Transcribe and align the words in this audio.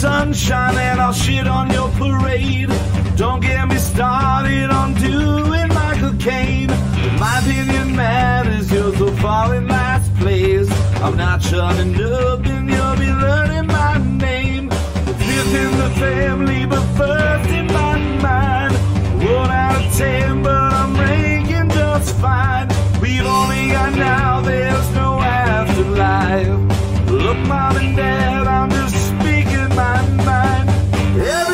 sunshine 0.00 0.78
and 0.78 0.98
I'll 0.98 1.12
shit 1.12 1.46
on 1.46 1.70
your 1.70 1.90
parade. 1.90 2.70
Don't 3.16 3.40
get 3.40 3.68
me 3.68 3.76
started 3.76 4.70
on 4.70 4.94
doing 4.94 5.68
Michael 5.74 6.14
Caine. 6.18 6.68
My 7.18 7.38
opinion 7.40 7.94
matters, 7.94 8.72
yours 8.72 8.98
will 8.98 9.14
fall 9.16 9.52
in 9.52 9.68
last 9.68 10.08
place. 10.14 10.70
I'm 11.02 11.18
not 11.18 11.42
shutting 11.42 11.94
up 12.02 12.46
and 12.46 12.70
you'll 12.70 12.96
be 12.96 13.12
learning 13.12 13.66
my 13.66 13.98
name. 13.98 14.70
Fifth 14.70 15.54
in 15.64 15.72
the 15.82 15.90
family, 15.98 16.64
but 16.64 16.84
first 16.96 17.50
in 17.50 17.66
my 17.66 17.98
mind. 18.22 18.72
One 19.22 19.50
out 19.50 19.84
of 19.84 19.96
ten, 19.98 20.42
but 20.42 20.72
I'm 20.80 20.96
ranking 20.96 21.68
just 21.68 22.16
fine. 22.16 22.68
We've 23.02 23.26
only 23.26 23.68
got 23.68 23.92
now, 23.96 24.40
there's 24.40 24.94
no 24.94 25.20
afterlife. 25.20 26.58
Look, 27.10 27.36
mom 27.46 27.76
and 27.76 27.96
dad, 27.96 28.46
I'm 28.46 28.70
just 28.70 28.89
mind. 31.16 31.49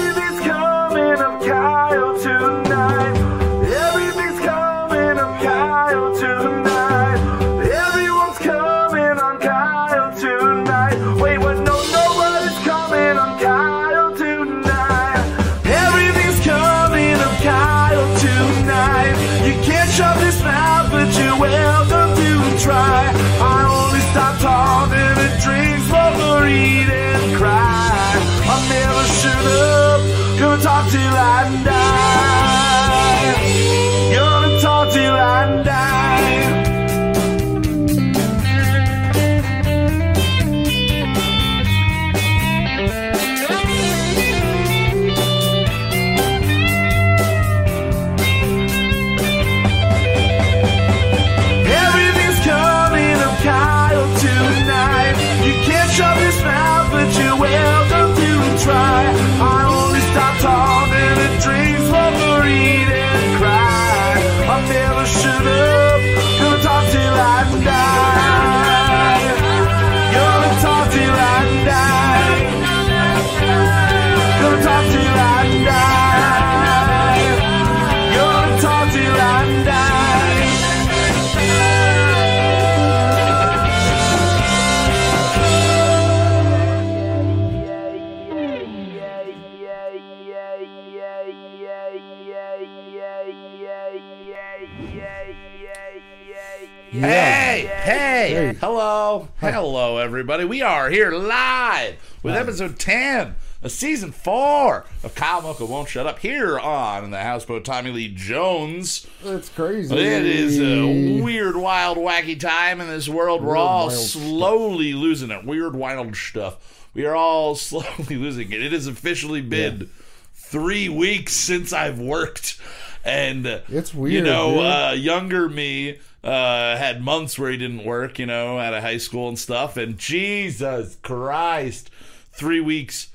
Everybody. 100.06 100.44
We 100.44 100.62
are 100.62 100.88
here 100.88 101.10
live 101.10 101.96
with 102.22 102.36
episode 102.36 102.78
10 102.78 103.34
of 103.60 103.72
season 103.72 104.12
four 104.12 104.84
of 105.02 105.16
Kyle 105.16 105.42
Mocha 105.42 105.66
Won't 105.66 105.88
Shut 105.88 106.06
Up 106.06 106.20
here 106.20 106.60
on 106.60 107.10
the 107.10 107.18
Houseboat 107.18 107.64
Tommy 107.64 107.90
Lee 107.90 108.14
Jones. 108.14 109.04
That's 109.24 109.48
crazy. 109.48 109.92
It 109.92 110.24
is 110.24 110.60
a 110.60 111.20
weird, 111.20 111.56
wild, 111.56 111.98
wacky 111.98 112.38
time 112.38 112.80
in 112.80 112.86
this 112.86 113.08
world. 113.08 113.42
We're 113.42 113.56
all 113.56 113.88
wild 113.88 113.98
stuff. 113.98 114.22
slowly 114.22 114.92
losing 114.92 115.32
it. 115.32 115.44
Weird, 115.44 115.74
wild 115.74 116.14
stuff. 116.14 116.88
We 116.94 117.04
are 117.04 117.16
all 117.16 117.54
slowly 117.56 118.14
losing 118.14 118.52
it. 118.52 118.62
It 118.62 118.70
has 118.70 118.86
officially 118.86 119.40
been 119.40 119.90
three 120.34 120.88
weeks 120.88 121.32
since 121.32 121.72
I've 121.72 121.98
worked. 121.98 122.60
And 123.04 123.44
it's 123.68 123.92
weird. 123.92 124.12
You 124.12 124.22
know, 124.22 124.60
uh, 124.60 124.92
younger 124.92 125.48
me 125.48 125.98
uh, 126.26 126.76
had 126.76 127.00
months 127.02 127.38
where 127.38 127.50
he 127.50 127.56
didn't 127.56 127.84
work, 127.84 128.18
you 128.18 128.26
know, 128.26 128.58
out 128.58 128.74
of 128.74 128.82
high 128.82 128.96
school 128.98 129.28
and 129.28 129.38
stuff. 129.38 129.76
And 129.76 129.96
Jesus 129.96 130.96
Christ, 131.02 131.90
three 132.32 132.60
weeks. 132.60 133.08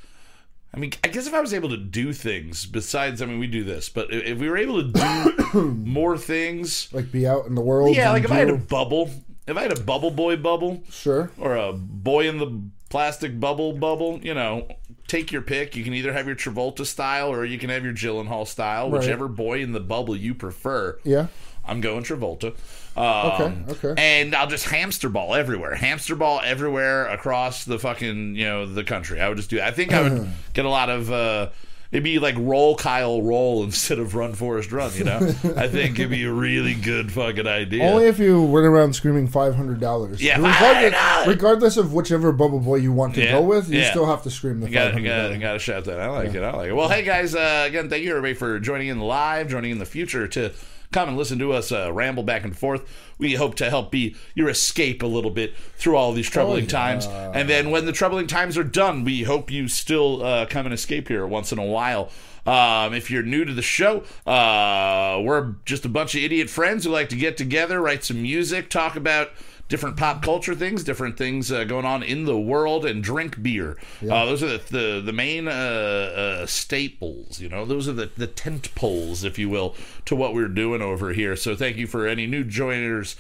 I 0.74 0.80
mean, 0.80 0.94
I 1.04 1.10
guess 1.10 1.28
if 1.28 1.34
I 1.34 1.42
was 1.42 1.54
able 1.54 1.68
to 1.70 1.78
do 1.78 2.14
things 2.14 2.66
besides, 2.66 3.22
I 3.22 3.26
mean, 3.26 3.40
we 3.40 3.48
do 3.48 3.66
this, 3.66 3.90
but 3.90 4.08
if 4.14 4.40
we 4.40 4.50
were 4.50 4.58
able 4.58 4.82
to 4.82 5.34
do 5.54 5.64
more 5.86 6.18
things, 6.18 6.88
like 6.94 7.12
be 7.12 7.28
out 7.28 7.46
in 7.46 7.56
the 7.56 7.62
world. 7.62 7.94
yeah, 7.94 8.12
like 8.12 8.24
if 8.24 8.32
I 8.32 8.36
had 8.36 8.50
a 8.50 8.56
bubble, 8.56 9.10
if 9.46 9.58
I 9.58 9.64
had 9.64 9.78
a 9.78 9.82
bubble 9.82 10.12
boy 10.12 10.38
bubble, 10.38 10.82
sure. 10.90 11.30
or 11.38 11.58
a 11.58 11.74
boy 11.74 12.30
in 12.30 12.38
the 12.38 12.62
plastic 12.90 13.38
bubble 13.38 13.74
bubble, 13.74 14.22
you 14.24 14.34
know, 14.34 14.66
take 15.08 15.34
your 15.34 15.42
pick. 15.42 15.76
You 15.76 15.84
can 15.84 15.94
either 15.94 16.14
have 16.14 16.26
your 16.26 16.38
Travolta 16.38 16.86
style 16.86 17.30
or 17.30 17.44
you 17.44 17.58
can 17.60 17.70
have 17.70 17.84
your 17.84 17.94
Gyllenhaal 17.94 18.48
style, 18.48 18.90
Right. 18.90 19.02
whichever 19.02 19.28
boy 19.28 19.60
in 19.62 19.74
the 19.74 19.82
bubble 19.82 20.16
you 20.16 20.34
prefer. 20.34 20.98
Yeah. 21.04 21.28
I'm 21.66 21.82
going 21.82 22.04
Travolta. 22.04 22.54
Um, 22.96 23.66
Okay, 23.70 23.88
okay. 23.88 23.94
And 24.20 24.36
I'll 24.36 24.48
just 24.48 24.68
hamster 24.68 25.10
ball 25.10 25.34
everywhere, 25.36 25.76
hamster 25.76 26.16
ball 26.16 26.42
everywhere 26.44 27.08
across 27.08 27.64
the 27.66 27.80
fucking 27.80 28.36
you 28.36 28.46
know 28.46 28.66
the 28.66 28.84
country. 28.84 29.22
I 29.22 29.30
would 29.30 29.38
just 29.38 29.50
do. 29.50 29.58
That. 29.58 29.68
I 29.68 29.72
think 29.72 29.94
I 29.94 30.02
would 30.02 30.30
get 30.54 30.66
a 30.66 30.70
lot 30.70 30.90
of. 30.90 31.12
uh 31.12 31.50
It'd 31.94 32.06
be 32.06 32.20
like 32.20 32.36
roll 32.38 32.78
Kyle 32.78 33.22
roll 33.22 33.66
instead 33.66 34.00
of 34.00 34.16
run 34.16 34.32
Forest 34.32 34.72
run. 34.72 34.92
You 34.96 35.04
know, 35.04 35.18
I 35.58 35.68
think 35.68 36.00
it'd 36.00 36.10
be 36.10 36.24
a 36.24 36.32
really 36.32 36.74
good 36.74 37.12
fucking 37.12 37.46
idea. 37.46 37.84
Only 37.84 38.06
if 38.06 38.18
you 38.18 38.46
run 38.46 38.64
around 38.64 38.94
screaming 38.96 39.28
five 39.28 39.56
hundred 39.56 39.82
dollars. 39.82 40.22
Yeah, 40.24 40.38
regardless, 40.38 40.94
$500. 40.94 41.28
regardless 41.28 41.76
of 41.76 41.92
whichever 41.94 42.32
bubble 42.32 42.62
boy 42.62 42.78
you 42.78 42.94
want 42.94 43.16
to 43.16 43.22
Yeah, 43.26 43.32
go 43.32 43.42
with, 43.42 43.70
you 43.70 43.80
yeah. 43.80 43.90
still 43.90 44.06
have 44.06 44.24
to 44.24 44.30
scream 44.32 44.62
the 44.62 44.70
Got 44.70 44.86
five 44.86 44.94
hundred 44.94 45.08
got 45.10 45.22
dollars. 45.24 45.40
got 45.40 45.54
to 45.54 45.60
shout 45.60 45.84
that. 45.86 46.00
I 46.00 46.08
like 46.08 46.34
it. 46.34 46.42
I 46.44 46.52
like 46.56 46.70
it. 46.70 46.74
Well, 46.74 46.88
hey 46.88 47.04
guys, 47.04 47.36
uh, 47.36 47.66
again, 47.68 47.90
thank 47.90 48.06
you 48.06 48.12
everybody 48.12 48.36
for 48.36 48.58
joining 48.62 48.88
in 48.88 49.02
live, 49.02 49.50
joining 49.50 49.72
in 49.72 49.78
the 49.80 49.86
future 49.86 50.30
to 50.30 50.54
come 50.92 51.10
and 51.10 51.18
listen 51.18 51.40
to 51.40 51.54
us 51.54 51.72
uh, 51.72 51.92
ramble 51.92 52.24
back 52.24 52.44
and 52.44 52.58
forth. 52.58 52.88
We 53.18 53.36
hope 53.36 53.56
to 53.56 53.70
help 53.70 53.92
be 53.92 54.16
your 54.36 54.50
escape 54.50 55.04
a 55.04 55.08
little 55.08 55.32
bit 55.32 55.56
through 55.76 55.96
all 55.96 56.14
these 56.14 56.30
troubling 56.30 56.64
yeah. 56.64 56.70
times, 56.70 57.06
and 57.08 57.50
then 57.50 57.70
when 57.70 57.86
the 57.86 57.92
troubling 57.92 58.28
times 58.28 58.58
are 58.58 58.64
done, 58.64 59.04
we 59.04 59.24
hope 59.24 59.52
you 59.52 59.68
still 59.68 60.24
uh, 60.24 60.46
come 60.46 60.66
and 60.66 60.74
escape 60.74 61.08
here 61.08 61.26
once 61.26 61.52
in 61.52 61.60
a 61.60 61.66
while. 61.66 62.10
Um, 62.46 62.96
if 62.96 63.12
you're 63.12 63.22
new 63.22 63.46
to 63.46 63.54
the 63.54 63.62
show, 63.62 64.04
uh, 64.26 65.22
we're 65.24 65.54
just 65.64 65.86
a 65.86 65.90
bunch 65.90 66.16
of 66.16 66.24
idiot 66.24 66.50
friends 66.50 66.86
who 66.86 66.90
like 66.90 67.10
to 67.10 67.16
get 67.16 67.38
together, 67.38 67.80
write 67.80 68.04
some 68.04 68.22
music, 68.22 68.70
talk 68.70 68.96
about 68.96 69.30
different 69.72 69.96
pop 69.96 70.22
culture 70.22 70.54
things, 70.54 70.84
different 70.84 71.18
things 71.18 71.52
uh, 71.52 71.64
going 71.64 71.86
on 71.86 72.04
in 72.04 72.26
the 72.26 72.38
world, 72.38 72.86
and 72.86 73.02
drink 73.02 73.42
beer. 73.42 73.78
Uh, 74.04 74.26
those 74.26 74.44
are 74.44 74.58
the 74.58 74.62
the, 74.70 75.02
the 75.04 75.14
main 75.14 75.48
uh, 75.48 75.52
uh, 75.52 76.46
staples. 76.46 77.40
You 77.40 77.50
know, 77.50 77.66
those 77.66 77.88
are 77.88 77.94
the 77.94 78.12
the 78.18 78.28
tent 78.28 78.76
poles, 78.76 79.24
if 79.24 79.40
you 79.40 79.50
will, 79.50 79.76
to 80.06 80.16
what 80.16 80.36
we're 80.36 80.50
doing 80.50 80.82
over 80.82 81.14
here. 81.14 81.36
So 81.36 81.56
thank 81.56 81.78
you 81.78 81.88
for 81.88 82.06
any 82.06 82.28
new 82.28 82.44
joiners. 82.44 83.16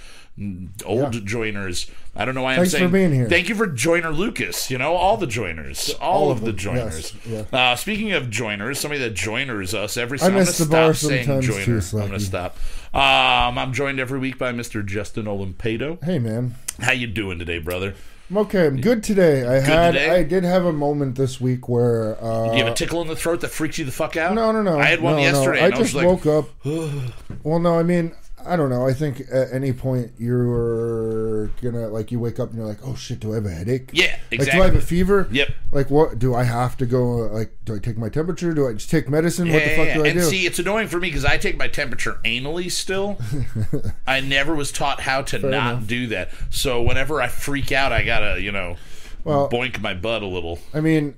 Old 0.86 1.16
Yeah. 1.16 1.22
joiners. 1.24 1.90
I 2.16 2.26
don't 2.26 2.36
know 2.36 2.42
why 2.42 2.56
Thanks 2.56 2.74
I'm 2.74 2.80
saying. 2.80 2.90
for 2.90 2.94
being 2.94 3.14
here. 3.14 3.30
Thank 3.30 3.48
you 3.50 3.56
for 3.56 3.68
joiner 3.68 4.12
Lucas. 4.12 4.70
You 4.70 4.78
know 4.78 4.96
all 4.96 5.16
the 5.18 5.28
joiners, 5.28 5.96
all, 6.02 6.24
All 6.26 6.32
of, 6.32 6.42
the 6.42 6.52
joiners. 6.52 7.14
yes, 7.26 7.48
yeah. 7.52 7.58
Uh, 7.72 7.76
speaking 7.76 8.12
of 8.12 8.30
joiners, 8.30 8.80
somebody 8.80 9.00
that 9.02 9.14
joiners 9.14 9.74
us 9.74 9.96
every. 9.98 10.20
I 10.20 10.26
I'm 10.26 10.32
gonna 10.32 10.46
miss 10.46 10.58
the 10.58 10.66
bar 10.66 10.94
sometimes 10.94 11.46
joiner. 11.48 11.82
too, 11.82 11.98
I'm 12.00 12.08
gonna 12.08 12.20
stop. 12.20 12.58
Um, 12.94 13.58
I'm 13.58 13.72
joined 13.74 14.00
every 14.00 14.20
week 14.20 14.38
by 14.38 14.52
Mr. 14.52 14.86
Justin 14.86 15.26
Olimpado. 15.26 16.04
Hey 16.04 16.20
man, 16.20 16.56
How 16.82 16.92
you 16.92 17.08
doing 17.08 17.40
today, 17.40 17.60
brother? 17.60 17.94
I'm 18.30 18.38
okay. 18.40 18.66
I'm 18.66 18.80
good 18.80 19.04
today. 19.04 19.46
I 19.46 19.60
had 19.60 19.92
today? 19.92 20.10
I 20.10 20.24
did 20.24 20.44
have 20.46 20.64
a 20.66 20.72
moment 20.74 21.16
this 21.16 21.40
week 21.42 21.68
where 21.70 22.22
uh, 22.24 22.54
You 22.54 22.64
have 22.64 22.72
a 22.74 22.76
tickle 22.76 23.02
in 23.02 23.08
the 23.10 23.16
throat 23.16 23.42
that 23.42 23.50
freaks 23.50 23.78
you 23.78 23.84
the 23.86 23.92
fuck 23.92 24.16
out? 24.18 24.34
no 24.36 24.52
no 24.54 24.62
no. 24.62 24.80
I 24.80 24.86
had 24.86 25.02
one 25.02 25.14
no, 25.16 25.18
no. 25.20 25.24
yesterday. 25.24 25.62
I 25.62 25.66
I 25.66 25.70
just 25.70 25.82
was 25.82 25.96
like, 25.96 26.06
woke 26.06 26.26
up. 26.26 26.50
well, 27.44 27.60
no, 27.60 27.78
I 27.80 27.84
mean 27.84 28.14
I 28.46 28.56
don't 28.56 28.70
know. 28.70 28.88
I 28.88 28.94
think 28.94 29.22
at 29.32 29.52
any 29.54 29.74
point 29.74 30.12
you're 30.18 31.48
gonna 31.62 31.88
like 31.90 32.12
you 32.12 32.20
wake 32.20 32.40
up 32.40 32.50
and 32.50 32.58
you're 32.58 32.68
like, 32.68 32.80
oh 32.86 32.96
shit, 32.96 33.20
do 33.20 33.32
I 33.32 33.36
have 33.36 33.46
a 33.46 33.50
headache? 33.50 33.90
Yeah, 33.94 34.18
Like, 34.32 34.52
do 34.52 34.62
I 34.62 34.66
have 34.66 34.76
a 34.76 34.82
fever? 34.82 35.28
Yep. 35.32 35.50
Like, 35.72 35.90
what 35.90 36.20
do 36.20 36.34
I 36.36 36.44
have 36.44 36.78
to 36.78 36.86
go? 36.86 37.04
Like, 37.28 37.52
do 37.66 37.76
I 37.76 37.80
take 37.80 37.98
my 37.98 38.10
temperature? 38.10 38.54
Do 38.54 38.68
I 38.68 38.74
just 38.74 38.90
take 38.90 39.10
medicine? 39.10 39.50
what 39.52 39.64
the 39.64 39.70
Yeah, 39.72 39.76
fuck 39.78 39.88
yeah, 39.88 39.94
do 39.96 40.04
I 40.06 40.08
and 40.10 40.20
do? 40.20 40.24
see, 40.26 40.46
it's 40.46 40.60
annoying 40.60 40.88
for 40.88 41.00
me 41.00 41.10
because 41.10 41.26
I 41.26 41.38
take 41.38 41.58
my 41.58 41.68
temperature 41.68 42.20
anally 42.26 42.72
still. 42.72 43.18
I 44.08 44.20
never 44.20 44.56
was 44.56 44.72
taught 44.72 45.02
how 45.02 45.22
to 45.24 45.40
not 45.40 45.48
enough. 45.74 45.88
do 45.88 46.08
that. 46.08 46.32
So 46.50 46.82
whenever 46.82 47.22
I 47.22 47.28
freak 47.28 47.72
out, 47.72 47.92
I 47.92 48.04
gotta, 48.04 48.42
you 48.42 48.52
know, 48.52 48.78
Well- 49.24 49.50
boink 49.50 49.80
my 49.82 49.94
butt 49.94 50.24
a 50.24 50.28
little. 50.28 50.60
I 50.74 50.82
mean, 50.82 51.16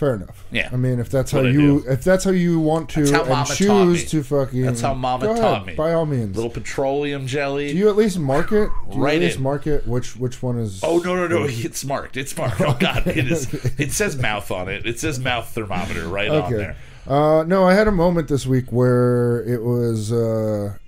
Fair 0.00 0.14
enough. 0.14 0.46
Yeah. 0.50 0.70
I 0.72 0.76
mean, 0.76 0.98
if 0.98 1.10
that's 1.10 1.30
how 1.30 1.40
what 1.40 1.48
I 1.48 1.50
you 1.50 1.82
do. 1.82 1.84
if 1.90 2.02
that's 2.02 2.24
how 2.24 2.30
you 2.30 2.58
want 2.58 2.88
to 2.88 3.00
That's 3.00 3.10
how 3.10 3.20
and 3.20 3.28
Mama 3.28 3.44
taught 3.44 3.54
choose 3.58 4.10
to 4.12 4.22
fucking 4.22 4.62
That's 4.62 4.80
how 4.80 4.94
Mama 4.94 5.26
go 5.26 5.36
taught 5.36 5.52
ahead, 5.56 5.66
me. 5.66 5.74
By 5.74 5.92
all 5.92 6.06
means. 6.06 6.34
Little 6.34 6.50
petroleum 6.50 7.26
jelly. 7.26 7.70
do 7.70 7.76
you 7.76 7.90
at 7.90 7.96
least 7.96 8.18
mark 8.18 8.50
it? 8.50 8.70
Do 8.90 8.96
you 8.96 9.04
Right 9.04 9.16
at 9.16 9.20
least 9.20 9.36
in. 9.36 9.42
mark 9.42 9.66
it? 9.66 9.86
Which 9.86 10.16
which 10.16 10.42
one 10.42 10.56
is? 10.58 10.82
Oh 10.82 11.00
no 11.00 11.14
no 11.16 11.28
no! 11.28 11.44
It's 11.50 11.84
marked. 11.84 12.16
It's 12.16 12.34
marked. 12.34 12.62
Oh 12.62 12.74
god, 12.80 13.06
it 13.08 13.30
is. 13.30 13.52
It 13.78 13.92
says 13.92 14.16
mouth 14.16 14.50
on 14.50 14.70
it. 14.70 14.86
It 14.86 14.98
says 14.98 15.20
mouth 15.20 15.46
thermometer 15.50 16.08
right 16.08 16.30
on 16.30 16.50
there. 16.50 16.76
Uh, 17.06 17.44
no, 17.46 17.64
I 17.68 17.74
had 17.74 17.86
a 17.86 17.92
moment 17.92 18.28
this 18.28 18.46
week 18.46 18.72
where 18.72 19.42
it 19.42 19.62
was, 19.62 20.12
uh, 20.12 20.78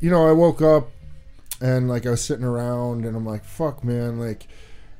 you 0.00 0.10
know, 0.10 0.26
I 0.26 0.32
woke 0.32 0.62
up 0.62 0.88
and 1.60 1.86
like 1.86 2.06
I 2.06 2.10
was 2.12 2.24
sitting 2.24 2.46
around 2.46 3.04
and 3.04 3.14
I'm 3.14 3.26
like, 3.26 3.44
fuck, 3.44 3.84
man, 3.84 4.18
like 4.18 4.46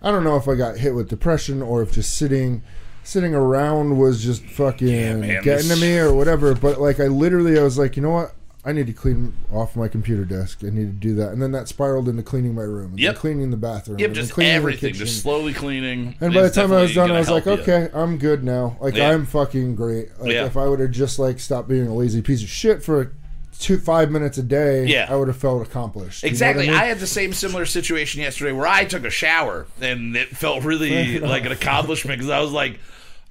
I 0.03 0.11
don't 0.11 0.23
know 0.23 0.37
if 0.37 0.47
I 0.49 0.55
got 0.55 0.77
hit 0.77 0.95
with 0.95 1.09
depression 1.09 1.63
or 1.63 1.81
if 1.81 1.93
just 1.93 2.15
sitting 2.15 2.63
sitting 3.07 3.35
around 3.35 3.97
was 3.99 4.23
just 4.23 4.43
fucking 4.45 5.21
man, 5.21 5.43
getting 5.43 5.69
this- 5.69 5.79
to 5.79 5.81
me 5.81 5.97
or 5.97 6.13
whatever. 6.13 6.55
But 6.55 6.81
like 6.81 6.99
I 7.01 7.07
literally, 7.07 7.59
I 7.59 7.63
was 7.63 7.79
like, 7.79 7.97
you 7.97 8.03
know 8.03 8.11
what? 8.11 8.33
I 8.65 8.73
need 8.73 8.89
to 8.89 8.93
clean 8.93 9.33
off 9.53 9.77
my 9.77 9.87
computer 9.87 10.25
desk. 10.25 10.65
I 10.65 10.71
need 10.71 10.87
to 10.87 11.09
do 11.09 11.15
that, 11.15 11.29
and 11.31 11.41
then 11.41 11.53
that 11.53 11.69
spiraled 11.69 12.09
into 12.09 12.25
cleaning 12.25 12.53
my 12.57 12.63
room, 12.63 12.91
and 12.91 12.99
Yep. 12.99 13.15
cleaning 13.15 13.53
the 13.53 13.57
bathroom, 13.57 14.01
Yep, 14.01 14.11
just 14.11 14.33
cleaning 14.33 14.55
the 14.55 14.57
everything, 14.57 14.93
just 14.95 15.23
slowly 15.23 15.53
cleaning. 15.55 16.17
And 16.21 16.35
by 16.35 16.43
the 16.43 16.51
time 16.51 16.73
I 16.73 16.83
was 16.83 16.93
done, 16.93 17.13
I 17.13 17.19
was 17.21 17.31
like, 17.31 17.47
you. 17.47 17.53
okay, 17.53 17.89
I'm 17.95 18.19
good 18.19 18.43
now. 18.43 18.77
Like 18.81 18.97
Yeah. 18.97 19.11
I'm 19.13 19.25
fucking 19.25 19.77
great. 19.77 20.09
Like 20.21 20.33
Yeah. 20.33 20.47
if 20.47 20.57
I 20.57 20.67
would 20.67 20.81
have 20.81 20.91
just 20.91 21.21
like 21.21 21.39
stopped 21.39 21.69
being 21.69 21.87
a 21.87 21.95
lazy 21.95 22.23
piece 22.23 22.43
of 22.43 22.49
shit 22.49 22.83
for 22.83 23.13
two 23.61 23.79
five 23.79 24.11
minutes 24.11 24.37
a 24.37 24.43
day, 24.43 24.85
Yeah. 24.87 25.07
I 25.09 25.15
would 25.15 25.29
have 25.29 25.37
felt 25.37 25.65
accomplished. 25.65 26.25
You 26.25 26.29
know 26.29 26.33
Exactly. 26.33 26.69
I, 26.69 26.83
I, 26.83 26.85
had 26.87 26.99
the 26.99 27.07
same 27.07 27.33
similar 27.33 27.67
situation 27.67 28.21
yesterday 28.21 28.51
where 28.51 28.67
I 28.67 28.85
took 28.85 29.05
a 29.05 29.11
shower 29.11 29.67
and 29.81 30.17
it 30.17 30.37
felt 30.37 30.65
really 30.65 31.19
like 31.21 31.45
an 31.47 31.53
accomplishment 31.53 32.19
because 32.19 32.31
I 32.31 32.41
was 32.41 32.51
like, 32.51 32.81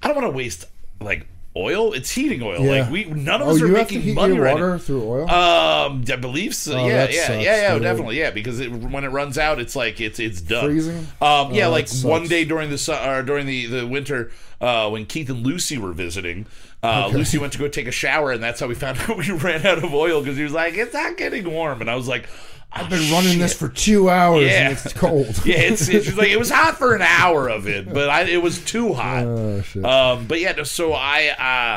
I 0.02 0.08
don't 0.08 0.16
want 0.18 0.28
to 0.28 0.38
waste 0.38 0.66
like 1.02 1.28
oil. 1.58 1.94
It's 1.94 2.12
heating 2.12 2.42
oil. 2.42 2.62
Yeah. 2.62 2.82
Like 2.82 2.92
we 2.92 3.06
none 3.06 3.42
of 3.42 3.48
oh, 3.48 3.52
us 3.52 3.62
are 3.62 3.68
you 3.68 3.76
have 3.76 3.88
to 3.88 3.96
making 3.96 4.14
money 4.16 4.38
right 4.38 4.54
water 4.54 4.72
now. 4.72 4.78
through 4.78 5.04
oil. 5.04 5.30
Um, 5.30 6.04
I 6.12 6.16
believe 6.18 6.54
so. 6.54 6.74
Oh, 6.74 6.88
yeah, 6.88 7.08
yeah, 7.10 7.28
sucks, 7.28 7.44
yeah, 7.44 7.74
yeah, 7.74 7.80
definitely, 7.80 8.20
yeah. 8.20 8.32
Because 8.32 8.60
it, 8.60 8.72
when 8.72 9.04
it 9.04 9.10
runs 9.10 9.38
out, 9.38 9.60
it's 9.60 9.76
like 9.76 10.02
it's 10.02 10.20
it's 10.20 10.42
done. 10.42 10.66
Freezing? 10.66 11.08
Um, 11.22 11.54
yeah, 11.54 11.68
Oh, 11.68 11.72
like 11.72 11.90
one 12.02 12.28
day 12.28 12.46
during 12.46 12.70
the 12.70 12.78
su- 12.78 12.94
or 12.94 13.24
during 13.24 13.46
the 13.48 13.66
the 13.68 13.88
winter, 13.88 14.32
uh, 14.62 14.90
when 14.90 15.06
Keith 15.06 15.30
and 15.30 15.46
Lucy 15.46 15.78
were 15.78 15.94
visiting. 15.94 16.46
Uh, 16.84 17.10
Lucy 17.12 17.40
went 17.40 17.52
to 17.52 17.58
go 17.58 17.68
take 17.68 17.88
a 17.88 17.92
shower, 17.92 18.32
and 18.32 18.44
that's 18.44 18.60
how 18.60 18.68
we 18.68 18.76
found 18.76 19.00
out 19.10 19.18
we 19.18 19.32
ran 19.32 19.66
out 19.66 19.84
of 19.84 19.92
oil 19.92 20.22
because 20.22 20.38
he 20.38 20.44
was 20.44 20.54
like, 20.54 20.76
"It's 20.76 20.94
not 20.94 21.18
getting 21.18 21.50
warm," 21.50 21.82
and 21.82 21.90
I 21.90 21.96
was 21.96 22.08
like, 22.08 22.30
I've 22.78 22.90
been 22.90 23.10
running 23.12 23.40
this 23.40 23.54
for 23.54 23.70
two 23.70 24.10
hours 24.10 24.44
Yeah. 24.44 24.70
and 24.70 24.74
it's 24.74 24.92
cold. 24.94 25.42
yeah, 25.46 25.56
it's, 25.60 25.88
it's 25.88 26.14
like 26.18 26.28
it 26.30 26.38
was 26.38 26.50
hot 26.52 26.78
for 26.78 26.94
an 26.94 27.02
hour 27.02 27.48
of 27.48 27.68
it, 27.68 27.92
but 27.94 28.10
I, 28.10 28.24
it 28.24 28.42
was 28.42 28.64
too 28.64 28.94
hot. 28.94 29.24
Oh, 29.24 29.62
shit. 29.62 29.86
Um, 29.86 30.28
but 30.28 30.42
yeah, 30.42 30.62
so 30.64 30.92
I, 30.94 31.30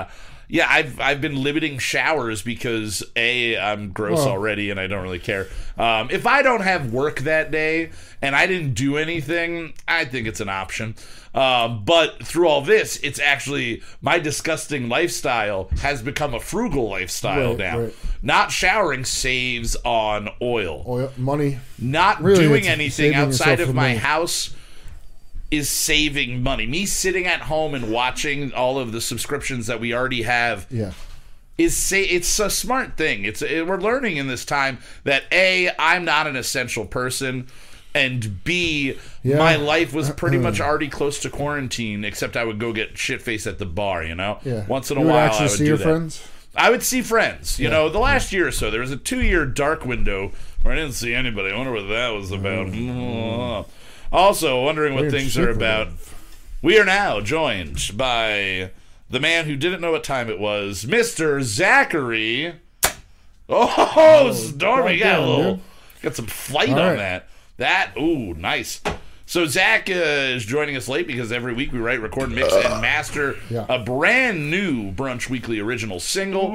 uh, 0.06 0.10
yeah, 0.48 0.66
I've 0.68 0.98
I've 1.00 1.20
been 1.20 1.42
limiting 1.42 1.78
showers 1.78 2.42
because 2.42 3.02
a 3.16 3.56
I'm 3.58 3.90
gross 3.90 4.20
Oh. 4.20 4.30
already 4.30 4.70
and 4.70 4.80
I 4.80 4.86
don't 4.86 5.02
really 5.02 5.18
care. 5.18 5.46
Um, 5.76 6.08
if 6.10 6.26
I 6.26 6.42
don't 6.42 6.62
have 6.62 6.92
work 6.92 7.20
that 7.20 7.50
day 7.50 7.90
and 8.22 8.34
I 8.34 8.46
didn't 8.46 8.74
do 8.74 8.96
anything, 8.96 9.74
I 9.86 10.04
think 10.04 10.26
it's 10.26 10.40
an 10.40 10.48
option. 10.48 10.94
Um, 11.34 11.84
but 11.84 12.24
through 12.24 12.48
all 12.48 12.62
this, 12.62 12.96
it's 13.02 13.20
actually 13.20 13.82
my 14.00 14.18
disgusting 14.18 14.88
lifestyle 14.88 15.68
has 15.82 16.02
become 16.02 16.34
a 16.34 16.40
frugal 16.40 16.88
lifestyle 16.88 17.50
Right, 17.50 17.58
now. 17.58 17.78
right. 17.80 17.94
Not 18.22 18.50
showering 18.50 19.04
saves 19.04 19.76
on 19.84 20.30
oil 20.42 20.84
oil 20.88 21.12
money. 21.16 21.58
not 21.78 22.20
Really, 22.22 22.42
doing 22.42 22.66
anything 22.66 23.14
outside 23.14 23.60
of 23.60 23.74
my 23.74 23.88
money. 23.88 23.96
house 23.98 24.54
is 25.50 25.68
saving 25.70 26.42
money. 26.42 26.66
Me 26.66 26.84
sitting 26.86 27.26
at 27.26 27.42
home 27.42 27.74
and 27.74 27.90
watching 27.90 28.52
all 28.52 28.78
of 28.78 28.92
the 28.92 29.00
subscriptions 29.00 29.66
that 29.66 29.80
we 29.80 29.94
already 29.94 30.22
have 30.22 30.66
Yeah. 30.70 30.92
is 31.56 31.76
say 31.76 32.02
it's 32.02 32.38
a 32.38 32.50
smart 32.50 32.96
thing. 32.96 33.24
It's 33.24 33.40
it, 33.42 33.66
we're 33.66 33.80
learning 33.80 34.18
in 34.18 34.26
this 34.26 34.44
time 34.44 34.78
that 35.04 35.24
a 35.32 35.70
I'm 35.78 36.04
not 36.04 36.26
an 36.26 36.36
essential 36.36 36.84
person. 36.84 37.46
And 37.94 38.44
B, 38.44 38.96
Yeah. 39.24 39.38
my 39.38 39.56
life 39.56 39.94
was 39.94 40.10
pretty 40.10 40.36
much 40.36 40.60
already 40.60 40.88
close 40.88 41.18
to 41.20 41.30
quarantine, 41.30 42.04
except 42.04 42.36
I 42.36 42.44
would 42.44 42.58
go 42.60 42.72
get 42.72 42.98
shit 42.98 43.22
faced 43.22 43.46
at 43.46 43.58
the 43.58 43.64
bar, 43.66 44.04
you 44.04 44.14
know? 44.14 44.38
Yeah. 44.44 44.66
Once 44.66 44.90
in 44.90 44.98
a 44.98 45.00
you 45.00 45.06
while, 45.06 45.32
I 45.32 45.40
would 45.40 45.50
see 45.50 45.58
do 45.58 45.64
your 45.64 45.76
that. 45.78 45.84
friends. 45.84 46.22
I 46.54 46.70
would 46.70 46.82
see 46.82 47.00
friends. 47.02 47.58
You 47.58 47.70
know, 47.70 47.88
the 47.88 47.98
last 47.98 48.32
year 48.32 48.46
or 48.46 48.52
so, 48.52 48.70
there 48.70 48.80
was 48.82 48.90
a 48.90 48.96
two 48.96 49.22
year 49.22 49.46
dark 49.46 49.84
window 49.86 50.32
where 50.62 50.74
I 50.74 50.76
didn't 50.76 50.92
see 50.94 51.14
anybody. 51.14 51.50
I 51.52 51.56
wonder 51.56 51.72
what 51.72 51.88
that 51.88 52.10
was 52.10 52.30
about. 52.30 52.66
Mm. 52.68 53.66
Also, 54.12 54.62
wondering 54.64 54.94
what 54.94 55.02
Weird 55.02 55.12
things 55.12 55.36
are 55.38 55.50
about. 55.50 55.88
them. 55.88 55.98
We 56.62 56.78
are 56.78 56.84
now 56.84 57.20
joined 57.20 57.90
by 57.94 58.70
the 59.10 59.20
man 59.20 59.44
who 59.44 59.54
didn't 59.56 59.80
know 59.80 59.92
what 59.92 60.04
time 60.04 60.28
it 60.28 60.38
was, 60.40 60.84
Mr. 60.84 61.42
Zachary. 61.42 62.54
Oh, 63.48 64.32
Stormy 64.34 64.98
got 64.98 65.20
a 65.20 65.26
little, 65.26 65.54
dude. 65.56 65.62
got 66.02 66.16
some 66.16 66.26
flight 66.26 66.70
All 66.70 66.78
on 66.80 66.86
right. 66.88 66.96
that. 66.96 67.28
That, 67.58 67.92
ooh, 67.98 68.34
nice. 68.34 68.80
So 69.26 69.44
Zach 69.46 69.90
uh, 69.90 69.92
is 69.92 70.44
joining 70.46 70.74
us 70.76 70.88
late 70.88 71.06
because 71.06 71.32
every 71.32 71.52
week 71.52 71.70
we 71.72 71.78
write, 71.78 72.00
record, 72.00 72.30
mix, 72.30 72.52
and 72.52 72.80
master 72.80 73.36
Yeah. 73.50 73.66
a 73.68 73.78
brand 73.78 74.50
new 74.50 74.90
Brunch 74.92 75.28
Weekly 75.28 75.58
original 75.60 76.00
single, 76.00 76.52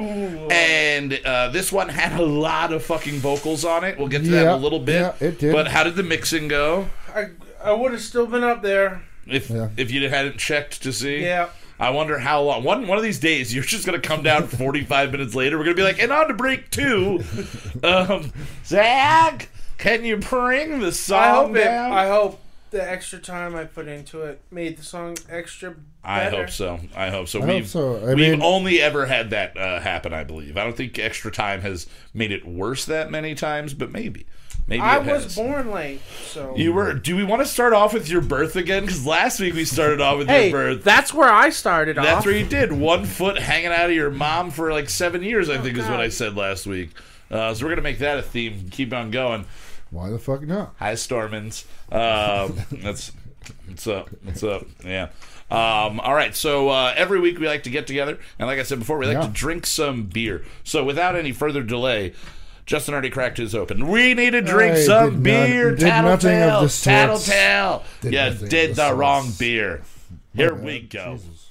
and 0.50 1.20
uh, 1.24 1.48
this 1.48 1.70
one 1.72 1.88
had 1.88 2.18
a 2.18 2.24
lot 2.24 2.72
of 2.72 2.82
fucking 2.84 3.18
vocals 3.20 3.64
on 3.64 3.84
it. 3.84 3.96
We'll 3.98 4.08
get 4.08 4.24
to 4.24 4.30
that 4.30 4.42
in 4.42 4.48
a 4.48 4.56
little 4.56 4.80
bit. 4.80 5.00
yeah, 5.00 5.14
it 5.26 5.38
did. 5.38 5.52
But 5.52 5.68
how 5.68 5.84
did 5.84 5.94
the 5.94 6.02
mixing 6.02 6.48
go? 6.48 6.88
I 7.14 7.28
I 7.64 7.72
would 7.72 7.92
have 7.92 8.02
still 8.02 8.26
been 8.26 8.44
up 8.44 8.62
there. 8.62 9.02
If 9.26 9.48
Yeah. 9.50 9.68
if 9.76 9.90
you 9.90 10.08
hadn't 10.08 10.36
checked 10.38 10.82
to 10.82 10.92
see, 10.92 11.22
Yeah. 11.22 11.48
I 11.80 11.90
wonder 11.90 12.18
how 12.20 12.42
long. 12.42 12.62
One 12.62 12.86
one 12.86 12.98
of 12.98 13.02
these 13.04 13.18
days, 13.18 13.54
you're 13.54 13.64
just 13.64 13.84
gonna 13.86 13.98
come 13.98 14.22
down 14.22 14.46
45 14.48 15.12
minutes 15.12 15.34
later. 15.34 15.56
We're 15.58 15.64
gonna 15.64 15.76
be 15.76 15.82
like, 15.82 16.00
and 16.02 16.12
on 16.12 16.28
to 16.28 16.34
break 16.34 16.70
two. 16.70 17.22
Um, 17.82 18.32
Zach, 18.64 19.48
can 19.78 20.04
you 20.04 20.16
bring 20.16 20.80
the 20.80 20.92
song 20.92 21.18
I 21.22 21.28
hope 21.30 21.56
it. 21.56 21.64
down? 21.64 21.92
I 21.92 22.06
hope 22.08 22.40
the 22.70 22.82
extra 22.90 23.18
time 23.18 23.54
I 23.54 23.64
put 23.64 23.88
into 23.88 24.22
it 24.22 24.40
made 24.50 24.76
the 24.78 24.82
song 24.84 25.16
extra. 25.28 25.70
Better. 25.70 25.82
I 26.04 26.24
hope 26.28 26.50
so. 26.50 26.80
I 26.94 27.10
hope 27.10 27.28
so. 27.28 27.40
I 27.42 27.46
we've 27.46 27.54
hope 27.64 27.66
so. 27.66 27.96
I 28.10 28.14
we've 28.14 28.30
mean- 28.32 28.42
only 28.42 28.80
ever 28.80 29.06
had 29.06 29.30
that 29.30 29.56
uh, 29.56 29.80
happen. 29.80 30.12
I 30.12 30.22
believe. 30.24 30.56
I 30.56 30.64
don't 30.64 30.76
think 30.76 30.98
extra 30.98 31.30
time 31.30 31.60
has 31.62 31.86
made 32.12 32.30
it 32.32 32.46
worse 32.46 32.84
that 32.86 33.10
many 33.10 33.34
times, 33.34 33.74
but 33.74 33.90
maybe. 33.90 34.26
Maybe 34.66 34.80
I 34.80 34.96
was 34.98 35.36
born 35.36 35.70
late, 35.72 36.00
so 36.26 36.54
You 36.56 36.72
were. 36.72 36.94
Do 36.94 37.16
we 37.16 37.22
want 37.24 37.42
to 37.42 37.46
start 37.48 37.74
off 37.74 37.92
with 37.92 38.08
your 38.08 38.22
birth 38.22 38.56
again? 38.56 38.82
Because 38.86 39.04
last 39.06 39.38
week 39.38 39.52
we 39.54 39.66
started 39.66 40.00
off 40.00 40.16
with 40.18 40.28
Hey, 40.28 40.48
your 40.48 40.52
birth. 40.58 40.84
that's 40.84 41.12
where 41.12 41.28
I 41.30 41.50
started 41.50 41.96
That's 41.96 42.06
off. 42.08 42.14
That's 42.14 42.26
where 42.26 42.34
you 42.36 42.46
did 42.46 42.72
one 42.72 43.04
foot 43.04 43.38
hanging 43.38 43.72
out 43.72 43.90
of 43.90 43.94
your 43.96 44.10
mom 44.10 44.50
for 44.50 44.72
like 44.72 44.88
seven 44.88 45.22
years. 45.22 45.50
I 45.50 45.58
think 45.58 45.76
is 45.76 45.84
what 45.86 46.00
I 46.00 46.08
said 46.08 46.34
last 46.34 46.66
week. 46.66 46.90
Uh, 47.30 47.52
so 47.52 47.64
we're 47.64 47.70
gonna 47.72 47.82
make 47.82 47.98
that 47.98 48.18
a 48.18 48.22
theme. 48.22 48.68
Keep 48.70 48.94
on 48.94 49.10
going. 49.10 49.44
Why 49.90 50.08
the 50.08 50.18
fuck 50.18 50.40
not? 50.42 50.74
Hi, 50.78 50.94
Stormins. 50.94 51.64
Um, 51.92 52.58
that's 52.82 53.12
what's 53.66 53.86
up. 53.86 54.08
What's 54.22 54.42
up? 54.42 54.66
Yeah. 54.82 55.08
Um, 55.50 56.00
all 56.00 56.14
right. 56.14 56.34
So 56.34 56.70
uh, 56.70 56.94
every 56.96 57.20
week 57.20 57.38
we 57.38 57.46
like 57.46 57.64
to 57.64 57.70
get 57.70 57.86
together, 57.86 58.18
and 58.38 58.48
like 58.48 58.58
I 58.58 58.62
said 58.62 58.78
before, 58.78 58.96
we 58.96 59.04
like 59.06 59.16
Yeah. 59.18 59.26
to 59.26 59.32
drink 59.32 59.66
some 59.66 60.04
beer. 60.06 60.42
So 60.64 60.82
without 60.84 61.16
any 61.16 61.32
further 61.32 61.62
delay. 61.62 62.14
Justin 62.66 62.94
already 62.94 63.10
cracked 63.10 63.36
his 63.38 63.54
open. 63.54 63.88
We 63.88 64.14
need 64.14 64.30
to 64.30 64.40
drink 64.40 64.76
I 64.76 64.80
some 64.82 65.14
not- 65.14 65.22
beer. 65.22 65.74
did 65.74 65.86
nothing 65.86 66.42
of 66.42 66.70
Tattletale. 66.72 67.18
Tattletale. 67.18 67.82
Did 68.00 68.12
Yeah, 68.14 68.28
did 68.30 68.50
the 68.50 68.66
the 68.68 68.74
sorts. 68.86 68.96
wrong 68.98 69.32
beer. 69.38 69.82
Here 70.34 70.54
My 70.54 70.60
we 70.62 70.80
go. 70.80 71.18
Jesus. 71.18 71.50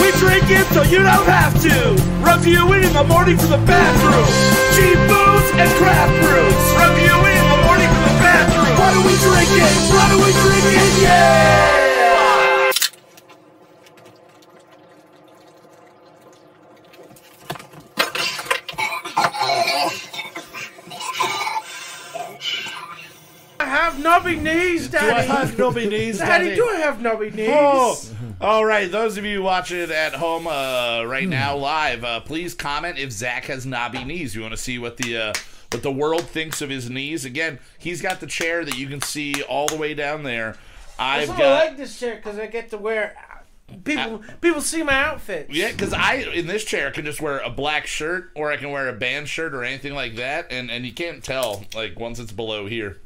We 0.00 0.08
drink 0.20 0.44
it 0.52 0.66
so 0.74 0.82
you 0.82 0.98
don't 1.02 1.26
have 1.26 1.54
to. 1.62 1.94
Rub 2.20 2.44
you 2.44 2.72
in 2.74 2.92
the 2.92 3.04
morning 3.04 3.36
to 3.38 3.46
the 3.46 3.58
bathroom. 3.64 4.26
Cheap 4.76 4.98
booze 5.08 5.48
and 5.56 5.70
craft 5.80 6.12
brews. 6.20 6.64
Rub 6.76 6.96
you 7.00 7.16
in 7.32 7.44
the 7.48 7.60
morning 7.64 7.88
to 7.88 8.00
the 8.04 8.16
bathroom. 8.20 8.76
Why 8.76 8.92
do 8.92 9.00
we 9.00 9.14
drink 9.24 9.50
it? 9.56 9.72
Why 9.92 10.04
do 10.12 10.16
we 10.20 10.30
drink 10.44 10.64
it? 10.76 11.02
Yeah! 11.02 11.85
Nubby 24.88 24.90
knees, 24.90 24.90
Do 24.90 24.98
I 24.98 25.10
Daddy. 25.10 25.28
have 25.28 25.50
nubby 25.52 25.90
knees, 25.90 26.18
Daddy, 26.18 26.44
Daddy? 26.44 26.56
do 26.56 26.68
I 26.68 26.76
have 26.76 26.98
nubby 26.98 27.34
knees? 27.34 27.48
Oh, 27.52 28.00
all 28.40 28.64
right. 28.64 28.90
Those 28.90 29.16
of 29.18 29.24
you 29.24 29.42
watching 29.42 29.90
at 29.90 30.14
home 30.14 30.46
uh, 30.46 31.04
right 31.04 31.28
now 31.28 31.56
live, 31.56 32.04
uh, 32.04 32.20
please 32.20 32.54
comment 32.54 32.98
if 32.98 33.10
Zach 33.12 33.44
has 33.46 33.64
knobby 33.66 34.04
knees. 34.04 34.34
You 34.34 34.42
want 34.42 34.52
to 34.52 34.58
see 34.58 34.78
what 34.78 34.96
the 34.96 35.16
uh, 35.16 35.32
what 35.72 35.82
the 35.82 35.92
world 35.92 36.24
thinks 36.26 36.60
of 36.62 36.70
his 36.70 36.88
knees. 36.90 37.24
Again, 37.24 37.58
he's 37.78 38.00
got 38.02 38.20
the 38.20 38.26
chair 38.26 38.64
that 38.64 38.76
you 38.78 38.86
can 38.88 39.00
see 39.00 39.42
all 39.44 39.66
the 39.66 39.76
way 39.76 39.94
down 39.94 40.22
there. 40.22 40.56
I've 40.98 41.28
got 41.28 41.40
I 41.40 41.64
like 41.68 41.76
this 41.76 41.98
chair 41.98 42.16
because 42.16 42.38
I 42.38 42.46
get 42.46 42.70
to 42.70 42.78
wear. 42.78 43.14
People, 43.82 44.22
people 44.40 44.60
see 44.60 44.84
my 44.84 44.94
outfits. 44.94 45.52
yeah, 45.52 45.72
because 45.72 45.92
I 45.92 46.14
in 46.18 46.46
this 46.46 46.64
chair 46.64 46.92
can 46.92 47.04
just 47.04 47.20
wear 47.20 47.38
a 47.40 47.50
black 47.50 47.88
shirt, 47.88 48.30
or 48.36 48.52
I 48.52 48.56
can 48.58 48.70
wear 48.70 48.88
a 48.88 48.92
band 48.92 49.28
shirt, 49.28 49.54
or 49.54 49.64
anything 49.64 49.92
like 49.92 50.14
that, 50.16 50.46
and 50.52 50.70
and 50.70 50.86
you 50.86 50.92
can't 50.92 51.22
tell 51.22 51.64
like 51.74 51.98
once 51.98 52.20
it's 52.20 52.30
below 52.30 52.66
here. 52.66 52.98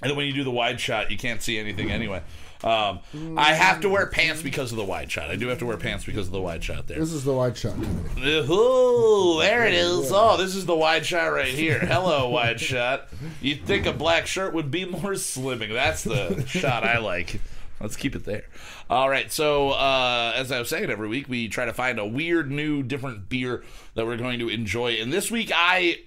And 0.00 0.10
then 0.10 0.16
when 0.16 0.26
you 0.26 0.32
do 0.32 0.44
the 0.44 0.50
wide 0.50 0.80
shot, 0.80 1.10
you 1.10 1.18
can't 1.18 1.42
see 1.42 1.58
anything 1.58 1.90
anyway. 1.90 2.22
Um, 2.64 3.00
I 3.36 3.52
have 3.54 3.80
to 3.82 3.88
wear 3.88 4.06
pants 4.06 4.42
because 4.42 4.72
of 4.72 4.78
the 4.78 4.84
wide 4.84 5.10
shot. 5.10 5.30
I 5.30 5.36
do 5.36 5.46
have 5.48 5.58
to 5.58 5.66
wear 5.66 5.76
pants 5.76 6.04
because 6.04 6.26
of 6.26 6.32
the 6.32 6.40
wide 6.40 6.62
shot 6.64 6.88
there. 6.88 6.98
This 6.98 7.12
is 7.12 7.24
the 7.24 7.32
wide 7.32 7.56
shot. 7.56 7.76
Ooh, 8.18 9.38
there 9.40 9.66
it 9.66 9.74
is. 9.74 10.10
Oh, 10.12 10.36
this 10.36 10.56
is 10.56 10.66
the 10.66 10.74
wide 10.74 11.06
shot 11.06 11.26
right 11.28 11.46
here. 11.46 11.78
Hello, 11.78 12.28
wide 12.30 12.60
shot. 12.60 13.08
You'd 13.40 13.64
think 13.64 13.86
a 13.86 13.92
black 13.92 14.26
shirt 14.26 14.54
would 14.54 14.70
be 14.72 14.84
more 14.84 15.12
slimming. 15.12 15.72
That's 15.72 16.02
the 16.02 16.44
shot 16.46 16.84
I 16.84 16.98
like. 16.98 17.40
Let's 17.80 17.96
keep 17.96 18.16
it 18.16 18.24
there. 18.24 18.44
All 18.90 19.08
right. 19.08 19.30
So, 19.30 19.70
uh, 19.70 20.32
as 20.34 20.50
I 20.50 20.58
was 20.58 20.68
saying, 20.68 20.90
every 20.90 21.06
week 21.08 21.28
we 21.28 21.48
try 21.48 21.64
to 21.64 21.72
find 21.72 22.00
a 22.00 22.06
weird, 22.06 22.50
new, 22.50 22.82
different 22.82 23.28
beer 23.28 23.62
that 23.94 24.04
we're 24.04 24.16
going 24.16 24.40
to 24.40 24.48
enjoy. 24.48 24.94
And 24.94 25.12
this 25.12 25.30
week 25.30 25.52
I 25.54 26.00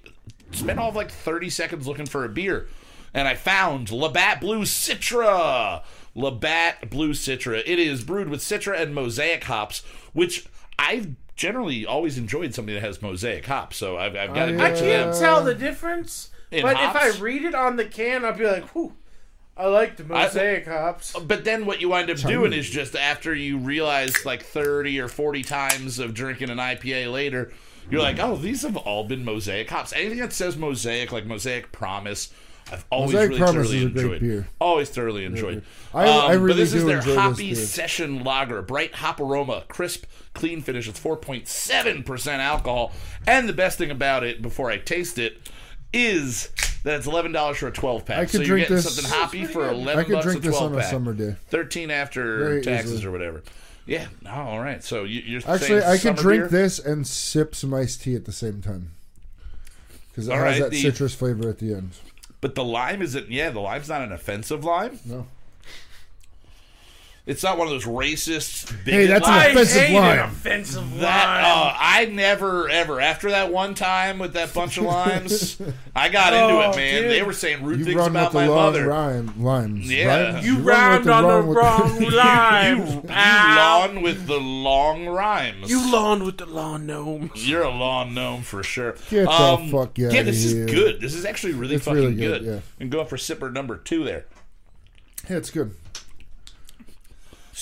spent 0.52 0.80
all 0.80 0.90
of 0.90 0.96
like 0.98 1.12
30 1.12 1.50
seconds 1.50 1.88
looking 1.88 2.06
for 2.06 2.26
a 2.26 2.30
beer, 2.30 2.68
and 3.14 3.28
I 3.28 3.36
found 3.36 3.92
Labatt 3.92 4.42
Blue 4.42 4.62
Citra. 4.62 5.84
Labatt 6.16 6.90
Blue 6.90 7.12
Citra. 7.12 7.62
It 7.66 7.80
is 7.80 8.04
brewed 8.04 8.30
with 8.30 8.42
Citra 8.42 8.80
and 8.80 8.94
Mosaic 8.94 9.46
hops, 9.46 9.82
which 10.14 10.46
I've 10.78 11.16
generally 11.36 11.86
always 11.86 12.18
enjoyed 12.18 12.54
something 12.54 12.76
that 12.76 12.82
has 12.82 13.02
Mosaic 13.02 13.46
hops. 13.46 13.78
So 13.78 13.98
I've, 13.98 14.16
I've 14.16 14.34
got 14.34 14.50
oh, 14.50 14.58
to 14.58 14.62
I, 14.62 14.66
I 14.66 14.70
can't 14.72 15.12
them. 15.12 15.20
tell 15.20 15.44
the 15.44 15.56
difference. 15.56 16.30
In 16.52 16.64
but 16.64 16.76
hops? 16.76 17.08
if 17.08 17.18
I 17.18 17.24
read 17.24 17.44
it 17.44 17.56
on 17.56 17.78
the 17.78 17.86
can, 17.86 18.26
I'll 18.26 18.34
be 18.34 18.46
like, 18.46 18.76
whew, 18.76 18.94
I 19.56 19.68
like 19.68 19.98
the 19.98 20.04
mosaic 20.04 20.68
I, 20.68 20.72
hops. 20.72 21.14
But 21.14 21.44
then 21.46 21.66
what 21.66 21.82
you 21.82 21.90
wind 21.90 22.10
up 22.10 22.18
doing 22.18 22.52
is 22.54 22.70
just 22.70 22.96
after 22.96 23.34
you 23.34 23.58
realize 23.58 24.26
like 24.26 24.44
30 24.44 25.00
or 25.00 25.08
40 25.08 25.44
times 25.44 26.00
of 26.00 26.14
drinking 26.14 26.50
an 26.50 26.58
IPA 26.58 27.12
later, 27.12 27.52
you're 27.90 28.02
like, 28.02 28.20
oh, 28.20 28.36
these 28.36 28.62
have 28.64 28.78
all 28.78 29.04
been 29.04 29.26
Mosaic 29.26 29.70
hops. 29.70 29.94
Anything 29.94 30.20
that 30.20 30.34
says 30.34 30.58
Mosaic, 30.58 31.12
like 31.12 31.26
Mosaic 31.26 31.72
Promise, 31.72 32.32
I've 32.72 32.86
always 32.90 33.14
Mosaic 33.14 33.30
really 33.30 33.40
Promise 33.42 33.54
thoroughly 33.70 33.78
is 33.78 33.84
a 33.86 33.90
great 33.90 34.04
enjoyed. 34.06 34.22
beer. 34.22 34.48
Always 34.60 34.90
thoroughly 34.90 35.26
enjoyed. 35.26 35.64
I- 35.94 36.08
um, 36.08 36.22
I 36.26 36.34
but 36.36 36.40
really 36.42 36.58
this 36.60 36.74
is 36.74 36.82
do 36.84 36.88
their 36.88 36.98
enjoy 37.00 37.10
this 37.12 37.20
hoppy 37.20 37.54
beer. 37.54 37.56
session 37.66 38.24
lager, 38.24 38.62
bright 38.62 38.96
hop 38.96 39.20
aroma, 39.20 39.64
crisp, 39.68 40.06
clean 40.34 40.62
finish. 40.62 40.88
It's 40.88 41.00
4.7% 41.00 42.28
alcohol. 42.40 42.92
And 43.28 43.50
the 43.50 43.54
best 43.54 43.78
thing 43.78 43.92
about 43.92 44.24
it, 44.24 44.42
before 44.42 44.72
I 44.72 44.78
taste 44.78 45.18
it, 45.20 45.38
is 45.94 46.50
that 46.86 46.96
it's 46.96 47.06
eleven 47.08 47.32
dollars 47.34 47.58
for 47.58 47.68
a 47.68 47.72
twelve 47.72 48.06
pack. 48.06 48.18
I 48.18 48.22
could 48.22 48.32
so 48.32 48.38
you're 48.40 48.48
drink 48.48 48.62
getting 48.70 48.76
this- 48.78 48.96
something 48.96 49.12
hoppy 49.20 49.46
for 49.46 49.66
I 49.66 49.72
eleven 49.74 50.06
could 50.06 50.14
bucks 50.14 50.26
drink 50.26 50.38
a 50.40 50.42
this 50.48 50.56
twelve 50.58 50.72
on 50.72 50.78
a 50.78 50.82
pack. 50.82 50.90
summer 50.90 51.14
day. 51.14 51.36
13 51.50 51.92
after 51.92 52.38
Very 52.40 52.62
taxes 52.62 52.94
easily. 52.94 53.08
or 53.08 53.12
whatever. 53.12 53.44
Yeah, 53.86 54.08
no, 54.22 54.32
all 54.32 54.60
right. 54.60 54.82
So 54.84 55.04
you, 55.04 55.22
you're 55.22 55.42
Actually, 55.46 55.68
saying 55.82 55.84
I 55.84 55.92
could 55.94 56.02
summer 56.02 56.22
drink 56.22 56.42
beer? 56.44 56.62
this 56.62 56.80
and 56.80 57.06
sip 57.06 57.56
some 57.56 57.74
iced 57.74 58.04
tea 58.04 58.16
at 58.16 58.24
the 58.26 58.32
same 58.32 58.62
time. 58.62 58.92
Because 60.10 60.28
it 60.28 60.32
All 60.32 60.38
has 60.38 60.46
right, 60.46 60.60
that 60.62 60.72
the- 60.72 60.82
citrus 60.82 61.14
flavor 61.14 61.50
at 61.50 61.60
the 61.60 61.74
end. 61.74 61.92
But 62.42 62.56
the 62.56 62.64
lime 62.64 63.02
isn't. 63.02 63.30
Yeah, 63.30 63.52
the 63.52 63.60
lime's 63.60 63.88
not 63.88 64.02
an 64.02 64.12
offensive 64.12 64.64
lime. 64.66 65.00
No. 65.06 65.28
It's 67.28 67.44
not 67.44 67.56
one 67.60 67.68
of 67.68 67.72
those 67.72 67.86
racist. 67.86 68.72
Hey, 68.84 69.06
bigot 69.06 69.10
that's 69.10 69.28
an 69.28 69.34
limes. 69.34 69.46
I 69.46 69.50
offensive 69.62 69.82
hate 69.84 69.94
line. 69.96 70.20
an 70.20 70.26
offensive 70.26 71.00
That 71.00 71.26
line. 71.28 71.46
uh, 71.46 71.78
I 71.80 72.06
never 72.06 72.68
ever 72.68 73.00
after 73.00 73.30
that 73.30 73.54
one 73.54 73.76
time 73.76 74.18
with 74.18 74.34
that 74.34 74.52
bunch 74.56 74.78
of 74.80 74.86
limes, 74.86 75.62
I 75.96 76.10
got 76.10 76.34
into 76.34 76.46
Oh, 76.56 76.72
it, 76.72 76.76
man. 76.76 77.02
dude. 77.04 77.12
They 77.12 77.22
were 77.22 77.32
saying 77.34 77.64
rude 77.64 77.80
You 77.80 77.86
things 77.86 77.98
run 77.98 78.10
about 78.10 78.34
with 78.34 78.42
my 78.42 78.48
the 78.48 78.56
mother. 78.56 78.88
rhyme, 78.88 79.34
limes. 79.44 79.92
Yeah. 79.92 80.34
right? 80.34 80.44
you 80.44 80.58
run 80.62 80.98
with 80.98 81.06
rhymed 81.06 81.10
on 81.10 81.24
the 81.24 81.30
wrong 81.30 81.48
with 81.48 81.58
wrong 81.58 82.12
line. 82.12 82.78
You, 82.78 82.84
you 82.86 83.56
lawn 83.56 84.02
with 84.02 84.26
the 84.26 84.40
long 84.40 85.08
rhymes. 85.08 85.70
You 85.70 85.92
lawn 85.92 86.26
with 86.26 86.38
the 86.38 86.48
lawn 86.48 86.88
gnomes. 86.88 87.48
You're 87.48 87.64
a 87.64 87.70
lawn 87.70 88.16
gnome 88.16 88.42
for 88.42 88.64
sure. 88.64 88.94
Get 89.12 89.26
the 89.26 89.30
um, 89.32 89.70
fuck 89.70 89.96
Yeah, 89.96 90.08
outta 90.08 90.24
this 90.24 90.52
here. 90.52 90.66
is 90.66 90.72
good. 90.74 91.00
This 91.00 91.14
is 91.14 91.24
actually 91.24 91.54
really 91.54 91.76
It's 91.76 91.86
fucking 91.86 92.02
really 92.02 92.16
good. 92.16 92.44
good, 92.44 92.52
yeah. 92.56 92.60
And 92.80 92.90
going 92.92 93.06
for 93.06 93.18
sipper 93.18 93.54
number 93.54 93.78
two 93.78 94.04
there. 94.04 94.26
Yeah, 95.30 95.38
it's 95.38 95.52
good. 95.52 95.76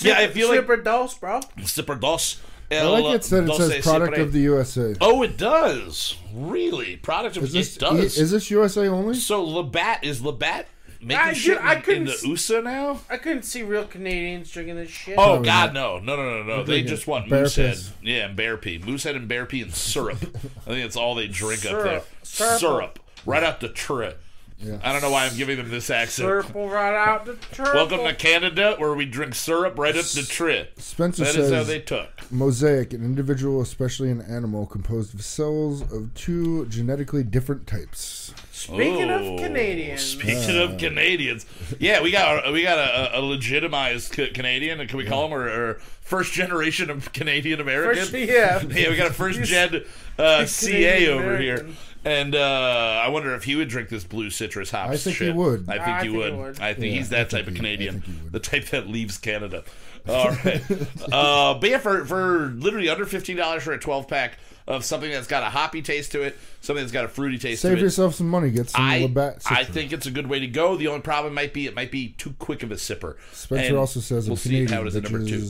Yeah, 0.02 0.18
I 0.20 0.28
feel 0.28 0.48
like 0.50 0.60
Super 0.60 0.78
dose, 0.78 1.14
bro. 1.16 1.42
Super 1.66 1.96
dos. 1.96 2.40
I 2.72 2.84
like 2.84 3.16
it 3.16 3.24
that 3.24 3.50
it 3.50 3.56
says 3.56 3.84
product 3.84 4.18
of 4.20 4.32
the 4.32 4.42
USA. 4.42 4.94
Oh, 5.02 5.24
it 5.24 5.38
does. 5.38 6.16
Really, 6.34 6.98
product 6.98 7.36
of 7.38 7.44
Is 7.44 7.54
this 7.54 7.76
it 7.76 7.80
does. 7.80 8.18
is 8.18 8.30
this 8.32 8.52
USA 8.52 8.88
only? 8.88 9.16
so 9.16 9.44
Labatt 9.44 10.04
is 10.04 10.22
Labatt 10.22 10.68
making 11.02 11.18
I- 11.18 11.34
shit 11.34 11.58
dude, 11.58 11.66
I 11.66 11.74
in, 11.76 11.82
couldn't 11.82 12.02
in 12.02 12.06
the 12.22 12.28
USA 12.28 12.62
now? 12.62 13.00
I 13.10 13.18
couldn't 13.18 13.42
see 13.42 13.64
real 13.64 13.86
Canadians 13.86 14.52
drinking 14.52 14.76
this 14.76 14.92
shit. 14.92 15.18
Oh 15.18 15.24
Probably 15.24 15.46
God, 15.48 15.74
no, 15.74 15.98
no, 15.98 16.16
no, 16.16 16.44
no, 16.44 16.58
no! 16.58 16.64
They 16.64 16.84
just 16.84 17.08
want 17.08 17.28
bear 17.28 17.42
moosehead, 17.42 17.72
piss. 17.72 17.92
yeah, 18.04 18.28
and 18.28 18.36
bear 18.36 18.56
pee, 18.58 18.78
moosehead 18.78 19.16
and 19.16 19.28
bear 19.28 19.48
pee 19.48 19.64
and 19.64 19.74
syrup. 19.74 20.20
I 20.22 20.70
think 20.70 20.84
that's 20.84 20.96
all 20.96 21.16
they 21.16 21.28
drink 21.28 21.66
up 21.66 21.84
there. 21.84 22.02
Syrup. 22.22 22.60
Syrup, 22.60 23.00
right 23.26 23.42
out 23.44 23.62
the 23.62 23.70
tray. 23.70 24.14
Yeah. 24.62 24.78
I 24.84 24.92
don't 24.92 25.02
know 25.02 25.10
why 25.10 25.26
I'm 25.26 25.38
giving 25.38 25.56
them 25.56 25.70
this 25.70 25.90
accent. 25.90 26.28
Purple 26.28 26.68
right 26.68 26.94
out 26.94 27.26
the 27.26 27.36
turtle. 27.54 27.74
Welcome 27.76 28.00
to 28.00 28.14
Canada, 28.14 28.76
where 28.78 28.94
we 28.94 29.06
drink 29.06 29.34
syrup 29.34 29.80
right 29.80 29.96
up 29.96 30.04
the 30.06 30.24
trip. 30.24 30.80
Spencer 30.82 31.24
That 31.24 31.30
is 31.36 31.46
how 31.50 31.60
says 31.60 31.68
they 31.68 31.80
took. 31.80 32.10
mosaic, 32.30 32.92
an 32.92 33.04
individual, 33.06 33.62
especially 33.62 34.12
an 34.12 34.22
animal, 34.22 34.66
composed 34.66 35.14
of 35.16 35.24
cells 35.24 35.82
of 35.94 36.14
two 36.14 36.66
genetically 36.66 37.24
different 37.24 37.68
types. 37.68 38.34
Speaking 38.52 39.10
Oh, 39.10 39.36
of 39.36 39.40
Canadians. 39.40 40.02
Speaking 40.02 40.58
of 40.58 40.78
Canadians, 40.78 41.46
yeah, 41.80 42.02
we 42.02 42.12
got 42.12 42.52
we 42.52 42.62
got 42.62 42.78
a, 42.78 43.18
a 43.18 43.22
legitimized 43.22 44.12
Canadian. 44.34 44.86
Can 44.88 44.98
we 44.98 45.06
call 45.06 45.26
him 45.28 45.34
or, 45.34 45.48
or 45.48 45.74
first 46.02 46.34
generation 46.34 46.90
of 46.90 47.14
Canadian 47.14 47.62
American? 47.62 48.04
First, 48.04 48.14
yeah. 48.14 48.62
Yeah, 48.70 48.90
we 48.90 48.98
got 48.98 49.08
a 49.12 49.14
first 49.14 49.38
He's- 49.38 49.48
gen 49.48 49.86
uh, 50.18 50.46
CA 50.46 50.72
Canadian 51.06 51.14
over 51.18 51.38
here, 51.38 51.54
American. 51.56 51.78
And 52.06 52.34
uh, 52.36 53.02
I 53.04 53.10
wonder 53.10 53.34
if 53.36 53.44
he 53.44 53.56
would 53.56 53.68
drink 53.70 53.90
this 53.90 54.04
blue 54.04 54.30
citrus 54.30 54.72
hops. 54.72 54.92
I 54.92 54.98
think 54.98 55.18
he 55.18 55.32
would. 55.32 55.70
I 55.70 55.74
think, 55.74 55.88
I 55.88 56.02
he, 56.04 56.08
think 56.10 56.18
would. 56.18 56.34
he 56.34 56.40
would. 56.40 56.60
I 56.60 56.74
think 56.74 56.86
Yeah, 56.94 56.98
he's 57.00 57.10
that 57.10 57.30
think 57.30 57.46
type 57.46 57.48
of 57.48 57.54
he- 57.54 57.60
I 57.60 57.62
Canadian, 57.62 58.02
think 58.02 58.06
he 58.18 58.24
would. 58.24 58.32
the 58.32 58.40
type 58.40 58.66
that 58.68 58.88
leaves 58.88 59.18
Canada. 59.18 59.64
All 60.08 60.30
right, 60.30 60.62
uh, 61.12 61.54
but 61.56 61.70
yeah, 61.70 61.78
for 61.78 62.06
for 62.06 62.48
literally 62.56 62.90
under 62.90 63.06
fifteen 63.06 63.36
dollars 63.38 63.64
for 63.64 63.74
a 63.74 63.80
twelve 63.80 64.08
pack 64.08 64.40
of 64.66 64.86
something 64.86 65.12
that's 65.12 65.28
got 65.28 65.44
a 65.44 65.48
hoppy 65.48 65.82
taste 65.82 66.12
to 66.14 66.22
it, 66.22 66.38
something 66.62 66.82
that's 66.84 66.92
got 66.94 67.04
a 67.04 67.08
fruity 67.10 67.38
taste 67.38 67.62
Save 67.62 67.72
to 67.72 67.74
it. 67.74 67.78
Save 67.78 67.84
yourself 67.84 68.16
some 68.16 68.30
money. 68.30 68.50
Get 68.50 68.70
some 68.70 68.82
I, 68.82 69.00
Labatt. 69.02 69.42
I 69.50 69.64
think 69.66 69.92
it's 69.92 70.06
a 70.08 70.12
good 70.12 70.28
way 70.28 70.40
to 70.40 70.48
go. 70.48 70.78
The 70.78 70.88
only 70.88 71.02
problem 71.02 71.34
might 71.34 71.54
be 71.54 71.68
it 71.68 71.76
might 71.76 71.92
be 71.92 72.10
too 72.18 72.34
quick 72.40 72.64
of 72.64 72.72
a 72.72 72.76
sipper. 72.76 73.18
Spencer 73.34 73.68
And 73.68 73.78
also 73.78 74.00
says 74.00 74.26
we'll 74.28 74.34
I'm 74.34 74.38
see 74.38 74.50
Canadian, 74.50 74.72
how 74.74 74.82
it 74.84 74.88
is 74.88 74.96
number 74.96 75.26
two. 75.28 75.50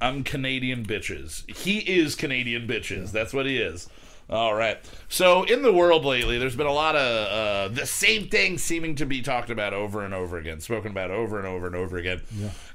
I'm 0.00 0.24
Canadian 0.24 0.84
bitches. 0.84 1.48
He 1.56 1.78
is 1.78 2.14
Canadian 2.16 2.66
bitches. 2.66 3.12
That's 3.12 3.32
what 3.32 3.46
he 3.46 3.58
is. 3.58 3.88
All 4.30 4.54
right. 4.54 4.78
So 5.08 5.44
in 5.44 5.62
the 5.62 5.72
world 5.72 6.04
lately, 6.04 6.38
there's 6.38 6.56
been 6.56 6.66
a 6.66 6.72
lot 6.72 6.96
of 6.96 7.28
uh, 7.28 7.74
the 7.74 7.86
same 7.86 8.28
thing 8.28 8.58
seeming 8.58 8.94
to 8.96 9.06
be 9.06 9.20
talked 9.20 9.50
about 9.50 9.74
over 9.74 10.02
and 10.04 10.14
over 10.14 10.38
again, 10.38 10.60
spoken 10.60 10.92
about 10.92 11.10
over 11.10 11.38
and 11.38 11.46
over 11.46 11.66
and 11.66 11.76
over 11.76 11.98
again. 11.98 12.22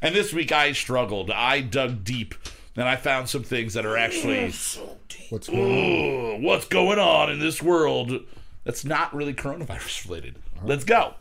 And 0.02 0.14
this 0.14 0.32
week 0.32 0.52
I 0.52 0.74
struggled. 0.74 1.32
I 1.32 1.62
dug 1.62 2.04
deep, 2.04 2.36
and 2.76 2.88
I 2.88 2.96
found 2.96 3.30
some 3.30 3.44
things 3.44 3.74
that 3.74 3.86
are 3.86 3.98
actually 3.98 4.52
What's 5.30 5.48
going 5.48 6.36
on? 6.36 6.44
What's 6.44 6.68
going 6.68 7.00
on 7.00 7.32
in 7.32 7.40
this 7.40 7.62
world 7.62 8.12
that's 8.64 8.86
not 8.86 9.14
really 9.16 9.34
coronavirus 9.34 10.06
related. 10.08 10.36
Let's 10.64 10.84
go. 10.84 11.16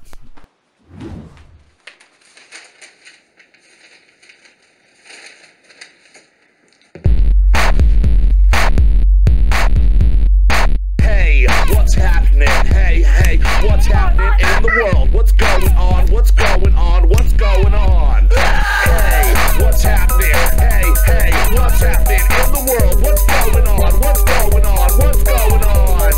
Happening? 11.99 12.49
Hey, 12.67 13.03
hey, 13.03 13.39
what's 13.67 13.87
happening 13.87 14.33
in 14.41 14.63
the 14.63 14.69
world? 14.69 15.13
What's 15.13 15.33
going 15.33 15.73
on? 15.75 16.07
What's 16.11 16.31
going 16.31 16.75
on? 16.75 17.09
What's 17.09 17.33
going 17.33 17.75
on? 17.75 18.29
Hey, 18.31 19.35
what's 19.63 19.83
happening? 19.83 20.35
Hey, 20.59 20.85
hey, 21.07 21.33
what's 21.55 21.81
happening 21.81 22.21
in 22.21 22.53
the 22.53 22.63
world? 22.71 23.03
What's 23.03 23.25
going 23.27 23.67
on? 23.67 24.01
What's 24.01 24.25
going 24.25 24.65
on? 24.65 24.91
What's 24.99 25.23
going 25.23 25.65
on? 25.65 26.13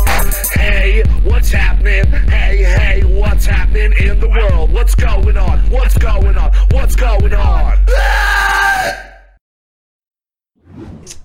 Hey, 0.53 1.03
what's 1.23 1.51
happening? 1.51 2.05
Hey, 2.29 2.63
hey, 2.63 3.03
what's 3.03 3.45
happening 3.45 3.93
in 3.99 4.19
the 4.19 4.29
world? 4.29 4.71
What's 4.71 4.95
going 4.95 5.37
on? 5.37 5.59
What's 5.69 5.97
going 5.97 6.37
on? 6.37 6.51
What's 6.71 6.95
going 6.95 7.33
on? 7.33 7.77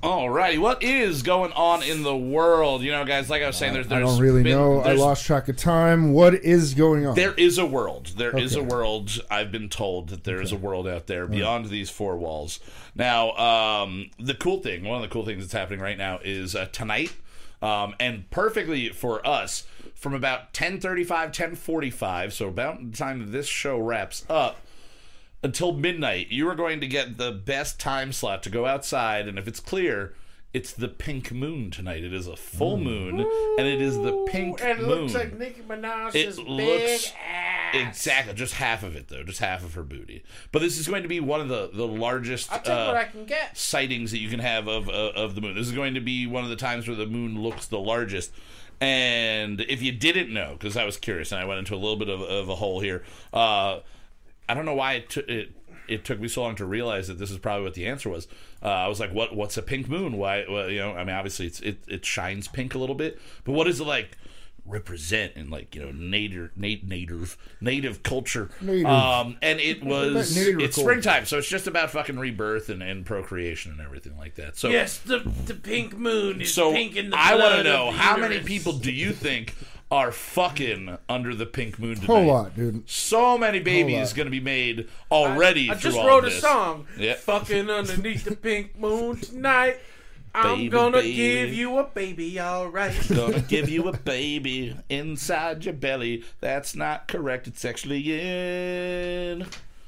Alrighty, 0.02 0.58
what 0.58 0.82
is 0.82 1.22
going 1.22 1.52
on 1.52 1.82
in 1.82 2.02
the 2.02 2.16
world? 2.16 2.82
You 2.82 2.92
know, 2.92 3.04
guys, 3.04 3.30
like 3.30 3.42
I 3.42 3.46
was 3.46 3.56
saying, 3.56 3.74
there's, 3.74 3.90
I 3.90 4.00
don't 4.00 4.18
really 4.20 4.42
been- 4.42 4.52
know. 4.52 4.80
I 4.80 4.92
lost 4.92 5.24
track 5.24 5.48
of 5.48 5.56
time. 5.56 6.12
What 6.12 6.34
is 6.34 6.74
going 6.74 7.06
on? 7.06 7.14
There 7.14 7.34
is 7.34 7.58
a 7.58 7.66
world. 7.66 8.12
There 8.16 8.36
is 8.36 8.54
a 8.56 8.62
world. 8.62 9.18
I've 9.30 9.50
been 9.52 9.68
told 9.68 10.08
that 10.10 10.24
there 10.24 10.40
is 10.40 10.52
a 10.52 10.56
world 10.56 10.86
out 10.86 11.06
there 11.06 11.26
beyond 11.26 11.66
these 11.66 11.90
four 11.90 12.16
walls. 12.16 12.60
Now, 12.94 13.32
um, 13.32 14.10
the 14.18 14.34
cool 14.34 14.60
thing, 14.60 14.84
one 14.84 14.96
of 14.96 15.02
the 15.02 15.12
cool 15.12 15.24
things 15.24 15.42
that's 15.42 15.52
happening 15.52 15.80
right 15.80 15.98
now 15.98 16.18
is 16.24 16.54
uh, 16.54 16.66
tonight, 16.66 17.14
um, 17.62 17.94
and 18.00 18.28
perfectly 18.30 18.88
for 18.90 19.26
us, 19.26 19.64
from 19.94 20.14
about 20.14 20.52
10.35, 20.52 21.06
10.45, 21.32 22.32
so 22.32 22.48
about 22.48 22.92
the 22.92 22.96
time 22.96 23.32
this 23.32 23.46
show 23.46 23.78
wraps 23.78 24.24
up, 24.28 24.58
until 25.42 25.72
midnight, 25.72 26.28
you 26.30 26.48
are 26.48 26.54
going 26.54 26.80
to 26.80 26.86
get 26.86 27.18
the 27.18 27.32
best 27.32 27.78
time 27.80 28.12
slot 28.12 28.42
to 28.44 28.50
go 28.50 28.66
outside, 28.66 29.28
and 29.28 29.38
if 29.38 29.46
it's 29.46 29.60
clear, 29.60 30.14
it's 30.54 30.72
the 30.72 30.88
pink 30.88 31.32
moon 31.32 31.70
tonight. 31.70 32.02
It 32.02 32.14
is 32.14 32.26
a 32.26 32.36
full 32.36 32.78
moon, 32.78 33.20
and 33.58 33.66
it 33.66 33.80
is 33.82 33.96
the 33.98 34.26
pink 34.28 34.60
and 34.62 34.70
it 34.70 34.86
moon. 34.86 34.88
looks 35.02 35.14
like 35.14 35.38
Nicki 35.38 35.60
Minaj's 35.62 36.14
It 36.14 36.36
big 36.36 36.48
looks- 36.48 37.12
ass. 37.30 37.52
Exactly, 37.74 38.32
just 38.32 38.54
half 38.54 38.84
of 38.84 38.94
it 38.94 39.08
though, 39.08 39.24
just 39.24 39.40
half 39.40 39.64
of 39.64 39.74
her 39.74 39.82
booty. 39.82 40.22
But 40.52 40.60
this 40.60 40.78
is 40.78 40.86
going 40.86 41.02
to 41.02 41.08
be 41.08 41.18
one 41.18 41.40
of 41.40 41.48
the 41.48 41.68
the 41.72 41.86
largest 41.86 42.50
uh, 42.50 42.58
what 42.86 42.96
I 42.96 43.04
can 43.04 43.24
get. 43.26 43.58
sightings 43.58 44.12
that 44.12 44.18
you 44.18 44.28
can 44.30 44.38
have 44.38 44.68
of 44.68 44.88
uh, 44.88 44.92
of 45.16 45.34
the 45.34 45.40
moon. 45.40 45.56
This 45.56 45.66
is 45.66 45.72
going 45.74 45.94
to 45.94 46.00
be 46.00 46.28
one 46.28 46.44
of 46.44 46.48
the 46.48 46.56
times 46.56 46.86
where 46.86 46.96
the 46.96 47.06
moon 47.06 47.42
looks 47.42 47.66
the 47.66 47.80
largest. 47.80 48.32
And 48.80 49.60
if 49.62 49.82
you 49.82 49.90
didn't 49.92 50.32
know, 50.32 50.52
because 50.52 50.76
I 50.76 50.84
was 50.84 50.96
curious 50.96 51.32
and 51.32 51.40
I 51.40 51.44
went 51.44 51.58
into 51.58 51.74
a 51.74 51.76
little 51.76 51.96
bit 51.96 52.08
of, 52.08 52.20
of 52.20 52.48
a 52.48 52.54
hole 52.54 52.78
here, 52.80 53.02
uh, 53.32 53.80
I 54.48 54.54
don't 54.54 54.64
know 54.64 54.74
why 54.74 54.94
it, 54.94 55.10
took 55.10 55.28
it 55.28 55.52
it 55.88 56.04
took 56.04 56.20
me 56.20 56.28
so 56.28 56.42
long 56.42 56.56
to 56.56 56.64
realize 56.64 57.08
that 57.08 57.18
this 57.18 57.30
is 57.30 57.38
probably 57.38 57.64
what 57.64 57.74
the 57.74 57.86
answer 57.86 58.08
was. 58.08 58.26
Uh, 58.62 58.66
I 58.68 58.88
was 58.88 59.00
like, 59.00 59.12
"What? 59.12 59.34
What's 59.36 59.56
a 59.56 59.62
pink 59.62 59.88
moon? 59.88 60.16
Why? 60.16 60.44
Well, 60.48 60.70
you 60.70 60.80
know, 60.80 60.92
I 60.92 61.04
mean, 61.04 61.14
obviously 61.14 61.46
it's 61.46 61.60
it, 61.60 61.78
it 61.86 62.04
shines 62.04 62.48
pink 62.48 62.74
a 62.74 62.78
little 62.78 62.94
bit, 62.96 63.20
but 63.44 63.52
what 63.52 63.66
is 63.66 63.80
it 63.80 63.84
like?" 63.86 64.16
represent 64.68 65.32
in 65.36 65.48
like 65.48 65.74
you 65.76 65.80
know 65.80 65.92
native 65.92 66.50
native 66.56 66.88
native 66.88 67.38
native 67.60 68.02
culture 68.02 68.50
Native. 68.60 68.86
um 68.86 69.36
and 69.40 69.60
it 69.60 69.84
was 69.84 70.36
it's 70.36 70.76
springtime 70.76 71.24
so 71.24 71.38
it's 71.38 71.48
just 71.48 71.68
about 71.68 71.90
fucking 71.92 72.18
rebirth 72.18 72.68
and, 72.68 72.82
and 72.82 73.06
procreation 73.06 73.70
and 73.70 73.80
everything 73.80 74.16
like 74.18 74.34
that 74.34 74.56
so 74.56 74.68
Yes, 74.68 74.98
the 74.98 75.20
the 75.44 75.54
pink 75.54 75.96
moon 75.96 76.40
is 76.40 76.52
so 76.52 76.72
pink 76.72 76.96
in 76.96 77.10
the 77.10 77.16
i 77.16 77.36
want 77.36 77.54
to 77.54 77.62
know 77.62 77.88
of 77.90 77.94
the 77.94 78.00
how 78.00 78.16
many 78.16 78.40
people 78.40 78.72
do 78.72 78.90
you 78.90 79.12
think 79.12 79.54
are 79.90 80.10
fucking 80.10 80.98
under 81.08 81.34
the 81.34 81.46
pink 81.46 81.78
moon 81.78 81.94
tonight 81.94 82.06
Whole 82.06 82.24
lot, 82.26 82.56
dude. 82.56 82.88
so 82.90 83.38
many 83.38 83.60
babies 83.60 84.12
going 84.12 84.26
to 84.26 84.30
be 84.30 84.40
made 84.40 84.88
already 85.12 85.70
I 85.70 85.74
through 85.74 85.90
just 85.92 85.98
all 86.00 86.06
wrote 86.08 86.24
a 86.24 86.30
this. 86.30 86.40
song. 86.40 86.86
Yeah. 86.98 87.14
Fucking 87.14 87.70
underneath 87.70 88.24
the 88.24 88.34
pink 88.36 88.78
moon 88.78 89.16
tonight. 89.20 89.78
I'm 90.34 90.68
gonna 90.68 90.98
baby. 90.98 91.14
give 91.14 91.54
you 91.54 91.78
a 91.78 91.84
baby, 91.84 92.38
alright. 92.38 92.94
Gonna 93.08 93.40
give 93.40 93.70
you 93.70 93.88
a 93.88 93.96
baby 93.96 94.76
inside 94.90 95.64
your 95.64 95.72
belly. 95.72 96.24
That's 96.40 96.74
not 96.76 97.08
correct. 97.08 97.46
It's 97.46 97.64
actually 97.64 98.02
in 98.12 99.46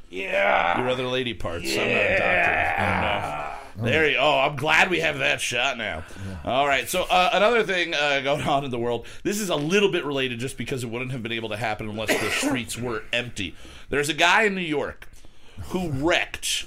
Yeah. 0.09 0.79
your 0.79 0.89
other 0.89 1.07
lady 1.07 1.35
parts. 1.35 1.71
I'm 1.71 1.77
not 1.77 1.87
a 1.87 2.09
doctor. 2.17 2.75
I 2.79 2.91
don't 2.93 3.01
know. 3.03 3.58
There 3.81 4.09
you. 4.11 4.17
Oh, 4.19 4.39
I'm 4.39 4.57
glad 4.57 4.91
we 4.91 5.01
have 5.01 5.19
that 5.19 5.41
shot 5.41 5.79
now. 5.79 6.05
All 6.45 6.67
right. 6.67 6.89
So 6.89 7.05
uh, 7.09 7.31
another 7.33 7.63
thing 7.63 7.95
uh, 7.95 8.21
going 8.21 8.43
on 8.43 8.65
in 8.65 8.71
the 8.71 8.79
world. 8.79 9.07
This 9.23 9.39
is 9.39 9.51
a 9.51 9.57
little 9.57 9.91
bit 9.91 10.05
related, 10.05 10.41
just 10.41 10.59
because 10.59 10.83
it 10.83 10.91
wouldn't 10.91 11.13
have 11.13 11.23
been 11.23 11.33
able 11.33 11.49
to 11.51 11.57
happen 11.57 11.89
unless 11.89 12.09
the 12.09 12.31
streets 12.31 12.77
were 12.77 13.05
empty. 13.13 13.55
There's 13.89 14.09
a 14.09 14.15
guy 14.15 14.43
in 14.43 14.55
New 14.55 14.61
York 14.61 15.09
who 15.69 15.91
wrecked 15.91 16.67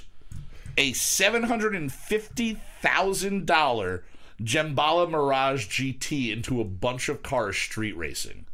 a 0.76 0.92
seven 0.94 1.44
hundred 1.44 1.74
and 1.74 1.92
fifty 1.92 2.58
thousand 2.80 3.46
dollar 3.46 4.04
Gemballa 4.40 5.08
Mirage 5.08 5.68
GT 5.68 6.32
into 6.32 6.60
a 6.60 6.64
bunch 6.64 7.08
of 7.08 7.22
cars 7.22 7.56
street 7.56 7.96
racing. 7.96 8.46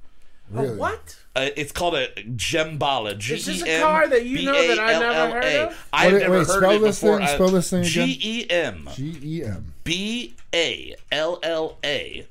A 0.55 0.62
what? 0.75 1.17
Uh, 1.37 1.50
it's 1.57 1.73
called 1.73 1.95
a 1.95 2.09
Gemballa. 2.37 3.17
G 3.19 3.35
Is 3.35 3.47
this 3.47 3.62
a 3.62 3.67
E 3.67 3.71
M 3.71 3.83
car 3.83 4.09
that 4.09 4.25
you 4.25 4.45
know 4.47 4.67
that 4.69 4.78
I 4.81 4.99
never 4.99 5.40
heard 5.40 5.43
B 5.43 5.47
A 5.47 5.61
L 5.61 5.62
L 5.62 5.67
A. 5.67 5.67
of? 5.69 5.88
I've 5.93 6.12
Wait, 6.12 6.19
never 6.21 6.33
wait, 6.33 6.38
heard 6.38 6.47
spell 6.47 6.71
of 6.71 6.76
it 6.83 6.85
this 6.87 7.00
before. 7.00 7.19
thing- 7.19 7.28
spell 7.28 7.49
this 7.49 7.71
thing 7.71 7.81
again. 7.81 7.90
G 7.90 8.21
E 8.23 8.50
M 8.50 8.88
G 8.95 9.19
E 9.23 9.45
M. 9.45 9.73
B 9.85 10.35
A 10.55 10.95
L 11.12 11.38
L 11.43 11.78
A. 11.84 12.26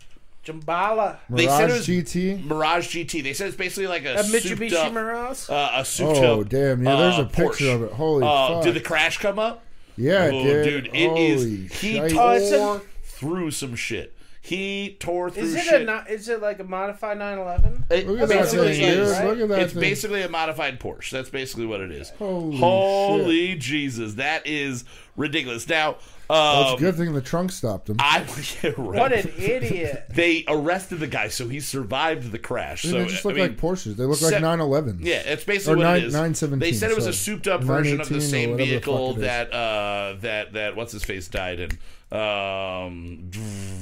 Jambala. 0.46 1.18
They 1.30 1.46
said 1.46 1.70
it 1.70 1.74
Mirage 1.74 1.78
was 1.78 1.88
GT. 1.88 2.44
Mirage 2.46 2.88
GT. 2.96 3.22
They 3.24 3.34
said 3.34 3.48
it's 3.50 3.58
basically 3.58 3.88
like 3.88 4.06
a, 4.06 4.16
A 4.16 4.24
souped 4.24 4.46
Mitsubishi 4.46 4.74
up, 4.74 4.94
Mirage? 4.94 5.50
uh, 5.50 5.72
a 5.76 5.84
souped 5.86 6.18
Oh 6.20 6.42
up, 6.42 6.50
damn! 6.50 6.84
Yeah, 6.84 6.96
there's 6.96 7.20
uh, 7.20 7.24
a 7.24 7.26
picture 7.26 7.66
Porsche. 7.66 7.76
of 7.76 7.84
it. 7.84 7.92
Holy 7.92 8.24
Uh, 8.26 8.48
fuck! 8.56 8.64
did 8.64 8.74
the 8.74 8.80
crash 8.82 9.18
come 9.18 9.40
up? 9.40 9.64
yeah, 9.98 10.30
oh, 10.34 10.44
dude. 10.44 10.64
dude, 10.86 10.96
it 10.96 11.18
is. 11.18 11.42
Holy 11.44 11.68
He 11.68 11.96
shite. 11.98 12.12
tore 12.12 12.38
Oh, 12.40 12.82
through 13.04 13.52
some 13.52 13.76
shit. 13.76 14.14
He 14.48 14.96
tore 15.00 15.30
through 15.30 15.44
Is 15.44 15.56
it 15.56 15.64
shit. 15.64 15.82
a 15.82 15.84
not, 15.84 16.10
is 16.10 16.30
it 16.30 16.42
like 16.42 16.60
a 16.60 16.64
modified 16.64 17.18
911? 17.18 17.84
It 17.90 18.08
Look 18.08 18.22
at 18.22 18.30
that 18.30 18.40
basically 18.44 18.74
thing, 18.76 18.82
is. 18.84 19.18
dude. 19.18 19.26
Look 19.28 19.40
at 19.42 19.48
that 19.50 19.60
It's 19.60 19.74
thing. 19.74 19.82
basically 19.82 20.22
a 20.22 20.30
modified 20.30 20.80
Porsche. 20.80 21.10
That's 21.10 21.30
basically 21.30 21.66
what 21.66 21.82
it 21.82 21.92
is. 21.92 22.12
Holy 22.12 22.58
Holy 22.58 23.56
Jesus, 23.56 24.14
that 24.14 24.48
is 24.48 24.86
ridiculous. 25.18 25.68
Now, 25.68 25.98
Well, 26.30 26.62
it's 26.62 26.72
um, 26.72 26.78
a 26.78 26.80
good 26.82 26.96
thing 26.96 27.14
the 27.14 27.22
trunk 27.22 27.52
stopped 27.52 27.90
him. 27.90 27.98
I 28.00 28.20
yeah, 28.64 28.72
right. 28.78 29.00
What 29.00 29.14
an 29.14 29.32
idiot. 29.38 30.06
They 30.14 30.44
arrested 30.48 31.00
the 31.00 31.08
guy, 31.08 31.28
so 31.30 31.48
he 31.48 31.60
survived 31.60 32.32
the 32.32 32.40
crash. 32.40 32.82
Dude, 32.82 32.92
so 32.92 32.98
they 33.00 33.06
just 33.08 33.24
look 33.24 33.36
I 33.36 33.38
mean, 33.38 33.48
like 33.50 33.58
Porsches. 33.58 33.96
They 33.96 34.04
look 34.06 34.18
se- 34.18 34.40
like 34.40 34.60
911s. 34.60 34.98
Yeah, 35.02 35.16
it's 35.18 35.44
basically 35.44 35.76
Or 35.76 35.78
what 35.78 35.84
nine- 35.84 36.02
it 36.02 36.06
is. 36.06 36.14
917, 36.14 36.60
They 36.60 36.74
said 36.74 36.92
it 36.92 36.96
was 36.96 37.06
a 37.08 37.14
souped 37.14 37.48
up 37.48 37.64
version 37.64 38.02
of 38.02 38.10
the 38.10 38.16
918 38.16 38.18
or 38.18 38.22
same 38.22 38.52
whatever 38.52 38.58
the 38.66 38.72
vehicle 38.72 39.08
fuck 39.08 39.18
it 39.18 39.20
is. 39.20 39.26
that 39.26 39.54
uh, 39.54 40.16
that 40.22 40.54
that 40.54 40.76
what's 40.76 40.92
his 40.92 41.04
face 41.04 41.28
died 41.28 41.60
in. 41.60 41.72
Um, 42.12 43.30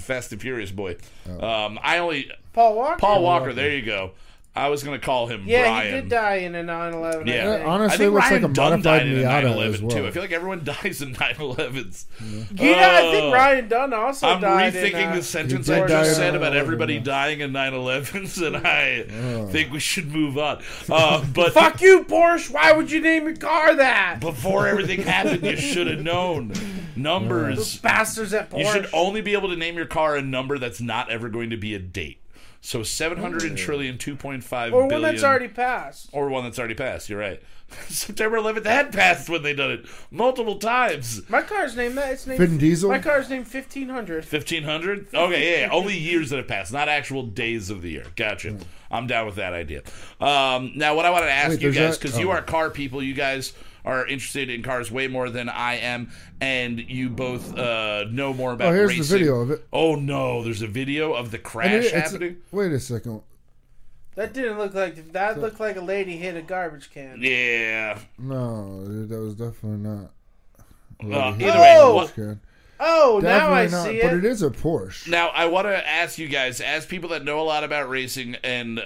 Fast 0.02 0.32
and 0.32 0.42
Furious 0.42 0.72
boy. 0.72 0.98
Oh. 1.30 1.48
Um, 1.66 1.80
I 1.82 2.00
only 2.00 2.32
Paul 2.54 2.76
Walker? 2.76 3.00
Paul 3.00 3.24
Walker. 3.24 3.54
There 3.54 3.72
you 3.76 3.86
go. 3.86 4.12
I 4.58 4.70
was 4.70 4.84
gonna 4.84 5.00
call 5.00 5.28
him 5.28 5.44
Yeah, 5.46 5.64
Brian. 5.64 5.94
he 5.96 6.02
did 6.02 6.10
die 6.10 6.36
in 6.36 6.56
a 6.56 6.64
911. 6.64 7.28
I 7.28 7.32
Yeah. 7.32 7.44
Yeah, 7.44 7.56
think. 7.58 7.68
honestly, 7.68 7.94
I 7.94 7.98
think 7.98 8.14
looks 8.14 8.24
Ryan 8.30 8.42
like 8.44 8.52
a 8.52 8.54
Dunn 8.54 8.70
modified 8.72 8.84
died 9.00 9.08
in 9.08 9.14
a 9.14 9.22
Miata 9.22 9.26
911 9.26 9.74
as 9.88 9.94
too. 9.94 10.08
I 10.08 10.12
feel 10.12 10.22
like 10.24 10.32
everyone 10.32 10.64
dies 10.64 11.02
in 11.02 11.14
911s. 11.16 12.06
Yeah, 12.54 12.90
I 12.98 13.12
think 13.12 13.24
Oh. 13.26 13.32
Ryan 13.34 13.68
Dunn 13.68 13.94
also 13.94 14.28
I'm 14.28 14.40
died 14.42 14.74
rethinking 14.74 14.94
in, 14.94 15.10
uh, 15.10 15.16
the 15.16 15.24
sentence 15.24 15.68
He 15.68 15.74
I 15.74 15.80
did 15.82 15.88
die 15.90 16.04
just 16.04 16.16
said 16.16 16.36
about 16.36 16.54
9/11, 16.54 16.56
everybody 16.58 16.94
yeah. 16.96 17.00
dying 17.04 17.40
in 17.42 17.52
911s, 17.52 18.42
and 18.48 18.56
I 18.66 19.06
Oh. 19.24 19.48
think 19.48 19.74
we 19.74 19.80
should 19.80 20.14
move 20.14 20.38
on. 20.38 20.62
Uh, 20.90 21.24
but 21.34 21.54
Fuck 21.54 21.82
you, 21.82 22.06
Porsche! 22.06 22.50
Why 22.52 22.72
would 22.72 22.90
you 22.92 23.02
name 23.02 23.26
your 23.26 23.36
car 23.36 23.76
that? 23.76 24.20
before 24.22 24.68
everything 24.68 25.02
happened, 25.04 25.44
you 25.46 25.58
should 25.58 25.88
have 25.88 26.00
known 26.02 26.54
numbers. 26.96 27.78
Bastards 27.80 28.34
at 28.34 28.50
Porsche. 28.50 28.60
You 28.60 28.72
should 28.72 28.90
only 28.94 29.22
be 29.22 29.34
able 29.34 29.50
to 29.50 29.56
name 29.56 29.76
your 29.76 29.86
car 29.86 30.16
a 30.16 30.22
number 30.22 30.58
that's 30.58 30.80
not 30.82 31.10
ever 31.12 31.30
going 31.30 31.50
to 31.50 31.58
be 31.58 31.76
a 31.76 31.80
date. 31.80 32.20
So 32.62 32.82
700 32.84 33.44
and 33.44 33.58
trillion, 33.58 33.98
2.5 33.98 34.74
or 34.74 34.80
one 34.82 34.90
billion- 34.90 35.02
that's 35.14 35.24
already 35.24 35.48
passed. 35.48 36.10
or 36.12 36.30
one 36.30 36.44
that's 36.44 36.58
already 36.58 36.74
passed. 36.74 37.10
You're 37.10 37.20
right. 37.20 37.42
September 37.90 38.38
11th 38.38 38.66
had 38.66 38.94
passed 38.94 39.30
when 39.30 39.42
they 39.44 39.54
done 39.54 39.72
it 39.72 39.86
multiple 40.12 40.58
times. 40.58 41.28
My 41.30 41.42
car's 41.42 41.76
named 41.76 41.98
that. 41.98 42.14
It's 42.14 42.28
named 42.28 42.40
Vin 42.40 42.58
Diesel? 42.58 42.90
My 42.90 43.00
car's 43.00 43.30
named 43.30 43.46
1500. 43.52 44.24
1500? 44.24 45.08
Okay, 45.14 45.52
yeah, 45.52 45.68
yeah. 45.68 45.74
Only 45.74 45.98
years 45.98 46.30
that 46.30 46.38
have 46.38 46.48
passed, 46.48 46.72
not 46.72 46.90
actual 46.90 47.24
days 47.24 47.70
of 47.70 47.82
the 47.82 47.92
year. 47.92 48.06
Gotcha. 48.16 48.58
I'm 48.92 49.08
down 49.08 49.26
with 49.26 49.36
that 49.36 49.54
idea. 49.54 49.82
Um, 50.22 50.74
now, 50.76 50.96
what 50.96 51.06
I 51.06 51.10
wanted 51.10 51.28
to 51.28 51.32
ask 51.34 51.50
Wait, 51.52 51.62
you 51.62 51.72
guys, 51.72 51.98
that- 51.98 52.02
because 52.04 52.20
you 52.20 52.30
oh. 52.30 52.34
are 52.34 52.42
car 52.42 52.70
people, 52.70 53.02
you 53.02 53.14
guys 53.14 53.54
are 53.86 54.06
interested 54.08 54.50
in 54.50 54.64
cars 54.64 54.92
way 54.92 55.08
more 55.08 55.30
than 55.30 55.48
I 55.48 55.76
am, 55.76 56.10
and 56.42 56.80
you 56.80 57.10
both 57.10 57.56
uh, 57.58 58.06
know 58.10 58.34
more 58.34 58.52
about 58.54 58.70
Oh, 58.70 58.74
here's 58.74 58.90
racing. 58.90 59.04
the 59.04 59.18
video 59.20 59.42
of 59.42 59.52
it. 59.52 59.66
Oh, 59.72 59.96
no, 59.96 60.44
there's 60.44 60.62
a 60.64 60.68
video 60.68 61.14
of 61.14 61.32
the 61.32 61.38
crash 61.38 61.72
it- 61.72 61.86
it's- 61.86 62.12
happening? 62.12 62.38
wait 62.52 62.72
a 62.72 62.80
second. 62.80 63.22
That 64.16 64.34
didn't 64.34 64.58
look 64.58 64.74
like 64.74 65.12
that. 65.12 65.40
Looked 65.42 65.60
like 65.60 65.76
a 65.76 65.82
lady 65.82 66.16
hit 66.16 66.38
a 66.38 66.42
garbage 66.42 66.90
can. 66.90 67.18
Yeah. 67.22 68.00
No, 68.18 68.86
that 68.86 69.20
was 69.20 69.36
definitely 69.36 69.80
not. 69.90 70.12
Uh, 71.04 71.32
Lady 71.32 71.46
either 71.46 71.52
hit 71.52 71.60
way, 71.60 71.76
Oh! 71.78 71.96
what, 71.96 72.14
Good. 72.78 72.86
Oh, 72.88 73.20
now 73.24 73.52
I 73.54 73.68
not, 73.68 73.86
see 73.86 74.00
it. 74.00 74.04
but 74.04 74.14
it. 74.14 74.26
it 74.26 74.26
is 74.26 74.42
a 74.44 74.50
Porsche. 74.50 75.08
Now, 75.08 75.30
I 75.30 75.46
want 75.46 75.68
to 75.68 75.88
ask 75.90 76.18
you 76.18 76.28
guys, 76.28 76.60
as 76.62 76.86
people 76.86 77.10
that 77.10 77.24
know 77.24 77.40
a 77.40 77.44
lot 77.44 77.64
about 77.64 77.90
racing, 77.90 78.36
and 78.44 78.80
uh, 78.80 78.84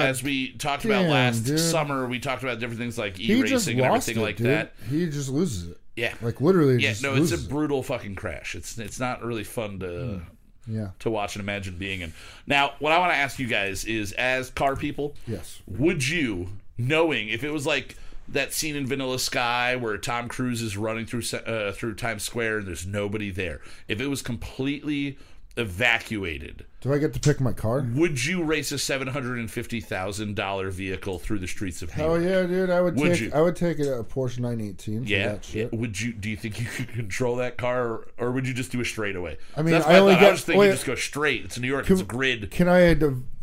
as 0.00 0.22
we 0.22 0.52
talked 0.52 0.84
about 0.84 1.06
last 1.06 1.40
dude. 1.40 1.58
summer, 1.60 2.06
we 2.06 2.18
talked 2.18 2.42
about 2.42 2.58
different 2.60 2.80
things 2.80 2.98
like 2.98 3.18
e-racing 3.18 3.78
and 3.78 3.86
everything 3.86 4.18
it, 4.18 4.20
like 4.22 4.36
dude. 4.36 4.46
that. 4.46 4.74
He 4.88 5.06
just 5.06 5.28
loses 5.30 5.70
it. 5.70 5.76
Yeah, 5.96 6.14
Like 6.22 6.40
literally, 6.40 6.82
yeah. 6.82 6.90
just 6.90 7.02
No, 7.02 7.10
it's 7.10 7.18
a 7.18 7.20
loses 7.20 7.44
it. 7.46 7.50
brutal 7.50 7.82
fucking 7.82 8.14
crash. 8.14 8.54
It's 8.54 8.78
it's 8.78 8.98
not 9.00 9.22
really 9.22 9.44
fun 9.44 9.80
to 9.80 10.22
Yeah. 10.66 10.90
to 11.00 11.10
watch 11.10 11.34
and 11.36 11.42
imagine 11.42 11.76
being 11.76 12.00
in. 12.00 12.12
Now, 12.46 12.72
what 12.78 12.92
I 12.92 12.98
want 12.98 13.12
to 13.12 13.16
ask 13.16 13.38
you 13.38 13.46
guys 13.46 13.84
is, 13.84 14.12
as 14.12 14.50
car 14.50 14.76
people, 14.76 15.14
Yes. 15.26 15.60
would 15.66 16.06
you, 16.06 16.48
knowing 16.78 17.28
if 17.28 17.42
it 17.44 17.50
was 17.50 17.66
like 17.66 17.96
that 18.30 18.52
scene 18.52 18.76
in 18.76 18.86
Vanilla 18.86 19.18
Sky 19.18 19.76
where 19.76 19.96
Tom 19.98 20.28
Cruise 20.28 20.62
is 20.62 20.76
running 20.76 21.04
through 21.06 21.22
uh, 21.38 21.72
through 21.72 21.94
Times 21.94 22.22
Square 22.22 22.58
and 22.58 22.66
there's 22.68 22.86
nobody 22.86 23.30
there, 23.30 23.60
if 23.88 24.00
it 24.00 24.06
was 24.08 24.22
completely 24.22 25.18
evacuated, 25.56 26.64
Do 26.80 26.92
I 26.92 26.98
get 26.98 27.12
to 27.14 27.20
pick 27.20 27.40
my 27.40 27.52
car? 27.52 27.86
would 27.94 28.24
you 28.24 28.42
race 28.42 28.72
a 28.72 28.78
seven 28.78 29.08
hundred 29.08 29.38
and 29.38 29.50
fifty 29.50 29.80
thousand 29.80 30.34
dollar 30.36 30.70
vehicle 30.70 31.18
through 31.18 31.38
the 31.38 31.46
streets 31.46 31.82
of 31.82 31.90
Hell 31.90 32.20
yeah, 32.20 32.42
dude! 32.42 32.70
I 32.70 32.80
would, 32.80 32.96
Would 32.96 33.12
take. 33.12 33.20
you? 33.20 33.30
I 33.34 33.40
would 33.40 33.56
take 33.56 33.78
a 33.78 34.04
Porsche 34.04 34.38
918. 34.38 35.04
Yeah, 35.06 35.28
that 35.32 35.54
yeah. 35.54 35.66
Would 35.72 36.00
you? 36.00 36.12
Do 36.12 36.28
you 36.30 36.36
think 36.36 36.60
you 36.60 36.66
could 36.66 36.88
control 36.88 37.36
that 37.36 37.56
car, 37.56 37.84
or, 37.88 38.08
or 38.18 38.32
would 38.32 38.46
you 38.46 38.54
just 38.54 38.72
do 38.72 38.80
a 38.80 38.84
straightaway? 38.84 39.38
I 39.56 39.62
mean, 39.62 39.72
That's 39.72 39.86
I 39.86 39.98
only 39.98 40.14
thought. 40.14 40.18
I 40.22 40.24
get- 40.26 40.32
was 40.32 40.44
thinking 40.44 40.60
wait. 40.60 40.72
just 40.72 40.86
go 40.86 40.94
straight. 40.94 41.44
It's 41.44 41.58
New 41.58 41.68
York. 41.68 41.86
Can- 41.86 41.94
it's 41.94 42.02
a 42.02 42.06
grid. 42.06 42.50
Can 42.50 42.68
I? 42.68 42.94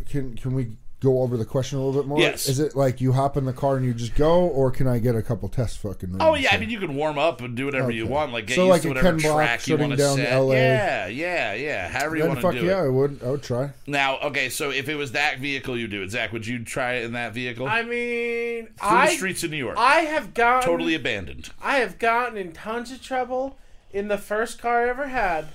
Can 0.10 0.36
Can 0.38 0.54
we 0.54 0.78
go 1.08 1.22
over 1.22 1.38
the 1.38 1.46
question 1.46 1.78
a 1.78 1.86
little 1.86 2.02
bit 2.02 2.08
more? 2.08 2.20
Yes. 2.20 2.48
Is 2.48 2.60
it 2.60 2.76
like 2.76 3.00
you 3.00 3.14
hop 3.14 3.38
in 3.38 3.46
the 3.46 3.54
car 3.54 3.78
and 3.78 3.86
you 3.86 3.94
just 3.94 4.16
go, 4.16 4.42
or 4.48 4.72
can 4.72 4.88
I 4.88 5.00
get 5.00 5.16
a 5.16 5.22
couple 5.22 5.48
test 5.50 5.80
fucking? 5.80 6.18
Oh 6.20 6.36
yeah, 6.36 6.50
I 6.52 6.58
mean 6.58 6.70
you 6.70 6.80
can 6.80 6.96
warm 6.96 7.18
up 7.18 7.42
and 7.42 7.56
do 7.56 7.66
whatever 7.66 7.92
you 7.92 8.06
want, 8.06 8.34
like 8.34 8.48
get 8.48 8.56
So, 8.56 8.66
used 8.66 8.72
like 8.72 8.82
to 8.84 8.88
a 8.88 8.92
whatever 8.92 9.12
Ken 9.12 9.18
Block 9.22 9.36
track 9.36 9.68
you 9.68 9.74
shutting 9.74 9.88
want 9.90 10.00
to 10.00 10.04
down 10.04 10.18
set. 10.18 10.38
LA. 10.38 10.54
Yeah, 10.54 11.08
yeah, 11.08 11.54
yeah. 11.54 11.88
However 11.90 12.18
you 12.18 12.28
want 12.28 12.42
to 12.42 12.52
do 12.52 12.66
yeah, 12.66 12.82
it. 12.82 12.86
I 12.86 12.90
would. 12.90 13.24
I 13.24 13.30
would 13.32 13.44
try. 13.44 13.72
Now, 13.86 14.20
okay, 14.20 14.50
so 14.50 14.70
if 14.70 14.90
it 14.90 14.96
was 14.96 15.14
that 15.14 15.40
vehicle, 15.40 15.78
you 15.78 15.88
do 15.88 16.04
it. 16.04 16.12
Zach, 16.12 16.34
would 16.34 16.46
you 16.46 16.64
try 16.64 16.94
it 16.96 17.06
in 17.06 17.14
that 17.14 17.34
vehicle? 17.34 17.68
I 17.68 17.84
mean, 17.84 18.68
Through 18.68 18.74
I 18.82 19.08
the 19.08 19.14
streets 19.14 19.44
of 19.44 19.52
New 19.52 19.58
York, 19.58 19.78
I 19.78 20.02
have 20.02 20.34
gotten 20.34 20.70
totally 20.70 20.96
abandoned. 20.96 21.50
I 21.62 21.78
have 21.78 22.00
gotten 22.00 22.38
in 22.38 22.52
tons 22.52 22.92
of 22.92 23.02
trouble 23.02 23.58
in 23.92 24.08
the 24.08 24.18
first 24.18 24.60
car 24.60 24.86
I 24.86 24.90
ever 24.90 25.08
had. 25.08 25.48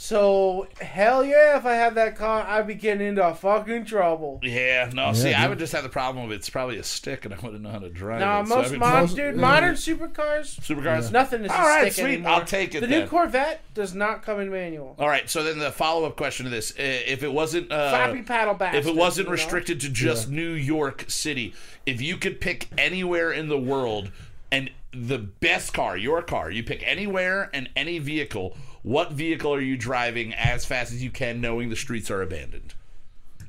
So 0.00 0.68
hell 0.80 1.24
yeah, 1.24 1.58
if 1.58 1.66
I 1.66 1.72
had 1.74 1.96
that 1.96 2.14
car, 2.14 2.44
I'd 2.46 2.68
be 2.68 2.74
getting 2.74 3.04
into 3.04 3.34
fucking 3.34 3.84
trouble. 3.84 4.38
Yeah, 4.44 4.88
no. 4.94 5.12
see, 5.12 5.34
I 5.34 5.48
would 5.48 5.58
just 5.58 5.72
have 5.72 5.82
the 5.82 5.88
problem 5.88 6.24
of 6.24 6.30
it's 6.30 6.48
probably 6.48 6.78
a 6.78 6.84
stick, 6.84 7.24
and 7.24 7.34
I 7.34 7.36
wouldn't 7.38 7.62
know 7.62 7.70
how 7.70 7.80
to 7.80 7.88
drive 7.90 8.20
Now 8.20 8.42
it. 8.42 8.46
so 8.46 8.54
most 8.58 8.68
I 8.68 8.70
mean, 8.70 8.78
modern 8.78 9.00
most- 9.00 9.16
dude, 9.16 9.34
yeah. 9.34 9.40
modern 9.40 9.74
supercars, 9.74 10.60
supercars. 10.60 11.10
nothing 11.10 11.44
is 11.44 11.50
All 11.50 11.58
a 11.58 11.68
right, 11.68 11.92
stick 11.92 12.04
sweet. 12.04 12.12
anymore. 12.14 12.30
I'll 12.30 12.44
take 12.44 12.76
it 12.76 12.80
The 12.82 12.86
then. 12.86 13.00
new 13.00 13.06
Corvette 13.08 13.60
does 13.74 13.92
not 13.92 14.22
come 14.22 14.38
in 14.38 14.52
manual. 14.52 14.94
All 15.00 15.08
right. 15.08 15.28
So 15.28 15.42
then 15.42 15.58
the 15.58 15.72
follow 15.72 16.04
up 16.06 16.16
question 16.16 16.44
to 16.44 16.50
this: 16.50 16.70
uh, 16.70 16.74
if 16.78 17.24
it 17.24 17.32
wasn't 17.32 17.72
uh, 17.72 17.90
Flappy 17.90 18.22
paddle 18.22 18.54
back. 18.54 18.74
if 18.74 18.86
it 18.86 18.94
wasn't 18.94 19.24
you 19.26 19.30
know? 19.30 19.32
restricted 19.32 19.80
to 19.80 19.88
just 19.88 20.30
New 20.30 20.52
York 20.52 21.06
City, 21.08 21.54
if 21.86 22.00
you 22.00 22.16
could 22.18 22.40
pick 22.40 22.68
anywhere 22.78 23.32
in 23.32 23.48
the 23.48 23.58
world 23.58 24.12
and 24.52 24.70
the 24.92 25.18
best 25.18 25.74
car, 25.74 25.96
your 25.96 26.22
car, 26.22 26.52
you 26.52 26.62
pick 26.62 26.84
anywhere 26.86 27.50
and 27.52 27.68
any 27.74 27.98
vehicle, 27.98 28.56
what 28.82 29.12
vehicle 29.12 29.52
are 29.54 29.60
you 29.60 29.76
driving 29.76 30.32
as 30.34 30.64
fast 30.64 30.92
as 30.92 31.02
you 31.02 31.10
can, 31.10 31.40
knowing 31.40 31.68
the 31.70 31.76
streets 31.76 32.10
are 32.10 32.22
abandoned? 32.22 32.74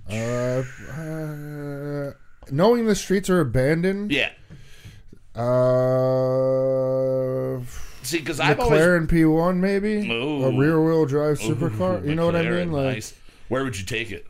Uh, 0.09 0.63
uh, 0.91 2.11
knowing 2.51 2.85
the 2.85 2.95
streets 2.95 3.29
are 3.29 3.39
abandoned. 3.39 4.11
Yeah. 4.11 4.31
Uh, 5.35 5.49
See, 8.01 8.17
because 8.19 8.39
I've 8.39 8.59
always 8.59 8.81
McLaren 8.81 9.07
P1 9.07 9.57
maybe 9.57 10.09
Ooh. 10.11 10.45
a 10.45 10.57
rear 10.57 10.81
wheel 10.81 11.05
drive 11.05 11.37
supercar. 11.39 12.03
You 12.07 12.15
know 12.15 12.25
what 12.25 12.35
I 12.35 12.49
mean? 12.49 12.71
Like, 12.71 12.95
nice. 12.95 13.13
Where 13.49 13.63
would 13.63 13.77
you 13.77 13.85
take 13.85 14.11
it? 14.11 14.25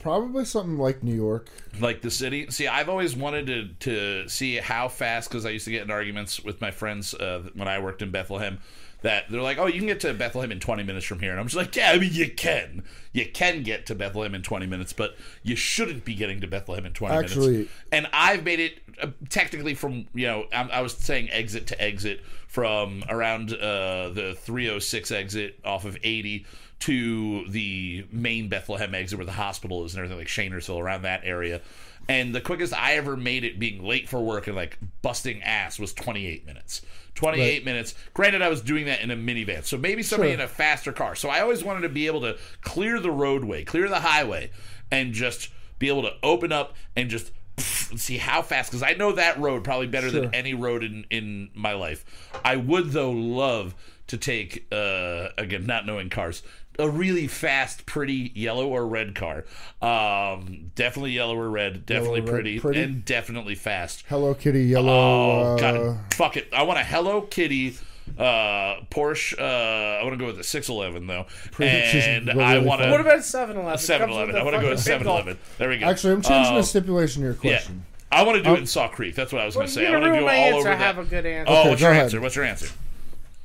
Probably 0.00 0.44
something 0.44 0.78
like 0.78 1.02
New 1.02 1.14
York. 1.14 1.48
like 1.80 2.02
the 2.02 2.10
city. 2.10 2.50
See, 2.50 2.66
I've 2.68 2.88
always 2.88 3.16
wanted 3.16 3.46
to 3.46 3.68
to 3.80 4.28
see 4.28 4.56
how 4.56 4.88
fast 4.88 5.28
because 5.28 5.44
I 5.46 5.50
used 5.50 5.64
to 5.66 5.70
get 5.70 5.82
in 5.82 5.90
arguments 5.90 6.40
with 6.42 6.60
my 6.60 6.70
friends 6.70 7.14
uh, 7.14 7.48
when 7.54 7.68
I 7.68 7.78
worked 7.78 8.02
in 8.02 8.10
Bethlehem. 8.10 8.58
That 9.02 9.24
they're 9.28 9.42
like, 9.42 9.58
oh, 9.58 9.66
you 9.66 9.74
can 9.80 9.86
get 9.86 10.00
to 10.00 10.14
Bethlehem 10.14 10.50
in 10.50 10.60
20 10.60 10.82
minutes 10.82 11.04
from 11.04 11.20
here, 11.20 11.30
and 11.32 11.38
I'm 11.38 11.44
just 11.44 11.56
like, 11.56 11.76
yeah, 11.76 11.90
I 11.90 11.98
mean, 11.98 12.14
you 12.14 12.30
can, 12.30 12.84
you 13.12 13.26
can 13.30 13.62
get 13.62 13.84
to 13.86 13.94
Bethlehem 13.94 14.34
in 14.34 14.40
20 14.40 14.64
minutes, 14.64 14.94
but 14.94 15.14
you 15.42 15.56
shouldn't 15.56 16.06
be 16.06 16.14
getting 16.14 16.40
to 16.40 16.46
Bethlehem 16.46 16.86
in 16.86 16.94
20 16.94 17.14
Actually- 17.14 17.52
minutes. 17.52 17.70
And 17.92 18.08
I've 18.14 18.44
made 18.44 18.60
it 18.60 18.78
uh, 19.02 19.08
technically 19.28 19.74
from 19.74 20.06
you 20.14 20.26
know 20.26 20.46
I, 20.54 20.62
I 20.62 20.80
was 20.80 20.94
saying 20.94 21.28
exit 21.30 21.66
to 21.66 21.82
exit 21.82 22.22
from 22.46 23.04
around 23.10 23.52
uh, 23.52 24.08
the 24.10 24.36
306 24.38 25.10
exit 25.10 25.58
off 25.66 25.84
of 25.84 25.98
80 26.02 26.46
to 26.80 27.46
the 27.48 28.04
main 28.10 28.48
Bethlehem 28.48 28.94
exit 28.94 29.18
where 29.18 29.26
the 29.26 29.32
hospital 29.32 29.84
is 29.84 29.94
and 29.94 29.98
everything 30.04 30.18
like 30.18 30.26
Shanersville 30.28 30.80
around 30.80 31.02
that 31.02 31.22
area. 31.24 31.60
And 32.08 32.34
the 32.34 32.40
quickest 32.42 32.74
I 32.74 32.94
ever 32.96 33.16
made 33.16 33.44
it 33.44 33.58
being 33.58 33.82
late 33.82 34.08
for 34.08 34.20
work 34.20 34.46
and 34.46 34.54
like 34.56 34.76
busting 35.00 35.42
ass 35.42 35.78
was 35.78 35.94
28 35.94 36.44
minutes. 36.44 36.82
28 37.14 37.40
Right. 37.58 37.64
minutes. 37.64 37.94
Granted, 38.12 38.42
I 38.42 38.48
was 38.48 38.60
doing 38.60 38.86
that 38.86 39.00
in 39.00 39.10
a 39.10 39.16
minivan, 39.16 39.64
so 39.64 39.78
maybe 39.78 40.02
somebody 40.02 40.30
Sure. 40.32 40.34
in 40.34 40.44
a 40.44 40.48
faster 40.48 40.92
car. 40.92 41.14
So 41.14 41.30
I 41.30 41.40
always 41.40 41.64
wanted 41.64 41.80
to 41.82 41.88
be 41.88 42.06
able 42.06 42.20
to 42.22 42.36
clear 42.60 43.00
the 43.00 43.10
roadway, 43.10 43.64
clear 43.64 43.88
the 43.88 44.00
highway, 44.00 44.50
and 44.90 45.14
just 45.14 45.48
be 45.78 45.88
able 45.88 46.02
to 46.02 46.12
open 46.22 46.52
up 46.52 46.74
and 46.96 47.08
just 47.08 47.30
see 47.56 48.18
how 48.18 48.42
fast. 48.42 48.70
Because 48.70 48.82
I 48.82 48.94
know 48.94 49.12
that 49.12 49.38
road 49.38 49.62
probably 49.64 49.86
better 49.86 50.10
Sure. 50.10 50.22
than 50.22 50.34
any 50.34 50.52
road 50.54 50.82
in 50.84 51.06
in 51.08 51.50
my 51.54 51.72
life. 51.72 52.04
I 52.44 52.56
would 52.56 52.90
though 52.90 53.12
love 53.12 53.74
to 54.08 54.18
take 54.18 54.66
uh 54.72 55.28
again, 55.38 55.64
not 55.66 55.86
knowing 55.86 56.10
cars. 56.10 56.42
A 56.78 56.88
really 56.90 57.28
fast, 57.28 57.86
pretty 57.86 58.32
yellow 58.34 58.66
or 58.68 58.86
red 58.86 59.14
car. 59.14 59.44
Um, 59.80 60.72
definitely 60.74 61.12
yellow 61.12 61.36
or 61.38 61.48
red. 61.48 61.86
Definitely 61.86 62.20
Yellow 62.20 62.30
or 62.30 62.34
red, 62.34 62.42
pretty, 62.42 62.60
pretty. 62.60 62.82
and 62.82 63.04
definitely 63.04 63.54
fast. 63.54 64.04
Hello 64.08 64.34
Kitty 64.34 64.64
yellow. 64.64 64.90
Oh 64.92 65.54
uh, 65.54 65.58
god, 65.58 66.14
fuck 66.14 66.36
it! 66.36 66.48
I 66.52 66.62
want 66.64 66.80
a 66.80 66.84
Hello 66.84 67.20
Kitty 67.22 67.76
uh 68.18 68.80
Porsche. 68.90 69.38
Uh, 69.38 70.00
I 70.00 70.02
want 70.02 70.14
to 70.14 70.18
go 70.18 70.26
with 70.26 70.36
the 70.36 70.44
611 70.44 71.06
though, 71.06 71.26
Pretty- 71.52 71.70
and 71.70 72.26
really 72.26 72.42
I 72.42 72.58
want 72.58 72.80
What 72.80 72.96
to 72.96 73.00
about 73.00 73.20
7-Eleven? 73.20 73.78
711. 73.78 74.36
I 74.36 74.42
want 74.42 74.56
to 74.56 74.60
go 74.62 74.70
to 74.70 74.78
711. 74.78 75.38
There 75.58 75.68
we 75.68 75.78
go. 75.78 75.86
Actually, 75.86 76.14
I'm 76.14 76.22
changing 76.22 76.54
Uh, 76.54 76.56
the 76.58 76.62
stipulation 76.64 77.22
to 77.22 77.28
your 77.28 77.36
Yeah, 77.42 77.56
question. 77.58 77.86
I 78.12 78.22
want 78.22 78.36
to 78.38 78.42
do 78.42 78.54
it 78.54 78.58
in 78.60 78.66
Saw 78.66 78.88
Creek. 78.88 79.14
That's 79.14 79.32
what 79.32 79.40
I 79.42 79.46
was 79.46 79.54
going 79.54 79.66
to 79.68 79.72
say. 79.72 79.86
I 79.86 79.90
want 79.92 80.04
to 80.04 80.10
ruin 80.10 80.20
go 80.20 80.26
my 80.26 80.36
all 80.36 80.44
answer. 80.44 80.58
over 80.58 80.68
I 80.70 80.74
have 80.74 80.96
that. 80.96 81.02
a 81.02 81.04
good 81.06 81.26
answer. 81.26 81.52
Oh, 81.52 81.60
Okay, 81.60 81.68
what's 81.70 81.80
your 81.82 81.90
ahead. 81.90 82.02
answer? 82.04 82.20
What's 82.20 82.36
your 82.36 82.44
answer? 82.44 82.68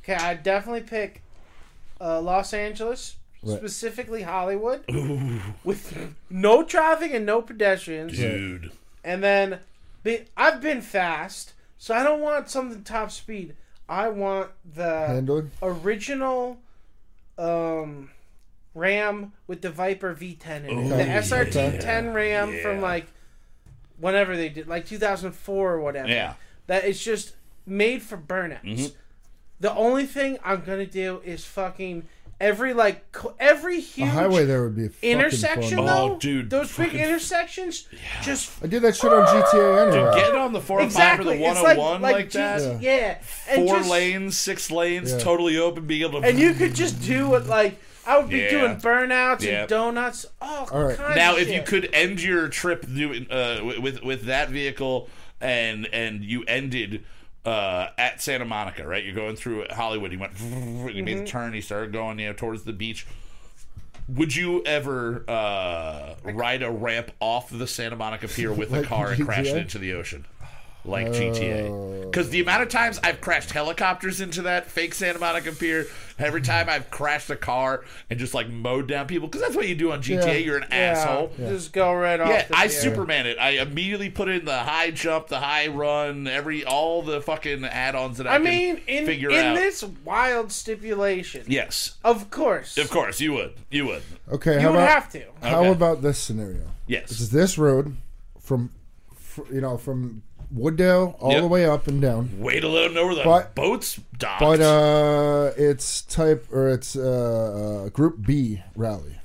Okay, 0.04 0.14
I'd 0.14 0.42
definitely 0.42 0.82
pick 0.82 1.22
uh, 2.00 2.20
Los 2.20 2.52
Angeles, 2.54 3.16
Right. 3.42 3.56
specifically 3.58 4.22
Hollywood, 4.22 4.84
with 5.64 6.14
no 6.28 6.62
traffic 6.62 7.12
and 7.14 7.24
no 7.24 7.40
pedestrians. 7.42 8.16
Dude. 8.16 8.72
And 9.02 9.22
then 9.22 9.60
be, 10.02 10.26
I've 10.36 10.60
been 10.60 10.82
fast, 10.82 11.54
so 11.78 11.94
I 11.94 12.02
don't 12.02 12.20
want 12.20 12.50
something 12.50 12.82
top 12.84 13.10
speed. 13.10 13.56
I 13.88 14.08
want 14.08 14.50
the 14.74 15.06
Handling. 15.06 15.50
original 15.62 16.58
um, 17.38 18.10
Ram 18.74 19.32
with 19.46 19.62
the 19.62 19.70
Viper 19.70 20.14
V10 20.14 20.64
in 20.64 20.64
it. 20.66 20.72
Ooh, 20.72 20.88
the 20.88 21.02
SRT 21.04 21.56
okay. 21.74 21.78
10 21.78 22.12
Ram 22.12 22.52
Yeah. 22.54 22.62
from 22.62 22.80
like 22.80 23.06
whenever 23.98 24.36
they 24.36 24.48
did, 24.48 24.68
like 24.68 24.86
2004 24.86 25.72
or 25.72 25.80
whatever. 25.80 26.08
Yeah. 26.08 26.34
That 26.66 26.84
is 26.84 27.02
just 27.02 27.34
made 27.66 28.02
for 28.02 28.16
burnouts. 28.16 28.64
Mm-hmm. 28.64 28.94
The 29.60 29.74
only 29.74 30.06
thing 30.06 30.38
I'm 30.44 30.60
gonna 30.62 30.86
do 30.86 31.20
is 31.24 31.44
fucking 31.44 32.06
every 32.40 32.72
like 32.72 33.12
co- 33.12 33.34
every 33.38 33.76
A 33.76 33.80
huge 33.80 34.08
highway 34.08 34.44
there 34.46 34.62
would 34.64 34.74
be 34.76 34.88
fucking 34.88 35.10
intersection 35.10 35.76
fun. 35.78 35.86
though. 35.86 36.12
Oh, 36.14 36.18
dude, 36.18 36.48
those 36.50 36.74
big 36.76 36.86
fucking- 36.86 37.00
intersections, 37.00 37.86
just 38.22 38.50
I 38.62 38.66
did 38.66 38.82
that 38.82 38.96
shit 38.96 39.12
on 39.12 39.26
GTA 39.26 39.88
anyway. 39.92 40.12
Getting 40.14 40.40
on 40.40 40.52
the 40.52 40.60
405 40.60 40.84
exactly. 41.20 41.36
or 41.36 41.38
the 41.38 41.44
it's 41.50 41.62
like 41.62 41.78
101 41.78 42.02
like, 42.02 42.12
like, 42.14 42.30
that. 42.32 42.60
GT 42.60 42.82
yeah, 42.82 43.18
and 43.48 43.66
Four 43.68 43.76
just- 43.78 43.90
lanes, 43.90 44.36
six 44.38 44.70
lanes, 44.70 45.12
Yeah. 45.12 45.18
totally 45.18 45.58
open, 45.58 45.86
being 45.86 46.02
able 46.02 46.22
to. 46.22 46.26
and 46.28 46.38
you 46.38 46.54
could 46.54 46.74
just 46.74 47.00
do 47.02 47.34
it 47.34 47.46
like 47.46 47.78
I 48.06 48.18
would 48.18 48.30
be 48.30 48.38
Yeah. 48.38 48.50
doing 48.50 48.76
burnouts 48.76 49.42
Yeah. 49.42 49.60
and 49.60 49.68
donuts, 49.68 50.24
all, 50.40 50.68
All 50.72 50.84
right. 50.84 50.96
kinds 50.96 51.16
now 51.16 51.34
of 51.34 51.40
if 51.42 51.48
you 51.48 51.54
shit. 51.56 51.66
could 51.66 51.90
end 51.92 52.22
your 52.22 52.48
trip 52.48 52.86
doing 52.92 53.30
uh, 53.30 53.60
with 53.80 54.02
with 54.02 54.24
that 54.24 54.48
vehicle 54.48 55.08
and 55.40 55.86
and 55.92 56.24
you 56.24 56.42
ended 56.48 57.04
uh, 57.44 57.88
at 57.98 58.20
Santa 58.20 58.44
Monica, 58.44 58.86
right? 58.86 59.04
You're 59.04 59.14
going 59.14 59.36
through 59.36 59.66
Hollywood. 59.70 60.10
He 60.10 60.16
went, 60.16 60.32
and 60.40 60.90
you 60.94 61.02
made 61.02 61.16
Mm-hmm. 61.16 61.24
the 61.24 61.30
turn. 61.30 61.52
He 61.52 61.60
started 61.60 61.92
going, 61.92 62.18
you 62.18 62.26
know, 62.28 62.32
towards 62.32 62.64
the 62.64 62.72
beach. 62.72 63.06
Would 64.08 64.34
you 64.34 64.62
ever 64.64 65.24
uh, 65.28 66.14
ride 66.24 66.62
a 66.64 66.70
ramp 66.70 67.12
off 67.20 67.48
the 67.50 67.66
Santa 67.68 67.94
Monica 67.96 68.26
Pier 68.26 68.52
with 68.52 68.72
a 68.72 68.78
Like 68.80 68.86
car 68.88 69.10
and 69.12 69.24
crash 69.24 69.46
it 69.46 69.54
GTA? 69.54 69.60
into 69.62 69.78
the 69.78 69.92
ocean? 69.94 70.26
Like 70.84 71.08
GTA. 71.08 72.04
Because 72.10 72.28
oh. 72.28 72.30
the 72.30 72.40
amount 72.40 72.62
of 72.62 72.68
times 72.68 72.98
I've 73.02 73.20
crashed 73.20 73.50
helicopters 73.50 74.20
into 74.20 74.42
that 74.42 74.66
fake 74.66 74.94
Santa 74.94 75.18
Monica 75.18 75.52
Pier, 75.52 75.86
every 76.18 76.40
time 76.40 76.68
I've 76.68 76.90
crashed 76.90 77.30
a 77.30 77.36
car 77.36 77.84
and 78.08 78.18
just 78.18 78.34
like 78.34 78.48
mowed 78.48 78.88
down 78.88 79.06
people, 79.06 79.28
because 79.28 79.42
that's 79.42 79.54
what 79.54 79.68
you 79.68 79.74
do 79.74 79.92
on 79.92 80.02
GTA. 80.02 80.26
Yeah. 80.26 80.32
You're 80.32 80.56
an 80.58 80.66
yeah, 80.70 80.76
asshole. 80.76 81.32
just 81.36 81.72
go 81.72 81.92
right 81.94 82.18
off. 82.18 82.28
Yeah, 82.28 82.46
the 82.46 82.56
I 82.56 82.68
pier. 82.68 82.70
Superman 82.70 83.26
it. 83.26 83.38
I 83.38 83.50
immediately 83.50 84.10
put 84.10 84.28
in 84.28 84.44
the 84.44 84.58
high 84.58 84.90
jump, 84.90 85.28
the 85.28 85.40
high 85.40 85.68
run, 85.68 86.26
every 86.26 86.64
all 86.64 87.02
the 87.02 87.20
fucking 87.20 87.64
add-ons 87.64 88.18
that 88.18 88.26
I, 88.26 88.34
I 88.34 88.36
can 88.36 88.44
mean, 88.44 88.80
in 88.86 89.06
figure 89.06 89.30
in 89.30 89.46
out. 89.46 89.54
this 89.54 89.84
wild 90.04 90.50
stipulation, 90.50 91.44
yes, 91.46 91.96
of 92.02 92.30
course, 92.30 92.78
of 92.78 92.90
course 92.90 93.20
you 93.20 93.34
would. 93.34 93.54
You 93.70 93.86
would. 93.86 94.02
Okay, 94.32 94.54
you 94.54 94.60
how 94.60 94.68
would 94.70 94.76
about 94.76 94.88
have 94.88 95.12
to. 95.12 95.24
how 95.42 95.60
Okay. 95.60 95.70
about 95.70 96.02
this 96.02 96.18
scenario? 96.18 96.62
Yes. 96.86 97.10
It's 97.10 97.28
this 97.28 97.56
road 97.56 97.96
from, 98.40 98.72
fr- 99.14 99.42
you 99.52 99.60
know, 99.60 99.76
from 99.76 100.22
Wooddale 100.54 101.14
all 101.20 101.32
Yep. 101.32 101.40
the 101.42 101.48
way 101.48 101.64
up 101.64 101.86
and 101.86 102.00
down. 102.02 102.30
Wait 102.40 102.60
to 102.60 102.68
let 102.68 102.84
them 102.84 102.94
know 102.94 103.06
where 103.06 103.14
the 103.14 103.22
But- 103.24 103.54
boats 103.54 104.00
docked. 104.18 104.40
But 104.40 104.60
uh, 104.60 105.52
it's 105.56 106.02
type 106.02 106.46
or 106.52 106.68
it's 106.70 106.96
uh, 106.96 107.84
uh, 107.86 107.88
Group 107.90 108.16
B 108.26 108.62
rally. 108.74 109.16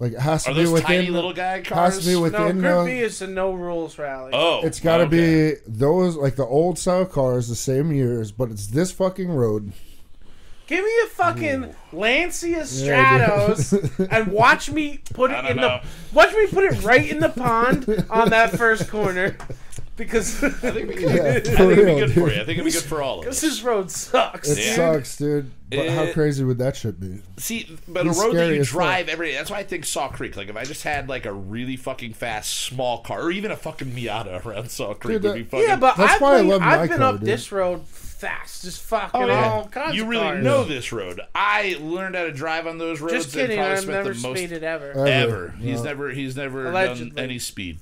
Like 0.00 0.12
it 0.12 0.18
has 0.20 0.44
to 0.44 0.50
Are 0.50 0.54
be 0.54 0.64
those 0.64 0.72
within. 0.72 0.86
tiny 1.02 1.10
little 1.10 1.32
guy 1.32 1.58
has 1.58 1.66
cars? 1.68 1.98
to 2.00 2.04
be 2.06 2.30
No. 2.30 2.52
Group 2.52 2.64
uh, 2.64 2.84
B 2.84 2.98
is 2.98 3.22
a 3.22 3.28
no 3.28 3.52
rules 3.52 3.96
rally. 3.96 4.32
oh, 4.34 4.60
it's 4.64 4.80
got 4.80 4.96
to 4.98 5.04
okay. 5.04 5.52
be 5.54 5.60
those 5.68 6.16
like 6.16 6.34
the 6.36 6.44
old 6.44 6.78
style 6.78 7.06
cars, 7.06 7.48
the 7.48 7.54
same 7.54 7.92
years, 7.92 8.32
but 8.32 8.50
it's 8.50 8.66
this 8.66 8.90
fucking 8.90 9.30
road. 9.30 9.72
Give 10.66 10.82
me 10.84 10.90
a 11.04 11.08
fucking 11.10 11.74
Lancia 11.92 12.48
Yeah, 12.48 12.62
Stratos 12.64 14.08
and 14.10 14.28
watch 14.32 14.70
me 14.70 14.98
put 15.12 15.30
it 15.30 15.44
in 15.44 15.56
know. 15.58 15.80
the 15.82 16.14
watch 16.14 16.32
me 16.34 16.46
put 16.48 16.64
it 16.64 16.82
right 16.82 17.08
in 17.08 17.20
the 17.20 17.28
pond 17.28 18.06
on 18.10 18.30
that 18.30 18.50
first 18.56 18.88
corner 18.90 19.36
because 19.96 20.42
I 20.42 20.48
think 20.50 20.88
we 20.94 21.02
Yeah, 21.04 21.10
I 21.10 21.40
for 21.40 21.40
think 21.40 21.60
it'd 21.60 21.76
be 21.76 21.84
real, 21.84 21.98
good 21.98 22.12
for 22.14 22.20
you. 22.30 22.40
I 22.40 22.44
think 22.44 22.48
it'd 22.58 22.64
be 22.64 22.70
good 22.72 22.82
for 22.82 23.02
all 23.02 23.20
of 23.20 23.26
us. 23.28 23.40
this 23.40 23.62
road 23.62 23.90
sucks. 23.90 24.50
It 24.50 24.58
Yeah. 24.64 24.74
sucks, 24.74 25.16
dude. 25.16 25.50
But 25.70 25.88
how 25.88 26.12
crazy 26.12 26.44
would 26.44 26.58
that 26.58 26.76
shit 26.76 27.00
be? 27.00 27.20
See, 27.38 27.76
but 27.88 28.06
He's 28.06 28.16
a 28.18 28.22
road 28.22 28.36
that 28.36 28.54
you 28.54 28.60
as 28.60 28.68
fuck. 28.68 28.74
drive 28.76 29.08
every 29.08 29.30
day. 29.30 29.34
That's 29.34 29.50
why 29.50 29.58
I 29.58 29.62
think 29.64 29.84
Saw 29.84 30.08
Creek. 30.08 30.36
Like 30.36 30.48
if 30.48 30.56
I 30.56 30.64
just 30.64 30.82
had 30.84 31.08
like 31.08 31.26
a 31.26 31.32
really 31.32 31.76
fucking 31.76 32.12
fast 32.14 32.52
small 32.54 32.98
car, 32.98 33.22
or 33.22 33.30
even 33.32 33.50
a 33.50 33.56
fucking 33.56 33.88
Miata 33.92 34.44
around 34.44 34.70
Saw 34.70 34.94
Creek 34.94 35.20
Dude, 35.20 35.24
would 35.24 35.34
be 35.34 35.42
that- 35.42 35.50
fucking. 35.50 35.66
yeah, 35.68 35.76
but 35.76 35.96
That's 35.96 36.14
I've, 36.14 36.20
why 36.20 36.34
I 36.34 36.38
been, 36.38 36.48
love 36.48 36.62
I've 36.62 36.80
my 36.80 36.86
been 36.86 36.96
car, 36.98 37.06
up 37.14 37.20
dude. 37.20 37.28
this 37.28 37.50
road 37.50 37.84
fast, 37.88 38.62
just 38.62 38.80
fucking 38.82 39.20
Oh, 39.22 39.26
yeah. 39.26 39.50
all 39.50 39.66
kinds 39.68 39.96
you 39.96 40.02
of 40.02 40.08
really 40.08 40.22
cars. 40.22 40.44
know 40.44 40.64
this 40.64 40.92
road. 40.92 41.20
I 41.34 41.76
learned 41.80 42.14
how 42.14 42.22
to 42.22 42.32
drive 42.32 42.66
on 42.68 42.78
those 42.78 43.00
roads. 43.00 43.14
Just 43.24 43.34
kidding, 43.34 43.58
I've 43.58 43.86
never 43.88 44.14
the 44.14 44.20
most 44.20 44.38
speeded 44.38 44.62
ever. 44.62 44.90
Ever. 44.92 45.06
ever. 45.08 45.54
He's 45.60 45.78
No. 45.78 45.84
never 45.84 46.10
he's 46.10 46.36
never 46.36 46.70
done 46.70 47.12
any 47.16 47.38
speed. 47.40 47.80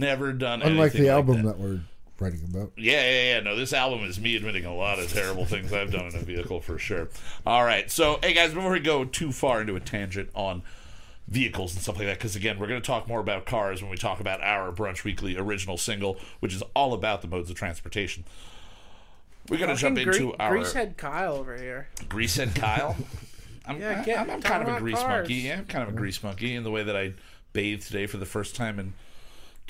Never 0.00 0.32
done 0.32 0.62
Unlike 0.62 0.92
anything 0.94 1.02
the 1.02 1.08
like 1.08 1.14
album 1.16 1.36
that. 1.42 1.48
that 1.48 1.58
we're 1.58 1.80
writing 2.18 2.40
about. 2.48 2.72
Yeah, 2.76 3.02
yeah, 3.02 3.22
yeah. 3.34 3.40
No, 3.40 3.56
this 3.56 3.72
album 3.72 4.00
is 4.04 4.18
me 4.20 4.36
admitting 4.36 4.64
a 4.64 4.74
lot 4.74 4.98
of 4.98 5.12
terrible 5.12 5.44
things 5.44 5.72
I've 5.72 5.92
done 5.92 6.06
in 6.06 6.16
a 6.16 6.20
vehicle 6.20 6.60
for 6.60 6.78
sure. 6.78 7.08
All 7.46 7.64
right. 7.64 7.90
So, 7.90 8.18
hey, 8.22 8.32
guys, 8.34 8.52
before 8.54 8.70
we 8.72 8.80
go 8.80 9.04
too 9.04 9.32
far 9.32 9.60
into 9.60 9.76
a 9.76 9.80
tangent 9.80 10.30
on 10.34 10.62
vehicles 11.28 11.74
and 11.74 11.82
stuff 11.82 11.96
like 11.98 12.06
that, 12.06 12.18
because 12.18 12.34
again, 12.36 12.58
we're 12.58 12.66
going 12.66 12.80
to 12.80 12.86
talk 12.86 13.06
more 13.08 13.20
about 13.20 13.46
cars 13.46 13.82
when 13.82 13.90
we 13.90 13.96
talk 13.96 14.20
about 14.20 14.42
our 14.42 14.72
Brunch 14.72 15.04
Weekly 15.04 15.36
original 15.36 15.76
single, 15.76 16.18
which 16.40 16.54
is 16.54 16.62
all 16.74 16.92
about 16.92 17.22
the 17.22 17.28
modes 17.28 17.50
of 17.50 17.56
transportation. 17.56 18.24
We're 19.48 19.58
going 19.58 19.70
to 19.70 19.76
jump 19.76 19.96
Fucking 19.98 20.12
into 20.12 20.30
Gre- 20.30 20.36
our 20.42 20.56
Greasehead 20.56 20.96
Kyle 20.96 21.34
over 21.34 21.56
here. 21.56 21.88
Greasehead 22.08 22.54
Kyle. 22.54 22.96
I'm, 23.66 23.80
Yeah, 23.80 24.00
I- 24.00 24.04
get- 24.04 24.18
I'm, 24.18 24.30
I'm 24.30 24.42
kind 24.42 24.68
of 24.68 24.76
a 24.76 24.78
grease 24.78 24.96
cars. 24.98 25.28
monkey. 25.28 25.34
Yeah, 25.42 25.58
I'm 25.58 25.66
kind 25.66 25.82
of 25.88 25.94
a 25.94 25.96
grease 25.96 26.22
monkey 26.22 26.54
in 26.54 26.62
the 26.62 26.70
way 26.70 26.82
that 26.82 26.96
I 26.96 27.14
bathed 27.52 27.86
today 27.86 28.06
for 28.06 28.16
the 28.18 28.26
first 28.26 28.54
time 28.54 28.78
in 28.78 28.92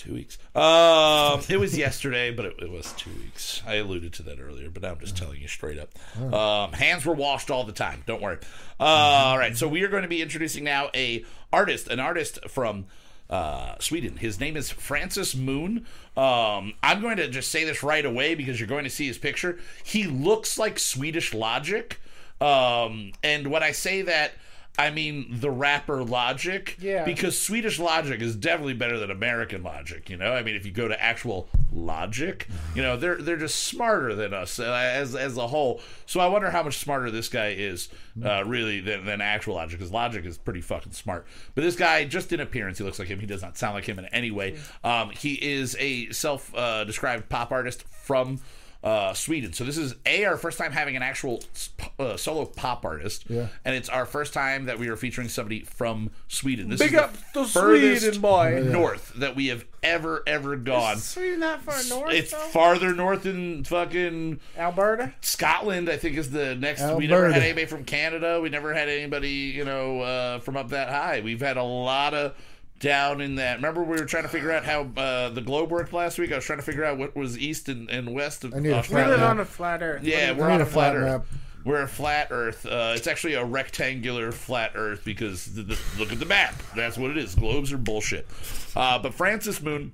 two 0.00 0.14
weeks. 0.14 0.38
Um, 0.54 1.42
it 1.48 1.58
was 1.60 1.76
yesterday, 1.76 2.30
but 2.30 2.46
it, 2.46 2.54
it 2.60 2.70
was 2.70 2.92
two 2.92 3.10
weeks. 3.10 3.62
I 3.66 3.74
alluded 3.74 4.12
to 4.14 4.22
that 4.24 4.40
earlier, 4.40 4.70
but 4.70 4.84
I'm 4.84 4.98
just 4.98 5.16
telling 5.16 5.40
you 5.40 5.48
straight 5.48 5.78
up. 5.78 5.90
Um, 6.32 6.72
hands 6.72 7.04
were 7.04 7.14
washed 7.14 7.50
all 7.50 7.64
the 7.64 7.72
time. 7.72 8.02
Don't 8.06 8.22
worry. 8.22 8.38
Uh, 8.78 8.84
all 8.84 9.38
right, 9.38 9.56
so 9.56 9.68
we 9.68 9.82
are 9.82 9.88
going 9.88 10.02
to 10.02 10.08
be 10.08 10.22
introducing 10.22 10.64
now 10.64 10.88
a 10.94 11.24
artist, 11.52 11.88
an 11.88 12.00
artist 12.00 12.38
from 12.48 12.86
uh, 13.28 13.76
Sweden. 13.78 14.16
His 14.16 14.40
name 14.40 14.56
is 14.56 14.70
Francis 14.70 15.34
Moon. 15.34 15.86
Um, 16.16 16.74
I'm 16.82 17.00
going 17.00 17.18
to 17.18 17.28
just 17.28 17.50
say 17.50 17.64
this 17.64 17.82
right 17.82 18.04
away 18.04 18.34
because 18.34 18.58
you're 18.58 18.68
going 18.68 18.84
to 18.84 18.90
see 18.90 19.06
his 19.06 19.18
picture. 19.18 19.58
He 19.84 20.04
looks 20.04 20.58
like 20.58 20.78
Swedish 20.78 21.34
Logic. 21.34 22.00
Um, 22.40 23.12
and 23.22 23.48
when 23.48 23.62
I 23.62 23.72
say 23.72 24.02
that, 24.02 24.32
I 24.80 24.90
mean 24.90 25.26
the 25.40 25.50
rapper 25.50 26.02
Logic. 26.02 26.74
Yeah. 26.80 27.04
Because 27.04 27.38
Swedish 27.38 27.78
Logic 27.78 28.18
is 28.22 28.34
definitely 28.34 28.72
better 28.72 28.98
than 28.98 29.10
American 29.10 29.62
Logic. 29.62 30.08
You 30.08 30.16
know, 30.16 30.32
I 30.32 30.42
mean, 30.42 30.56
if 30.56 30.64
you 30.64 30.72
go 30.72 30.88
to 30.88 31.00
actual 31.00 31.50
Logic, 31.70 32.48
you 32.74 32.82
know, 32.82 32.96
they're 32.96 33.16
they're 33.16 33.36
just 33.36 33.64
smarter 33.64 34.14
than 34.14 34.32
us 34.32 34.58
uh, 34.58 34.64
as 34.64 35.14
as 35.14 35.36
a 35.36 35.46
whole. 35.46 35.82
So 36.06 36.18
I 36.18 36.28
wonder 36.28 36.50
how 36.50 36.62
much 36.62 36.78
smarter 36.78 37.10
this 37.10 37.28
guy 37.28 37.48
is, 37.48 37.90
uh, 38.24 38.42
really, 38.46 38.80
than, 38.80 39.04
than 39.04 39.20
actual 39.20 39.56
Logic. 39.56 39.78
Because 39.78 39.92
Logic 39.92 40.24
is 40.24 40.38
pretty 40.38 40.62
fucking 40.62 40.92
smart. 40.92 41.26
But 41.54 41.62
this 41.62 41.76
guy, 41.76 42.06
just 42.06 42.32
in 42.32 42.40
appearance, 42.40 42.78
he 42.78 42.84
looks 42.84 42.98
like 42.98 43.08
him. 43.08 43.20
He 43.20 43.26
does 43.26 43.42
not 43.42 43.58
sound 43.58 43.74
like 43.74 43.84
him 43.84 43.98
in 43.98 44.06
any 44.06 44.30
way. 44.30 44.56
Um, 44.82 45.10
he 45.10 45.34
is 45.34 45.76
a 45.78 46.10
self 46.10 46.54
uh, 46.54 46.84
described 46.84 47.28
pop 47.28 47.52
artist 47.52 47.84
from 47.90 48.40
uh, 48.82 49.12
Sweden. 49.12 49.52
So 49.52 49.64
this 49.64 49.76
is 49.76 49.94
a 50.06 50.24
our 50.24 50.36
first 50.36 50.56
time 50.58 50.72
having 50.72 50.96
an 50.96 51.02
actual 51.02 51.42
uh, 51.98 52.16
solo 52.16 52.46
pop 52.46 52.84
artist, 52.84 53.24
Yeah. 53.28 53.48
and 53.64 53.74
it's 53.74 53.88
our 53.88 54.06
first 54.06 54.32
time 54.32 54.64
that 54.64 54.78
we 54.78 54.88
are 54.88 54.96
featuring 54.96 55.28
somebody 55.28 55.60
from 55.60 56.10
Sweden. 56.28 56.70
This 56.70 56.80
Big 56.80 56.94
is 56.94 56.98
up 56.98 57.14
the 57.34 57.42
to 57.42 57.48
furthest 57.48 58.02
Sweden, 58.04 58.20
boy. 58.22 58.62
north 58.70 59.12
that 59.16 59.36
we 59.36 59.48
have 59.48 59.64
ever 59.82 60.22
ever 60.26 60.56
gone. 60.56 60.96
Is 60.96 61.04
Sweden 61.04 61.40
that 61.40 61.60
far 61.62 61.82
north? 61.88 62.12
It's 62.14 62.30
though? 62.32 62.38
farther 62.38 62.94
north 62.94 63.22
than 63.24 63.64
fucking 63.64 64.40
Alberta. 64.56 65.12
Scotland. 65.20 65.88
I 65.90 65.96
think 65.98 66.16
is 66.16 66.30
the 66.30 66.54
next. 66.54 66.82
We 66.96 67.06
never 67.06 67.30
had 67.30 67.42
anybody 67.42 67.66
from 67.66 67.84
Canada. 67.84 68.40
We 68.40 68.48
never 68.48 68.72
had 68.72 68.88
anybody, 68.88 69.28
you 69.54 69.64
know, 69.64 70.00
uh, 70.00 70.38
from 70.40 70.56
up 70.56 70.70
that 70.70 70.88
high. 70.88 71.20
We've 71.20 71.40
had 71.40 71.56
a 71.58 71.62
lot 71.62 72.14
of 72.14 72.34
down 72.80 73.20
in 73.20 73.36
that. 73.36 73.56
Remember, 73.56 73.82
we 73.82 73.98
were 73.98 74.06
trying 74.06 74.24
to 74.24 74.28
figure 74.28 74.50
out 74.50 74.64
how 74.64 74.88
uh, 74.96 75.28
the 75.28 75.40
globe 75.42 75.70
worked 75.70 75.92
last 75.92 76.18
week. 76.18 76.32
I 76.32 76.36
was 76.36 76.44
trying 76.44 76.58
to 76.58 76.64
figure 76.64 76.84
out 76.84 76.98
what 76.98 77.14
was 77.14 77.38
east 77.38 77.68
and, 77.68 77.88
and 77.90 78.12
west 78.12 78.42
of 78.42 78.54
I 78.54 78.58
need 78.58 78.70
a 78.70 78.72
We 78.72 78.78
Australia. 78.78 79.06
flat 79.06 79.18
live 79.20 79.28
on 79.30 79.40
a 79.40 79.44
flat 79.44 79.82
Earth. 79.82 80.02
Yeah, 80.02 80.32
we're 80.32 80.50
on 80.50 80.60
a 80.60 80.64
a 80.64 80.66
flat, 80.66 80.92
flat 80.92 80.96
Earth. 80.96 81.04
map. 81.04 81.26
We're 81.64 81.82
a 81.82 81.88
flat 81.88 82.28
Earth. 82.30 82.64
Uh, 82.64 82.94
it's 82.96 83.06
actually 83.06 83.34
a 83.34 83.44
rectangular 83.44 84.32
flat 84.32 84.72
Earth 84.74 85.02
because 85.04 85.54
the, 85.54 85.62
the, 85.62 85.78
look 85.98 86.10
at 86.10 86.18
the 86.18 86.24
map. 86.26 86.54
That's 86.74 86.96
what 86.96 87.10
it 87.10 87.18
is. 87.18 87.34
Globes 87.34 87.70
are 87.72 87.78
bullshit. 87.78 88.26
Uh, 88.74 88.98
but 88.98 89.12
Francis 89.12 89.60
Moon, 89.60 89.92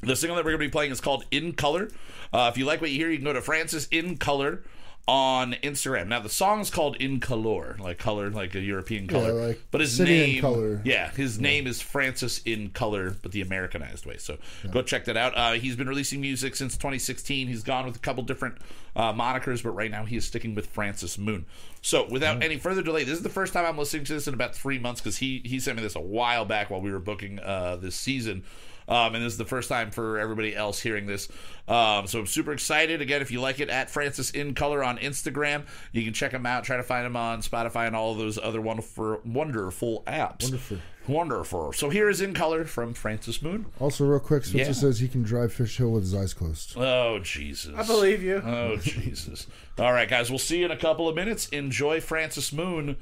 the 0.00 0.14
single 0.14 0.36
that 0.36 0.44
we're 0.44 0.52
going 0.52 0.60
to 0.60 0.66
be 0.68 0.70
playing 0.70 0.92
is 0.92 1.00
called 1.00 1.24
In 1.32 1.52
Color. 1.54 1.88
Uh, 2.32 2.50
if 2.52 2.56
you 2.56 2.64
like 2.64 2.80
what 2.80 2.90
you 2.90 2.96
hear, 2.98 3.10
you 3.10 3.16
can 3.18 3.24
go 3.24 3.32
to 3.32 3.42
Francis 3.42 3.88
In 3.90 4.16
Color 4.16 4.62
on 5.08 5.54
Instagram. 5.64 6.06
Now 6.06 6.20
the 6.20 6.28
song 6.28 6.60
is 6.60 6.70
called 6.70 6.96
In 6.96 7.18
Color, 7.18 7.76
like 7.80 7.98
color, 7.98 8.30
like 8.30 8.54
a 8.54 8.60
European 8.60 9.08
color. 9.08 9.32
like 9.32 9.60
but 9.70 9.80
his 9.80 9.98
name, 9.98 10.80
yeah, 10.84 11.10
his 11.10 11.40
name 11.40 11.66
is 11.66 11.82
Francis 11.82 12.40
in 12.44 12.70
Color, 12.70 13.16
but 13.20 13.32
the 13.32 13.40
Americanized 13.40 14.06
way. 14.06 14.16
So 14.18 14.38
go 14.70 14.80
check 14.82 15.04
that 15.06 15.16
out. 15.16 15.36
Uh, 15.36 15.52
he's 15.52 15.74
been 15.74 15.88
releasing 15.88 16.20
music 16.20 16.54
since 16.54 16.76
2016. 16.76 17.48
He's 17.48 17.64
gone 17.64 17.84
with 17.84 17.96
a 17.96 17.98
couple 17.98 18.22
different 18.22 18.58
uh, 18.94 19.12
monikers, 19.12 19.62
but 19.62 19.70
right 19.70 19.90
now 19.90 20.04
he 20.04 20.16
is 20.16 20.24
sticking 20.24 20.54
with 20.54 20.66
Francis 20.66 21.18
Moon. 21.18 21.46
So 21.80 22.06
without 22.08 22.42
any 22.42 22.58
further 22.58 22.82
delay, 22.82 23.02
this 23.02 23.16
is 23.16 23.22
the 23.22 23.28
first 23.28 23.52
time 23.52 23.66
I'm 23.66 23.76
listening 23.78 24.04
to 24.04 24.12
this 24.14 24.28
in 24.28 24.34
about 24.34 24.54
three 24.54 24.78
months 24.78 25.00
because 25.00 25.18
he 25.18 25.42
he 25.44 25.58
sent 25.58 25.76
me 25.76 25.82
this 25.82 25.96
a 25.96 26.00
while 26.00 26.44
back 26.44 26.70
while 26.70 26.80
we 26.80 26.92
were 26.92 27.00
booking 27.00 27.40
uh, 27.40 27.76
this 27.76 27.96
season. 27.96 28.44
Um, 28.88 29.14
and 29.14 29.24
this 29.24 29.32
is 29.32 29.38
the 29.38 29.44
first 29.44 29.68
time 29.68 29.90
for 29.90 30.18
everybody 30.18 30.54
else 30.56 30.80
hearing 30.80 31.06
this. 31.06 31.28
Um, 31.68 32.06
so 32.06 32.18
I'm 32.20 32.26
super 32.26 32.52
excited. 32.52 33.00
Again, 33.00 33.22
if 33.22 33.30
you 33.30 33.40
like 33.40 33.60
it, 33.60 33.70
at 33.70 33.88
Francis 33.90 34.30
in 34.30 34.54
Color 34.54 34.82
on 34.82 34.98
Instagram, 34.98 35.64
you 35.92 36.02
can 36.04 36.12
check 36.12 36.32
him 36.32 36.44
out. 36.46 36.64
Try 36.64 36.76
to 36.76 36.82
find 36.82 37.06
him 37.06 37.16
on 37.16 37.40
Spotify 37.42 37.86
and 37.86 37.94
all 37.94 38.12
of 38.12 38.18
those 38.18 38.38
other 38.38 38.60
wonderful, 38.60 39.20
wonderful 39.24 40.02
apps. 40.06 40.42
Wonderful. 40.42 40.78
Wonderful. 41.08 41.72
So 41.72 41.90
here 41.90 42.08
is 42.08 42.20
In 42.20 42.32
Color 42.32 42.64
from 42.64 42.94
Francis 42.94 43.42
Moon. 43.42 43.66
Also, 43.80 44.04
real 44.04 44.20
quick, 44.20 44.44
Switzer 44.44 44.66
Yeah. 44.68 44.72
says 44.72 45.00
he 45.00 45.08
can 45.08 45.22
drive 45.24 45.52
Fish 45.52 45.76
Hill 45.76 45.90
with 45.90 46.04
his 46.04 46.14
eyes 46.14 46.32
closed. 46.32 46.74
Oh, 46.76 47.18
Jesus. 47.18 47.74
I 47.76 47.82
believe 47.84 48.22
you. 48.22 48.36
Oh, 48.36 48.76
Jesus. 48.82 49.48
All 49.78 49.92
right, 49.92 50.08
guys, 50.08 50.30
we'll 50.30 50.38
see 50.38 50.58
you 50.60 50.64
in 50.66 50.70
a 50.70 50.76
couple 50.76 51.08
of 51.08 51.16
minutes. 51.16 51.48
Enjoy 51.48 52.00
Francis 52.00 52.52
Moon, 52.52 52.96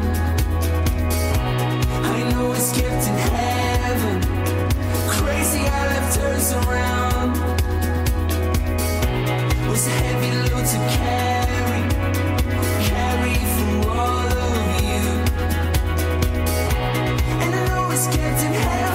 I 17.40 17.50
know 17.50 17.90
it 17.90 18.04
gets 18.12 18.42
in 18.42 18.52
heaven, 18.52 18.87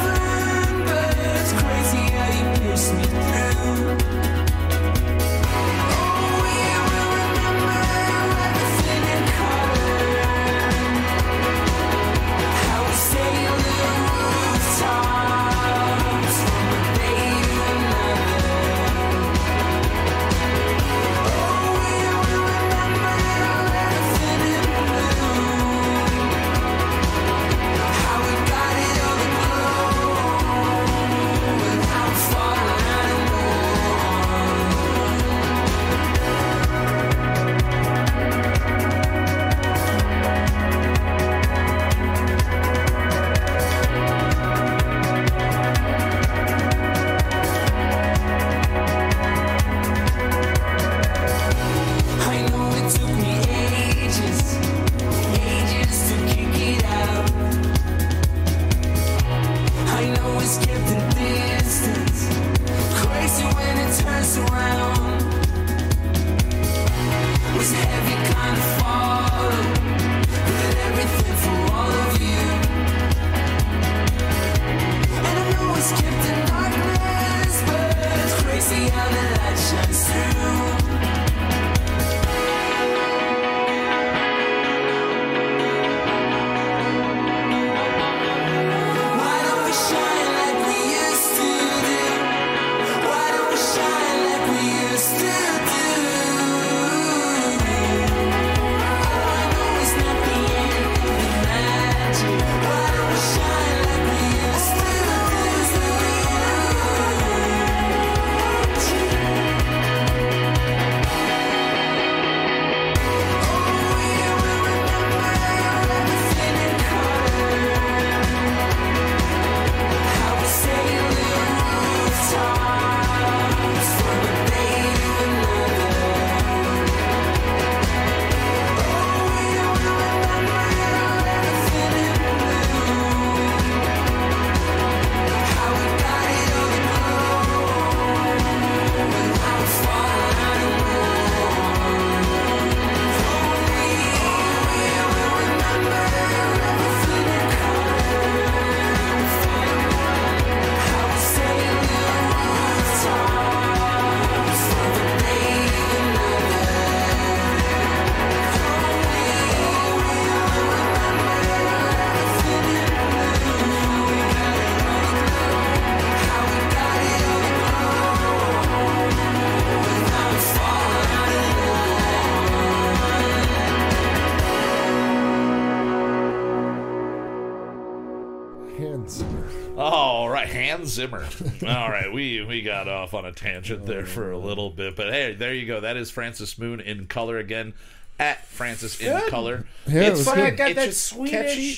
Zimmer. 180.93 181.25
All 181.67 181.89
right, 181.89 182.11
we 182.11 182.43
we 182.45 182.61
got 182.61 182.87
off 182.87 183.13
on 183.13 183.25
a 183.25 183.31
tangent 183.31 183.85
there 183.85 184.05
for 184.05 184.31
a 184.31 184.37
little 184.37 184.69
bit, 184.69 184.95
but 184.95 185.11
hey, 185.11 185.33
there 185.33 185.53
you 185.53 185.65
go. 185.65 185.79
That 185.81 185.97
is 185.97 186.11
Francis 186.11 186.57
Moon 186.57 186.79
in 186.79 187.07
color 187.07 187.37
again. 187.37 187.73
At 188.19 188.45
Francis 188.45 188.99
in 189.01 189.07
Good. 189.11 189.29
color. 189.31 189.65
Yeah, 189.87 190.01
it 190.01 190.07
it's 190.09 190.17
was 190.19 190.27
fun. 190.27 190.35
good. 190.37 190.53
It 190.53 190.55
got 190.55 190.69
it's 190.69 190.75
that 190.79 190.85
just 190.85 191.03
Swedish 191.07 191.31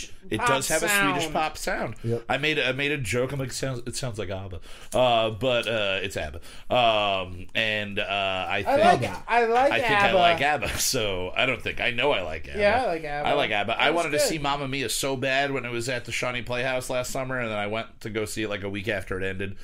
catchy. 0.08 0.15
It 0.30 0.40
pop 0.40 0.48
does 0.48 0.68
have 0.70 0.84
a 0.84 0.90
Swedish 0.90 1.32
pop 1.32 1.58
sound. 1.58 1.96
Yep. 2.04 2.24
I 2.28 2.38
made 2.38 2.58
a, 2.58 2.70
I 2.70 2.72
made 2.72 2.92
a 2.92 2.98
joke. 2.98 3.32
I'm 3.32 3.40
like, 3.40 3.52
sounds 3.52 3.82
it 3.86 3.96
sounds 3.96 4.18
like 4.18 4.30
ABBA, 4.30 4.60
uh, 4.94 5.30
but 5.32 5.68
uh, 5.68 6.00
it's 6.02 6.18
ABBA. 6.18 6.40
Um, 6.70 7.48
and 7.54 8.00
uh, 8.00 8.04
I 8.04 8.58
I 8.58 8.64
think 8.64 9.02
like 9.02 9.30
I 9.30 9.46
like 9.46 9.72
I 9.72 9.80
think 9.80 9.92
ABBA. 9.92 10.18
I 10.18 10.22
like 10.22 10.42
ABBA, 10.42 10.70
so 10.80 11.32
I 11.36 11.46
don't 11.46 11.62
think 11.62 11.80
I 11.82 11.92
know 11.92 12.12
I 12.12 12.22
like 12.22 12.48
ABBA. 12.48 12.60
Yeah, 12.60 12.84
I 12.84 12.86
like 12.88 13.04
ABBA. 13.04 13.28
I 13.30 13.34
like 13.34 13.52
ABBA. 13.52 13.82
I 13.82 13.86
That's 13.86 13.96
wanted 13.96 14.12
to 14.12 14.20
see 14.20 14.38
Mamma 14.38 14.68
Mia 14.68 14.90
so 14.90 15.16
bad 15.16 15.52
when 15.52 15.66
it 15.66 15.72
was 15.72 15.90
at 15.90 16.06
the 16.06 16.12
Shawnee 16.12 16.42
Playhouse 16.42 16.90
last 16.90 17.12
summer, 17.12 17.40
and 17.40 17.50
then 17.52 17.58
I 17.58 17.68
went 17.68 18.02
to 18.02 18.10
go 18.10 18.26
see 18.26 18.44
it 18.44 18.50
like 18.50 18.64
a 18.64 18.70
week 18.70 18.88
after 18.88 19.20
it 19.20 19.24
ended. 19.28 19.58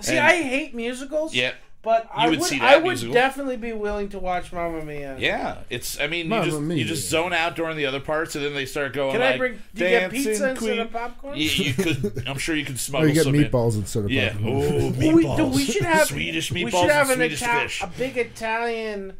See, 0.00 0.16
And- 0.16 0.26
I 0.26 0.42
hate 0.42 0.74
musicals. 0.74 1.34
Yeah. 1.34 1.52
But 1.84 2.08
I 2.14 2.30
would 2.30 2.38
would, 2.40 2.48
see 2.48 2.58
I 2.60 2.76
would 2.76 2.84
musical. 2.84 3.12
definitely 3.12 3.58
be 3.58 3.74
willing 3.74 4.08
to 4.08 4.18
watch 4.18 4.52
Mamma 4.52 4.82
Mia. 4.84 5.16
Yeah, 5.18 5.58
it's. 5.68 6.00
I 6.00 6.06
mean, 6.06 6.30
you 6.32 6.42
just 6.44 6.60
Mia. 6.60 6.78
you 6.78 6.84
just 6.86 7.10
zone 7.10 7.34
out 7.34 7.56
during 7.56 7.76
the 7.76 7.84
other 7.84 8.00
parts, 8.00 8.34
and 8.36 8.44
then 8.44 8.54
they 8.54 8.64
start 8.64 8.94
going. 8.94 9.12
Can 9.12 9.20
like, 9.20 9.34
I 9.34 9.38
bring? 9.38 9.52
Do 9.74 9.84
you 9.84 9.90
get 9.90 10.00
"Dancing 10.10 10.24
pizza 10.24 10.48
instead 10.50 10.56
Queen." 10.56 10.78
of 10.80 10.90
popcorn? 10.92 11.36
You, 11.36 11.44
you 11.48 11.74
could. 11.74 12.24
I'm 12.26 12.38
sure 12.38 12.56
you 12.56 12.64
could 12.64 12.76
Oh, 12.76 12.78
smuggle 12.78 13.08
you 13.08 13.14
get 13.14 13.24
some 13.24 13.34
in. 13.34 13.44
meatballs 13.44 13.74
instead 13.76 14.04
of 14.04 14.10
Yeah. 14.10 14.32
popcorn. 14.32 14.54
Oh, 14.56 14.88
We, 14.98 15.08
meatballs. 15.24 15.36
dude, 15.36 15.54
we 15.54 15.64
should 15.64 15.82
have 15.84 16.06
Swedish 16.08 16.50
We 16.50 16.64
meatballs 16.64 16.80
should 16.80 16.90
have 16.90 17.10
and 17.10 17.22
an 17.22 17.28
Swedish 17.28 17.42
Ita- 17.42 17.60
fish. 17.60 17.82
a 17.82 17.86
big 17.98 18.16
Italian, 18.16 19.12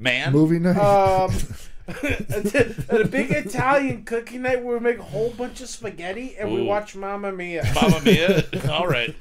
Man, 0.00 0.32
Movie 0.32 0.58
night. 0.58 0.76
um, 0.76 1.32
a, 1.88 3.04
big 3.08 3.30
Italian 3.30 4.04
cooking 4.04 4.42
night 4.42 4.62
where 4.62 4.76
we 4.78 4.84
make 4.84 4.98
a 4.98 5.02
whole 5.02 5.30
bunch 5.30 5.60
of 5.60 5.68
spaghetti 5.68 6.36
and 6.38 6.52
we 6.52 6.62
watch 6.62 6.94
Mamma 6.94 7.32
Mia. 7.32 7.64
Mamma 7.74 8.00
Mia. 8.02 8.44
All 8.70 8.86
right. 8.86 9.14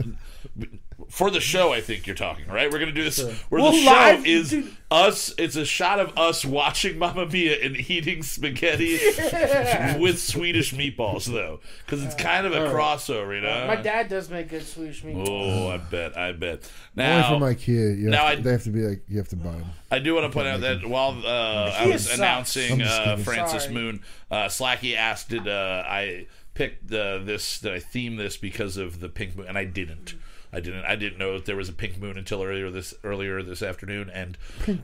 For 1.10 1.32
the 1.32 1.40
show, 1.40 1.72
I 1.72 1.80
think 1.82 2.06
you're 2.06 2.16
talking, 2.18 2.48
right? 2.48 2.70
We're 2.72 2.80
gonna 2.80 2.92
do 2.92 3.04
this 3.04 3.24
where 3.50 3.62
Well, 3.62 3.72
the 3.72 3.78
show 3.80 3.92
live- 3.92 4.26
is 4.26 4.50
dude. 4.50 4.76
us. 4.92 5.34
It's 5.38 5.56
a 5.56 5.64
shot 5.66 6.00
of 6.02 6.18
us 6.18 6.44
watching 6.44 7.00
Mamma 7.00 7.26
Mia 7.28 7.64
and 7.64 7.78
eating 7.90 8.24
spaghetti 8.24 8.98
with 10.00 10.20
Swedish 10.20 10.74
meatballs, 10.74 11.26
though, 11.26 11.62
because 11.86 12.04
it's 12.04 12.14
kind 12.16 12.46
of 12.46 12.52
a 12.54 12.60
crossover, 12.74 13.34
you 13.36 13.42
know. 13.42 13.68
My 13.68 13.78
dad 13.78 14.10
does 14.10 14.30
make 14.30 14.50
good 14.50 14.66
Swedish 14.66 15.02
meatballs. 15.04 15.28
Oh, 15.30 15.70
I 15.70 15.78
bet, 15.78 16.18
I 16.18 16.34
bet. 16.34 16.70
Only 16.98 17.10
Now, 17.10 17.30
from 17.30 17.42
IKEA. 17.44 17.98
You 18.00 18.10
now 18.10 18.26
have 18.28 18.34
to, 18.36 18.40
I- 18.40 18.44
they 18.44 18.52
have 18.52 18.64
to 18.64 18.70
be 18.72 18.82
like 18.82 19.02
you 19.08 19.18
have 19.18 19.30
to 19.30 19.36
buy 19.38 19.52
them. 19.52 19.66
I 19.90 20.00
do 20.00 20.14
want 20.14 20.26
to 20.26 20.30
point 20.36 20.48
out 20.50 20.60
that 20.62 20.86
while 20.86 21.18
uh, 21.26 21.72
I 21.78 21.88
was 21.88 22.04
sucks. 22.06 22.18
announcing 22.18 22.82
uh. 22.82 23.16
Francis 23.18 23.64
Sorry. 23.64 23.74
Moon, 23.76 24.02
uh, 24.30 24.48
Slacky 24.48 24.96
asked, 24.96 25.30
"Did 25.30 25.48
uh, 25.48 25.84
I 25.88 26.28
pick 26.54 26.80
uh, 26.92 27.20
this? 27.20 27.60
Did 27.62 27.72
I 27.74 27.80
theme 27.80 28.18
this 28.18 28.36
because 28.36 28.76
of 28.76 29.00
the 29.00 29.08
pink 29.08 29.38
moon?" 29.38 29.48
And 29.48 29.58
I 29.58 29.64
didn't. 29.64 30.16
I 30.58 30.60
didn't. 30.60 30.86
I 30.86 30.96
didn't 30.96 31.20
know 31.20 31.34
that 31.36 31.46
there 31.46 31.56
was 31.56 31.70
a 31.70 31.74
pink 31.74 32.00
moon 32.00 32.18
until 32.18 32.42
earlier 32.44 32.72
this 32.72 32.94
earlier 33.04 33.44
this 33.44 33.62
afternoon, 33.62 34.10
and 34.10 34.38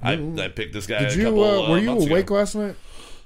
I, 0.03 0.13
I 0.43 0.47
picked 0.49 0.73
this 0.73 0.85
guy. 0.87 0.99
Did 0.99 1.13
a 1.13 1.15
you? 1.17 1.23
couple, 1.25 1.43
Uh, 1.43 1.63
uh, 1.65 1.69
were 1.71 1.79
you 1.79 1.91
awake 1.91 2.25
ago. 2.25 2.35
last 2.35 2.55
night? 2.55 2.75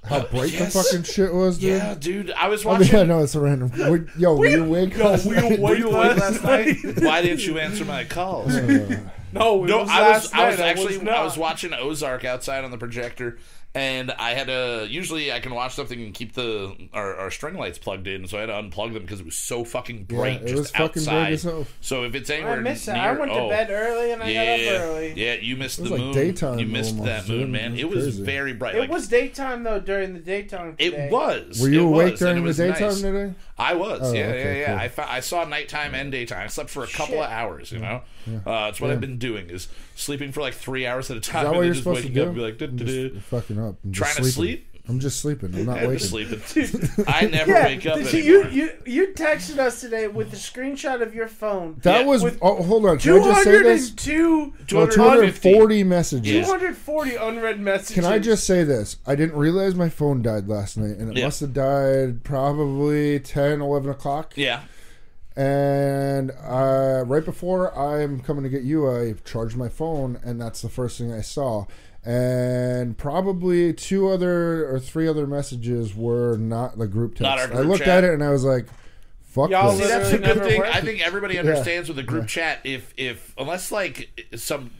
How 0.05 0.21
bright 0.25 0.51
yes. 0.53 0.73
the 0.73 0.81
fucking 0.83 1.03
shit 1.03 1.33
was, 1.33 1.57
dude. 1.57 1.69
Yeah, 1.69 1.93
dude. 1.95 2.31
I 2.31 2.47
was 2.47 2.65
I 2.65 2.69
mean, 2.69 2.79
watching. 2.79 2.95
I 2.99 3.03
know 3.03 3.23
it's 3.23 3.35
a 3.35 3.41
random. 3.41 3.71
Were, 3.77 4.07
yo, 4.17 4.35
were 4.35 4.47
you 4.47 4.63
awake? 4.63 4.97
last 4.97 5.25
night? 5.25 5.59
Were 5.59 5.75
you 5.75 5.89
awake 5.89 6.17
last 6.17 6.43
night? 6.43 6.77
Why 7.01 7.21
didn't 7.21 7.45
you 7.45 7.59
answer 7.59 7.83
my 7.85 8.05
calls? 8.05 8.53
No, 9.33 9.65
it 9.65 9.67
No, 9.67 9.79
was 9.79 9.89
I 9.89 10.01
was 10.09 10.09
last 10.31 10.35
I 10.35 10.47
was 10.49 10.57
night. 10.59 10.67
actually 10.69 10.97
not. 11.01 11.17
I 11.17 11.23
was 11.25 11.37
watching 11.37 11.73
Ozark 11.73 12.23
outside 12.23 12.63
on 12.63 12.71
the 12.71 12.77
projector, 12.77 13.37
and 13.77 14.11
I 14.11 14.31
had 14.31 14.47
to. 14.47 14.87
Usually, 14.89 15.31
I 15.31 15.39
can 15.39 15.53
watch 15.53 15.73
something 15.75 16.01
and 16.01 16.13
keep 16.13 16.33
the 16.33 16.75
our, 16.93 17.15
our 17.15 17.31
string 17.31 17.55
lights 17.55 17.77
plugged 17.77 18.07
in, 18.07 18.27
so 18.27 18.37
I 18.37 18.41
had 18.41 18.47
to 18.47 18.53
unplug 18.53 18.93
them 18.93 19.03
because 19.03 19.19
it 19.19 19.25
was 19.25 19.35
so 19.37 19.63
fucking 19.63 20.05
bright 20.05 20.41
it 20.41 20.47
just 20.47 20.55
was 20.57 20.71
fucking 20.71 21.03
bright 21.05 21.15
outside. 21.15 21.33
as 21.33 21.43
hell. 21.43 21.67
So 21.81 22.03
if 22.03 22.15
it's 22.15 22.29
I 22.29 22.35
anywhere 22.35 22.61
missed 22.61 22.87
it. 22.87 22.93
near, 22.93 23.01
I 23.01 23.11
went 23.13 23.31
to 23.31 23.39
oh, 23.39 23.49
bed 23.49 23.69
early 23.69 24.11
and 24.11 24.23
I 24.23 24.29
yeah, 24.29 24.57
got 24.57 24.75
up 24.75 24.81
early. 24.81 25.13
yeah, 25.15 25.33
you 25.35 25.55
missed 25.57 25.79
It 25.79 25.83
the 25.83 25.89
was 25.91 25.91
like 25.91 26.01
moon. 26.01 26.13
daytime 26.13 26.59
you 26.59 26.65
missed 26.65 26.91
almost, 26.97 27.05
that 27.27 27.29
moon, 27.33 27.51
man. 27.51 27.73
It 27.73 27.79
It 27.81 27.89
was 27.89 28.05
was 28.05 28.19
very 28.19 28.53
bright. 28.53 28.75
It 28.75 28.79
like, 28.79 28.89
was 28.89 29.07
daytime 29.07 29.63
though 29.63 29.79
during 29.79 30.13
the 30.13 30.19
daytime. 30.19 30.75
Today. 30.77 31.05
It 31.07 31.11
was. 31.11 31.61
Were 31.61 31.69
you 31.69 31.81
It 31.81 31.85
awake 31.85 32.11
was, 32.11 32.19
during 32.19 32.37
it 32.37 32.39
the 32.41 32.45
was 32.47 32.57
daytime 32.57 32.81
nice. 32.81 33.01
today? 33.01 33.33
I 33.59 33.73
was, 33.75 33.99
Oh, 34.03 34.13
yeah, 34.13 34.25
okay, 34.27 34.43
yeah, 34.43 34.59
yeah. 34.59 34.65
cool. 34.67 34.75
I, 34.79 34.87
fo- 34.89 35.05
I 35.07 35.19
saw 35.21 35.43
nighttime 35.45 35.95
and 35.95 36.11
daytime. 36.11 36.43
I 36.43 36.47
slept 36.47 36.69
for 36.69 36.83
a 36.83 36.87
couple 36.87 37.15
Shit. 37.15 37.23
of 37.25 37.31
hours. 37.31 37.71
You 37.71 37.79
know, 37.79 38.01
uh, 38.45 38.67
it's 38.69 38.79
what 38.81 38.87
Yeah. 38.87 38.93
I've 38.93 39.01
been 39.01 39.17
doing 39.17 39.49
is 39.49 39.67
sleeping 39.97 40.31
for 40.31 40.41
like 40.41 40.53
three 40.53 40.85
hours 40.87 41.09
at 41.11 41.17
a 41.17 41.19
time, 41.19 41.45
Is 41.45 41.51
that 41.51 41.57
what 41.57 41.65
you're 41.65 41.75
supposed 41.75 42.03
to 42.03 42.09
do? 42.09 42.21
up 42.21 42.27
and 42.27 42.35
be 42.35 42.41
like, 42.41 42.61
I'm 42.61 42.77
just 42.77 43.25
fucking 43.27 43.59
up. 43.59 43.75
I'm 43.83 43.91
Trying 43.91 44.15
just 44.15 44.23
to 44.23 44.31
sleep? 44.31 44.63
I'm 44.89 45.01
just 45.01 45.19
sleeping. 45.19 45.53
I'm 45.53 45.65
not 45.71 45.79
I'm 45.79 45.89
waking. 45.89 46.07
sleeping. 46.07 46.39
I 47.09 47.25
never 47.25 47.51
Yeah, 47.51 47.65
wake 47.65 47.85
up 47.85 47.97
did 47.99 48.13
you, 48.13 48.47
you 48.47 48.69
you 48.85 49.07
texted 49.07 49.57
us 49.57 49.81
today 49.81 50.07
with 50.07 50.31
a 50.31 50.37
screenshot 50.37 51.01
of 51.01 51.13
your 51.13 51.27
phone. 51.27 51.75
That 51.81 52.01
Yeah, 52.01 52.05
was. 52.07 52.23
with 52.23 52.39
Oh, 52.41 52.63
hold 52.63 52.85
on. 52.85 52.97
Can 52.97 53.15
I 53.15 53.19
just 53.19 53.43
say 53.43 53.63
this? 53.63 53.91
202 53.91 54.75
Well, 54.77 54.87
250. 54.87 55.41
240 55.51 55.83
messages. 55.83 56.31
Yeah. 56.33 56.43
240 56.45 57.15
unread 57.15 57.59
messages. 57.59 57.95
Can 57.95 58.05
I 58.05 58.17
just 58.19 58.45
say 58.47 58.63
this? 58.63 58.95
I 59.05 59.15
didn't 59.15 59.35
realize 59.35 59.75
my 59.75 59.89
phone 59.89 60.21
died 60.21 60.47
last 60.47 60.77
night, 60.77 60.95
and 60.97 61.11
it 61.11 61.17
Yeah. 61.17 61.25
must 61.25 61.41
have 61.41 61.51
died 61.53 62.23
probably 62.23 63.19
10, 63.19 63.59
11 63.61 63.89
o'clock. 63.89 64.33
Yeah. 64.37 64.61
And 65.37 66.31
uh, 66.31 67.03
right 67.05 67.23
before 67.23 67.77
I'm 67.77 68.21
coming 68.21 68.41
to 68.43 68.49
get 68.49 68.63
you, 68.63 68.89
I 68.89 69.13
charged 69.23 69.55
my 69.55 69.69
phone, 69.69 70.19
and 70.23 70.41
that's 70.41 70.63
the 70.63 70.69
first 70.69 70.97
thing 70.97 71.13
I 71.13 71.21
saw. 71.21 71.67
And 72.03 72.97
probably 72.97 73.71
two 73.71 74.09
other 74.09 74.67
or 74.67 74.79
three 74.79 75.07
other 75.07 75.27
messages 75.27 75.93
were 75.93 76.37
not 76.37 76.79
the 76.79 76.87
group 76.87 77.11
text. 77.11 77.21
Not 77.21 77.39
our 77.39 77.53
I 77.53 77.61
looked 77.61 77.83
chat. 77.83 78.03
at 78.03 78.03
it 78.05 78.13
and 78.13 78.23
I 78.23 78.29
was 78.31 78.45
like, 78.45 78.65
"Fuck 79.25 79.51
Y'all 79.51 79.75
this." 79.75 79.83
See, 79.83 79.87
that's 79.87 80.11
a 80.13 80.17
good 80.17 80.41
thing. 80.41 80.59
worked. 80.59 80.75
I 80.75 80.81
think 80.81 81.05
everybody 81.05 81.37
understands 81.37 81.87
with 81.87 81.99
a 81.99 82.03
group 82.03 82.27
chat. 82.27 82.59
If 82.63 82.93
if 82.97 83.35
unless 83.37 83.71
like 83.71 84.09
some 84.35 84.71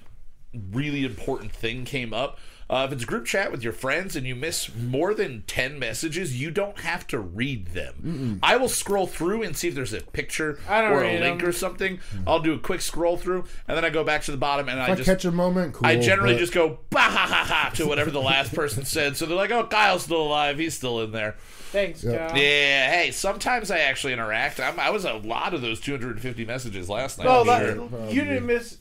really 0.72 1.03
important 1.03 1.51
thing 1.51 1.86
came 1.86 2.14
up, 2.14 2.39
uh, 2.70 2.86
if 2.88 2.91
it's 2.93 3.05
group 3.05 3.26
chat 3.26 3.51
with 3.51 3.63
your 3.63 3.74
friends 3.74 4.15
and 4.15 4.28
you 4.28 4.36
miss 4.36 4.74
more 4.76 5.13
than 5.13 5.43
ten 5.47 5.80
messages, 5.80 6.39
you 6.39 6.51
don't 6.51 6.80
have 6.80 7.07
to 7.07 7.20
read 7.20 7.68
them. 7.68 8.39
I 8.43 8.57
will 8.57 8.68
scroll 8.70 9.07
through 9.07 9.43
and 9.43 9.55
see 9.55 9.70
if 9.70 9.76
there's 9.76 9.93
a 9.93 10.01
picture 10.01 10.59
or 10.70 11.03
a 11.03 11.20
link 11.20 11.39
them. 11.39 11.49
or 11.49 11.51
something. 11.53 11.99
I'll 12.26 12.39
do 12.41 12.53
a 12.53 12.59
quick 12.59 12.82
scroll 12.82 13.15
through 13.18 13.45
and 13.68 13.78
then 13.78 13.86
I 13.86 13.89
go 13.89 14.03
back 14.03 14.24
to 14.24 14.32
the 14.32 14.38
bottom 14.38 14.68
and 14.70 14.80
I 14.80 14.86
If 14.86 14.89
I 14.91 14.95
just 14.95 15.05
catch 15.07 15.26
a 15.26 15.32
moment, 15.32 15.76
cool. 15.76 15.88
I 15.88 15.97
generally 15.97 16.34
but- 16.34 16.39
just 16.39 16.53
go 16.53 16.80
bah 16.89 16.99
ha 16.99 17.26
ha 17.28 17.45
ha 17.45 17.72
to 17.76 17.86
whatever 17.88 18.11
the 18.11 18.22
last 18.22 18.53
person 18.53 18.84
said. 18.86 19.15
So 19.18 19.26
they're 19.26 19.38
like, 19.38 19.51
"Oh, 19.51 19.65
Kyle's 19.68 20.03
still 20.03 20.22
alive. 20.22 20.57
He's 20.59 20.74
still 20.74 21.01
in 21.01 21.11
there." 21.11 21.36
Thanks, 21.72 22.03
Yeah. 22.03 22.28
Kyle. 22.30 22.38
Yeah. 22.38 22.91
Hey, 22.91 23.11
sometimes 23.11 23.72
I 23.72 23.80
actually 23.80 24.13
interact. 24.13 24.59
I'm, 24.59 24.80
I 24.80 24.89
was 24.89 25.03
a 25.05 25.13
lot 25.13 25.53
of 25.53 25.61
those 25.61 25.80
250 25.82 26.45
messages 26.45 26.89
last 26.89 27.18
night. 27.18 27.28
Well, 27.28 27.43
that, 27.45 27.61
sure. 27.76 27.89
you 28.09 28.24
didn't 28.24 28.45
miss. 28.45 28.78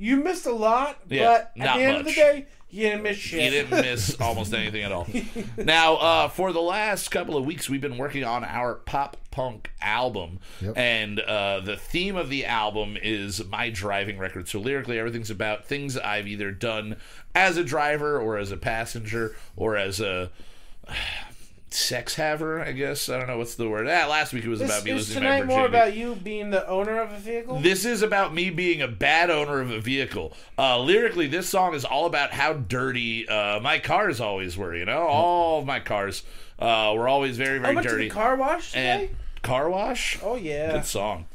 You 0.00 0.18
missed 0.18 0.46
a 0.46 0.52
lot, 0.52 0.98
Yeah, 1.08 1.24
but 1.56 1.62
at 1.64 1.74
the 1.76 1.82
end 1.82 1.96
of 1.96 2.04
the 2.04 2.12
day, 2.12 2.46
you 2.70 2.82
didn't 2.88 3.02
miss 3.02 3.16
shit. 3.16 3.42
You 3.44 3.50
didn't 3.50 3.70
miss 3.82 4.16
almost 4.20 4.52
anything 4.52 4.82
at 4.82 4.92
all. 4.92 5.06
Now, 5.56 5.94
uh, 5.96 6.28
for 6.28 6.52
the 6.52 6.60
last 6.60 7.08
couple 7.10 7.36
of 7.36 7.44
weeks, 7.46 7.68
we've 7.70 7.80
been 7.80 7.96
working 7.98 8.24
on 8.24 8.44
our 8.44 8.74
pop 8.74 9.16
punk 9.30 9.70
album, 9.80 10.40
Yep. 10.60 10.76
and 10.76 11.20
uh, 11.20 11.60
the 11.60 11.76
theme 11.76 12.16
of 12.16 12.28
the 12.28 12.44
album 12.44 12.96
is 13.00 13.44
my 13.46 13.70
driving 13.70 14.18
record. 14.18 14.48
So 14.48 14.58
lyrically, 14.58 14.98
everything's 14.98 15.30
about 15.30 15.64
things 15.66 15.96
I've 15.96 16.26
either 16.26 16.50
done 16.50 16.96
as 17.34 17.56
a 17.56 17.64
driver, 17.64 18.20
or 18.20 18.36
as 18.36 18.50
a 18.50 18.56
passenger, 18.56 19.36
or 19.56 19.76
as 19.76 20.00
a 20.00 20.30
sex 21.70 22.14
haver. 22.14 22.60
I 22.60 22.72
guess 22.72 23.08
I 23.08 23.18
don't 23.18 23.26
know 23.26 23.38
what's 23.38 23.54
the 23.54 23.68
word. 23.68 23.86
Ah, 23.88 24.06
last 24.08 24.32
week 24.32 24.44
it 24.44 24.48
was 24.48 24.60
This 24.60 24.70
about 24.70 24.84
me 24.84 24.90
is 24.92 25.08
losing 25.08 25.14
my 25.22 25.28
tonight 25.30 25.40
virginity. 25.42 25.58
more 25.58 25.66
about 25.66 25.94
you 25.96 26.14
being 26.16 26.50
the 26.50 26.66
owner 26.68 26.98
of 27.00 27.12
a 27.12 27.18
vehicle. 27.18 27.60
This 27.60 27.84
is 27.84 28.02
about 28.02 28.32
me 28.34 28.50
being 28.50 28.80
a 28.82 28.88
bad 28.88 29.30
owner 29.30 29.60
of 29.60 29.70
a 29.70 29.80
vehicle. 29.80 30.32
Uh, 30.58 30.78
lyrically, 30.80 31.26
this 31.26 31.48
song 31.48 31.74
is 31.74 31.84
all 31.84 32.06
about 32.06 32.32
how 32.32 32.52
dirty 32.54 33.28
uh, 33.28 33.60
my 33.60 33.78
cars 33.78 34.20
always 34.20 34.56
were. 34.56 34.74
You 34.74 34.84
know, 34.86 35.02
all 35.06 35.60
of 35.60 35.66
my 35.66 35.80
cars 35.80 36.22
uh, 36.58 36.92
were 36.96 37.08
always 37.08 37.36
very, 37.36 37.58
I 37.58 37.62
very 37.62 37.74
went 37.76 37.86
dirty. 37.86 38.08
to 38.08 38.14
the 38.14 38.20
car 38.20 38.36
wash 38.36 38.74
and 38.76 39.02
today. 39.02 39.14
car 39.42 39.68
wash. 39.70 40.18
oh 40.22 40.36
yeah, 40.36 40.72
Good 40.72 40.84
song. 40.86 41.26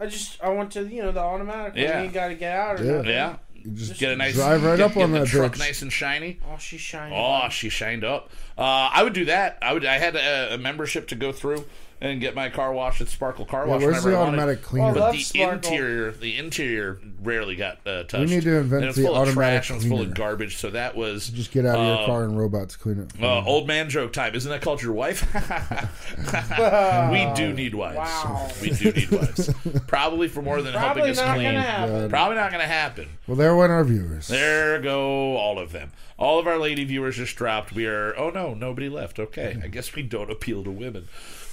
I 0.00 0.06
just 0.06 0.40
I 0.42 0.48
went 0.50 0.70
to 0.72 0.84
you 0.86 1.02
know 1.02 1.10
the 1.10 1.18
automatic. 1.20 1.74
Yeah. 1.76 1.82
Yeah, 1.82 2.02
you 2.04 2.10
got 2.10 2.28
to 2.28 2.34
get 2.36 2.52
out. 2.56 2.80
Or 2.80 2.84
Yeah. 2.84 2.92
nothing. 2.92 3.10
Yeah, 3.10 3.36
You 3.64 3.72
just 3.72 3.98
get 3.98 4.12
a 4.12 4.16
nice 4.16 4.34
drive 4.34 4.62
right 4.62 4.76
get, 4.76 4.90
up 4.90 4.96
on 4.96 5.12
the 5.12 5.20
that 5.20 5.28
truck 5.28 5.54
bitch. 5.54 5.58
nice 5.58 5.82
and 5.82 5.92
shiny. 5.92 6.38
Oh, 6.48 6.58
she's 6.58 6.80
shining. 6.80 7.18
Oh, 7.18 7.48
she 7.48 7.68
shined 7.68 8.04
up. 8.04 8.30
Uh, 8.56 8.90
I 8.92 9.02
would 9.02 9.12
do 9.12 9.24
that. 9.26 9.58
I 9.62 9.72
would. 9.72 9.84
I 9.84 9.98
had 9.98 10.16
a, 10.16 10.54
a 10.54 10.58
membership 10.58 11.08
to 11.08 11.14
go 11.14 11.32
through 11.32 11.64
and 12.00 12.20
get 12.20 12.34
my 12.34 12.48
car 12.48 12.72
washed 12.72 13.00
at 13.00 13.08
Sparkle 13.08 13.44
Car 13.44 13.66
Yeah, 13.66 13.72
Wash. 13.74 13.82
where's 13.82 14.04
whenever 14.04 14.10
the 14.10 14.16
I 14.16 14.20
automatic 14.20 14.62
cleaner? 14.62 14.94
But 14.94 15.12
the 15.12 15.18
Sparkle. 15.20 15.54
interior, 15.54 16.12
the 16.12 16.36
interior 16.38 17.00
rarely 17.22 17.56
got 17.56 17.78
uh, 17.86 18.04
touched. 18.04 18.28
We 18.28 18.36
need 18.36 18.42
to 18.44 18.56
invent 18.56 18.82
and 18.82 18.88
it's 18.90 18.96
the 18.96 19.04
full 19.04 19.16
of 19.16 19.22
automatic 19.28 19.34
trash 19.64 19.70
and 19.70 19.80
it's 19.80 19.88
full 19.88 20.00
of 20.02 20.14
garbage. 20.14 20.56
So 20.58 20.70
that 20.70 20.96
was 20.96 21.28
just 21.28 21.50
get 21.52 21.66
out 21.66 21.78
of 21.78 21.86
your 21.86 22.02
uh, 22.04 22.06
car 22.06 22.24
and 22.24 22.38
robots 22.38 22.76
clean 22.76 23.00
it. 23.00 23.22
uh, 23.22 23.42
old 23.44 23.66
man 23.66 23.88
joke 23.90 24.12
time. 24.12 24.34
Isn't 24.34 24.50
that 24.50 24.62
called 24.62 24.80
your 24.82 24.92
wife? 24.92 25.22
we 27.10 27.32
do 27.34 27.52
need 27.52 27.74
wives. 27.74 27.96
Wow. 27.96 28.48
We 28.60 28.70
do 28.70 28.92
need 28.92 29.10
wives. 29.10 29.50
Probably 29.86 30.28
for 30.28 30.42
more 30.42 30.62
than 30.62 30.72
Probably 30.74 31.02
helping 31.12 31.18
us 31.24 31.34
clean. 31.34 31.52
gonna. 31.54 32.08
Probably 32.08 32.36
not 32.36 32.50
going 32.50 32.62
to 32.62 32.68
happen. 32.68 33.08
well, 33.26 33.36
there 33.36 33.54
went 33.56 33.72
our 33.72 33.84
viewers. 33.84 34.28
There 34.28 34.80
go 34.80 35.36
all 35.36 35.58
of 35.58 35.72
them. 35.72 35.92
All 36.18 36.38
of 36.38 36.46
our 36.46 36.58
lady 36.58 36.84
viewers 36.84 37.16
just 37.16 37.36
dropped. 37.36 37.72
We 37.72 37.86
are. 37.86 38.16
Oh 38.18 38.30
no, 38.30 38.54
nobody 38.54 38.88
left. 38.88 39.18
Okay, 39.18 39.56
I 39.62 39.68
guess 39.68 39.94
we 39.94 40.02
don't 40.02 40.30
appeal 40.30 40.64
to 40.64 40.70
women, 40.70 41.06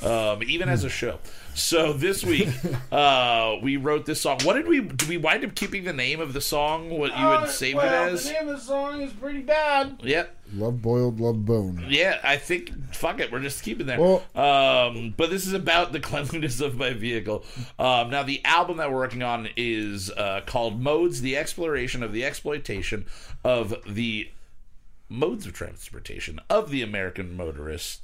um, 0.04 0.44
even 0.44 0.70
as 0.70 0.84
a 0.84 0.90
show. 0.90 1.20
So 1.54 1.94
this 1.94 2.24
week, 2.24 2.50
uh, 2.92 3.56
we 3.64 3.78
wrote 3.78 4.06
this 4.06 4.20
song. 4.22 4.40
What 4.44 4.54
did 4.56 4.68
we? 4.68 4.82
Did 4.82 5.08
we 5.08 5.18
wind 5.18 5.46
up 5.46 5.56
keeping 5.56 5.86
the 5.86 5.94
name 5.94 6.20
of 6.20 6.34
the 6.34 6.42
song? 6.42 6.90
What 6.90 7.12
you 7.12 7.16
had 7.24 7.44
Uh, 7.44 7.48
saved 7.48 7.78
well, 7.78 8.10
it 8.10 8.14
as? 8.14 8.26
The 8.26 8.32
name 8.34 8.48
of 8.50 8.56
the 8.58 8.62
song 8.62 9.02
is 9.02 9.14
pretty 9.14 9.40
bad. 9.42 9.98
Yeah, 10.04 10.26
Love 10.54 10.82
boiled, 10.82 11.20
love 11.22 11.46
bone. 11.46 11.86
yeah. 11.88 12.20
I 12.24 12.36
think 12.38 12.94
fuck 12.94 13.20
it. 13.22 13.32
We're 13.32 13.40
just 13.40 13.64
keeping 13.64 13.86
that. 13.88 14.00
Well- 14.00 14.24
um, 14.36 15.14
but 15.16 15.30
this 15.30 15.48
is 15.48 15.54
about 15.54 15.94
the 15.94 16.00
cleanliness 16.02 16.60
of 16.60 16.76
my 16.78 16.92
vehicle. 16.92 17.46
Um, 17.80 18.10
now 18.10 18.24
the 18.24 18.44
album 18.44 18.78
that 18.78 18.92
we're 18.92 18.98
working 18.98 19.24
on 19.24 19.48
is 19.56 20.12
uh, 20.12 20.42
called 20.46 20.82
Modes: 20.82 21.22
The 21.22 21.38
Exploration 21.38 22.04
of 22.04 22.12
the 22.12 22.26
Exploitation 22.26 23.06
of 23.46 23.74
the 23.88 24.30
Modes 25.08 25.46
of 25.46 25.54
Transportation 25.54 26.42
of 26.50 26.70
the 26.70 26.82
American 26.82 27.38
Motorist, 27.38 28.02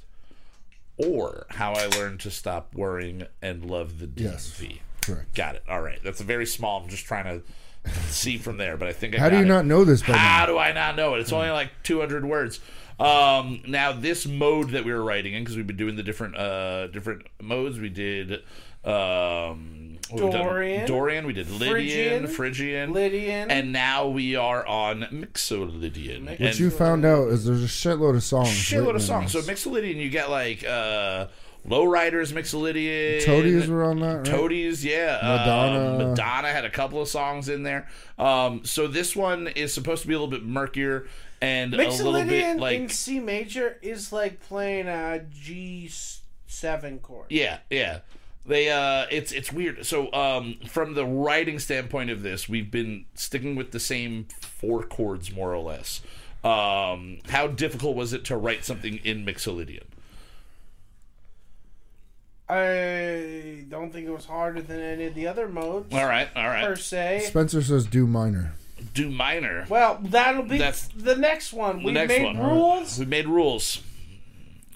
or 1.06 1.46
How 1.50 1.72
I 1.72 1.86
Learned 1.86 2.20
to 2.20 2.30
Stop 2.30 2.74
Worrying 2.74 3.24
and 3.40 3.64
Love 3.64 3.98
the 3.98 4.06
DMV. 4.06 4.20
Yes. 4.20 4.60
Correct. 5.02 5.34
Got 5.34 5.56
it. 5.56 5.62
All 5.68 5.80
right. 5.82 5.98
That's 6.02 6.20
a 6.20 6.24
very 6.24 6.46
small. 6.46 6.80
I'm 6.82 6.88
just 6.88 7.04
trying 7.04 7.24
to 7.24 7.90
see 8.08 8.38
from 8.38 8.56
there, 8.58 8.76
but 8.76 8.86
I 8.88 8.92
think 8.92 9.14
I 9.14 9.18
How 9.18 9.28
do 9.28 9.36
you 9.36 9.42
it. 9.42 9.46
not 9.48 9.66
know 9.66 9.84
this 9.84 10.00
by 10.02 10.12
How 10.14 10.40
now? 10.40 10.46
do 10.52 10.58
I 10.58 10.72
not 10.72 10.94
know 10.96 11.14
it? 11.14 11.20
It's 11.20 11.32
only 11.32 11.50
like 11.50 11.70
200 11.82 12.24
words. 12.24 12.60
Um, 13.00 13.62
now 13.66 13.90
this 13.92 14.26
mode 14.26 14.70
that 14.70 14.84
we 14.84 14.92
were 14.92 15.02
writing 15.02 15.34
in 15.34 15.42
because 15.42 15.56
we've 15.56 15.66
been 15.66 15.76
doing 15.76 15.96
the 15.96 16.02
different 16.04 16.36
uh 16.36 16.86
different 16.88 17.26
modes. 17.40 17.80
We 17.80 17.88
did 17.88 18.42
um 18.84 19.91
what 20.12 20.22
have 20.22 20.32
we 20.32 20.38
done? 20.38 20.46
Dorian, 20.46 20.86
Dorian. 20.86 21.26
We 21.26 21.32
did 21.32 21.50
Lydian, 21.50 22.26
Phrygian, 22.26 22.26
Phrygian, 22.28 22.92
Lydian. 22.92 23.50
and 23.50 23.72
now 23.72 24.08
we 24.08 24.36
are 24.36 24.66
on 24.66 25.02
Mixolydian. 25.12 26.28
What 26.28 26.40
What 26.40 26.58
you 26.58 26.70
found 26.70 27.04
out 27.04 27.28
is 27.28 27.44
there's 27.44 27.62
a 27.64 27.66
shitload 27.66 28.16
of 28.16 28.22
songs. 28.22 28.48
shitload 28.48 28.72
written 28.78 28.88
of 28.90 28.94
in 28.96 29.00
songs. 29.06 29.32
So 29.32 29.40
this. 29.40 29.64
Mixolydian, 29.64 29.96
you 29.96 30.10
get 30.10 30.30
like 30.30 30.64
uh 30.64 31.26
Lowriders, 31.68 32.32
Mixolydian, 32.32 33.24
Toadies 33.24 33.68
were 33.68 33.84
on 33.84 34.00
that, 34.00 34.16
right? 34.16 34.24
Toadies, 34.24 34.84
yeah. 34.84 35.20
Madonna. 35.22 35.90
Um, 35.92 36.08
Madonna 36.10 36.48
had 36.48 36.64
a 36.64 36.70
couple 36.70 37.00
of 37.00 37.06
songs 37.06 37.48
in 37.48 37.62
there. 37.62 37.88
Um, 38.18 38.64
so 38.64 38.88
this 38.88 39.14
one 39.14 39.46
is 39.46 39.72
supposed 39.72 40.02
to 40.02 40.08
be 40.08 40.14
a 40.14 40.18
little 40.18 40.30
bit 40.30 40.44
murkier 40.44 41.06
and 41.40 41.72
a 41.72 41.76
little 41.76 42.12
bit 42.14 42.26
Mixolydian 42.28 42.50
in 42.54 42.58
like 42.58 42.90
C 42.90 43.20
major 43.20 43.78
is 43.80 44.12
like 44.12 44.40
playing 44.40 44.88
a 44.88 45.24
G 45.30 45.88
seven 46.48 46.98
chord. 46.98 47.26
yeah, 47.30 47.58
yeah. 47.70 48.00
They 48.44 48.70
uh 48.70 49.06
it's 49.10 49.30
it's 49.32 49.52
weird. 49.52 49.86
So 49.86 50.12
um 50.12 50.56
from 50.68 50.94
the 50.94 51.04
writing 51.06 51.58
standpoint 51.58 52.10
of 52.10 52.22
this, 52.22 52.48
we've 52.48 52.70
been 52.70 53.04
sticking 53.14 53.54
with 53.54 53.70
the 53.70 53.78
same 53.80 54.26
four 54.40 54.82
chords 54.82 55.32
more 55.32 55.54
or 55.54 55.58
less. 55.62 56.00
Um 56.42 57.18
how 57.28 57.46
difficult 57.46 57.94
was 57.96 58.12
it 58.12 58.24
to 58.26 58.36
write 58.36 58.64
something 58.64 58.96
in 59.04 59.24
Mixolydian? 59.24 59.84
I 62.48 63.64
don't 63.68 63.92
think 63.92 64.06
it 64.06 64.10
was 64.12 64.26
harder 64.26 64.60
than 64.60 64.80
any 64.80 65.06
of 65.06 65.14
the 65.14 65.26
other 65.26 65.48
modes 65.48 65.92
all 65.94 66.06
right 66.06 66.28
all 66.36 66.48
right 66.48 66.64
per 66.64 66.76
se. 66.76 67.24
Spencer 67.28 67.62
says 67.62 67.86
do 67.86 68.06
minor. 68.06 68.54
Do 68.94 69.08
minor. 69.08 69.64
Well, 69.68 70.00
that'll 70.02 70.42
be 70.42 70.58
That's- 70.58 70.88
the 70.96 71.14
next 71.14 71.52
one. 71.52 71.84
We 71.84 71.92
next 71.92 72.08
made 72.08 72.24
one. 72.24 72.38
rules. 72.38 72.98
We 72.98 73.06
made 73.06 73.28
rules. 73.28 73.80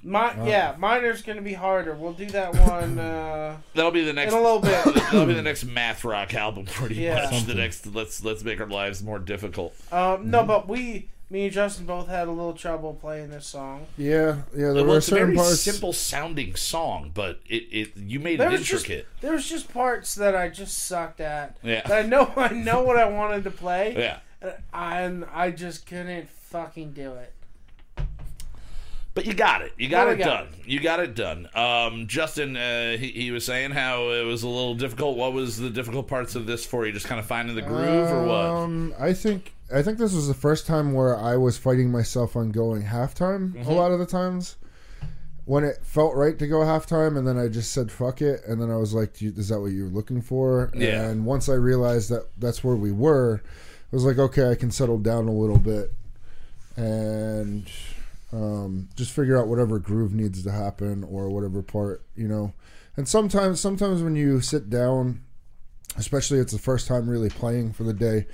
Mi- 0.07 0.49
yeah, 0.49 0.77
minor's 0.79 1.23
gonna 1.23 1.43
be 1.43 1.55
harder. 1.55 1.95
We'll 1.95 2.13
do 2.13 2.27
that 2.27 2.55
one 2.55 2.99
uh, 3.01 3.57
That'll 3.75 3.91
be 3.91 4.05
the 4.05 4.13
next. 4.13 4.33
in 4.33 4.39
a 4.39 4.43
little 4.43 4.61
bit. 4.61 4.85
That'll 4.95 5.27
be 5.27 5.35
the 5.35 5.43
next 5.43 5.65
math 5.65 6.05
rock 6.05 6.33
album, 6.35 6.65
pretty 6.67 6.95
Yeah. 6.95 7.29
much. 7.31 7.45
The 7.45 7.55
next, 7.55 7.87
let's 7.87 8.23
let's 8.25 8.45
make 8.45 8.61
our 8.61 8.69
lives 8.69 9.03
more 9.03 9.19
difficult. 9.19 9.75
Um, 9.93 10.31
no, 10.31 10.45
but 10.45 10.69
we, 10.69 11.09
me 11.29 11.47
and 11.47 11.53
Justin, 11.53 11.87
both 11.87 12.07
had 12.07 12.29
a 12.29 12.31
little 12.31 12.53
trouble 12.53 12.95
playing 12.95 13.31
this 13.31 13.47
song. 13.49 13.87
Yeah, 13.99 14.43
yeah. 14.55 14.71
There 14.71 14.75
well, 14.75 14.85
were 14.85 14.97
it's 14.99 15.09
a 15.09 15.11
certain 15.11 15.27
very 15.27 15.37
parts. 15.39 15.61
simple 15.61 15.93
sounding 15.93 16.55
song, 16.55 17.11
but 17.13 17.41
it, 17.49 17.65
it 17.73 17.97
you 17.97 18.21
made 18.21 18.39
There 18.39 18.49
it 18.49 18.53
was 18.53 18.61
just 18.61 18.85
intricate. 18.85 19.09
there 19.23 19.33
was 19.33 19.49
just 19.49 19.73
parts 19.75 20.15
that 20.15 20.37
I 20.37 20.49
just 20.51 20.79
sucked 20.87 21.21
at. 21.21 21.57
Yeah. 21.65 21.83
That 21.85 22.05
I 22.05 22.09
know 22.09 22.33
I 22.37 22.53
know 22.53 22.83
what 22.83 22.97
I 22.97 23.07
wanted 23.09 23.43
to 23.43 23.51
play, 23.51 23.95
yeah, 23.99 24.19
and 24.73 25.25
I 25.35 25.51
just 25.51 25.85
couldn't 25.87 26.29
fucking 26.31 26.93
do 26.93 27.15
it. 27.15 27.33
But 29.17 29.25
you 29.25 29.33
got 29.33 29.63
it. 29.63 29.73
You 29.79 29.89
got 29.89 30.07
Well, 30.07 30.15
it 30.15 30.19
got 30.19 30.25
done. 30.25 30.49
You 30.67 30.79
got 30.79 31.01
it 31.01 31.15
done. 31.15 31.49
Um, 31.55 32.07
Justin, 32.07 32.55
uh, 32.55 32.99
he, 32.99 33.09
he 33.13 33.31
was 33.31 33.47
saying 33.47 33.71
how 33.71 34.11
it 34.11 34.25
was 34.25 34.43
a 34.43 34.49
little 34.49 34.75
difficult. 34.75 35.17
What 35.17 35.33
was 35.33 35.57
the 35.57 35.71
difficult 35.71 36.07
parts 36.07 36.35
of 36.35 36.47
this 36.47 36.67
for 36.67 36.85
you? 36.85 36.93
Just 36.93 37.07
kind 37.07 37.19
of 37.19 37.25
finding 37.25 37.57
the 37.57 37.63
groove, 37.63 38.11
or 38.11 38.27
what? 38.27 38.45
Um, 38.45 38.95
I 39.01 39.15
think 39.15 39.55
I 39.75 39.83
think 39.83 39.97
this 39.97 40.13
was 40.13 40.29
the 40.29 40.35
first 40.35 40.67
time 40.67 40.93
where 40.93 41.17
I 41.17 41.39
was 41.39 41.57
fighting 41.57 41.91
myself 41.91 42.37
on 42.37 42.51
going 42.51 42.83
halftime. 42.83 43.55
Mm-hmm. 43.55 43.71
A 43.71 43.73
lot 43.73 43.91
of 43.91 43.99
the 43.99 44.07
times, 44.07 44.57
when 45.47 45.65
it 45.65 45.79
felt 45.83 46.15
right 46.15 46.39
to 46.39 46.47
go 46.47 46.59
halftime, 46.59 47.17
and 47.17 47.27
then 47.27 47.39
I 47.39 47.49
just 47.49 47.73
said 47.73 47.91
fuck 47.91 48.21
it, 48.21 48.43
and 48.47 48.61
then 48.61 48.71
I 48.71 48.77
was 48.77 48.93
like, 48.93 49.23
"Is 49.23 49.49
that 49.49 49.59
what 49.59 49.73
you're 49.73 49.89
looking 49.89 50.21
for?" 50.21 50.71
Yeah. 50.75 51.09
And 51.09 51.25
once 51.25 51.49
I 51.49 51.55
realized 51.55 52.11
that 52.11 52.27
that's 52.39 52.63
where 52.63 52.77
we 52.77 52.93
were, 52.93 53.41
I 53.91 53.97
was 53.97 54.05
like, 54.05 54.19
"Okay, 54.19 54.51
I 54.51 54.57
can 54.57 54.71
settle 54.71 54.99
down 54.99 55.27
a 55.27 55.33
little 55.33 55.59
bit," 55.59 55.91
and 56.77 57.67
um, 58.37 58.89
just 58.95 59.13
figure 59.13 59.41
out 59.41 59.49
whatever 59.49 59.79
groove 59.79 60.13
needs 60.13 60.43
to 60.43 60.51
happen 60.53 61.03
or 61.05 61.31
whatever 61.31 61.63
part, 61.63 62.03
you 62.15 62.29
know. 62.29 62.53
And 62.97 63.09
sometimes, 63.09 63.61
sometimes 63.61 64.03
when 64.03 64.15
you 64.15 64.41
sit 64.41 64.69
down, 64.69 65.23
especially 65.97 66.39
it's 66.39 66.53
the 66.53 66.59
first 66.59 66.87
time 66.87 67.09
really 67.09 67.31
playing 67.31 67.73
for 67.73 67.85
the 67.85 67.95
day, 67.95 68.27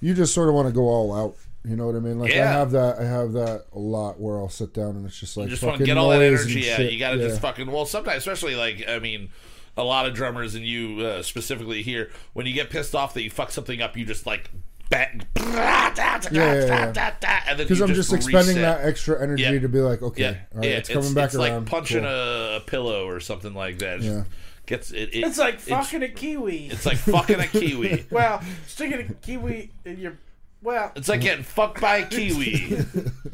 you 0.00 0.14
just 0.14 0.32
sort 0.34 0.48
of 0.48 0.54
want 0.54 0.68
to 0.68 0.72
go 0.72 0.82
all 0.88 1.14
out. 1.14 1.36
You 1.64 1.76
know 1.76 1.86
what 1.86 1.96
I 1.96 1.98
mean? 1.98 2.18
Like 2.18 2.32
I 2.32 2.36
have 2.46 2.70
that. 2.70 2.98
I 2.98 3.04
have 3.04 3.32
that 3.32 3.64
a 3.74 3.78
lot 3.78 4.18
where 4.18 4.38
I'll 4.38 4.48
sit 4.48 4.72
down 4.72 4.90
and 4.90 5.04
it's 5.04 5.18
just 5.18 5.36
like 5.36 5.44
You 5.46 5.50
just 5.50 5.62
want 5.62 5.78
to 5.78 5.84
get 5.84 5.98
all 5.98 6.08
that 6.10 6.22
energy 6.22 6.70
out. 6.72 6.90
You 6.90 6.98
got 6.98 7.10
to 7.10 7.18
Yeah. 7.18 7.28
just 7.28 7.40
fucking 7.42 7.70
well. 7.70 7.84
Sometimes, 7.84 8.18
especially 8.18 8.54
like 8.54 8.88
I 8.88 8.98
mean, 9.00 9.28
a 9.76 9.82
lot 9.84 10.06
of 10.06 10.14
drummers 10.14 10.54
and 10.54 10.64
you 10.64 11.00
uh, 11.04 11.22
specifically 11.22 11.82
here, 11.82 12.10
when 12.32 12.46
you 12.46 12.54
get 12.54 12.70
pissed 12.70 12.94
off 12.94 13.12
that 13.14 13.22
you 13.22 13.30
fuck 13.30 13.50
something 13.50 13.82
up, 13.82 13.96
you 13.96 14.06
just 14.06 14.24
like 14.24 14.50
bang, 14.90 15.22
yeah, 15.36 15.92
yeah. 16.30 17.42
and 17.48 17.58
because 17.58 17.80
I'm 17.80 17.94
just, 17.94 18.12
expending 18.12 18.56
reset. 18.56 18.80
that 18.80 18.84
extra 18.86 19.22
energy 19.22 19.42
Yeah. 19.42 19.58
to 19.58 19.68
be 19.68 19.80
like, 19.80 20.02
okay, 20.02 20.22
Yeah, 20.22 20.28
all 20.52 20.58
right, 20.60 20.68
yeah. 20.70 20.76
it's 20.76 20.88
coming 20.88 21.14
back 21.14 21.26
it's 21.26 21.34
around. 21.34 21.60
like 21.62 21.66
punching 21.66 22.02
Cool. 22.02 22.08
a, 22.10 22.56
a 22.56 22.60
pillow 22.60 23.06
or 23.08 23.20
something 23.20 23.54
like 23.54 23.78
that. 23.80 23.98
It 24.00 24.04
Yeah. 24.04 24.24
Gets 24.66 24.90
it, 24.90 25.10
it- 25.14 25.24
It's 25.24 25.38
like 25.38 25.60
fucking 25.60 26.02
a 26.02 26.08
kiwi. 26.08 26.66
It's 26.66 26.84
like 26.86 26.98
fucking 26.98 27.40
a 27.40 27.46
kiwi. 27.48 28.06
well, 28.10 28.42
sticking 28.66 29.00
a 29.00 29.14
kiwi 29.14 29.70
in 29.84 29.98
your 29.98 30.18
well. 30.62 30.92
It's 30.96 31.08
like 31.08 31.20
getting 31.22 31.44
fucked 31.44 31.80
by 31.80 31.98
a 31.98 32.06
kiwi. 32.10 32.78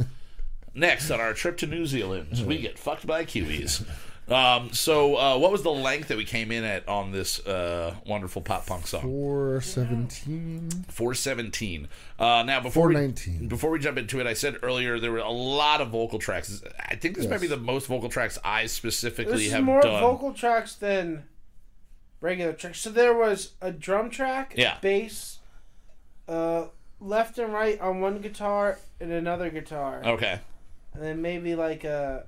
Next 0.76 1.10
on 1.10 1.20
our 1.20 1.34
trip 1.34 1.56
to 1.58 1.66
New 1.66 1.86
Zealand, 1.86 2.44
we 2.46 2.58
get 2.58 2.78
fucked 2.78 3.06
by 3.06 3.24
kiwis. 3.24 3.84
Um, 4.26 4.72
so, 4.72 5.16
uh, 5.16 5.36
what 5.38 5.52
was 5.52 5.62
the 5.62 5.70
length 5.70 6.08
that 6.08 6.16
we 6.16 6.24
came 6.24 6.50
in 6.50 6.64
at 6.64 6.88
on 6.88 7.12
this 7.12 7.44
uh, 7.46 7.94
wonderful 8.06 8.40
pop 8.40 8.64
punk 8.66 8.86
song? 8.86 9.02
Four 9.02 9.60
seventeen. 9.60 10.70
Four 10.88 11.12
seventeen. 11.14 11.88
Uh, 12.18 12.42
now, 12.46 12.60
before 12.60 12.88
we 12.88 13.08
before 13.46 13.70
we 13.70 13.78
jump 13.78 13.98
into 13.98 14.20
it, 14.20 14.26
I 14.26 14.32
said 14.32 14.56
earlier 14.62 14.98
there 14.98 15.12
were 15.12 15.18
a 15.18 15.30
lot 15.30 15.82
of 15.82 15.88
vocal 15.90 16.18
tracks. 16.18 16.62
I 16.88 16.96
think 16.96 17.16
this 17.16 17.26
might 17.26 17.42
be 17.42 17.46
the 17.48 17.58
most 17.58 17.86
vocal 17.86 18.08
tracks 18.08 18.38
I 18.42 18.64
specifically 18.66 19.32
This 19.32 19.46
is 19.48 19.52
have 19.52 19.64
more 19.64 19.82
done. 19.82 20.00
vocal 20.00 20.32
tracks 20.32 20.74
than 20.74 21.24
regular 22.22 22.54
tracks. 22.54 22.80
So 22.80 22.88
there 22.90 23.14
was 23.14 23.52
a 23.60 23.70
drum 23.70 24.08
track, 24.08 24.54
Yeah. 24.56 24.78
bass, 24.80 25.40
uh, 26.26 26.68
left 26.98 27.38
and 27.38 27.52
right 27.52 27.78
on 27.78 28.00
one 28.00 28.20
guitar 28.22 28.78
and 29.00 29.12
another 29.12 29.50
guitar, 29.50 30.00
Okay. 30.02 30.40
and 30.94 31.02
then 31.02 31.20
maybe 31.20 31.54
like 31.54 31.84
a 31.84 32.24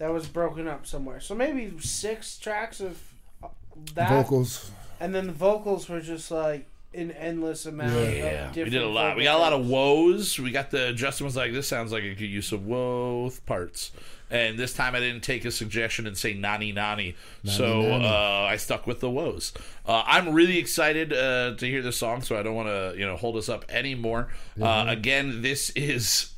that 0.00 0.12
was 0.12 0.26
broken 0.26 0.66
up 0.66 0.86
somewhere. 0.86 1.20
So 1.20 1.34
maybe 1.34 1.78
six 1.78 2.38
tracks 2.38 2.80
of 2.80 2.98
uh, 3.44 3.48
that, 3.94 4.08
Vocals. 4.08 4.70
and 4.98 5.14
then 5.14 5.26
the 5.26 5.32
vocals 5.32 5.88
were 5.88 6.00
just 6.00 6.30
like 6.30 6.66
an 6.94 7.10
endless 7.12 7.66
amount. 7.66 7.92
Yeah. 7.92 8.48
of 8.48 8.56
Yeah, 8.56 8.64
we 8.64 8.70
did 8.70 8.82
a 8.82 8.88
lot. 8.88 9.16
We 9.16 9.24
got 9.24 9.36
a 9.36 9.38
lot 9.38 9.52
of 9.52 9.66
woes. 9.68 10.38
We 10.40 10.50
got 10.50 10.70
the 10.70 10.92
Justin 10.94 11.26
was 11.26 11.36
like, 11.36 11.52
"This 11.52 11.68
sounds 11.68 11.92
like 11.92 12.02
a 12.02 12.14
good 12.14 12.26
use 12.26 12.50
of 12.50 12.66
woe 12.66 13.30
parts." 13.46 13.92
And 14.30 14.58
this 14.58 14.72
time 14.72 14.94
I 14.94 15.00
didn't 15.00 15.22
take 15.22 15.44
a 15.44 15.50
suggestion 15.50 16.06
and 16.06 16.16
say 16.16 16.32
nani 16.32 16.72
nani, 16.72 17.14
so 17.44 17.82
nani. 17.82 18.06
Uh, 18.06 18.42
I 18.44 18.56
stuck 18.56 18.86
with 18.86 19.00
the 19.00 19.10
woes. 19.10 19.52
Uh, 19.84 20.02
I'm 20.06 20.32
really 20.32 20.58
excited 20.58 21.12
uh, 21.12 21.56
to 21.56 21.66
hear 21.66 21.82
this 21.82 21.96
song, 21.98 22.22
so 22.22 22.38
I 22.38 22.42
don't 22.42 22.54
want 22.54 22.68
to 22.68 22.94
you 22.96 23.04
know 23.04 23.16
hold 23.16 23.36
us 23.36 23.50
up 23.50 23.66
anymore. 23.68 24.28
Uh, 24.60 24.86
again, 24.88 25.42
this 25.42 25.70
is 25.70 26.32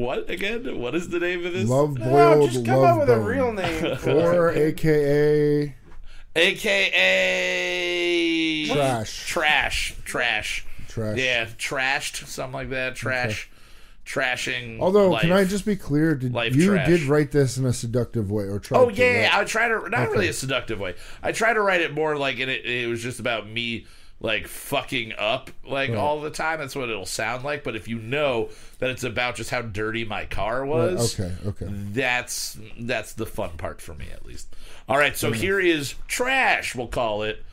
what 0.00 0.28
again? 0.30 0.78
What 0.80 0.94
is 0.94 1.08
the 1.08 1.18
name 1.20 1.44
of 1.46 1.52
this? 1.52 1.68
Love 1.68 1.98
No, 1.98 2.46
just 2.48 2.64
come 2.64 2.76
love 2.80 3.00
up 3.00 3.08
with 3.08 3.16
a 3.16 3.20
real 3.20 3.52
name. 3.52 3.96
for 3.96 4.10
or 4.34 4.50
AKA 4.50 5.74
AKA 7.38 8.66
Trash. 8.74 9.26
trash, 9.26 9.96
trash. 10.04 10.64
trash. 10.88 11.18
Yeah, 11.18 11.46
trashed, 11.46 12.26
something 12.26 12.52
like 12.52 12.70
that. 12.70 12.94
Trash, 12.96 13.50
trashing. 14.04 14.78
Although, 14.80 15.10
life. 15.10 15.22
can 15.22 15.32
I 15.32 15.44
just 15.44 15.64
be 15.66 15.76
clear? 15.76 16.14
Did 16.14 16.32
Life 16.34 16.54
you 16.54 16.66
trash. 16.72 16.86
did 16.86 17.02
write 17.02 17.30
this 17.32 17.56
in 17.58 17.64
a 17.64 17.72
seductive 17.72 18.30
way, 18.30 18.44
or 18.44 18.58
tried 18.58 18.78
Oh 18.78 18.90
to, 18.90 18.94
yeah, 18.96 19.22
right? 19.22 19.34
I 19.34 19.38
would 19.40 19.48
try 19.48 19.68
to 19.68 19.88
not 19.88 20.00
Okay. 20.02 20.12
really 20.12 20.28
a 20.28 20.32
seductive 20.32 20.78
way. 20.78 20.94
I 21.22 21.32
try 21.32 21.52
to 21.52 21.60
write 21.60 21.80
it 21.80 21.94
more 21.94 22.16
like 22.16 22.38
in 22.38 22.48
it. 22.48 22.64
It 22.64 22.88
was 22.88 23.02
just 23.02 23.20
about 23.20 23.48
me 23.48 23.86
like 24.20 24.48
fucking 24.48 25.12
up 25.16 25.50
like 25.64 25.90
right. 25.90 25.98
all 25.98 26.20
the 26.20 26.30
time. 26.30 26.58
That's 26.58 26.74
what 26.74 26.88
it'll 26.88 27.06
sound 27.06 27.44
like. 27.44 27.62
But 27.62 27.76
if 27.76 27.88
you 27.88 27.98
know 27.98 28.50
that 28.78 28.90
it's 28.90 29.04
about 29.04 29.36
just 29.36 29.50
how 29.50 29.62
dirty 29.62 30.04
my 30.04 30.24
car 30.24 30.64
was, 30.64 31.18
right. 31.18 31.30
okay, 31.46 31.64
okay, 31.64 31.66
that's 31.90 32.58
that's 32.78 33.12
the 33.12 33.26
fun 33.26 33.50
part 33.56 33.80
for 33.80 33.94
me 33.94 34.06
at 34.12 34.26
least. 34.26 34.54
All 34.88 34.98
right, 34.98 35.16
so 35.16 35.30
mm-hmm. 35.30 35.40
here 35.40 35.60
is 35.60 35.94
trash. 36.06 36.74
We'll 36.74 36.88
call 36.88 37.22
it 37.22 37.44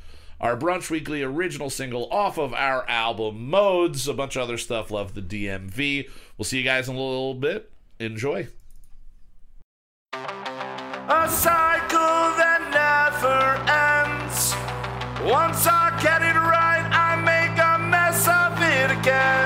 our 0.41 0.57
brunch 0.57 0.89
weekly 0.89 1.21
original 1.23 1.69
single 1.69 2.11
off 2.11 2.37
of 2.37 2.53
our 2.53 2.87
album 2.89 3.49
Modes. 3.49 4.07
A 4.07 4.13
bunch 4.13 4.35
of 4.35 4.43
other 4.43 4.57
stuff. 4.57 4.91
Love 4.91 5.13
the 5.13 5.21
DMV. 5.21 6.09
We'll 6.37 6.45
see 6.45 6.57
you 6.57 6.63
guys 6.63 6.89
in 6.89 6.95
a 6.95 6.99
little 6.99 7.35
bit. 7.35 7.71
Enjoy. 7.99 8.47
A 10.13 11.29
cycle 11.29 12.33
that 12.37 12.61
never 12.73 13.55
ends. 13.71 14.55
Once 15.31 15.65
I 15.67 15.97
get 16.03 16.21
it 16.21 16.44
it 18.85 18.91
again. 18.91 19.44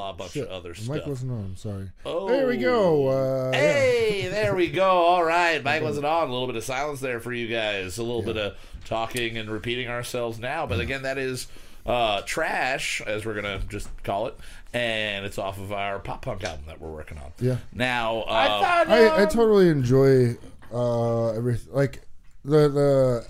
A 0.00 0.12
bunch 0.12 0.32
Shit, 0.32 0.48
of 0.48 0.50
other 0.50 0.72
the 0.72 0.80
mic 0.80 1.02
stuff. 1.02 1.06
wasn't 1.08 1.32
on. 1.32 1.56
Sorry. 1.56 1.90
Oh. 2.04 2.28
There 2.28 2.46
we 2.46 2.56
go. 2.56 3.08
Uh, 3.08 3.50
yeah. 3.52 3.58
Hey, 3.58 4.28
there 4.28 4.54
we 4.54 4.68
go. 4.68 4.88
All 4.88 5.24
right, 5.24 5.62
Mike 5.62 5.82
wasn't 5.82 6.06
on. 6.06 6.28
A 6.28 6.32
little 6.32 6.46
bit 6.46 6.56
of 6.56 6.64
silence 6.64 7.00
there 7.00 7.20
for 7.20 7.32
you 7.32 7.46
guys. 7.48 7.98
A 7.98 8.02
little 8.02 8.22
bit 8.22 8.36
of 8.36 8.56
talking 8.84 9.36
and 9.36 9.50
repeating 9.50 9.88
ourselves 9.88 10.38
now. 10.38 10.66
But 10.66 10.80
again, 10.80 11.02
that 11.02 11.18
is 11.18 11.46
uh, 11.86 12.22
trash, 12.22 13.00
as 13.06 13.24
we're 13.24 13.34
gonna 13.34 13.60
just 13.68 13.88
call 14.02 14.26
it, 14.26 14.36
and 14.72 15.24
it's 15.24 15.38
off 15.38 15.58
of 15.58 15.72
our 15.72 15.98
pop 15.98 16.22
punk 16.22 16.44
album 16.44 16.64
that 16.66 16.80
we're 16.80 16.92
working 16.92 17.18
on. 17.18 17.32
Yeah. 17.40 17.56
Now, 17.72 18.20
uh, 18.20 18.24
I 18.28 18.46
thought. 18.46 18.88
I, 18.88 19.06
I 19.06 19.22
um, 19.22 19.28
totally 19.28 19.68
enjoy 19.68 20.36
uh, 20.72 21.30
everything. 21.30 21.72
Like 21.72 22.02
the 22.44 22.68
the 22.68 23.26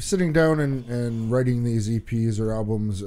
sitting 0.00 0.32
down 0.32 0.60
and, 0.60 0.88
and 0.88 1.30
writing 1.30 1.62
these 1.62 1.88
EPs 1.88 2.40
or 2.40 2.52
albums. 2.52 3.02
Uh, 3.02 3.06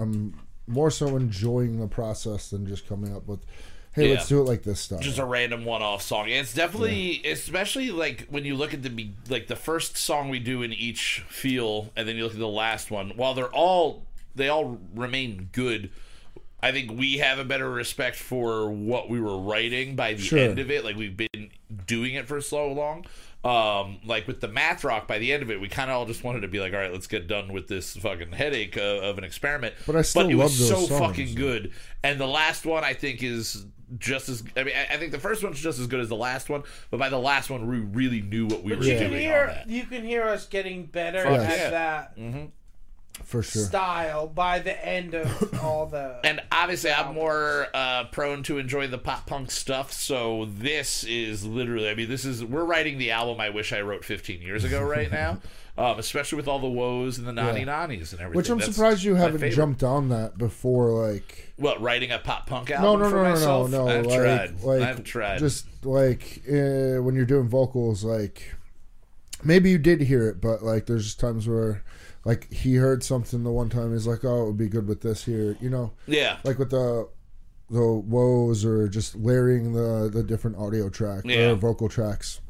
I'm 0.00 0.34
more 0.66 0.90
so 0.90 1.16
enjoying 1.16 1.78
the 1.80 1.86
process 1.86 2.50
than 2.50 2.66
just 2.66 2.86
coming 2.88 3.14
up 3.14 3.26
with, 3.26 3.40
hey, 3.92 4.10
let's 4.10 4.28
do 4.28 4.40
it 4.40 4.44
like 4.44 4.62
this 4.62 4.80
stuff. 4.80 5.00
just 5.00 5.18
a 5.18 5.24
random 5.24 5.64
one-off 5.64 6.02
song. 6.02 6.28
It's 6.28 6.54
definitely, 6.54 7.22
especially 7.26 7.90
like 7.90 8.26
when 8.30 8.44
you 8.44 8.54
look 8.56 8.72
at 8.74 8.82
the 8.82 9.10
like 9.28 9.46
the 9.46 9.56
first 9.56 9.96
song 9.96 10.28
we 10.28 10.38
do 10.38 10.62
in 10.62 10.72
each 10.72 11.24
feel, 11.28 11.90
and 11.96 12.08
then 12.08 12.16
you 12.16 12.24
look 12.24 12.32
at 12.32 12.38
the 12.38 12.48
last 12.48 12.90
one. 12.90 13.10
While 13.16 13.34
they're 13.34 13.52
all 13.52 14.04
they 14.34 14.48
all 14.48 14.78
remain 14.94 15.48
good, 15.52 15.90
I 16.62 16.72
think 16.72 16.90
we 16.98 17.18
have 17.18 17.38
a 17.38 17.44
better 17.44 17.70
respect 17.70 18.16
for 18.16 18.70
what 18.70 19.08
we 19.10 19.20
were 19.20 19.38
writing 19.38 19.94
by 19.96 20.14
the 20.14 20.22
Sure. 20.22 20.38
end 20.38 20.58
of 20.58 20.70
it. 20.70 20.84
Like 20.84 20.96
we've 20.96 21.16
been 21.16 21.50
doing 21.86 22.14
it 22.14 22.26
for 22.26 22.40
so 22.40 22.72
long. 22.72 23.04
Um, 23.44 23.98
like 24.06 24.26
with 24.26 24.40
the 24.40 24.48
math 24.48 24.84
rock, 24.84 25.06
by 25.06 25.18
the 25.18 25.30
end 25.32 25.42
of 25.42 25.50
it, 25.50 25.60
we 25.60 25.68
kind 25.68 25.90
of 25.90 25.96
all 25.98 26.06
just 26.06 26.24
wanted 26.24 26.40
to 26.40 26.48
be 26.48 26.60
like, 26.60 26.72
all 26.72 26.78
right, 26.78 26.90
let's 26.92 27.06
get 27.06 27.26
done 27.26 27.52
with 27.52 27.68
this 27.68 27.94
fucking 27.96 28.32
headache 28.32 28.76
uh, 28.78 28.80
of 29.02 29.18
an 29.18 29.24
experiment. 29.24 29.74
But 29.86 29.96
I 29.96 30.02
still 30.02 30.28
it 30.28 30.34
was 30.34 30.58
love 30.58 30.80
so 30.80 30.86
songs. 30.86 31.00
fucking 31.00 31.34
good. 31.34 31.72
And 32.02 32.18
the 32.18 32.26
last 32.26 32.64
one, 32.64 32.84
I 32.84 32.94
think, 32.94 33.22
is 33.22 33.66
just 33.98 34.30
as. 34.30 34.42
I 34.56 34.64
mean, 34.64 34.74
I 34.74 34.94
I 34.94 34.96
think 34.96 35.12
the 35.12 35.18
first 35.18 35.44
one's 35.44 35.60
just 35.60 35.78
as 35.78 35.86
good 35.86 36.00
as 36.00 36.08
the 36.08 36.16
last 36.16 36.48
one. 36.48 36.62
But 36.90 36.98
by 36.98 37.10
the 37.10 37.18
last 37.18 37.50
one, 37.50 37.66
we 37.68 37.80
really 37.80 38.22
knew 38.22 38.46
what 38.46 38.62
we 38.62 38.74
were 38.74 38.82
you 38.82 38.90
doing 38.96 38.98
can 38.98 39.12
on 39.12 39.18
hear 39.20 39.46
that. 39.48 39.68
you 39.68 39.84
can 39.84 40.04
hear 40.04 40.22
us 40.24 40.46
getting 40.46 40.86
better 40.86 41.22
Fuck 41.22 41.40
at 41.40 41.58
yeah. 41.58 41.70
that 41.70 42.16
for 43.22 43.42
sure. 43.42 43.62
style 43.64 44.26
by 44.26 44.58
the 44.58 44.84
end 44.86 45.14
of 45.14 45.54
all 45.62 45.86
the. 45.86 46.20
And 46.24 46.40
obviously, 46.50 46.90
I'm 46.92 47.14
more 47.14 47.68
uh, 47.74 48.04
prone 48.04 48.42
to 48.44 48.58
enjoy 48.58 48.86
the 48.88 48.98
pop 48.98 49.26
punk 49.26 49.50
stuff. 49.50 49.92
So 49.92 50.46
this 50.50 51.04
is 51.04 51.44
literally, 51.46 51.88
I 51.88 51.94
mean, 51.94 52.08
this 52.08 52.24
is 52.24 52.44
we're 52.44 52.64
writing 52.64 52.98
the 52.98 53.10
album 53.12 53.40
I 53.40 53.50
wish 53.50 53.72
I 53.72 53.80
wrote 53.80 54.04
15 54.04 54.42
years 54.42 54.64
ago 54.64 54.82
right 54.86 55.10
now. 55.10 55.38
Um, 55.76 55.98
especially 55.98 56.36
with 56.36 56.46
all 56.46 56.60
the 56.60 56.68
woes 56.68 57.18
and 57.18 57.26
the 57.26 57.32
nani 57.32 57.62
Yeah. 57.62 57.66
nanis 57.88 58.12
and 58.12 58.20
everything. 58.20 58.32
Which 58.36 58.48
I'm 58.48 58.58
That's 58.58 58.72
surprised 58.76 59.02
you 59.02 59.16
haven't 59.16 59.40
favorite. 59.40 59.56
jumped 59.56 59.82
on 59.82 60.08
that 60.10 60.38
before. 60.38 60.90
Like, 60.90 61.52
What 61.56 61.80
writing 61.80 62.12
a 62.12 62.20
pop 62.20 62.46
punk 62.46 62.70
no, 62.70 62.76
album 62.76 63.00
no, 63.00 63.10
for 63.10 63.16
no, 63.16 63.22
no, 63.24 63.30
myself? 63.30 63.70
no, 63.72 63.84
no. 63.86 63.90
I've 63.98 64.06
like, 64.06 64.16
tried. 64.20 64.60
like, 64.62 64.82
I've 64.82 65.02
tried. 65.02 65.38
Just 65.40 65.66
like 65.84 66.42
uh, 66.48 67.02
when 67.02 67.16
you're 67.16 67.24
doing 67.24 67.48
vocals, 67.48 68.04
like 68.04 68.54
maybe 69.42 69.68
you 69.68 69.78
did 69.78 70.02
hear 70.02 70.28
it, 70.28 70.40
but 70.40 70.62
like 70.62 70.86
there's 70.86 71.06
just 71.06 71.18
times 71.18 71.48
where, 71.48 71.82
like, 72.24 72.52
he 72.52 72.74
heard 72.76 73.02
something 73.02 73.42
the 73.44 73.50
one 73.52 73.68
time. 73.68 73.92
He's 73.92 74.06
like, 74.06 74.24
"Oh, 74.24 74.42
it 74.42 74.46
would 74.46 74.56
be 74.58 74.68
good 74.68 74.86
with 74.88 75.00
this 75.02 75.24
here," 75.24 75.56
you 75.60 75.70
know. 75.70 75.92
yeah. 76.06 76.38
like 76.44 76.58
with 76.58 76.70
the 76.70 77.08
the 77.70 77.82
woes 77.82 78.64
or 78.64 78.88
just 78.88 79.14
layering 79.16 79.72
the 79.72 80.10
the 80.12 80.22
different 80.22 80.56
audio 80.56 80.88
track 80.90 81.22
Yeah. 81.24 81.50
or 81.50 81.54
vocal 81.54 81.88
tracks. 81.88 82.40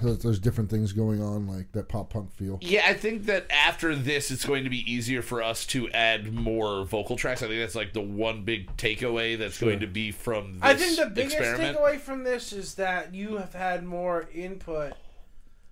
So 0.00 0.14
there's 0.14 0.40
different 0.40 0.68
things 0.68 0.92
going 0.92 1.22
on 1.22 1.46
like 1.46 1.70
that 1.72 1.88
pop 1.88 2.10
punk 2.10 2.32
feel. 2.32 2.58
Yeah, 2.60 2.82
I 2.86 2.94
think 2.94 3.26
that 3.26 3.46
after 3.50 3.94
this, 3.94 4.30
it's 4.32 4.44
going 4.44 4.64
to 4.64 4.70
be 4.70 4.90
easier 4.90 5.22
for 5.22 5.42
us 5.42 5.64
to 5.66 5.88
add 5.90 6.32
more 6.32 6.84
vocal 6.84 7.14
tracks. 7.14 7.42
I 7.42 7.46
think 7.46 7.60
that's 7.60 7.76
like 7.76 7.92
the 7.92 8.00
one 8.00 8.42
big 8.42 8.76
takeaway 8.76 9.38
that's 9.38 9.58
going 9.60 9.80
to 9.80 9.86
be 9.86 10.10
from 10.10 10.54
this 10.54 10.62
I 10.62 10.74
think 10.74 10.98
the 10.98 11.06
biggest 11.06 11.36
experiment. 11.36 11.76
takeaway 11.78 12.00
from 12.00 12.24
this 12.24 12.52
is 12.52 12.74
that 12.76 13.14
you 13.14 13.36
have 13.36 13.52
had 13.52 13.84
more 13.84 14.28
input. 14.34 14.94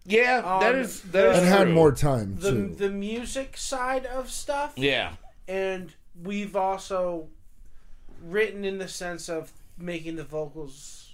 Yeah, 0.06 0.40
that 0.60 0.74
Um, 0.74 0.80
is 0.80 1.00
that 1.02 1.32
is 1.32 1.38
And 1.38 1.46
had 1.46 1.68
more 1.68 1.92
time 1.92 2.36
The 2.38 2.50
too. 2.50 2.74
the 2.78 2.88
music 2.90 3.56
side 3.56 4.06
of 4.06 4.30
stuff. 4.30 4.72
Yeah, 4.76 5.12
and 5.46 5.92
we've 6.22 6.56
also 6.56 7.28
written 8.22 8.64
in 8.64 8.78
the 8.78 8.88
sense 8.88 9.28
of 9.28 9.52
making 9.78 10.16
the 10.16 10.24
vocals 10.24 11.12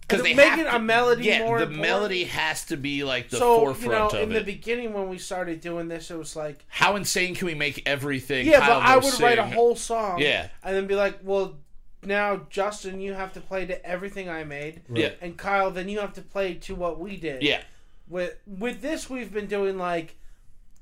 because 0.00 0.22
they 0.22 0.34
making 0.34 0.64
have 0.64 0.70
to- 0.70 0.76
a 0.76 0.78
melody 0.80 1.24
Yeah, 1.24 1.40
more 1.40 1.58
the 1.58 1.64
important. 1.64 1.82
melody 1.82 2.24
has 2.24 2.64
to 2.66 2.76
be 2.76 3.04
like 3.04 3.28
the 3.30 3.36
so 3.38 3.54
you 3.54 3.60
forefront 3.74 4.12
know 4.12 4.18
of 4.20 4.28
in 4.28 4.34
the 4.34 4.40
beginning 4.42 4.92
when 4.92 5.08
we 5.08 5.18
started 5.18 5.60
doing 5.60 5.86
this 5.88 6.10
it 6.10 6.16
was 6.18 6.34
like 6.36 6.64
How 6.68 6.96
insane 6.96 7.34
can 7.36 7.46
we 7.46 7.54
make 7.54 7.82
everything? 7.88 8.46
yeah 8.46 8.58
Kyle 8.60 8.80
but 8.80 8.88
i 8.88 8.98
go 9.00 9.06
would 9.06 9.20
write 9.20 9.38
a 9.38 9.44
whole 9.46 9.76
song 9.76 10.18
Yeah. 10.20 10.48
and 10.64 10.74
then 10.76 10.86
be 10.88 10.94
like 10.96 11.18
well 11.22 11.56
now 12.02 12.42
justin 12.50 13.00
you 13.00 13.14
have 13.14 13.32
to 13.34 13.40
play 13.40 13.66
to 13.66 13.84
everything 13.86 14.28
i 14.28 14.42
made 14.44 14.82
Yeah, 14.92 15.10
and 15.20 15.36
kyle 15.36 15.70
then 15.70 15.88
you 15.88 16.00
have 16.00 16.12
to 16.14 16.22
play 16.22 16.54
to 16.54 16.74
what 16.74 16.98
we 16.98 17.16
did 17.16 17.42
yeah, 17.42 17.62
with 18.08 18.34
with 18.46 18.80
this 18.82 19.08
we've 19.10 19.32
been 19.32 19.46
doing 19.46 19.76
like 19.78 20.16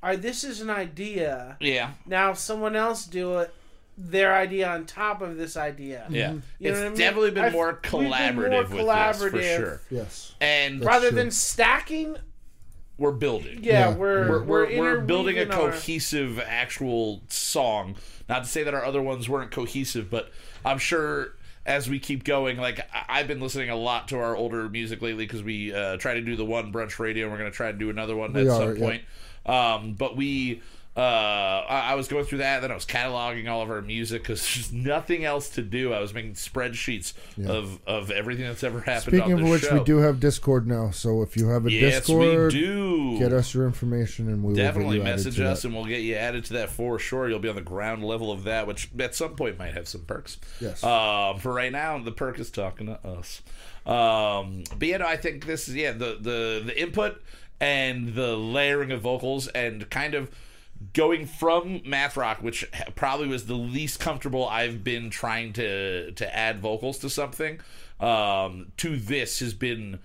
all 0.03 0.11
right 0.11 0.21
this 0.23 0.45
is 0.45 0.61
an 0.61 0.71
idea 0.71 1.57
yeah, 1.61 1.93
now 2.07 2.31
if 2.31 2.39
someone 2.39 2.77
else 2.77 3.05
do 3.07 3.39
it 3.39 3.53
their 3.97 4.35
idea 4.35 4.69
on 4.69 4.85
top 4.87 5.23
of 5.23 5.37
this 5.37 5.57
idea 5.57 6.05
yeah. 6.11 6.31
Mm-hmm. 6.31 6.39
You 6.59 6.71
know 6.71 6.71
it's 6.71 6.79
what 6.79 6.87
I 6.87 6.89
mean? 6.91 6.99
definitely 6.99 7.31
been 7.31 7.53
more 7.53 7.81
we've 7.83 7.93
been 7.93 8.03
more 8.03 8.11
collaborative 8.11 8.69
with 8.71 8.71
this 8.71 8.79
for 9.21 9.31
collaborative. 9.31 9.57
sure. 9.57 9.81
yes. 9.91 10.35
And 10.41 10.81
That's 10.81 10.87
rather 10.87 11.09
true. 11.11 11.17
than 11.19 11.31
stacking 11.31 12.17
we're 12.99 13.13
building. 13.13 13.61
yeah, 13.63 13.91
Yeah. 13.91 13.95
we're 13.95 14.29
we're, 14.29 14.45
we're, 14.45 14.79
we're 14.79 15.01
building 15.01 15.39
a 15.39 15.43
our- 15.47 15.71
cohesive 15.71 16.39
actual 16.41 17.23
song. 17.29 17.97
Not 18.29 18.45
to 18.45 18.49
say 18.51 18.63
that 18.65 18.73
our 18.75 18.85
other 18.85 19.03
ones 19.03 19.29
weren't 19.29 19.51
cohesive, 19.51 20.11
but 20.11 20.31
I'm 20.65 20.79
sure 20.79 21.37
as 21.67 21.89
we 21.89 21.99
keep 21.99 22.25
going, 22.25 22.57
like 22.59 22.81
I- 22.93 23.21
I've 23.21 23.29
been 23.29 23.41
listening 23.41 23.71
a 23.71 23.77
lot 23.77 24.09
to 24.09 24.19
our 24.19 24.37
older 24.37 24.69
music 24.69 25.01
lately 25.03 25.25
because 25.27 25.43
we 25.43 25.73
uh, 25.75 25.97
try 25.97 26.15
to 26.15 26.21
do 26.21 26.37
the 26.37 26.45
one 26.45 26.73
brunch 26.73 26.99
radio, 26.99 27.25
and 27.25 27.33
we're 27.33 27.39
going 27.39 27.51
to 27.51 27.57
try 27.57 27.73
to 27.73 27.79
do 27.79 27.91
another 27.91 28.17
one 28.17 28.33
We 28.33 28.43
at 28.43 28.49
are, 28.49 28.75
some 28.75 28.77
point. 28.77 29.03
Um, 29.47 29.95
but 29.95 30.17
we. 30.17 30.63
Uh, 30.97 31.01
I, 31.01 31.91
I 31.91 31.95
was 31.97 32.07
going 32.07 32.25
through 32.25 32.39
that, 32.39 32.61
then 32.63 32.71
I 32.71 32.75
was 32.75 32.87
cataloging 32.87 33.49
all 33.51 33.63
of 33.63 33.71
our 33.71 33.83
music 33.83 34.23
because 34.23 34.41
there's 34.55 34.73
nothing 34.73 35.25
else 35.25 35.49
to 35.51 35.63
do. 35.63 35.93
I 35.93 35.99
was 36.01 36.15
making 36.15 36.35
spreadsheets 36.35 37.15
of, 37.49 37.81
of 37.85 38.13
everything 38.13 38.45
that's 38.47 38.63
ever 38.63 38.81
happened. 38.81 39.17
Speaking 39.17 39.35
on 39.35 39.43
of 39.43 39.49
which, 39.49 39.63
show. 39.63 39.79
we 39.79 39.85
do 39.85 39.97
have 39.99 40.21
Discord 40.21 40.69
now. 40.69 40.91
So 40.93 41.23
if 41.23 41.37
you 41.37 41.49
have 41.49 41.67
a 41.67 41.73
Yes, 41.73 42.07
Discord, 42.07 42.53
do. 42.53 43.19
get 43.19 43.33
us 43.33 43.53
your 43.55 43.67
information 43.67 44.29
and 44.29 44.43
we 44.45 44.51
will 44.51 44.57
Definitely 44.57 44.99
you 44.99 45.03
message 45.03 45.41
us 45.41 45.63
that. 45.63 45.69
and 45.69 45.77
we'll 45.77 45.85
get 45.87 46.03
you 46.03 46.15
added 46.15 46.45
to 46.45 46.53
that 46.53 46.71
for 46.71 46.97
sure. 47.01 47.29
You'll 47.29 47.41
be 47.41 47.49
on 47.49 47.57
the 47.57 47.61
ground 47.61 48.05
level 48.05 48.31
of 48.31 48.45
that, 48.45 48.69
which 48.69 48.89
at 48.97 49.17
some 49.17 49.35
point 49.35 49.59
might 49.59 49.75
have 49.75 49.89
some 49.89 50.03
perks. 50.03 50.39
Yes. 50.61 50.85
Um, 50.85 51.39
for 51.41 51.53
right 51.53 51.73
now, 51.73 51.99
the 51.99 52.13
perk 52.13 52.39
is 52.39 52.53
talking 52.53 52.87
to 52.87 53.05
us. 53.05 53.43
Um, 53.85 54.63
but 54.79 54.87
yeah, 54.89 54.99
no, 54.99 55.07
I 55.07 55.17
think 55.17 55.45
this 55.47 55.69
is 55.69 55.75
yeah 55.75 55.93
the 55.93 56.17
the 56.21 56.63
the 56.67 56.81
input 56.81 57.21
and 57.61 58.15
the 58.15 58.37
layering 58.37 58.93
of 58.93 59.01
vocals 59.03 59.49
and 59.49 59.89
kind 59.91 60.15
of 60.15 60.31
going 60.93 61.27
from 61.27 61.81
math 61.85 62.17
rock, 62.17 62.43
which 62.43 62.69
probably 62.95 63.29
was 63.29 63.47
the 63.47 63.55
least 63.55 64.01
comfortable 64.01 64.47
I've 64.49 64.85
been 64.85 65.11
trying 65.11 65.53
to 65.55 66.13
to 66.13 66.37
add 66.37 66.61
vocals 66.61 66.99
to 66.99 67.11
something, 67.11 67.61
um, 68.01 68.73
to 68.79 68.97
this 68.97 69.41
has 69.41 69.55
been 69.55 69.99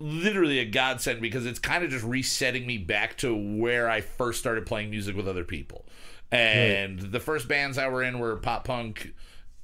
literally 0.00 0.58
a 0.58 0.64
godsend 0.64 1.20
because 1.20 1.44
it's 1.44 1.58
kind 1.58 1.82
of 1.82 1.90
just 1.90 2.04
resetting 2.04 2.66
me 2.66 2.78
back 2.78 3.16
to 3.18 3.34
where 3.34 3.90
I 3.90 4.00
first 4.00 4.38
started 4.38 4.64
playing 4.64 4.90
music 4.90 5.16
with 5.16 5.26
other 5.26 5.44
people. 5.44 5.84
And 6.30 7.00
the 7.00 7.20
first 7.20 7.48
bands 7.48 7.78
I 7.78 7.88
were 7.88 8.02
in 8.02 8.18
were 8.18 8.36
pop 8.36 8.64
punk, 8.64 9.14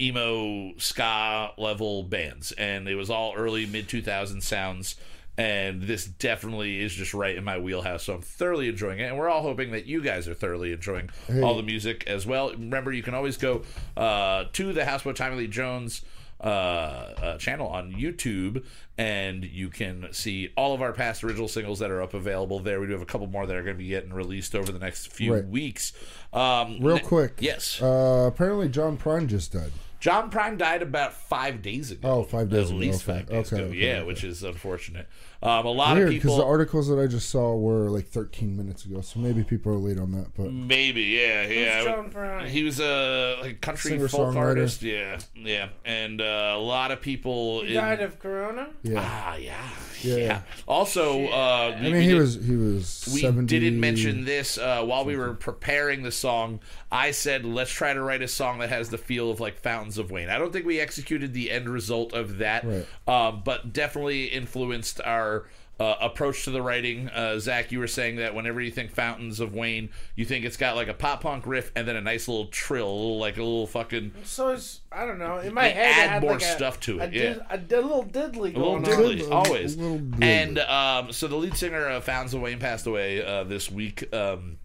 emo, 0.01 0.73
ska 0.79 1.53
level 1.59 2.03
bands, 2.03 2.53
and 2.53 2.89
it 2.89 2.95
was 2.95 3.11
all 3.11 3.35
early 3.37 3.67
mid 3.67 3.89
two 3.89 4.03
thousand 4.03 4.43
sounds. 4.43 4.97
And 5.37 5.83
this 5.83 6.05
definitely 6.07 6.81
is 6.81 6.95
just 6.95 7.13
right 7.13 7.35
in 7.37 7.43
my 7.43 7.59
wheelhouse, 7.59 8.05
so 8.05 8.15
I'm 8.15 8.23
thoroughly 8.23 8.69
enjoying 8.69 9.01
it. 9.01 9.05
And 9.05 9.19
we're 9.19 9.29
all 9.29 9.43
hoping 9.43 9.73
that 9.73 9.85
you 9.85 10.01
guys 10.01 10.29
are 10.29 10.35
thoroughly 10.35 10.73
enjoying 10.73 11.11
all 11.43 11.57
the 11.57 11.63
music 11.65 12.05
as 12.07 12.25
well. 12.25 12.53
Remember, 12.53 12.93
you 12.93 13.03
can 13.03 13.15
always 13.15 13.37
go 13.37 13.63
uh, 13.97 14.45
to 14.53 14.73
the 14.73 14.85
Houseboat 14.85 15.17
Tommy 15.17 15.37
Lee 15.37 15.47
Jones 15.49 16.03
uh, 16.41 16.45
uh, 16.47 17.39
channel 17.39 17.67
on 17.67 17.93
YouTube, 17.93 18.65
and 18.97 19.45
you 19.45 19.71
can 19.71 20.07
see 20.13 20.51
all 20.57 20.73
of 20.75 20.83
our 20.83 20.93
past 20.93 21.25
original 21.25 21.49
singles 21.49 21.81
that 21.81 21.91
are 21.91 22.01
up 22.03 22.15
available 22.15 22.61
there. 22.61 22.81
We 22.81 22.87
do 22.87 22.93
have 22.93 23.03
a 23.03 23.07
couple 23.07 23.27
more 23.27 23.45
that 23.47 23.57
are 23.57 23.63
going 23.65 23.77
to 23.77 23.83
be 23.83 23.89
getting 23.89 24.13
released 24.13 24.55
over 24.55 24.71
the 24.71 24.79
next 24.79 25.09
few 25.13 25.35
Right. 25.35 25.47
weeks. 25.47 25.93
Um, 26.33 26.79
Real 26.81 27.01
quick. 27.01 27.35
yes, 27.41 27.81
Uh, 27.83 28.27
apparently, 28.33 28.69
John 28.69 28.97
Prine 28.99 29.27
just 29.27 29.53
died. 29.53 29.73
John 30.05 30.31
Prine 30.31 30.59
died 30.59 30.83
about 30.83 31.15
five 31.15 31.63
days 31.63 31.91
ago. 31.91 32.07
Oh, 32.07 32.23
five 32.25 32.51
days 32.51 32.65
At 32.67 32.73
ago, 32.73 32.77
least 32.77 33.05
five 33.05 33.25
days 33.27 33.51
Okay, 33.51 33.57
ago. 33.63 33.71
okay, 33.71 33.77
yeah, 33.79 33.93
okay. 33.95 34.07
which 34.07 34.23
is 34.23 34.43
unfortunate. 34.43 35.09
Um, 35.45 35.67
a 35.67 35.71
lot 35.71 35.95
Weird 35.97 36.09
of 36.09 36.15
because 36.15 36.37
the 36.39 36.45
articles 36.45 36.89
that 36.89 36.99
I 36.99 37.07
just 37.07 37.29
saw 37.29 37.55
were 37.55 37.91
like 37.91 38.07
13 38.09 38.57
minutes 38.57 38.87
ago, 38.87 39.03
so 39.03 39.21
maybe 39.21 39.45
people 39.45 39.73
are 39.73 39.77
late 39.77 39.99
on 39.99 40.11
that. 40.13 40.29
But 40.35 40.51
Maybe, 40.51 41.03
yeah, 41.03 41.47
yeah. 41.47 41.85
John 41.85 42.11
Prine? 42.11 42.49
He 42.49 42.63
was 42.63 42.81
a 42.81 43.37
like 43.43 43.61
country 43.61 43.99
folk 43.99 44.09
Singer-songwriter. 44.11 44.37
artist, 44.37 44.83
yeah, 44.83 45.19
yeah, 45.37 45.69
and 45.85 46.23
uh, 46.23 46.55
a 46.57 46.59
lot 46.59 46.93
of 46.93 47.03
people 47.03 47.61
He 47.61 47.69
in- 47.69 47.75
died 47.75 48.01
of 48.01 48.19
corona. 48.21 48.71
yeah, 48.83 48.95
Ah, 49.07 49.35
yeah, 49.37 49.55
Yeah, 50.03 50.15
yeah. 50.17 50.25
yeah. 50.25 50.41
Also, 50.67 51.27
uh, 51.27 51.75
I 51.77 51.81
mean, 51.83 51.97
he 52.01 52.15
was 52.15 52.37
he 52.43 52.57
was. 52.57 53.11
we 53.13 53.21
70, 53.21 53.47
didn't 53.61 53.79
mention 53.81 54.25
this 54.25 54.57
uh, 54.57 54.83
while 54.83 55.05
we 55.05 55.15
were 55.15 55.35
preparing 55.35 56.05
the 56.05 56.13
song. 56.13 56.61
I 56.91 57.11
said, 57.11 57.45
let's 57.45 57.73
try 57.73 57.93
to 57.93 58.01
write 58.01 58.23
a 58.23 58.29
song 58.29 58.61
that 58.61 58.69
has 58.71 58.89
the 58.89 58.99
feel 58.99 59.29
of 59.31 59.41
like 59.41 59.59
Fountains 59.59 59.99
of 59.99 60.11
Wayne. 60.13 60.31
I 60.31 60.39
don't 60.39 60.53
think 60.53 60.65
we 60.65 60.79
executed 60.81 61.35
the 61.35 61.51
end 61.51 61.69
result 61.69 62.13
of 62.15 62.39
that, 62.39 62.65
Right. 62.65 62.87
um, 63.09 63.43
but 63.45 63.73
definitely 63.75 64.27
influenced 64.27 65.03
our. 65.05 65.34
Uh, 65.81 65.97
approach 66.01 66.45
to 66.45 66.53
the 66.53 66.63
writing, 66.63 67.09
uh, 67.09 67.37
Zach. 67.41 67.73
You 67.73 67.81
were 67.81 67.89
saying 67.89 68.15
that 68.19 68.33
whenever 68.33 68.61
you 68.61 68.71
think 68.71 68.93
Fountains 68.93 69.41
of 69.41 69.53
Wayne, 69.55 69.89
you 70.15 70.25
think 70.25 70.45
it's 70.45 70.57
got 70.57 70.77
like 70.77 70.87
a 70.87 70.95
pop 70.95 71.23
punk 71.23 71.49
riff 71.49 71.73
and 71.75 71.89
then 71.89 71.97
a 71.97 72.01
nice 72.01 72.29
little 72.29 72.47
trill, 72.47 72.87
a 72.89 72.95
little 72.95 73.19
like 73.19 73.39
a 73.39 73.43
little 73.43 73.67
fucking 73.67 74.13
So 74.23 74.51
it's 74.51 74.83
I 74.93 75.05
don't 75.05 75.19
know. 75.19 75.39
In 75.39 75.53
my 75.53 75.65
head, 75.65 75.97
add 75.97 76.11
had 76.11 76.23
more 76.23 76.35
like 76.35 76.43
a- 76.43 76.45
stuff 76.45 76.79
to 76.83 77.01
it, 77.01 77.03
A, 77.03 77.11
did- 77.11 77.37
yeah. 77.39 77.43
a, 77.51 77.59
di- 77.59 77.77
little 77.81 78.05
diddly 78.05 78.55
A 78.55 78.59
little 78.59 78.79
going 78.81 78.85
on. 78.85 78.85
diddly, 78.85 79.21
Diddly, 79.23 79.31
always. 79.33 79.75
a 79.75 79.81
little 79.81 79.99
diddly. 79.99 80.23
And 80.23 80.59
um, 80.61 81.11
so 81.11 81.27
the 81.27 81.35
lead 81.35 81.57
singer 81.57 81.89
of 81.89 82.05
Fountains 82.05 82.35
of 82.35 82.41
Wayne 82.41 82.61
passed 82.61 82.87
away 82.87 83.25
uh, 83.25 83.43
this 83.43 83.69
week. 83.69 84.15
Um, 84.15 84.59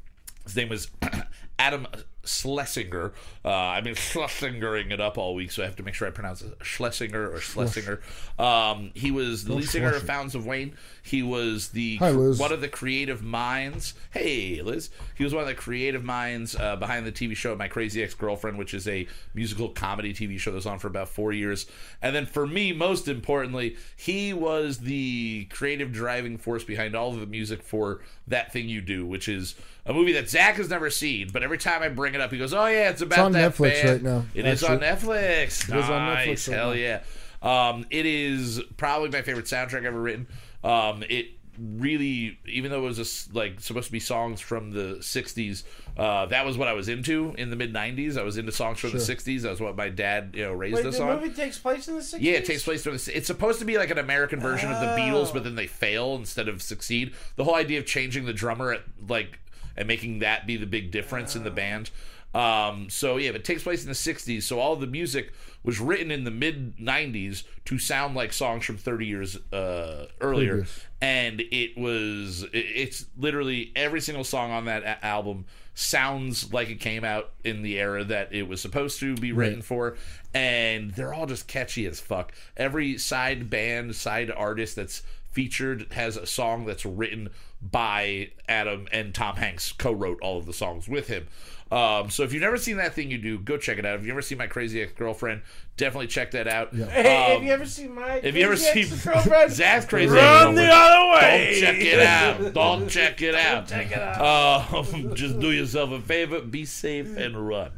his 0.44 0.56
name 0.56 0.70
was 0.70 0.92
Adam 1.58 1.88
Schlesinger. 2.24 3.14
Uh, 3.44 3.50
I've 3.50 3.84
been 3.84 3.96
Schlesingering 3.96 4.92
it 4.92 5.00
up 5.00 5.18
all 5.18 5.36
week, 5.36 5.52
so 5.52 5.64
I 5.64 5.66
have 5.66 5.76
to 5.78 5.84
make 5.84 5.94
sure 5.94 6.08
I 6.08 6.12
pronounce 6.12 6.42
it 6.42 6.54
Schlesinger 6.62 7.32
or 7.32 7.40
Schlesinger. 7.40 8.02
Um, 8.38 8.92
he 8.94 9.12
was 9.12 9.46
the 9.46 9.54
lead 9.56 9.70
singer 9.70 9.94
of. 9.94 10.04
Fountains 10.04 10.36
of 10.36 10.46
Wayne. 10.46 10.76
He 11.04 11.24
was 11.24 11.70
the 11.70 11.98
Hi, 11.98 12.12
one 12.14 12.52
of 12.52 12.62
the 12.62 12.68
creative 12.68 13.24
minds. 13.24 13.94
Hey, 14.12 14.62
Liz. 14.62 14.90
He 15.16 15.24
was 15.24 15.34
one 15.34 15.42
of 15.42 15.48
the 15.48 15.56
creative 15.56 16.04
minds 16.04 16.56
uh, 16.56 16.76
behind 16.76 17.06
the 17.06 17.12
TV 17.12 17.36
show 17.36 17.56
My 17.56 17.68
Crazy 17.68 18.02
Ex 18.04 18.14
Girlfriend, 18.14 18.58
which 18.58 18.74
is 18.74 18.88
a 18.88 19.08
musical 19.34 19.70
comedy 19.70 20.14
TV 20.14 20.40
show 20.40 20.52
that 20.52 20.56
was 20.56 20.66
on 20.66 20.80
for 20.80 20.88
about 20.88 21.10
four 21.10 21.32
years. 21.32 21.66
And 22.02 22.16
then 22.16 22.26
for 22.26 22.48
me, 22.48 22.72
most 22.72 23.08
importantly, 23.08 23.76
he 23.96 24.34
was 24.34 24.80
the 24.80 25.46
creative 25.46 25.92
driving 25.92 26.38
force 26.38 26.64
behind 26.64 26.96
all 26.96 27.14
of 27.14 27.20
the 27.20 27.26
music 27.26 27.64
for 27.64 28.02
That 28.28 28.54
Thing 28.54 28.70
You 28.70 28.82
Do, 28.82 29.06
which 29.06 29.28
is 29.28 29.56
a 29.86 29.94
movie 29.94 30.14
that 30.14 30.30
Zach 30.30 30.56
has 30.56 30.70
never 30.70 30.90
seen. 30.90 31.30
But 31.34 31.44
every 31.44 31.58
time 31.58 31.82
I 31.82 31.90
bring 31.90 32.09
it 32.16 32.22
up, 32.22 32.32
he 32.32 32.38
goes, 32.38 32.54
"Oh 32.54 32.66
yeah, 32.68 32.90
it's 32.90 33.02
about 33.02 33.20
on 33.20 33.32
that 33.34 33.54
Netflix 33.54 33.84
band." 33.84 33.90
right 33.90 34.02
now, 34.14 34.26
It 34.34 34.46
is 34.46 34.64
on 34.64 34.84
actually. 34.84 35.18
Netflix. 35.18 35.70
It 35.70 35.76
is 35.78 35.90
on 35.90 36.06
nice. 36.06 36.28
Netflix 36.28 36.48
right 36.50 36.58
Hell 36.58 36.70
now. 36.70 36.74
yeah. 36.76 37.02
Um, 37.42 37.86
it 37.90 38.06
is 38.06 38.62
probably 38.78 39.10
my 39.10 39.22
favorite 39.22 39.46
soundtrack 39.46 39.84
ever 39.86 40.00
written. 40.02 40.28
Um, 40.64 41.04
it 41.10 41.28
really, 41.58 42.38
even 42.46 42.72
though 42.72 42.80
it 42.80 42.88
was 42.88 43.00
a 43.00 43.04
s 43.04 43.30
like 43.34 43.60
supposed 43.60 43.88
to 43.88 43.92
be 43.92 44.00
songs 44.00 44.40
from 44.42 44.72
the 44.72 44.98
'60s, 45.00 45.64
uh, 45.98 46.26
that 46.28 46.46
was 46.46 46.58
what 46.58 46.68
I 46.68 46.74
was 46.74 46.88
into 46.90 47.34
in 47.38 47.50
the 47.50 47.56
mid 47.56 47.74
'90s. 47.74 48.18
I 48.18 48.24
was 48.24 48.38
into 48.38 48.52
songs 48.52 48.80
from 48.80 48.92
the 48.92 48.98
'60s. 48.98 49.42
That 49.42 49.52
was 49.52 49.62
what 49.62 49.76
my 49.76 49.90
dad, 49.90 50.32
you 50.36 50.44
know, 50.44 50.54
raised 50.54 50.76
Wait, 50.78 50.86
us 50.86 50.98
the 50.98 51.04
on. 51.04 51.20
movie 51.22 51.34
takes 51.34 51.58
place 51.58 51.88
in 51.88 51.96
the 51.96 52.02
60s? 52.02 52.18
Yeah, 52.22 52.34
it 52.34 52.46
takes 52.46 52.64
place 52.64 52.84
during 52.84 52.98
the. 52.98 53.12
It's 53.18 53.28
supposed 53.28 53.60
to 53.60 53.66
be 53.66 53.78
like 53.78 53.90
an 53.92 53.98
American 53.98 54.40
version 54.40 54.72
of 54.72 54.80
the 54.80 54.88
Beatles, 54.88 55.30
Oh. 55.30 55.34
but 55.34 55.44
then 55.44 55.56
they 55.56 55.68
fail 55.68 56.16
instead 56.16 56.48
of 56.48 56.62
succeed. 56.62 57.14
The 57.36 57.44
whole 57.44 57.56
idea 57.56 57.80
of 57.80 57.86
changing 57.86 58.26
the 58.26 58.34
drummer 58.34 58.74
at 58.74 58.82
like 59.08 59.40
and 59.80 59.88
making 59.88 60.20
that 60.20 60.46
be 60.46 60.58
the 60.58 60.68
big 60.68 60.92
difference 60.92 61.36
in 61.36 61.44
the 61.44 61.50
band. 61.52 61.90
Um, 62.36 62.92
so 62.92 63.18
yeah, 63.18 63.32
it 63.32 63.44
takes 63.44 63.64
place 63.64 63.82
in 63.82 63.88
the 63.88 63.96
'60s. 63.96 64.44
So 64.44 64.60
all 64.60 64.76
the 64.76 64.86
music 64.86 65.34
was 65.64 65.80
written 65.80 66.12
in 66.12 66.26
the 66.26 66.32
mid 66.32 66.78
'90s 66.78 67.44
to 67.66 67.80
sound 67.80 68.14
like 68.14 68.32
songs 68.34 68.66
from 68.66 68.78
30 68.78 69.06
years 69.08 69.36
uh, 69.52 70.06
earlier, 70.22 70.58
Previous. 70.58 70.86
and 71.02 71.42
it 71.42 71.76
was. 71.76 72.44
it- 72.44 72.50
It's 72.54 73.06
literally 73.18 73.72
every 73.76 74.00
single 74.02 74.24
song 74.24 74.52
on 74.52 74.66
that 74.66 74.84
a- 74.84 75.04
album 75.04 75.46
sounds 75.74 76.52
like 76.54 76.70
it 76.70 76.80
came 76.80 77.04
out 77.06 77.32
in 77.44 77.62
the 77.64 77.80
era 77.80 78.04
that 78.04 78.34
it 78.34 78.48
was 78.48 78.60
supposed 78.62 79.00
to 79.00 79.16
be 79.16 79.32
written 79.32 79.62
for 79.62 79.96
and 80.34 80.92
they're 80.92 81.14
all 81.14 81.26
just 81.26 81.48
catchy 81.48 81.86
as 81.86 82.02
fuck 82.02 82.34
every 82.58 82.98
side 82.98 83.50
band 83.50 83.96
side 83.96 84.30
artist 84.30 84.76
that's 84.76 85.02
featured 85.32 85.88
has 85.94 86.18
a 86.18 86.26
song 86.26 86.66
that's 86.66 86.86
written 86.86 87.30
by 87.62 88.30
adam 88.48 88.88
and 88.92 89.14
tom 89.14 89.36
hanks 89.36 89.72
co-wrote 89.74 90.18
all 90.22 90.38
of 90.38 90.46
the 90.46 90.54
songs 90.54 90.88
with 90.88 91.08
him 91.08 91.28
um, 91.72 92.10
so 92.10 92.24
if 92.24 92.34
you've 92.34 92.42
never 92.42 92.58
seen 92.58 92.78
that 92.78 92.94
thing 92.96 93.12
you 93.12 93.18
do 93.20 93.38
go 93.38 93.56
check 93.58 93.78
it 93.78 93.86
out 93.86 93.96
if 94.00 94.02
you've 94.02 94.12
ever 94.12 94.22
seen 94.24 94.38
my 94.40 94.48
crazy 94.48 94.82
ex-girlfriend 94.82 95.42
definitely 95.78 96.08
check 96.08 96.32
that 96.32 96.48
out 96.48 96.74
Hey, 96.74 97.16
Um, 97.16 97.32
have 97.34 97.44
you 97.44 97.52
ever 97.52 97.66
seen 97.66 97.94
my 97.94 98.16
if 98.16 98.36
you 98.36 98.44
ever 98.44 98.56
Crazy 98.56 98.84
seen 98.86 98.94
Ex-Girlfriend? 98.94 99.52
Zach's 99.54 99.86
crazy 99.86 100.14
Run 100.16 100.56
the 100.56 100.68
other 100.68 101.12
way. 101.14 101.60
don't 101.62 101.76
check 101.76 101.82
it 101.86 102.00
out. 102.00 102.54
Don't 102.54 102.88
check 102.90 103.22
it 103.22 103.36
out. 103.36 103.68
check 103.68 103.92
it 103.92 103.98
out. 104.00 104.74
Um, 104.74 105.14
just 105.16 105.40
do 105.40 105.52
yourself 105.52 105.92
a 105.92 106.02
favor, 106.02 106.42
be 106.42 106.66
safe, 106.66 107.16
and 107.16 107.48
run. 107.48 107.72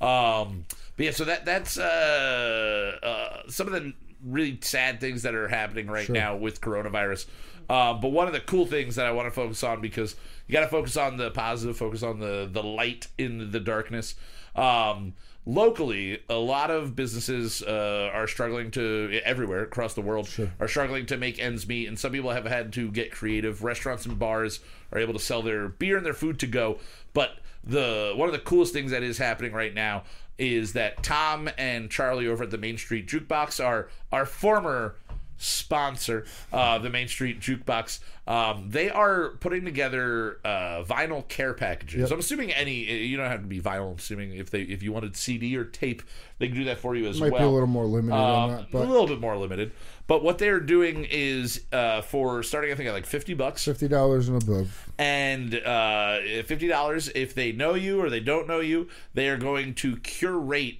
Um, 0.00 0.66
but 0.96 1.06
yeah, 1.06 1.10
so 1.12 1.24
that 1.24 1.44
that's 1.46 1.78
uh, 1.78 2.96
uh, 3.02 3.42
some 3.48 3.68
of 3.68 3.72
the 3.74 3.92
really 4.24 4.58
sad 4.62 5.00
things 5.00 5.22
that 5.22 5.34
are 5.34 5.48
happening 5.48 5.88
right 5.88 6.08
now 6.08 6.36
with 6.36 6.60
coronavirus. 6.60 7.26
Um, 7.68 8.00
but 8.00 8.08
one 8.08 8.26
of 8.26 8.32
the 8.32 8.40
cool 8.40 8.66
things 8.66 8.96
that 8.96 9.06
I 9.06 9.12
want 9.12 9.26
to 9.26 9.32
focus 9.32 9.64
on 9.64 9.80
because 9.80 10.14
you 10.46 10.52
got 10.52 10.60
to 10.60 10.68
focus 10.68 10.96
on 10.96 11.16
the 11.16 11.30
positive, 11.30 11.76
focus 11.76 12.02
on 12.02 12.20
the 12.20 12.48
the 12.50 12.62
light 12.62 13.08
in 13.18 13.50
the 13.50 13.60
darkness. 13.60 14.14
Um, 14.54 15.14
locally, 15.44 16.22
a 16.28 16.36
lot 16.36 16.70
of 16.70 16.94
businesses 16.94 17.62
uh, 17.62 18.10
are 18.12 18.28
struggling 18.28 18.70
to 18.72 19.20
everywhere 19.24 19.62
across 19.62 19.94
the 19.94 20.00
world 20.00 20.28
are 20.60 20.68
struggling 20.68 21.06
to 21.06 21.16
make 21.16 21.38
ends 21.40 21.66
meet, 21.66 21.88
and 21.88 21.98
some 21.98 22.12
people 22.12 22.30
have 22.30 22.46
had 22.46 22.72
to 22.74 22.90
get 22.90 23.10
creative. 23.10 23.64
Restaurants 23.64 24.06
and 24.06 24.18
bars 24.18 24.60
are 24.92 24.98
able 24.98 25.12
to 25.12 25.18
sell 25.18 25.42
their 25.42 25.68
beer 25.68 25.96
and 25.96 26.06
their 26.06 26.14
food 26.14 26.38
to 26.40 26.46
go, 26.46 26.78
but 27.12 27.38
the 27.66 28.12
one 28.16 28.28
of 28.28 28.32
the 28.32 28.38
coolest 28.40 28.72
things 28.72 28.92
that 28.92 29.02
is 29.02 29.18
happening 29.18 29.52
right 29.52 29.74
now 29.74 30.04
is 30.38 30.74
that 30.74 31.02
Tom 31.02 31.48
and 31.58 31.90
Charlie 31.90 32.28
over 32.28 32.44
at 32.44 32.50
the 32.50 32.58
Main 32.58 32.78
Street 32.78 33.08
Jukebox 33.08 33.64
are 33.64 33.88
our 34.12 34.26
former 34.26 34.96
sponsor, 35.38 36.24
uh, 36.52 36.78
the 36.78 36.90
Main 36.90 37.08
Street 37.08 37.40
Jukebox. 37.40 38.00
Um, 38.26 38.70
they 38.70 38.90
are 38.90 39.30
putting 39.38 39.64
together 39.64 40.40
uh, 40.44 40.82
vinyl 40.82 41.26
care 41.28 41.54
packages. 41.54 42.10
I'm 42.10 42.18
assuming 42.18 42.52
any 42.52 42.72
you 43.06 43.16
don't 43.16 43.28
have 43.30 43.40
to 43.42 43.46
be 43.46 43.60
vinyl. 43.60 43.90
I'm 43.92 43.96
assuming 43.98 44.34
if 44.34 44.50
they 44.50 44.62
if 44.62 44.82
you 44.82 44.92
wanted 44.92 45.14
CD 45.16 45.56
or 45.56 45.64
tape, 45.64 46.02
they 46.38 46.48
can 46.48 46.56
do 46.56 46.64
that 46.64 46.78
for 46.78 46.96
you 46.96 47.06
as 47.06 47.20
might 47.20 47.30
well. 47.30 47.42
be 47.42 47.46
a 47.46 47.50
little 47.50 47.68
more 47.68 47.84
limited 47.86 48.16
on 48.16 48.50
Um, 48.50 48.66
that, 48.72 48.78
a 48.78 48.78
little 48.80 49.06
bit 49.06 49.20
more 49.20 49.36
limited. 49.36 49.70
But 50.08 50.22
what 50.24 50.38
they're 50.38 50.60
doing 50.60 51.06
is 51.08 51.62
uh, 51.72 52.00
for 52.02 52.42
starting, 52.42 52.72
I 52.72 52.74
think 52.74 52.88
at 52.88 52.92
like 52.92 53.06
fifty 53.06 53.34
bucks, 53.34 53.64
fifty 53.64 53.86
dollars 53.88 54.28
and 54.28 54.42
above. 54.42 54.88
and 54.98 55.54
uh, 55.54 56.18
fifty 56.46 56.66
dollars 56.66 57.08
if 57.14 57.34
they 57.34 57.52
know 57.52 57.74
you 57.74 58.00
or 58.02 58.10
they 58.10 58.20
don't 58.20 58.48
know 58.48 58.60
you, 58.60 58.88
they 59.14 59.28
are 59.28 59.36
going 59.36 59.74
to 59.76 59.96
curate 59.98 60.78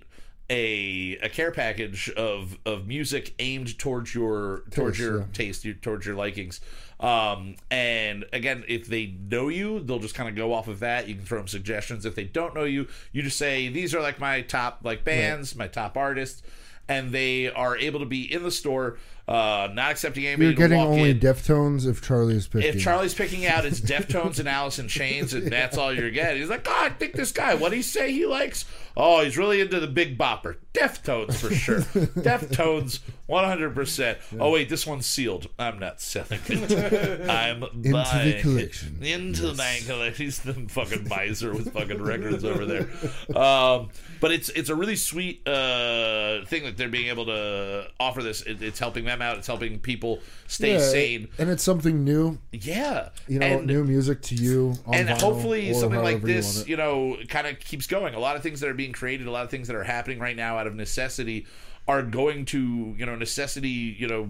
a 0.48 1.18
a 1.22 1.28
care 1.28 1.50
package 1.50 2.08
of 2.10 2.58
of 2.64 2.86
music 2.86 3.34
aimed 3.38 3.78
towards 3.78 4.14
your 4.14 4.62
towards 4.70 4.96
Taste, 4.96 5.00
your 5.00 5.18
yeah. 5.18 5.24
taste, 5.32 5.64
your, 5.64 5.74
towards 5.74 6.06
your 6.06 6.14
likings. 6.14 6.60
Um, 6.98 7.56
and 7.70 8.24
again, 8.32 8.64
if 8.68 8.86
they 8.86 9.06
know 9.06 9.48
you, 9.48 9.80
they'll 9.80 9.98
just 9.98 10.14
kind 10.14 10.28
of 10.28 10.34
go 10.34 10.54
off 10.54 10.68
of 10.68 10.80
that. 10.80 11.08
You 11.08 11.16
can 11.16 11.24
throw 11.24 11.38
them 11.38 11.48
suggestions. 11.48 12.06
If 12.06 12.14
they 12.14 12.24
don't 12.24 12.54
know 12.54 12.64
you, 12.64 12.86
you 13.12 13.22
just 13.22 13.36
say 13.36 13.68
these 13.68 13.94
are 13.94 14.00
like 14.00 14.18
my 14.18 14.40
top 14.40 14.80
like 14.82 15.04
bands, 15.04 15.54
my 15.56 15.68
top 15.68 15.96
artists, 15.96 16.42
and 16.88 17.12
they 17.12 17.50
are 17.50 17.76
able 17.76 18.00
to 18.00 18.06
be 18.06 18.32
in 18.32 18.42
the 18.42 18.50
store, 18.50 18.98
uh, 19.28 19.68
not 19.72 19.90
accepting 19.90 20.26
anybody. 20.26 20.46
You're 20.46 20.54
getting 20.54 20.80
only 20.80 21.10
in. 21.10 21.20
Deftones 21.20 21.86
if 21.86 22.00
Charlie 22.00 22.36
is 22.36 22.46
picking. 22.46 22.68
If 22.68 22.80
Charlie's 22.80 23.14
picking 23.14 23.46
out 23.46 23.64
it's 23.64 23.80
Deftones 23.80 24.38
and 24.38 24.48
Alice 24.48 24.78
in 24.78 24.88
Chains, 24.88 25.34
and 25.34 25.50
that's 25.50 25.76
all 25.76 25.92
you're 25.92 26.10
getting. 26.10 26.40
He's 26.40 26.50
like, 26.50 26.66
oh, 26.68 26.84
I 26.84 26.90
think 26.90 27.14
this 27.14 27.32
guy. 27.32 27.54
What 27.54 27.70
do 27.70 27.76
he 27.76 27.82
say 27.82 28.12
he 28.12 28.26
likes? 28.26 28.64
Oh, 28.96 29.22
he's 29.22 29.36
really 29.36 29.60
into 29.60 29.78
the 29.78 29.86
Big 29.86 30.16
Bopper. 30.16 30.56
Deftones 30.72 31.34
for 31.34 31.52
sure. 31.52 31.80
Deftones, 31.80 33.00
100. 33.26 33.74
percent 33.74 34.18
Oh 34.38 34.52
wait, 34.52 34.68
this 34.68 34.86
one's 34.86 35.06
sealed. 35.06 35.48
I'm 35.58 35.78
not 35.78 36.00
selling 36.00 36.40
it. 36.46 37.28
I'm 37.28 37.62
into 37.62 37.92
the 37.92 38.38
collection. 38.40 38.98
It. 39.02 39.12
Into 39.12 39.54
my 39.54 39.80
collection. 39.86 40.24
He's 40.24 40.38
the 40.40 40.54
fucking 40.54 41.08
miser 41.08 41.52
with 41.52 41.72
fucking 41.72 42.02
records 42.02 42.44
over 42.44 42.64
there. 42.64 42.88
Um, 43.36 43.90
but 44.20 44.32
it's 44.32 44.48
it's 44.50 44.68
a 44.70 44.74
really 44.74 44.96
sweet 44.96 45.46
uh, 45.46 46.44
thing 46.46 46.64
that 46.64 46.76
they're 46.76 46.88
being 46.88 47.08
able 47.08 47.26
to 47.26 47.88
offer 48.00 48.22
this. 48.22 48.42
It, 48.42 48.62
it's 48.62 48.78
helping 48.78 49.04
them 49.04 49.15
out. 49.22 49.38
It's 49.38 49.46
helping 49.46 49.78
people 49.78 50.20
stay 50.46 50.74
Yeah, 50.74 50.78
sane. 50.80 51.28
and 51.38 51.50
it's 51.50 51.62
something 51.62 52.04
new. 52.04 52.38
Yeah, 52.52 53.10
You 53.28 53.38
know, 53.38 53.46
and, 53.46 53.66
new 53.66 53.84
music 53.84 54.22
to 54.22 54.34
you. 54.34 54.74
On 54.86 54.94
and 54.94 55.08
hopefully 55.08 55.72
something 55.74 56.00
like 56.00 56.16
however 56.16 56.28
you 56.28 56.34
this, 56.34 56.66
you, 56.68 56.76
know, 56.76 57.16
kind 57.28 57.46
of 57.46 57.58
keeps 57.60 57.86
going. 57.86 58.14
A 58.14 58.18
lot 58.18 58.36
of 58.36 58.42
things 58.42 58.60
that 58.60 58.68
are 58.68 58.74
being 58.74 58.92
created, 58.92 59.26
a 59.26 59.30
lot 59.30 59.44
of 59.44 59.50
things 59.50 59.66
that 59.68 59.76
are 59.76 59.84
happening 59.84 60.18
right 60.18 60.36
now 60.36 60.58
out 60.58 60.66
of 60.66 60.74
necessity, 60.74 61.46
are 61.88 62.02
going 62.02 62.44
to, 62.46 62.94
you 62.98 63.06
know, 63.06 63.14
necessity, 63.14 63.68
you 63.98 64.08
know, 64.08 64.28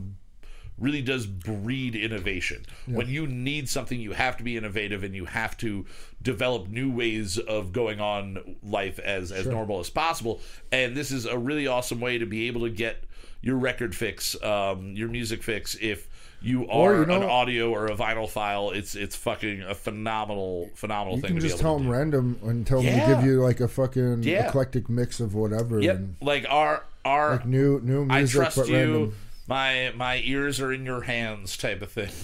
really 0.78 1.01
does 1.01 1.26
breed 1.26 1.97
innovation. 1.97 2.66
When 2.87 3.09
you 3.09 3.26
need 3.26 3.68
something, 3.68 3.99
you 3.99 4.12
have 4.12 4.37
to 4.37 4.45
be 4.45 4.57
innovative 4.59 5.05
and 5.05 5.14
you 5.14 5.24
have 5.24 5.57
to 5.59 5.87
develop 6.20 6.68
new 6.68 6.93
ways 6.93 7.39
of 7.39 7.72
going 7.72 7.99
on 8.01 8.57
life 8.62 8.99
as 8.99 9.32
as 9.32 9.47
normal 9.47 9.80
as 9.80 9.89
possible. 9.89 10.41
And 10.70 10.95
this 10.95 11.11
is 11.11 11.24
a 11.24 11.39
really 11.39 11.66
awesome 11.66 11.99
way 12.01 12.18
to 12.18 12.26
be 12.26 12.47
able 12.49 12.61
to 12.62 12.70
get 12.70 13.05
your 13.43 13.57
record 13.57 13.95
fix, 13.95 14.41
um, 14.43 14.95
your 14.97 15.09
music 15.09 15.43
fix 15.43 15.76
if 15.80 16.09
you 16.43 16.64
Or, 16.64 16.95
are 16.95 17.01
you 17.01 17.07
know- 17.07 17.16
an 17.16 17.22
audio 17.22 17.70
or 17.70 17.87
a 17.87 17.97
vinyl 17.97 18.28
file. 18.28 18.70
It's 18.70 18.95
it's 18.95 19.16
fucking 19.16 19.62
a 19.62 19.74
phenomenal 19.74 20.70
phenomenal 20.74 21.16
You 21.16 21.22
thing 21.22 21.28
can 21.28 21.37
to 21.37 21.43
be 21.43 21.49
just 21.49 21.61
tell 21.61 21.76
them 21.78 21.87
do. 21.87 21.93
random 21.93 22.39
and 22.45 22.66
tell 22.66 22.82
them 22.82 22.99
to 23.01 23.07
give 23.14 23.24
you 23.24 23.41
like 23.43 23.61
a 23.61 23.68
fucking 23.68 24.22
Yeah. 24.22 24.49
eclectic 24.49 24.89
mix 24.89 25.18
of 25.20 25.34
whatever. 25.34 25.80
Yep, 25.80 25.97
And 25.97 26.16
like 26.20 26.47
our 26.49 26.84
our 27.05 27.32
like 27.37 27.47
new 27.47 27.80
new 27.82 28.05
music, 28.05 28.41
I 28.41 28.45
trust 28.45 28.68
you. 28.68 28.74
random. 28.76 29.14
My 29.49 29.93
my 29.97 30.20
ears 30.24 30.61
are 30.61 30.72
in 30.72 30.84
your 30.84 31.03
hands, 31.03 31.57
type 31.57 31.80
of 31.82 31.91
thing. 31.91 32.11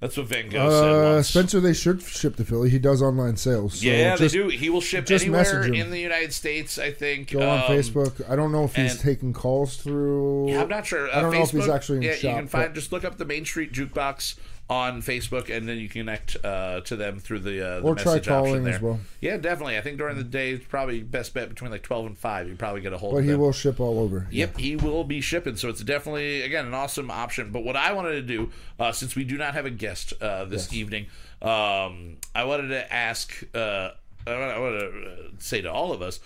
That's 0.00 0.16
what 0.16 0.28
Van 0.28 0.48
Gogh 0.48 0.70
said 0.70 0.88
Uh, 0.88 1.14
once. 1.16 1.28
Spencer, 1.28 1.60
they 1.60 1.74
should 1.74 2.00
ship 2.00 2.36
to 2.36 2.44
Philly. 2.44 2.70
He 2.70 2.78
does 2.78 3.02
online 3.02 3.36
sales. 3.36 3.80
So 3.80 3.86
yeah, 3.86 4.16
just 4.16 4.32
they 4.34 4.40
do. 4.40 4.48
He 4.48 4.70
will 4.70 4.80
ship 4.80 5.04
just 5.04 5.24
anywhere 5.26 5.42
message 5.42 5.66
him. 5.66 5.74
in 5.74 5.90
the 5.90 6.00
United 6.00 6.32
States. 6.32 6.78
I 6.78 6.90
think. 6.90 7.32
Go 7.32 7.40
on 7.42 7.58
Um, 7.58 7.64
Facebook. 7.66 8.22
I 8.30 8.34
don't 8.34 8.50
know 8.50 8.64
if 8.64 8.74
he's 8.74 8.92
and- 8.92 9.00
taking 9.00 9.34
calls 9.34 9.76
through. 9.76 10.48
Yeah, 10.50 10.62
I'm 10.62 10.68
not 10.68 10.86
sure. 10.86 11.10
Uh, 11.10 11.18
I 11.18 11.20
don't 11.20 11.32
know 11.34 11.42
if 11.42 11.50
he's 11.50 11.68
actually 11.68 11.98
in 11.98 12.02
yeah, 12.04 12.14
shop. 12.14 12.22
you 12.22 12.30
can 12.36 12.48
find. 12.48 12.68
but- 12.68 12.74
Just 12.74 12.92
look 12.92 13.04
up 13.04 13.18
the 13.18 13.26
Main 13.26 13.44
Street 13.44 13.72
Jukebox 13.74 14.36
on 14.70 15.02
Facebook, 15.02 15.54
and 15.54 15.68
then 15.68 15.78
you 15.78 15.88
connect 15.88 16.36
uh, 16.44 16.80
to 16.82 16.94
them 16.94 17.18
through 17.18 17.40
the, 17.40 17.60
uh, 17.60 17.80
the 17.80 17.86
Or 17.86 17.96
try 17.96 18.04
message 18.14 18.28
option 18.28 18.44
calling 18.44 18.62
there. 18.64 18.74
as 18.76 18.80
well. 18.80 19.00
Yeah, 19.20 19.36
definitely. 19.36 19.76
I 19.76 19.80
think 19.80 19.98
during 19.98 20.16
the 20.16 20.22
day, 20.22 20.52
it's 20.52 20.64
probably 20.64 21.02
best 21.02 21.34
bet 21.34 21.48
between 21.48 21.72
like 21.72 21.82
12 21.82 22.06
and 22.06 22.16
5. 22.16 22.48
You 22.48 22.54
probably 22.54 22.80
get 22.80 22.92
a 22.92 22.98
hold 22.98 23.14
but 23.14 23.18
of 23.18 23.24
he 23.24 23.32
them. 23.32 23.40
will 23.40 23.50
ship 23.52 23.80
all 23.80 23.98
over. 23.98 24.28
Yep, 24.30 24.58
he 24.58 24.76
will 24.76 25.02
be 25.02 25.20
shipping. 25.20 25.56
So 25.56 25.68
it's 25.68 25.82
definitely 25.82 26.42
again 26.42 26.66
an 26.66 26.74
awesome 26.74 27.10
option. 27.10 27.50
But 27.50 27.64
what 27.64 27.74
I 27.74 27.92
wanted 27.92 28.12
to 28.12 28.22
do, 28.22 28.52
uh, 28.78 28.92
since 28.92 29.16
we 29.16 29.24
do 29.24 29.36
not 29.36 29.54
have 29.54 29.66
a 29.66 29.70
guest 29.70 30.12
uh, 30.22 30.44
this 30.44 30.72
evening, 30.72 31.06
um, 31.42 32.18
I 32.34 32.44
wanted 32.44 32.68
to 32.68 32.92
ask. 32.92 33.42
Uh, 33.52 33.90
I 34.26 34.58
want 34.60 34.78
to 34.78 34.86
uh, 34.86 35.28
say 35.40 35.62
to 35.62 35.72
all 35.72 35.92
of 35.92 36.00
us, 36.00 36.20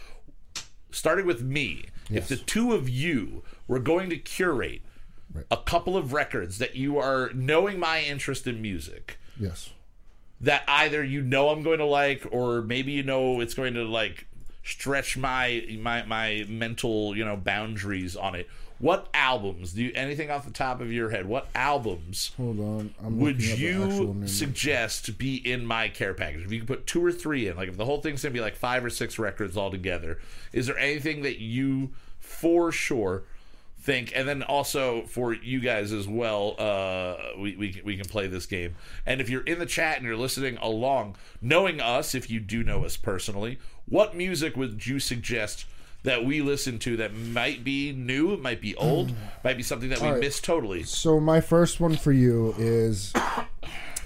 starting 0.91 1.25
with 1.25 1.41
me, 1.43 1.87
if 2.11 2.29
the 2.29 2.37
two 2.37 2.75
of 2.75 2.89
you 2.91 3.43
were 3.67 3.79
going 3.79 4.11
to 4.11 4.19
curate 4.19 4.83
a 5.51 5.57
couple 5.57 5.97
of 5.97 6.13
records 6.13 6.59
that 6.59 6.77
you 6.77 6.99
are 6.99 7.31
knowing 7.35 7.79
my 7.79 8.01
interest 8.03 8.47
in 8.47 8.63
music 8.63 9.19
Yes. 9.39 9.71
that 10.41 10.63
either 10.69 11.03
you 11.03 11.23
know 11.23 11.49
I'm 11.49 11.63
going 11.63 11.79
to 11.79 11.85
like, 11.87 12.27
or 12.31 12.63
maybe 12.63 12.93
you 12.93 13.03
know 13.03 13.41
it's 13.41 13.55
going 13.55 13.75
to 13.75 13.85
like 13.85 14.27
stretch 14.63 15.17
my 15.17 15.65
my 15.81 16.05
my 16.05 16.47
mental 16.49 17.17
you 17.17 17.25
know 17.25 17.37
boundaries 17.37 18.17
on 18.17 18.35
it. 18.35 18.49
What 18.79 19.09
albums 19.15 19.73
do 19.73 19.85
you 19.85 19.93
anything 19.95 20.31
off 20.31 20.45
the 20.45 20.51
top 20.53 20.81
of 20.81 20.93
your 20.93 21.11
head? 21.11 21.27
What 21.27 21.49
albums 21.55 22.33
Hold 22.37 22.59
on. 22.61 22.95
I'm 23.03 23.19
would 23.21 23.41
looking 23.41 23.53
up 23.53 23.89
the 23.89 23.95
actual 23.95 24.17
you 24.21 24.27
suggest 24.29 25.17
be 25.19 25.37
in 25.37 25.65
my 25.65 25.89
care 25.89 26.13
package? 26.13 26.45
If 26.45 26.53
you 26.53 26.59
could 26.59 26.69
put 26.69 26.87
two 26.87 27.03
or 27.05 27.13
three 27.13 27.47
in, 27.49 27.57
like 27.57 27.69
if 27.69 27.77
the 27.77 27.85
whole 27.85 28.01
thing's 28.01 28.23
gonna 28.23 28.33
be 28.33 28.41
like 28.41 28.57
five 28.57 28.85
or 28.85 28.91
six 28.91 29.19
records 29.19 29.57
all 29.57 29.71
together, 29.71 30.19
is 30.53 30.67
there 30.67 30.79
anything 30.79 31.23
that 31.23 31.41
you 31.41 31.93
for 32.19 32.73
sure 32.73 33.23
think? 33.85 34.13
And 34.17 34.27
then 34.27 34.43
also 34.43 35.03
for 35.07 35.33
you 35.35 35.61
guys 35.61 35.93
as 35.93 36.09
well, 36.09 36.57
uh, 36.59 37.17
we 37.39 37.55
we 37.57 37.73
can- 37.73 37.85
we 37.85 37.97
can 37.97 38.07
play 38.07 38.27
this 38.27 38.47
game. 38.47 38.75
And 39.07 39.21
if 39.21 39.29
you're 39.31 39.43
in 39.45 39.59
the 39.59 39.67
chat 39.67 39.99
and 39.99 40.07
you're 40.07 40.17
listening 40.17 40.57
along, 40.57 41.17
knowing 41.41 41.81
us, 41.81 42.15
if 42.15 42.31
you 42.31 42.41
do 42.41 42.63
know 42.65 42.85
us 42.85 42.97
personally, 42.97 43.59
what 43.87 44.17
music 44.17 44.57
would 44.57 44.87
you 44.87 44.99
suggest? 44.99 45.67
That 46.03 46.23
we 46.23 46.43
listen 46.43 46.79
to 46.81 46.99
that 46.99 47.17
might 47.17 47.65
be 47.65 47.91
new, 47.93 48.37
might 48.37 48.61
be 48.61 48.75
old, 48.77 49.15
might 49.45 49.57
be 49.57 49.63
something 49.63 49.89
that 49.89 50.03
we 50.03 50.09
right. 50.09 50.21
missed 50.21 50.45
totally. 50.45 50.83
So 50.83 51.19
my 51.19 51.41
first 51.41 51.81
one 51.81 51.97
for 51.97 52.13
you 52.13 52.55
is 52.59 53.11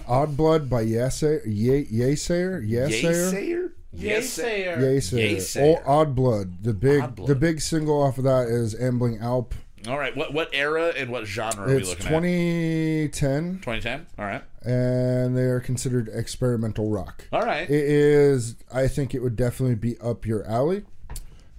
Odd 0.07 0.37
Blood 0.37 0.71
by 0.71 0.85
Yeasayer. 0.85 1.43
Ye- 1.45 1.87
Yesayer? 1.87 2.65
Yesayer? 2.65 3.03
Yaysayer? 3.03 3.71
Yaysayer. 3.97 4.79
Yesayer. 4.79 5.37
Yesayer. 5.37 5.83
Oh, 5.85 5.91
Odd 5.93 6.15
Blood. 6.15 6.63
The 6.63 6.73
big 6.73 7.03
Odd 7.03 7.17
Blood. 7.17 7.29
the 7.29 7.35
big 7.35 7.61
single 7.61 8.01
off 8.01 8.17
of 8.19 8.23
that 8.25 8.47
is 8.47 8.75
Ambling 8.77 9.19
Alp. 9.19 9.55
All 9.87 9.99
right. 9.99 10.17
What 10.17 10.33
what 10.35 10.49
era 10.53 10.93
and 10.97 11.11
what 11.11 11.27
genre 11.27 11.65
are 11.65 11.67
we 11.69 11.77
It's 11.83 11.89
looking 11.91 12.07
2010 12.07 13.47
at? 13.57 13.63
2010. 13.63 14.07
All 14.19 14.25
right. 14.25 14.43
and 14.65 15.37
they 15.37 15.43
are 15.45 15.61
considered 15.61 16.09
experimental 16.13 16.91
rock. 16.91 17.27
All 17.33 17.43
right. 17.43 17.69
It 17.69 17.85
is 17.85 18.57
I 18.73 18.89
think 18.89 19.15
it 19.15 19.21
would 19.21 19.37
definitely 19.37 19.77
be 19.77 19.99
up 20.01 20.27
your 20.27 20.45
alley. 20.47 20.85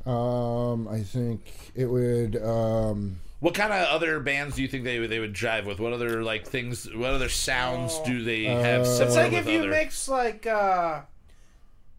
Um 0.06 0.88
I 0.88 1.02
think 1.04 1.72
it 1.76 1.86
would 1.86 2.36
um 2.44 3.20
what 3.42 3.54
kind 3.54 3.72
of 3.72 3.88
other 3.88 4.20
bands 4.20 4.58
do 4.58 4.62
you 4.62 4.68
think 4.68 4.84
they 4.84 5.00
would 5.00 5.10
they 5.10 5.20
would 5.20 5.34
jive 5.34 5.66
with? 5.66 5.80
What 5.80 5.94
other 5.94 6.24
like 6.24 6.46
things? 6.46 6.86
What 6.94 7.12
other 7.12 7.30
sounds 7.30 7.98
do 8.00 8.22
they 8.24 8.44
have? 8.44 8.82
Uh, 8.82 8.86
similar 8.86 9.06
It's 9.08 9.16
like 9.16 9.32
with 9.32 9.48
if 9.48 9.54
you 9.54 9.60
other? 9.60 9.70
mix 9.70 10.10
like 10.10 10.46
uh, 10.46 11.02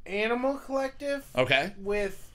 Animal 0.07 0.55
Collective 0.59 1.25
Okay. 1.37 1.73
with 1.79 2.30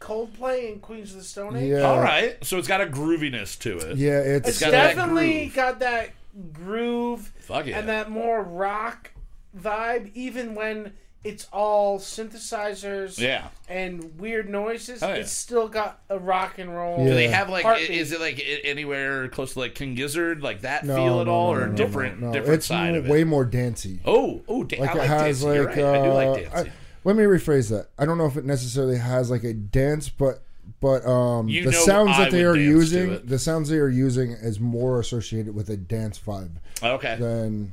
Coldplay 0.00 0.72
and 0.72 0.82
Queens 0.82 1.12
of 1.12 1.18
the 1.18 1.24
Stone 1.24 1.56
Age. 1.56 1.70
yeah. 1.70 1.80
All 1.82 2.00
right. 2.00 2.36
So 2.44 2.58
it's 2.58 2.68
got 2.68 2.80
a 2.80 2.86
grooviness 2.86 3.58
to 3.60 3.78
it. 3.78 3.96
Yeah, 3.96 4.18
it's, 4.20 4.48
It's 4.48 4.60
got 4.60 4.70
definitely 4.72 5.44
groove. 5.46 5.54
got 5.54 5.78
that 5.80 6.10
groove 6.52 7.32
Fuck 7.40 7.66
yeah. 7.66 7.78
and 7.78 7.88
that 7.88 8.10
more 8.10 8.42
rock 8.42 9.12
vibe, 9.58 10.10
even 10.14 10.54
when 10.54 10.92
it's 11.24 11.48
all 11.52 11.98
synthesizers 11.98 13.18
Yeah. 13.18 13.48
and 13.68 14.20
weird 14.20 14.48
noises. 14.48 15.02
Oh, 15.02 15.08
yeah. 15.08 15.14
It's 15.14 15.32
still 15.32 15.66
got 15.66 16.00
a 16.08 16.18
rock 16.18 16.58
and 16.58 16.74
roll. 16.76 16.98
Yeah. 16.98 17.04
Do 17.06 17.14
they 17.14 17.28
have 17.28 17.48
like? 17.48 17.64
Heartbeat. 17.64 17.90
Is 17.90 18.12
it 18.12 18.20
like 18.20 18.40
anywhere 18.64 19.28
close 19.28 19.54
to 19.54 19.60
like 19.60 19.74
King 19.74 19.94
Gizzard, 19.94 20.42
like 20.42 20.60
that 20.60 20.84
no, 20.84 20.94
feel 20.94 21.20
at 21.20 21.26
no, 21.26 21.32
all, 21.32 21.54
no, 21.54 21.58
or 21.58 21.64
no, 21.66 21.70
no, 21.72 21.76
different 21.76 22.20
no, 22.20 22.26
no. 22.28 22.32
different 22.32 22.54
it's 22.58 22.66
side 22.66 22.90
more- 22.90 22.98
of 22.98 23.06
it? 23.06 23.10
way 23.10 23.24
more 23.24 23.44
dancey. 23.44 24.00
Oh, 24.04 24.42
oh, 24.46 24.62
da- 24.62 24.78
like 24.78 24.90
I 24.90 24.92
it 24.92 24.98
like 24.98 25.08
has 25.08 25.42
dancing. 25.42 25.52
You're 25.54 25.64
like 25.64 25.76
right. 25.76 25.84
I 25.84 26.02
do 26.04 26.12
like 26.12 26.28
uh, 26.28 26.34
dancing. 26.36 26.72
I- 26.72 26.72
let 27.06 27.14
me 27.16 27.22
rephrase 27.22 27.70
that. 27.70 27.88
I 27.98 28.04
don't 28.04 28.18
know 28.18 28.26
if 28.26 28.36
it 28.36 28.44
necessarily 28.44 28.98
has 28.98 29.30
like 29.30 29.44
a 29.44 29.54
dance, 29.54 30.08
but 30.08 30.42
but 30.80 31.06
um 31.06 31.48
You 31.48 31.64
the 31.64 31.70
know 31.70 31.78
sounds 31.84 32.10
I 32.14 32.24
that 32.24 32.32
they 32.32 32.44
would 32.44 32.58
are 32.58 32.60
dance 32.60 32.66
to 32.66 32.70
using, 32.70 33.12
it. 33.12 33.28
the 33.28 33.38
sounds 33.38 33.68
they 33.68 33.78
are 33.78 33.88
using 33.88 34.32
is 34.32 34.58
more 34.58 34.98
associated 35.00 35.54
with 35.54 35.70
a 35.70 35.76
dance 35.76 36.18
vibe 36.18 36.56
okay. 36.82 37.16
than 37.18 37.72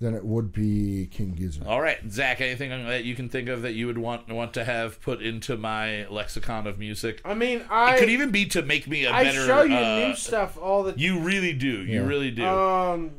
than 0.00 0.14
it 0.14 0.24
would 0.24 0.52
be 0.52 1.08
King 1.10 1.32
Gizzard. 1.32 1.66
All 1.66 1.80
right, 1.80 1.98
Zach. 2.08 2.40
Anything 2.40 2.70
that 2.86 3.02
you 3.02 3.16
can 3.16 3.28
think 3.28 3.48
of 3.48 3.62
that 3.62 3.72
you 3.72 3.88
would 3.88 3.98
want 3.98 4.28
want 4.32 4.54
to 4.54 4.64
have 4.64 5.00
put 5.02 5.20
into 5.20 5.56
my 5.56 6.06
lexicon 6.06 6.68
of 6.68 6.78
music? 6.78 7.20
I 7.24 7.34
mean, 7.34 7.64
I 7.68 7.96
It 7.96 7.98
could 7.98 8.10
even 8.10 8.30
be 8.30 8.46
to 8.46 8.62
make 8.62 8.86
me 8.86 9.06
a 9.06 9.10
I 9.10 9.24
better. 9.24 9.44
show 9.44 9.62
you 9.62 9.74
uh, 9.74 10.06
new 10.06 10.14
stuff 10.14 10.56
all 10.56 10.84
the 10.84 10.92
time. 10.92 11.00
You 11.00 11.18
really 11.18 11.52
do. 11.52 11.82
You 11.84 12.04
really 12.04 12.30
do. 12.30 12.46
um. 12.46 13.10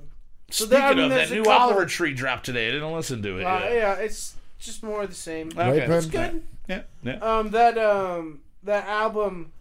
So 0.51 0.63
Speaking 0.65 0.79
there- 0.79 0.87
I 0.87 0.93
mean, 0.95 1.03
of, 1.05 1.09
there's 1.11 1.29
that 1.29 1.35
a 1.35 1.37
new 1.37 1.43
couple- 1.43 1.61
Oliver 1.61 1.85
Tree 1.85 2.13
dropped 2.13 2.45
today. 2.45 2.69
I 2.69 2.71
didn't 2.71 2.93
listen 2.93 3.21
to 3.23 3.37
it. 3.39 3.43
Uh, 3.43 3.59
yet. 3.59 3.73
yeah, 3.73 3.93
it's 3.95 4.35
just 4.59 4.83
more 4.83 5.03
of 5.03 5.09
the 5.09 5.15
same. 5.15 5.49
Okay. 5.49 5.79
Right, 5.87 5.89
It's 5.89 6.05
good. 6.05 6.43
Yeah, 6.67 6.81
yeah. 7.03 7.13
Um, 7.17 7.49
that 7.51 7.77
um, 7.77 8.41
that 8.63 8.85
album, 8.87 9.51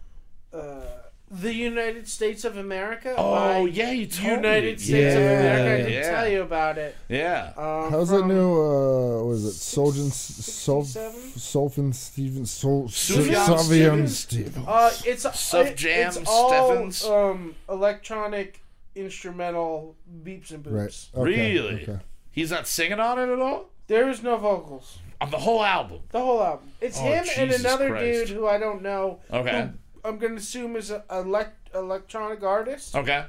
uh, 0.53 0.81
the 1.31 1.53
United 1.53 2.07
States 2.07 2.43
of 2.45 2.57
America. 2.57 3.15
Oh, 3.17 3.31
by 3.33 3.59
yeah, 3.71 3.91
you 3.91 4.05
told 4.07 4.37
United 4.43 4.77
me. 4.77 4.83
States 4.83 5.15
of 5.15 5.21
Yeah, 5.21 5.39
America. 5.39 5.73
I 5.73 5.77
didn't 5.77 5.93
yeah. 5.93 6.09
tell 6.11 6.27
you 6.29 6.41
about 6.41 6.77
it. 6.77 6.95
Yeah. 7.07 7.53
Um, 7.57 7.91
How's 7.91 8.09
that 8.09 8.25
new? 8.27 8.51
Uh, 8.61 9.23
what 9.25 9.31
is 9.33 9.45
it? 9.45 9.53
Soljan, 9.53 10.11
Sol, 10.11 10.83
67? 10.83 11.21
Solfin 11.37 11.93
Stevens, 11.95 12.51
Sol, 12.51 12.87
Savian 12.87 13.57
Stevens? 13.59 14.19
Stevens. 14.19 14.67
Uh, 14.67 14.91
it's 15.05 15.23
Suf 15.39 15.67
it- 15.67 15.77
Jam 15.77 16.07
It's 16.09 16.17
all 16.27 16.91
um 17.11 17.55
electronic 17.67 18.61
instrumental 18.95 19.95
beeps 20.23 20.51
and 20.51 20.65
Right. 20.67 20.89
boops. 20.89 21.07
Okay, 21.15 21.23
Really? 21.23 21.83
Okay. 21.83 21.99
He's 22.31 22.51
not 22.51 22.67
singing 22.67 22.99
on 22.99 23.17
it 23.19 23.31
at 23.31 23.39
all 23.39 23.69
There 23.89 24.07
is 24.09 24.23
no 24.23 24.37
vocals. 24.37 24.99
on 25.19 25.29
the 25.31 25.37
whole 25.37 25.61
album. 25.65 25.99
The 26.11 26.19
whole 26.21 26.41
album. 26.41 26.71
It's 26.79 26.97
Oh, 26.97 27.03
him 27.03 27.25
and 27.37 27.51
another 27.51 27.89
Christ. 27.89 28.27
dude 28.27 28.37
who 28.37 28.47
I 28.47 28.57
don't 28.57 28.81
know. 28.81 29.19
Okay. 29.33 29.63
who 29.63 30.07
I'm 30.07 30.17
gonna 30.17 30.35
assume 30.35 30.77
is 30.77 30.91
a 30.91 31.03
elect- 31.11 31.75
electronic 31.75 32.41
artist. 32.41 32.95
Okay. 32.95 33.25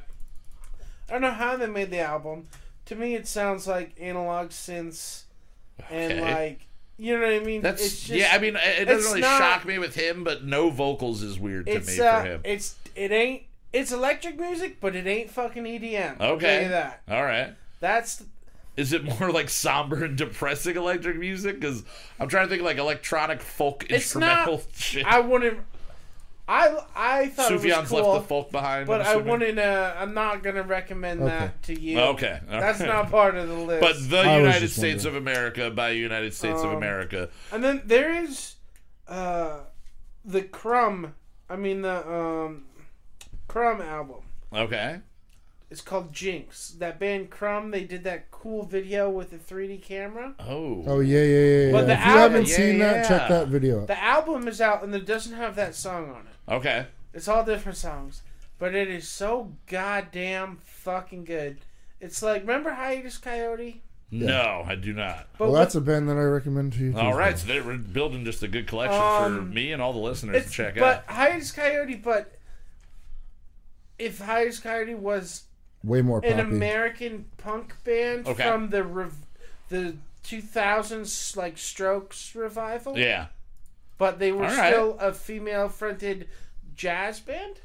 I 1.09 1.13
don't 1.13 1.23
know 1.23 1.33
how 1.33 1.57
they 1.57 1.67
made 1.67 1.91
the 1.91 1.99
album. 1.99 2.47
To 2.87 2.95
me, 2.95 3.15
it 3.17 3.27
sounds 3.27 3.67
like 3.67 3.97
analog 4.01 4.51
synths 4.51 5.23
and 5.91 6.21
like 6.21 6.67
you 6.97 7.19
know 7.19 7.23
what 7.27 7.35
I 7.35 7.39
mean. 7.41 7.63
That's 7.63 7.85
it's 7.85 8.01
just, 8.07 8.11
yeah. 8.11 8.31
I 8.33 8.39
mean, 8.39 8.57
it 8.57 8.85
doesn't 8.85 9.09
really 9.11 9.23
not- 9.23 9.39
shock 9.39 9.65
me 9.65 9.79
with 9.79 9.95
him, 9.97 10.23
but 10.23 10.45
no 10.45 10.71
vocals 10.71 11.23
is 11.23 11.39
weird 11.41 11.67
to 11.67 11.81
me 11.81 12.01
uh, 12.01 12.21
for 12.21 12.27
him. 12.29 12.41
it's 12.45 12.77
it 12.95 13.11
ain't 13.11 13.43
it's 13.73 13.91
electric 13.91 14.39
music, 14.39 14.79
but 14.81 14.95
it 14.95 15.07
ain't 15.07 15.31
fucking 15.31 15.65
EDM. 15.65 16.13
I'll 16.21 16.29
tell 16.29 16.31
Okay. 16.37 16.63
you 16.65 16.69
that. 16.69 17.01
All 17.09 17.25
right. 17.25 17.55
That's 17.81 18.23
Is 18.81 18.93
it 18.93 19.05
more 19.21 19.31
like 19.31 19.49
somber 19.51 20.05
and 20.05 20.17
depressing 20.17 20.77
electric 20.77 21.17
music? 21.19 21.61
Because 21.61 21.85
I'm 22.19 22.29
trying 22.29 22.47
to 22.47 22.49
think 22.49 22.61
of 22.61 22.67
like 22.67 22.79
electronic 22.79 23.41
folk 23.43 23.85
It's 23.91 24.15
not- 24.17 24.49
instrumental 24.49 24.63
shit. 24.75 25.07
I 25.07 25.21
wouldn't. 25.21 25.59
I 26.49 26.79
I 26.97 27.29
thought 27.29 27.53
it 27.53 27.61
Sufjan's 27.61 27.91
was 27.93 28.01
cool, 28.03 28.13
left 28.13 28.25
the 28.25 28.29
folk 28.29 28.51
behind. 28.51 28.87
but 28.89 29.03
I'm 29.03 29.07
I 29.07 29.17
wouldn't. 29.17 29.59
Uh, 29.59 29.95
I'm 29.97 30.15
not 30.15 30.43
gonna 30.43 30.65
recommend 30.65 31.23
that 31.23 31.63
to 31.65 31.79
you. 31.81 32.01
Okay, 32.01 32.41
all 32.51 32.59
that's 32.61 32.81
right. 32.81 32.89
not 32.89 33.09
part 33.11 33.37
of 33.37 33.49
the 33.49 33.55
list. 33.55 33.81
But 33.81 34.11
the 34.11 34.29
I 34.29 34.39
United 34.39 34.69
States 34.71 35.05
wondering. 35.05 35.23
of 35.29 35.29
America 35.29 35.71
by 35.71 35.91
United 35.91 36.35
States 36.35 36.61
of 36.61 36.71
Um, 36.71 36.77
America. 36.77 37.29
And 37.53 37.63
then 37.63 37.83
there 37.85 38.13
is 38.25 38.57
uh 39.07 39.61
the 40.25 40.43
Crumb 40.43 41.15
I 41.49 41.55
mean 41.57 41.83
the 41.83 42.11
um 42.11 42.65
Crumb 43.47 43.81
album. 43.81 44.23
Okay. 44.53 44.99
It's 45.71 45.81
called 45.81 46.13
Jinx. 46.13 46.71
That 46.81 46.99
band 46.99 47.31
Crumb, 47.31 47.71
they 47.71 47.85
did 47.85 48.03
that 48.05 48.31
cool 48.33 48.65
video 48.65 49.09
with 49.09 49.31
the 49.31 49.37
3D 49.37 49.81
camera. 49.83 50.35
Oh. 50.41 50.83
Oh 50.87 50.99
yeah, 51.01 51.23
yeah, 51.23 51.25
yeah. 51.25 51.67
yeah. 51.67 51.73
But 51.73 51.87
the 51.87 51.93
if 51.93 51.99
you 51.99 52.05
album- 52.07 52.21
haven't 52.33 52.49
Yeah, 52.49 52.57
seen 52.57 52.79
that, 52.81 52.97
yeah. 52.97 53.09
check 53.09 53.29
that 53.29 53.49
video. 53.49 53.81
out. 53.83 53.87
The 53.87 54.03
album 54.03 54.49
is 54.49 54.61
out 54.61 54.83
and 54.83 54.93
it 54.95 55.07
doesn't 55.07 55.35
have 55.37 55.55
that 55.57 55.75
song 55.77 56.11
on 56.11 56.27
it. 56.27 56.53
Okay. 56.53 56.87
It's 57.15 57.29
all 57.29 57.45
different 57.45 57.79
songs, 57.79 58.23
but 58.59 58.75
it 58.75 58.89
is 58.89 59.07
so 59.09 59.53
goddamn 59.67 60.59
fucking 60.65 61.25
good. 61.25 61.59
It's 62.01 62.21
like 62.23 62.41
remember 62.43 62.71
Hiatus 62.73 63.19
Kaiyote? 63.19 63.77
No, 64.13 64.65
I 64.67 64.75
do 64.75 64.93
not. 64.93 65.29
But 65.39 65.51
Well, 65.51 65.61
that's 65.61 65.77
a 65.77 65.81
band 65.81 66.09
that 66.09 66.17
I 66.17 66.23
recommend 66.23 66.73
to 66.73 66.79
you. 66.81 66.99
All 66.99 67.15
right, 67.15 67.29
well. 67.35 67.37
so 67.37 67.47
they're 67.47 67.79
building 67.79 68.25
just 68.25 68.43
a 68.43 68.49
good 68.49 68.67
collection 68.67 68.99
for 68.99 69.41
Um, 69.41 69.55
me 69.55 69.71
and 69.71 69.81
all 69.81 69.93
the 69.93 70.01
listeners 70.01 70.47
to 70.47 70.51
check 70.51 70.75
but 70.75 70.83
out. 70.83 71.07
But 71.07 71.15
Hiatus 71.15 71.53
Kaiyote, 71.53 72.03
but 72.03 72.37
if 74.01 74.19
Hiatus 74.21 74.59
Kaiyote 74.61 74.97
was 74.99 75.45
way 75.85 76.03
more 76.03 76.21
poppy. 76.21 76.33
an 76.35 76.41
American 76.41 77.27
punk 77.39 77.75
band 77.85 78.27
Okay. 78.27 78.43
from 78.49 78.71
the 78.71 78.85
rev- 78.85 79.15
the 79.69 79.97
2000s 80.25 81.37
like 81.37 81.59
Strokes 81.59 82.35
revival, 82.35 82.99
Yeah. 82.99 83.27
but 83.99 84.19
they 84.19 84.33
were 84.33 84.45
All 84.47 84.57
right. 84.57 84.73
still 84.73 84.97
a 85.01 85.13
female 85.13 85.69
fronted 85.69 86.29
jazz 86.77 87.21
band. 87.21 87.57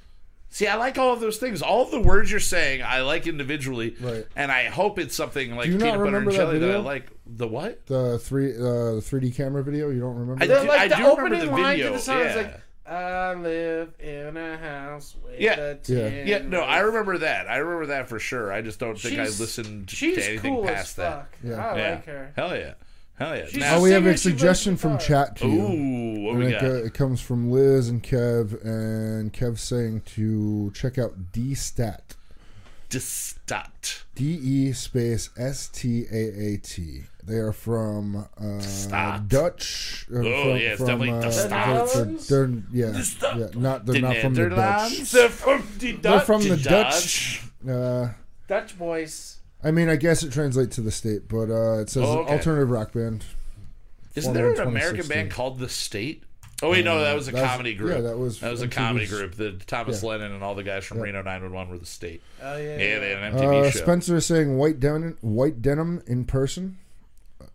See, 0.50 0.68
I 0.68 0.76
like 0.76 0.98
all 0.98 1.12
of 1.12 1.20
those 1.20 1.38
things. 1.38 1.62
All 1.62 1.82
of 1.82 1.92
the 1.92 2.00
words 2.00 2.32
you're 2.32 2.40
saying, 2.40 2.82
I 2.82 3.02
like 3.02 3.28
individually, 3.28 3.94
Right. 4.00 4.26
and 4.38 4.52
I 4.52 4.66
hope 4.66 4.98
it's 5.00 5.14
something 5.16 5.54
like 5.56 5.66
Do 5.66 5.74
you 5.74 5.78
not 5.78 5.84
peanut 5.86 5.98
butter 5.98 6.06
and 6.06 6.14
remember 6.14 6.32
that 6.32 6.38
jelly 6.38 6.60
that, 6.60 6.76
I 6.76 6.80
like. 6.80 7.10
The 7.28 7.48
what? 7.48 7.86
the 7.88 8.20
three 8.20 8.54
uh, 8.54 8.96
the 8.96 9.02
3D 9.06 9.36
camera 9.36 9.64
video. 9.64 9.90
You 9.90 10.00
don't 10.00 10.16
remember? 10.16 10.42
I 10.44 10.48
that? 10.48 10.62
Do- 10.62 10.68
like 10.70 10.80
I 10.80 10.88
the 10.88 10.96
do 10.96 11.02
remember 11.02 11.22
opening 11.24 11.40
the 11.48 11.52
line 11.52 11.76
video, 11.78 11.88
to 11.88 11.94
the 11.94 12.00
song 12.00 12.22
is 12.22 12.36
yeah. 12.36 12.42
like, 12.42 12.62
"I 12.88 13.34
live 13.34 13.94
in 14.00 14.38
a 14.38 14.58
house 14.58 15.16
with 15.24 15.40
Yeah. 15.40 15.56
a 15.60 15.70
Yeah. 15.72 15.74
tin 15.82 16.28
Yeah, 16.28 16.38
no, 16.40 16.62
I 16.62 16.80
remember 16.80 17.18
that. 17.20 17.50
I 17.50 17.58
remember 17.58 17.88
that 17.88 18.08
for 18.10 18.20
sure. 18.20 18.52
I 18.54 18.62
just 18.62 18.80
don't 18.80 19.00
think 19.00 19.20
I 19.20 19.24
listened 19.26 19.90
She's 19.90 20.18
to 20.18 20.24
anything 20.30 20.56
cool 20.56 20.70
as 20.70 20.76
past 20.76 20.96
that. 20.98 21.12
fuck. 21.12 21.38
Yeah. 21.44 21.54
I 21.68 21.78
yeah. 21.78 21.90
like 21.92 22.06
her. 22.06 22.32
Hell 22.36 22.56
yeah. 22.56 22.74
Hell 23.18 23.36
yeah. 23.36 23.46
Now- 23.56 23.78
Oh, 23.78 23.82
we 23.82 23.92
have 23.92 24.06
a 24.06 24.18
suggestion 24.18 24.76
from 24.78 24.98
chat 25.00 25.38
to 25.38 25.48
you. 25.48 25.62
Ooh, 25.62 26.22
what 26.24 26.32
And 26.36 26.40
we 26.40 26.48
it, 26.48 26.52
got? 26.52 26.62
go- 26.62 26.76
it 26.76 26.94
comes 26.94 27.22
from 27.22 27.50
Liz 27.50 27.88
and 27.90 28.04
Kev, 28.04 28.62
and 28.66 29.32
Kev 29.34 29.58
saying 29.58 30.02
to 30.16 30.72
check 30.76 30.98
out 30.98 31.32
De 31.32 31.54
Staat. 31.56 32.02
Distat. 32.90 34.04
D 34.16 34.40
E 34.42 34.74
space 34.74 35.30
S 35.38 35.68
T 35.70 36.06
A 36.12 36.16
A 36.54 36.58
T. 36.58 37.04
They 37.26 37.38
are 37.38 37.52
from 37.54 38.28
uh, 38.40 38.60
Stat. 38.60 39.28
Dutch. 39.28 40.06
uh, 40.14 40.20
Oh, 40.20 40.22
from, 40.22 40.30
yeah, 40.50 40.56
it's 40.58 40.78
from, 40.78 40.88
definitely 40.88 41.10
uh, 41.12 41.22
the 41.22 41.30
they're- 41.30 42.06
They're, 42.06 42.48
they're- 42.48 42.64
yeah, 42.72 42.92
The 42.92 43.04
Stat. 43.04 43.38
yeah, 43.40 43.46
not 43.56 43.86
they're 43.86 43.94
The 43.96 44.02
not 44.02 44.18
from 44.18 44.34
the 44.36 44.42
Netherlands? 44.50 44.98
Dutch. 45.00 45.12
They're 45.12 45.30
from 45.30 45.68
the 45.80 45.92
They're 45.94 46.12
Dutch, 46.12 46.26
from 46.26 46.42
the 46.44 46.50
The 46.56 46.70
Dutch. 46.70 47.44
Uh, 47.68 48.08
Dutch 48.48 48.78
boys. 48.78 49.38
I 49.64 49.72
mean, 49.72 49.90
I 49.90 49.96
guess 49.96 50.22
it 50.22 50.32
translates 50.32 50.76
to 50.76 50.82
the 50.82 50.92
state, 50.92 51.28
but 51.28 51.50
uh, 51.50 51.80
it 51.80 51.90
says 51.90 52.04
Oh, 52.04 52.20
okay. 52.20 52.34
alternative 52.34 52.70
rock 52.70 52.92
band. 52.94 53.26
Isn't 54.14 54.34
there 54.34 54.54
an 54.54 54.60
American 54.68 55.08
band 55.08 55.32
called 55.32 55.58
The 55.60 55.68
State? 55.68 56.24
Oh 56.64 56.70
wait, 56.72 56.86
no, 56.86 57.02
that 57.02 57.16
was 57.16 57.28
a 57.28 57.32
That's- 57.32 57.52
comedy 57.52 57.74
group. 57.74 57.96
yeah, 57.96 58.02
that 58.02 58.18
was 58.18 58.42
a 58.42 58.46
MTV's 58.46 58.74
comedy 58.76 59.08
group. 59.08 59.36
The 59.36 59.54
Thomas 59.68 60.02
Yeah. 60.02 60.10
Lennon 60.10 60.32
and 60.32 60.42
all 60.44 60.56
the 60.56 60.64
guys 60.64 60.86
from 60.86 61.00
Reno 61.00 61.22
911 61.22 61.70
were 61.74 61.80
The 61.80 61.86
State. 61.86 62.22
Oh 62.42 62.56
yeah. 62.56 62.78
Yeah, 62.78 63.00
they 63.00 63.10
had 63.10 63.24
an 63.24 63.34
MTV 63.34 63.66
Uh, 63.68 63.72
show. 63.72 63.80
Spencer 63.80 64.16
is 64.16 64.26
saying 64.26 64.56
white 64.58 64.80
denim, 64.80 65.18
white 65.22 65.62
denim 65.62 66.02
in 66.08 66.24
person. 66.24 66.78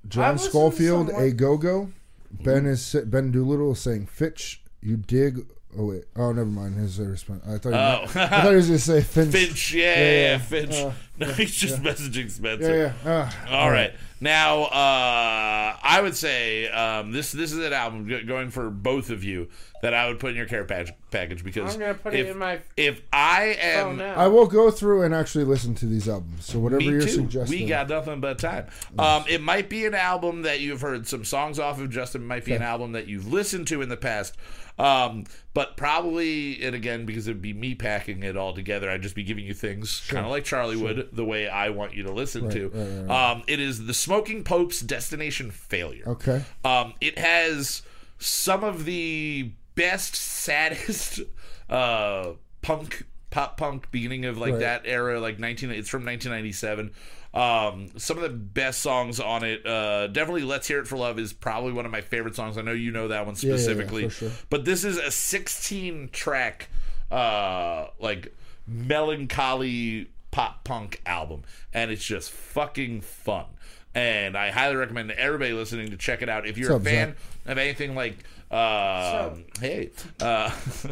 John 0.08 0.38
Scofield, 0.38 1.10
a 1.10 1.30
go 1.30 1.56
go. 1.56 1.90
Ben 2.30 2.66
is 2.66 2.96
Ben 3.06 3.30
Doolittle 3.30 3.72
is 3.72 3.80
saying 3.80 4.06
Fitch. 4.06 4.62
You 4.80 4.96
dig. 4.96 5.46
Oh 5.78 5.86
wait. 5.86 6.04
Oh, 6.16 6.32
never 6.32 6.48
mind. 6.48 6.74
His 6.76 6.98
uh, 6.98 7.04
response. 7.04 7.42
I 7.46 7.58
thought. 7.58 7.72
He 7.72 7.78
Oh. 7.78 8.00
meant- 8.14 8.32
I 8.32 8.42
thought 8.42 8.50
he 8.50 8.56
was 8.56 8.66
going 8.66 8.78
to 8.78 8.84
say 8.84 9.00
Finch. 9.02 9.32
Finch, 9.32 9.72
yeah, 9.74 9.82
Yeah, 9.84 9.96
yeah, 9.98 10.20
yeah. 10.32 10.38
Finch. 10.38 10.74
Uh, 10.74 10.92
no, 11.18 11.26
he's 11.32 11.54
just 11.54 11.82
messaging 11.82 12.30
Spencer. 12.30 12.76
Yeah, 12.76 12.92
yeah. 13.04 13.30
Uh, 13.48 13.54
All 13.54 13.70
right. 13.70 13.92
Now, 14.22 14.64
uh, 14.64 15.76
I 15.82 16.00
would 16.02 16.16
say 16.16 16.68
um, 16.68 17.12
this 17.12 17.32
this 17.32 17.52
is 17.52 17.58
an 17.58 17.72
album 17.72 18.06
going 18.26 18.50
for 18.50 18.68
both 18.68 19.08
of 19.10 19.24
you 19.24 19.48
that 19.80 19.94
I 19.94 20.08
would 20.08 20.18
put 20.18 20.30
in 20.32 20.36
your 20.36 20.44
care 20.46 20.64
package, 20.64 20.92
package 21.10 21.42
because 21.42 21.72
I'm 21.74 21.80
gonna 21.80 21.94
put 21.94 22.12
if, 22.12 22.26
it 22.26 22.30
in 22.30 22.38
my 22.38 22.60
if 22.76 23.00
I 23.12 23.56
am 23.60 23.96
now. 23.96 24.14
I 24.14 24.26
will 24.26 24.46
go 24.46 24.70
through 24.70 25.04
and 25.04 25.14
actually 25.14 25.44
listen 25.44 25.74
to 25.76 25.86
these 25.86 26.06
albums. 26.06 26.44
So 26.44 26.58
whatever 26.58 26.82
you're 26.82 27.00
too. 27.00 27.08
suggesting. 27.08 27.60
We 27.60 27.66
got 27.66 27.88
nothing 27.88 28.20
but 28.20 28.38
time. 28.38 28.66
Um, 28.98 29.24
it 29.28 29.40
might 29.40 29.70
be 29.70 29.86
an 29.86 29.94
album 29.94 30.42
that 30.42 30.60
you've 30.60 30.82
heard 30.82 31.06
some 31.06 31.24
songs 31.24 31.58
off 31.58 31.80
of. 31.80 31.88
Justin 31.90 32.22
it 32.22 32.26
might 32.26 32.44
be 32.44 32.52
an 32.52 32.62
album 32.62 32.92
that 32.92 33.06
you've 33.06 33.32
listened 33.32 33.68
to 33.68 33.80
in 33.80 33.88
the 33.88 33.96
past. 33.96 34.36
Um, 34.80 35.24
but 35.52 35.76
probably, 35.76 36.62
and 36.64 36.74
again, 36.74 37.04
because 37.04 37.28
it'd 37.28 37.42
be 37.42 37.52
me 37.52 37.74
packing 37.74 38.22
it 38.22 38.36
all 38.36 38.54
together, 38.54 38.88
I'd 38.90 39.02
just 39.02 39.14
be 39.14 39.22
giving 39.24 39.44
you 39.44 39.52
things 39.52 40.02
kind 40.08 40.24
of 40.24 40.30
like 40.30 40.44
Charlie 40.44 40.76
would, 40.76 41.08
the 41.12 41.24
way 41.24 41.48
I 41.48 41.68
want 41.70 41.94
you 41.94 42.04
to 42.04 42.12
listen 42.12 42.48
to. 42.50 42.68
right, 42.68 43.08
right, 43.08 43.30
Um, 43.32 43.42
it 43.46 43.60
is 43.60 43.86
the 43.86 43.94
Smoking 43.94 44.42
Popes' 44.44 44.80
Destination 44.80 45.50
Failure. 45.50 46.04
Okay. 46.06 46.44
Um, 46.64 46.94
it 47.00 47.18
has 47.18 47.82
some 48.18 48.64
of 48.64 48.84
the 48.86 49.50
best, 49.74 50.14
saddest 50.16 51.20
uh, 51.68 52.32
punk, 52.62 53.04
pop 53.30 53.56
punk 53.56 53.90
beginning 53.90 54.24
of 54.24 54.38
like 54.38 54.52
Right. 54.52 54.60
that 54.60 54.82
era, 54.86 55.20
like 55.20 55.38
nineteen. 55.38 55.70
It's 55.70 55.88
from 55.88 56.04
nineteen 56.04 56.32
ninety 56.32 56.52
seven. 56.52 56.92
Um, 57.32 57.90
some 57.96 58.16
of 58.16 58.22
the 58.24 58.28
best 58.28 58.80
songs 58.80 59.20
on 59.20 59.44
it. 59.44 59.64
Uh, 59.64 60.08
definitely, 60.08 60.42
"Let's 60.42 60.66
Hear 60.66 60.80
It 60.80 60.88
for 60.88 60.96
Love" 60.96 61.18
is 61.18 61.32
probably 61.32 61.72
one 61.72 61.86
of 61.86 61.92
my 61.92 62.00
favorite 62.00 62.34
songs. 62.34 62.58
I 62.58 62.62
know 62.62 62.72
you 62.72 62.90
know 62.90 63.08
that 63.08 63.24
one 63.26 63.36
yeah, 63.38 63.50
yeah, 63.50 63.56
specifically, 63.56 64.04
for 64.08 64.10
sure. 64.10 64.30
but 64.50 64.64
this 64.64 64.82
is 64.84 64.96
a 64.98 65.10
sixteen 65.12 66.08
track, 66.12 66.68
uh, 67.10 67.86
like 68.00 68.34
melancholy 68.66 70.08
pop 70.30 70.64
punk 70.64 71.00
album, 71.06 71.42
and 71.72 71.90
it's 71.90 72.04
just 72.04 72.30
fucking 72.30 73.00
fun. 73.00 73.46
And 73.94 74.36
I 74.36 74.50
highly 74.50 74.76
recommend 74.76 75.10
everybody 75.12 75.52
listening 75.52 75.90
to 75.90 75.96
check 75.96 76.22
it 76.22 76.28
out. 76.28 76.46
If 76.46 76.56
you're 76.58 76.72
What's 76.72 76.86
a 76.86 76.90
up, 76.90 76.94
fan 76.94 77.16
of 77.46 77.58
anything 77.58 77.96
like, 77.96 78.18
um, 78.52 79.44
hey, 79.60 79.90
uh, 80.20 80.50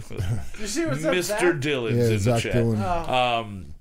you 0.60 0.66
see 0.66 0.84
what's 0.84 1.02
Mr. 1.02 1.22
Zach? 1.22 1.40
Dylan's 1.40 1.96
Yeah, 1.96 2.16
in 2.16 2.34
the 2.34 2.40
chat. 2.40 2.54
Dylan. 2.54 3.08
Um, 3.08 3.74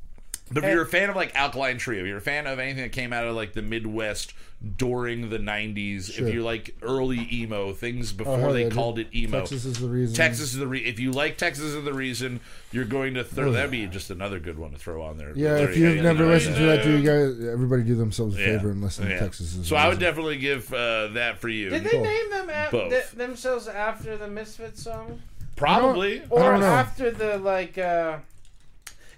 but 0.52 0.64
if 0.64 0.72
you're 0.72 0.84
a 0.84 0.88
fan 0.88 1.10
of 1.10 1.16
like 1.16 1.36
Alkaline 1.36 1.78
Trio, 1.78 2.02
if 2.02 2.08
you're 2.08 2.18
a 2.18 2.22
fan 2.22 2.48
of 2.48 2.60
anything 2.60 2.84
that 2.84 2.92
came 2.92 3.14
out 3.14 3.26
of 3.26 3.36
like 3.36 3.54
the 3.54 3.62
Midwest 3.62 4.34
during 4.76 5.30
the 5.30 5.38
'90s, 5.38 6.12
Sure. 6.14 6.28
if 6.28 6.34
you 6.34 6.42
like 6.44 6.76
early 6.82 7.28
emo 7.32 7.74
things 7.74 8.12
before 8.12 8.40
hell 8.40 8.54
they 8.54 8.64
yeah, 8.64 8.70
called 8.70 8.98
it 8.98 9.08
emo, 9.16 9.40
Texas 9.42 9.66
is 9.66 9.78
the 9.80 9.88
reason. 9.88 10.16
Texas 10.16 10.54
is 10.54 10.58
the 10.58 10.66
re- 10.68 10.84
if 10.84 11.00
you 11.00 11.12
like 11.12 11.38
Texas 11.38 11.66
is 11.66 11.84
the 11.84 11.94
reason 11.94 12.40
you're 12.72 12.86
going 12.86 13.14
to 13.14 13.24
throw 13.24 13.52
that'd 13.52 13.70
be 13.70 13.86
just 13.86 14.10
another 14.10 14.40
good 14.40 14.58
one 14.58 14.72
to 14.72 14.78
throw 14.78 15.04
on 15.04 15.18
there. 15.18 15.30
Oh, 15.30 15.34
Yeah, 15.36 15.54
There 15.56 15.70
if 15.70 15.78
you 15.78 15.84
go. 15.84 15.88
you've 15.90 15.98
Yeah, 15.98 16.02
never 16.04 16.24
yeah, 16.26 16.30
listened 16.32 16.56
to 16.56 16.64
that, 16.64 16.84
do 16.84 16.98
you 16.98 17.04
guys? 17.04 17.48
Everybody 17.48 17.84
do 17.84 17.96
themselves 17.96 18.36
a 18.36 18.40
Yeah. 18.40 18.46
favor 18.58 18.72
and 18.72 18.82
listen 18.82 19.08
Yeah. 19.08 19.14
to 19.14 19.20
Texas. 19.20 19.56
is 19.56 19.68
So 19.68 19.76
the 19.76 19.82
I 19.82 19.90
would 19.90 20.00
definitely 20.00 20.38
give 20.38 20.74
uh, 20.74 21.08
that 21.10 21.38
for 21.40 21.50
you. 21.50 21.70
Did 21.70 21.84
they 21.84 21.90
Cool. 21.92 22.04
name 22.04 22.30
them 22.32 22.50
at, 22.50 22.72
Both. 22.72 22.90
th- 22.90 23.12
themselves 23.12 23.68
after 23.68 24.18
the 24.18 24.28
Misfits 24.28 24.82
song, 24.84 25.22
Probably. 25.56 26.22
Or 26.30 26.54
after 26.54 27.12
the 27.12 27.38
like? 27.38 27.78
uh 27.78 28.18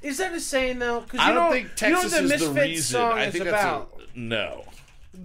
Is 0.02 0.18
that 0.20 0.34
a 0.34 0.40
saying 0.40 0.80
though? 0.80 1.02
Because 1.02 1.20
I 1.20 1.30
you 1.30 1.34
don't 1.34 1.46
know, 1.46 1.52
think 1.52 1.82
you 1.82 1.90
know 1.90 1.98
what 2.00 2.12
the 2.12 2.18
is 2.18 2.30
Misfits 2.30 2.46
the 2.54 2.62
reason. 2.62 2.84
song 2.94 3.12
I 3.18 3.24
is 3.26 3.34
think 3.34 3.46
about? 3.46 4.00
a, 4.16 4.20
no. 4.20 4.64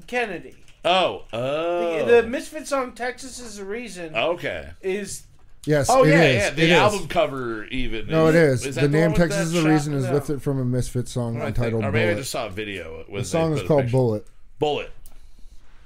Kennedy. 0.07 0.57
Oh, 0.85 1.22
oh. 1.33 2.05
The, 2.07 2.22
the 2.22 2.29
Misfits 2.29 2.70
song 2.70 2.93
"Texas 2.93 3.39
Is 3.41 3.57
the 3.57 3.64
Reason" 3.64 4.14
okay. 4.14 4.70
is 4.83 5.22
Yes. 5.66 5.89
Oh 5.89 6.05
it 6.05 6.11
yeah, 6.11 6.22
is. 6.25 6.35
yeah. 6.37 6.51
The 6.51 6.62
It 6.62 6.70
is. 6.70 6.72
album 6.77 7.09
cover 7.09 7.64
even. 7.66 8.07
No, 8.09 8.27
it 8.29 8.35
is. 8.35 8.66
is 8.66 8.75
The 8.75 8.83
that 8.83 8.91
name 8.91 9.14
Texas 9.14 9.47
is 9.47 9.53
the 9.53 9.62
shot? 9.62 9.68
reason 9.70 9.95
is 9.95 10.05
No. 10.05 10.12
lifted 10.12 10.43
from 10.43 10.59
a 10.61 10.64
Misfit 10.64 11.09
song 11.09 11.37
I 11.39 11.45
think- 11.47 11.57
entitled 11.57 11.85
or 11.85 11.93
maybe 11.93 12.11
I 12.11 12.14
just 12.16 12.31
saw 12.33 12.47
a 12.47 12.51
video. 12.51 13.05
With 13.09 13.22
The 13.22 13.29
song 13.29 13.51
they 13.55 13.57
is 13.57 13.61
put 13.62 13.64
a 13.64 13.68
called 13.68 13.81
picture. 13.85 13.93
Bullet, 13.93 14.27
Bullet. 14.59 14.91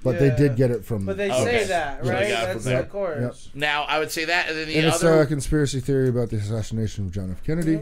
but 0.02 0.18
they 0.18 0.30
did 0.34 0.56
get 0.56 0.72
it 0.72 0.84
from. 0.84 1.04
but 1.06 1.16
they 1.16 1.30
Okay. 1.30 1.44
say 1.44 1.64
that 1.68 2.00
So 2.00 2.06
they 2.08 2.14
right. 2.14 2.28
got 2.28 2.42
it 2.42 2.46
That's 2.46 2.52
from 2.54 2.62
the 2.64 2.70
there. 2.70 2.82
chorus. 2.84 3.48
Now 3.54 3.84
I 3.84 4.00
would 4.00 4.10
say 4.10 4.24
that, 4.24 4.48
and 4.48 4.58
then 4.58 4.66
the 4.66 4.78
and 4.78 4.86
it's 4.86 4.96
other 5.04 5.20
a 5.20 5.26
conspiracy 5.26 5.78
theory 5.78 6.08
about 6.08 6.30
the 6.30 6.38
assassination 6.38 7.06
of 7.06 7.12
John 7.12 7.30
F. 7.30 7.44
Kennedy. 7.44 7.78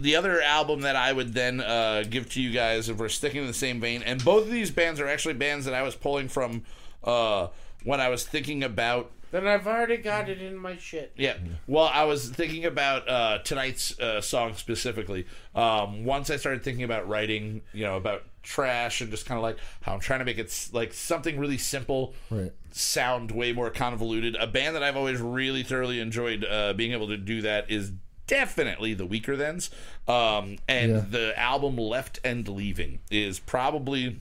The 0.00 0.16
other 0.16 0.40
album 0.42 0.80
that 0.82 0.96
I 0.96 1.12
would 1.12 1.34
then 1.34 1.60
uh, 1.60 2.04
give 2.08 2.30
to 2.30 2.42
you 2.42 2.50
guys 2.50 2.88
if 2.88 2.96
we're 2.98 3.08
sticking 3.08 3.42
in 3.42 3.46
the 3.46 3.54
same 3.54 3.80
vein, 3.80 4.02
and 4.02 4.24
both 4.24 4.44
of 4.44 4.50
these 4.50 4.70
bands 4.70 5.00
are 5.00 5.08
actually 5.08 5.34
bands 5.34 5.64
that 5.66 5.74
I 5.74 5.82
was 5.82 5.94
pulling 5.94 6.28
from 6.28 6.64
uh, 7.04 7.48
when 7.84 8.00
I 8.00 8.08
was 8.08 8.24
thinking 8.24 8.62
about. 8.62 9.10
Then 9.30 9.46
I've 9.46 9.66
already 9.68 9.96
got 9.98 10.28
it 10.28 10.42
in 10.42 10.56
my 10.56 10.76
shit. 10.76 11.12
Yeah, 11.16 11.36
well, 11.68 11.88
I 11.92 12.02
was 12.04 12.28
thinking 12.30 12.64
about 12.64 13.08
uh, 13.08 13.38
tonight's 13.44 13.96
uh, 14.00 14.20
song 14.20 14.54
specifically. 14.54 15.26
Um, 15.54 16.04
once 16.04 16.30
I 16.30 16.36
started 16.36 16.64
thinking 16.64 16.82
about 16.82 17.08
writing, 17.08 17.62
you 17.72 17.84
know, 17.84 17.96
about 17.96 18.24
trash 18.42 19.00
and 19.02 19.10
just 19.10 19.26
kind 19.26 19.36
of 19.38 19.42
like 19.44 19.58
how 19.82 19.92
I'm 19.94 20.00
trying 20.00 20.18
to 20.18 20.24
make 20.24 20.38
it 20.38 20.68
like 20.72 20.92
something 20.92 21.38
really 21.38 21.58
simple, 21.58 22.14
Right. 22.28 22.50
sound 22.72 23.30
way 23.30 23.52
more 23.52 23.70
convoluted. 23.70 24.34
A 24.34 24.48
band 24.48 24.74
that 24.74 24.82
I've 24.82 24.96
always 24.96 25.20
really 25.20 25.62
thoroughly 25.62 26.00
enjoyed 26.00 26.44
uh, 26.44 26.72
being 26.72 26.90
able 26.92 27.06
to 27.08 27.16
do 27.16 27.42
that 27.42 27.70
is 27.70 27.92
definitely 28.30 28.94
the 28.94 29.06
Weakerthans. 29.06 29.68
Um, 30.08 30.56
and 30.68 30.92
Yeah. 30.92 31.04
the 31.10 31.38
album 31.38 31.76
Left 31.76 32.20
and 32.24 32.46
Leaving 32.48 33.00
is 33.10 33.40
probably 33.40 34.20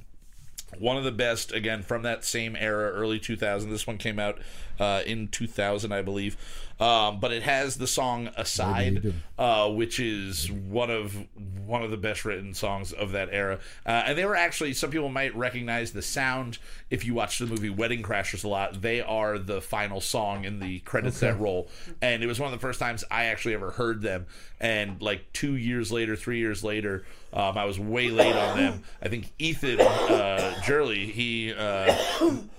one 0.77 0.97
of 0.97 1.03
the 1.03 1.11
best 1.11 1.51
again 1.51 1.81
from 1.81 2.03
that 2.03 2.23
same 2.23 2.55
era 2.55 2.91
early 2.91 3.17
2000 3.19 3.71
this 3.71 3.87
one 3.87 3.97
came 3.97 4.19
out 4.19 4.37
uh, 4.79 5.01
in 5.03 5.27
2000 5.27 5.91
i 5.91 5.99
believe 5.99 6.37
Um, 6.79 7.19
but 7.19 7.33
it 7.33 7.43
has 7.43 7.75
the 7.75 7.87
song 7.87 8.29
"Aside," 8.37 9.13
uh, 9.37 9.69
which 9.69 9.99
is 9.99 10.49
one 10.49 10.89
of 10.89 11.13
one 11.65 11.83
of 11.83 11.91
the 11.91 11.97
best 11.97 12.23
written 12.23 12.53
songs 12.53 12.93
of 12.93 13.11
that 13.11 13.29
era. 13.33 13.59
Uh, 13.85 14.03
and 14.07 14.17
they 14.17 14.23
were 14.25 14.35
actually 14.35 14.73
some 14.73 14.89
people 14.89 15.09
might 15.09 15.35
recognize 15.35 15.91
the 15.91 16.01
sound 16.01 16.57
if 16.89 17.05
you 17.05 17.13
watch 17.13 17.37
the 17.37 17.47
movie 17.47 17.69
Wedding 17.69 18.01
Crashers 18.01 18.45
a 18.45 18.47
lot. 18.47 18.81
They 18.81 19.01
are 19.01 19.37
the 19.37 19.61
final 19.61 19.99
song 19.99 20.45
in 20.45 20.59
the 20.59 20.79
credits 20.79 21.19
that 21.19 21.37
roll, 21.39 21.67
and 22.01 22.23
it 22.23 22.27
was 22.27 22.39
one 22.39 22.51
of 22.53 22.57
the 22.57 22.65
first 22.65 22.79
times 22.79 23.03
I 23.11 23.25
actually 23.25 23.55
ever 23.55 23.71
heard 23.71 24.01
them. 24.01 24.25
And 24.61 25.01
like 25.01 25.33
two 25.33 25.55
years 25.57 25.91
later, 25.91 26.15
three 26.15 26.39
years 26.39 26.63
later. 26.63 27.03
Um, 27.31 27.57
I 27.59 27.65
was 27.65 27.79
way 27.79 28.09
late 28.09 28.35
on 28.35 28.57
them. 28.57 28.83
I 29.03 29.07
think 29.09 29.31
Ethan 29.37 29.79
uh, 29.79 30.61
Jurley 30.63 31.05
he 31.05 31.53
uh, 31.53 31.93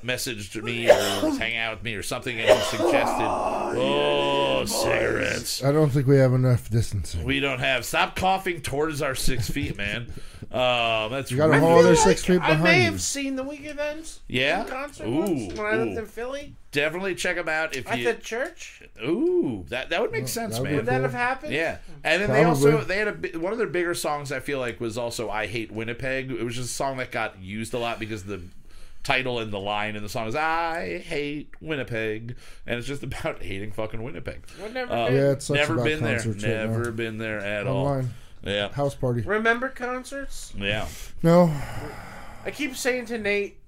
messaged 0.05 0.63
me 0.63 0.89
or 0.89 0.95
was 1.29 1.39
hanging 1.39 1.59
out 1.59 1.77
with 1.77 1.85
me 1.85 1.95
or 1.97 2.05
something, 2.05 2.39
and 2.39 2.49
he 2.49 2.65
suggested, 2.65 3.27
"Oh, 3.27 4.65
cigarettes." 4.67 5.65
I 5.65 5.73
don't 5.73 5.91
think 5.91 6.07
we 6.07 6.17
have 6.19 6.33
enough 6.33 6.71
distancing. 6.71 7.25
We 7.25 7.41
don't 7.41 7.59
have. 7.59 7.85
Stop 7.85 8.15
coughing 8.15 8.61
towards 8.63 9.03
our 9.03 9.17
six 9.17 9.51
feet, 9.51 9.77
man. 9.77 10.13
Um, 10.53 11.11
that's 11.11 11.31
You 11.31 11.37
got 11.37 11.51
a 11.51 11.55
I 11.55 11.59
whole 11.59 11.71
feel 11.71 11.79
other 11.81 11.89
like 11.91 11.99
six 11.99 12.25
feet 12.25 12.41
I 12.41 12.49
may 12.49 12.55
behind 12.55 12.77
you. 12.79 12.91
have 12.91 13.01
seen 13.01 13.37
the 13.37 13.45
Weakerthans. 13.45 14.21
Yeah? 14.29 14.63
in 14.63 14.69
concert 14.69 15.07
Ooh, 15.07 15.21
once 15.21 15.53
when 15.55 15.67
I 15.67 15.77
lived 15.77 15.97
ooh. 15.97 15.99
in 16.01 16.07
Philly 16.07 16.55
definitely 16.73 17.15
check 17.15 17.37
them 17.37 17.49
out 17.49 17.75
if 17.77 17.85
you 17.87 17.91
at 17.91 17.99
you. 17.99 18.05
the 18.13 18.15
church. 18.15 18.83
Ooh, 19.03 19.65
that 19.69 19.91
that 19.91 20.01
would 20.01 20.13
make 20.13 20.29
sense, 20.29 20.55
that 20.55 20.63
would 20.63 20.69
man. 20.69 20.77
Would 20.77 20.87
that 20.87 21.03
have 21.03 21.13
happened? 21.13 21.53
Yeah, 21.53 21.79
and 22.05 22.23
then 22.23 22.31
they 22.31 22.45
also 22.45 22.83
they 22.83 22.99
had 22.99 23.09
a 23.35 23.39
one 23.39 23.53
of 23.53 23.59
their 23.59 23.67
bigger 23.67 23.95
songs. 23.95 24.33
I 24.33 24.41
feel 24.41 24.59
like 24.59 24.81
was 24.81 24.97
also 24.99 25.31
"I 25.31 25.47
Hate 25.47 25.71
Winnipeg." 25.71 26.31
It 26.31 26.43
was 26.45 26.55
just 26.57 26.71
a 26.71 26.75
song 26.75 26.97
that 26.99 27.11
got 27.11 27.39
used 27.41 27.75
a 27.75 27.79
lot 27.79 27.99
because 27.99 28.25
the 28.25 28.41
title 29.03 29.39
and 29.39 29.51
the 29.51 29.59
line 29.59 29.97
in 29.97 30.03
the 30.03 30.09
song 30.09 30.29
is 30.29 30.35
"I 30.37 30.99
hate 30.99 31.51
Winnipeg," 31.61 32.37
and 32.67 32.79
it's 32.79 32.87
just 32.87 33.03
about 33.05 33.43
hating 33.43 33.73
fucking 33.73 34.03
Winnipeg. 34.03 34.43
I've 34.63 34.73
never 34.75 34.93
Uh. 34.93 35.09
Yeah, 35.11 35.31
it 35.33 35.43
sucks 35.43 35.59
Never 35.59 35.83
been 35.83 36.03
there. 36.03 36.17
concerts 36.17 36.43
Never 36.43 36.85
now. 36.87 36.91
been 36.91 37.19
there 37.19 37.39
at 37.41 37.67
all. 37.67 38.03
Yeah, 38.43 38.73
house 38.73 38.95
party. 38.95 39.21
Remember 39.21 39.69
concerts? 39.69 40.53
yeah. 40.57 40.87
No, 41.23 41.53
I 42.45 42.51
keep 42.51 42.75
saying 42.75 43.05
to 43.07 43.19
Nate, 43.19 43.59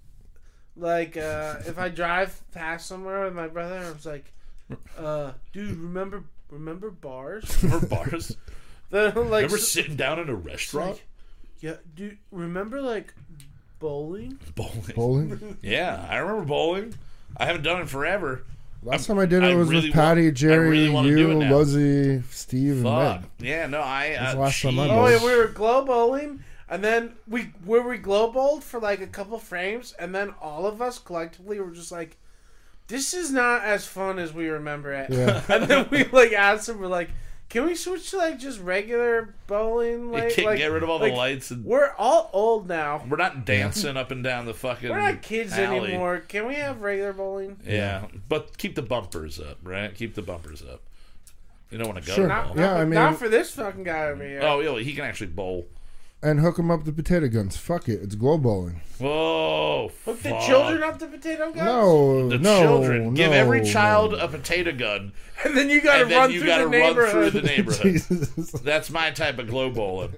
like, 0.77 1.17
uh, 1.17 1.57
if 1.67 1.79
I 1.79 1.89
drive 1.89 2.41
past 2.53 2.87
somewhere 2.87 3.25
with 3.25 3.35
my 3.35 3.49
brother, 3.49 3.79
I 3.79 3.91
was 3.91 4.07
like, 4.07 4.25
uh, 4.99 5.33
dude, 5.53 5.77
remember 5.79 6.25
remember 6.51 6.91
bars? 6.91 7.45
Remember 7.63 7.87
bars? 7.87 8.37
The, 8.91 9.07
like, 9.07 9.15
Remember 9.45 9.57
s- 9.57 9.69
sitting 9.69 9.97
down 9.97 10.19
in 10.19 10.29
a 10.29 10.35
restaurant? 10.35 11.01
yeah, 11.61 11.77
dude, 11.97 12.19
remember 12.31 12.83
like 12.83 13.15
bowling? 13.79 14.39
Bowling. 14.55 14.83
bowling. 14.95 15.57
Yeah, 15.63 16.07
I 16.11 16.19
remember 16.19 16.45
bowling. 16.45 16.95
I 17.39 17.47
haven't 17.47 17.63
done 17.63 17.81
it 17.81 17.89
forever. 17.89 18.45
Last 18.83 19.07
time 19.07 19.19
I 19.19 19.25
did 19.25 19.45
it 19.45 19.47
I 19.51 19.55
was 19.55 19.71
really 19.71 19.87
with 19.89 19.95
Patty, 19.95 20.25
want- 20.25 20.37
Jerry, 20.37 20.69
really 20.69 20.91
wanna 20.91 21.09
do 21.09 21.31
it 21.31 21.35
you, 21.35 21.39
now. 21.39 21.57
Luzzy, 21.57 22.23
Steve, 22.31 22.73
and 22.73 22.83
Fuck. 22.83 23.21
Meg. 23.23 23.31
Yeah, 23.39 23.67
no, 23.67 23.81
I. 23.81 24.11
That's 24.11 24.33
Uh, 24.33 24.35
the 24.35 24.41
last 24.43 24.61
time 24.63 24.79
I 24.79 24.83
geez. 24.89 24.93
Oh, 24.93 25.07
yeah, 25.07 25.25
we 25.33 25.37
were 25.39 25.47
glow 25.49 25.85
bowling, 25.87 26.45
and 26.73 26.83
then 26.83 27.13
we 27.29 27.53
were 27.67 27.87
we 27.87 27.99
glow 27.99 28.33
bowled 28.33 28.65
for 28.65 28.81
like 28.81 29.03
a 29.03 29.07
couple 29.07 29.39
frames, 29.39 29.95
and 29.99 30.15
then 30.15 30.35
all 30.41 30.65
of 30.65 30.81
us 30.81 30.99
collectively 30.99 31.61
were 31.61 31.71
just 31.71 31.93
like, 31.93 32.17
"This 32.89 33.13
is 33.13 33.31
not 33.31 33.63
as 33.63 33.87
fun 33.87 34.19
as 34.19 34.33
we 34.33 34.49
remember 34.49 34.91
it." 34.91 35.11
Yeah. 35.11 35.43
and 35.51 35.65
then 35.65 35.87
we 35.91 36.05
like 36.05 36.33
asked 36.33 36.69
them, 36.69 36.81
we're 36.81 36.87
like, 36.87 37.11
"Can 37.51 37.67
we 37.67 37.75
switch 37.75 38.09
to 38.13 38.17
like 38.17 38.39
just 38.39 38.59
regular 38.59 39.35
bowling? 39.47 40.15
You 40.15 40.21
can't 40.35 40.47
like 40.47 40.57
get 40.57 40.73
rid 40.73 40.83
of 40.83 40.89
all 40.89 40.99
like, 40.99 41.13
the 41.13 41.19
lights 41.19 41.51
and 41.51 41.63
We're 41.63 41.93
all 41.99 42.31
old 42.33 42.69
now. 42.69 43.05
we're 43.07 43.19
not 43.19 43.45
dancing 43.45 43.99
up 43.99 44.11
and 44.11 44.25
down 44.25 44.47
the 44.47 44.55
fucking. 44.55 44.89
We're 44.89 44.99
not 44.99 45.21
kids 45.21 45.53
alley. 45.53 45.91
anymore. 45.91 46.21
Can 46.21 46.47
we 46.47 46.55
have 46.55 46.81
regular 46.81 47.13
bowling? 47.13 47.59
Yeah, 47.67 48.07
but 48.31 48.57
keep 48.57 48.77
the 48.77 48.83
bumpers 48.83 49.39
up, 49.39 49.59
right? 49.63 49.95
Keep 49.95 50.15
the 50.15 50.23
bumpers 50.23 50.63
up. 50.63 50.81
You 51.71 51.77
don't 51.77 51.89
want 51.89 52.03
to 52.03 52.07
go. 52.07 52.15
Sure. 52.15 52.25
to 52.25 52.29
Not. 52.29 52.57
Yeah, 52.57 52.63
not, 52.63 52.77
I 52.79 52.85
mean- 52.85 52.95
not 52.95 53.19
for 53.19 53.29
this 53.29 53.51
fucking 53.51 53.85
guy 53.85 54.07
over 54.07 54.25
here. 54.25 54.41
Oh, 54.43 54.61
yeah, 54.61 54.83
he 54.83 54.95
can 54.95 55.05
actually 55.05 55.29
bowl. 55.29 55.67
And 56.25 56.39
hook 56.39 56.57
them 56.57 56.71
up 56.71 56.85
to 56.85 56.93
potato 56.93 57.27
guns. 57.29 57.57
Fuck 57.57 57.89
it, 57.89 58.01
it's 58.01 58.15
glow 58.15 58.39
bowling. 58.39 58.81
Whoa! 58.99 59.91
Hook 60.05 60.23
the 60.23 60.29
fuck. 60.31 60.43
children 60.47 60.83
up 60.85 60.99
to 61.01 61.07
potato 61.09 61.47
guns. 61.47 61.57
No, 61.57 62.29
The 62.29 62.39
no, 62.39 62.61
children. 62.63 63.15
Give 63.15 63.33
no, 63.33 63.37
every 63.37 63.65
child 63.65 64.13
no. 64.13 64.19
a 64.19 64.29
potato 64.29 64.71
gun, 64.71 65.13
and 65.45 65.57
then 65.57 65.69
you 65.69 65.81
gotta 65.83 66.07
run 66.07 66.31
through 66.31 66.47
got 66.47 66.59
to 66.59 66.65
the 66.65 66.71
run 66.71 66.81
neighborhood. 66.81 67.33
through 67.33 67.41
the 67.41 67.47
neighborhood. 67.47 67.83
Jesus. 67.93 68.51
That's 68.53 68.89
my 68.91 69.11
type 69.11 69.39
of 69.41 69.49
glow 69.49 69.71
bowling. 69.71 70.15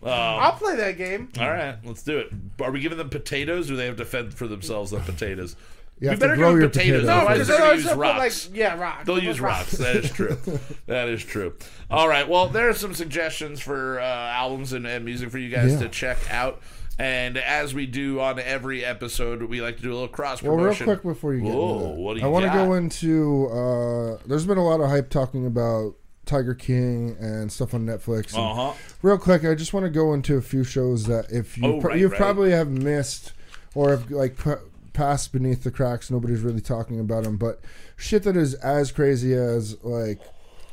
Um, 0.00 0.10
I'll 0.12 0.52
play 0.52 0.76
that 0.76 0.96
game. 0.96 1.28
all 1.40 1.50
right, 1.50 1.74
let's 1.84 2.04
do 2.04 2.18
it. 2.18 2.32
Are 2.60 2.70
we 2.70 2.78
giving 2.78 2.98
them 2.98 3.10
potatoes, 3.10 3.66
or 3.66 3.72
do 3.72 3.76
they 3.78 3.86
have 3.86 3.96
to 3.96 4.04
fend 4.04 4.32
for 4.34 4.46
themselves 4.46 4.92
on 4.92 5.00
potatoes? 5.02 5.56
You 6.00 6.06
we 6.06 6.06
have 6.08 6.18
to 6.18 6.20
better 6.20 6.36
grow 6.36 6.50
go 6.50 6.54
your 6.56 6.62
with 6.66 6.72
potatoes. 6.72 7.00
potatoes. 7.02 7.06
No, 7.06 7.12
Otherwise, 7.14 7.34
because 7.34 7.48
they're 7.48 7.58
going 7.58 7.70
to 7.70 7.76
use 7.76 7.84
they'll 7.86 7.96
rocks. 7.96 8.48
like 8.48 8.56
yeah, 8.56 8.78
rocks. 8.80 9.06
They'll 9.06 9.14
They'll 9.16 9.24
use 9.24 9.40
rocks. 9.40 9.72
That 9.72 9.96
is 9.96 10.10
true. 10.12 10.38
that 10.86 11.08
is 11.08 11.24
true. 11.24 11.54
All 11.90 12.08
right. 12.08 12.28
Well, 12.28 12.48
there 12.48 12.68
are 12.68 12.74
some 12.74 12.94
suggestions 12.94 13.60
for 13.60 14.00
uh, 14.00 14.04
albums 14.04 14.72
and, 14.72 14.86
and 14.86 15.04
music 15.04 15.30
for 15.30 15.38
you 15.38 15.48
guys 15.48 15.72
Yeah. 15.72 15.80
to 15.80 15.88
check 15.88 16.18
out. 16.30 16.60
And 17.00 17.36
as 17.38 17.74
we 17.74 17.86
do 17.86 18.18
on 18.20 18.40
every 18.40 18.84
episode, 18.84 19.42
we 19.44 19.60
like 19.62 19.76
to 19.76 19.82
do 19.82 19.92
a 19.92 19.94
little 19.94 20.08
cross 20.08 20.40
promotion. 20.40 20.56
Well, 20.56 20.64
real 20.66 20.74
promotion. 20.74 20.86
quick 20.86 21.02
before 21.02 21.34
you 21.34 21.42
get 21.42 21.54
Whoa, 21.54 21.74
into 21.74 21.84
that, 21.86 21.94
what 21.94 22.14
do 22.14 22.20
you 22.20 22.26
I 22.26 22.28
want 22.28 22.44
to 22.46 22.50
go 22.52 22.74
into. 22.74 23.46
Uh, 23.48 24.18
there's 24.26 24.46
been 24.46 24.58
a 24.58 24.64
lot 24.64 24.80
of 24.80 24.88
hype 24.90 25.08
talking 25.08 25.46
about 25.46 25.94
Tiger 26.26 26.54
King 26.54 27.16
and 27.20 27.52
stuff 27.52 27.72
on 27.72 27.86
Netflix. 27.86 28.36
Uh 28.36 28.52
huh. 28.54 28.72
Real 29.02 29.16
quick, 29.16 29.44
I 29.44 29.54
just 29.54 29.72
want 29.72 29.84
to 29.86 29.90
go 29.90 30.12
into 30.12 30.36
a 30.36 30.42
few 30.42 30.64
shows 30.64 31.04
that 31.06 31.30
if 31.30 31.56
you 31.56 31.66
Oh, 31.66 31.80
pro- 31.80 31.90
right, 31.90 32.00
you 32.00 32.08
right. 32.08 32.16
probably 32.18 32.50
have 32.50 32.68
missed 32.68 33.32
or 33.76 33.90
have 33.90 34.10
like 34.10 34.36
p- 34.36 34.50
passed 34.98 35.32
beneath 35.32 35.62
the 35.62 35.70
cracks. 35.70 36.10
Nobody's 36.10 36.40
really 36.40 36.60
talking 36.60 36.98
about 36.98 37.22
them, 37.22 37.36
but 37.36 37.60
shit 37.96 38.24
that 38.24 38.36
is 38.36 38.54
as 38.54 38.90
crazy 38.90 39.32
as 39.32 39.82
like 39.84 40.20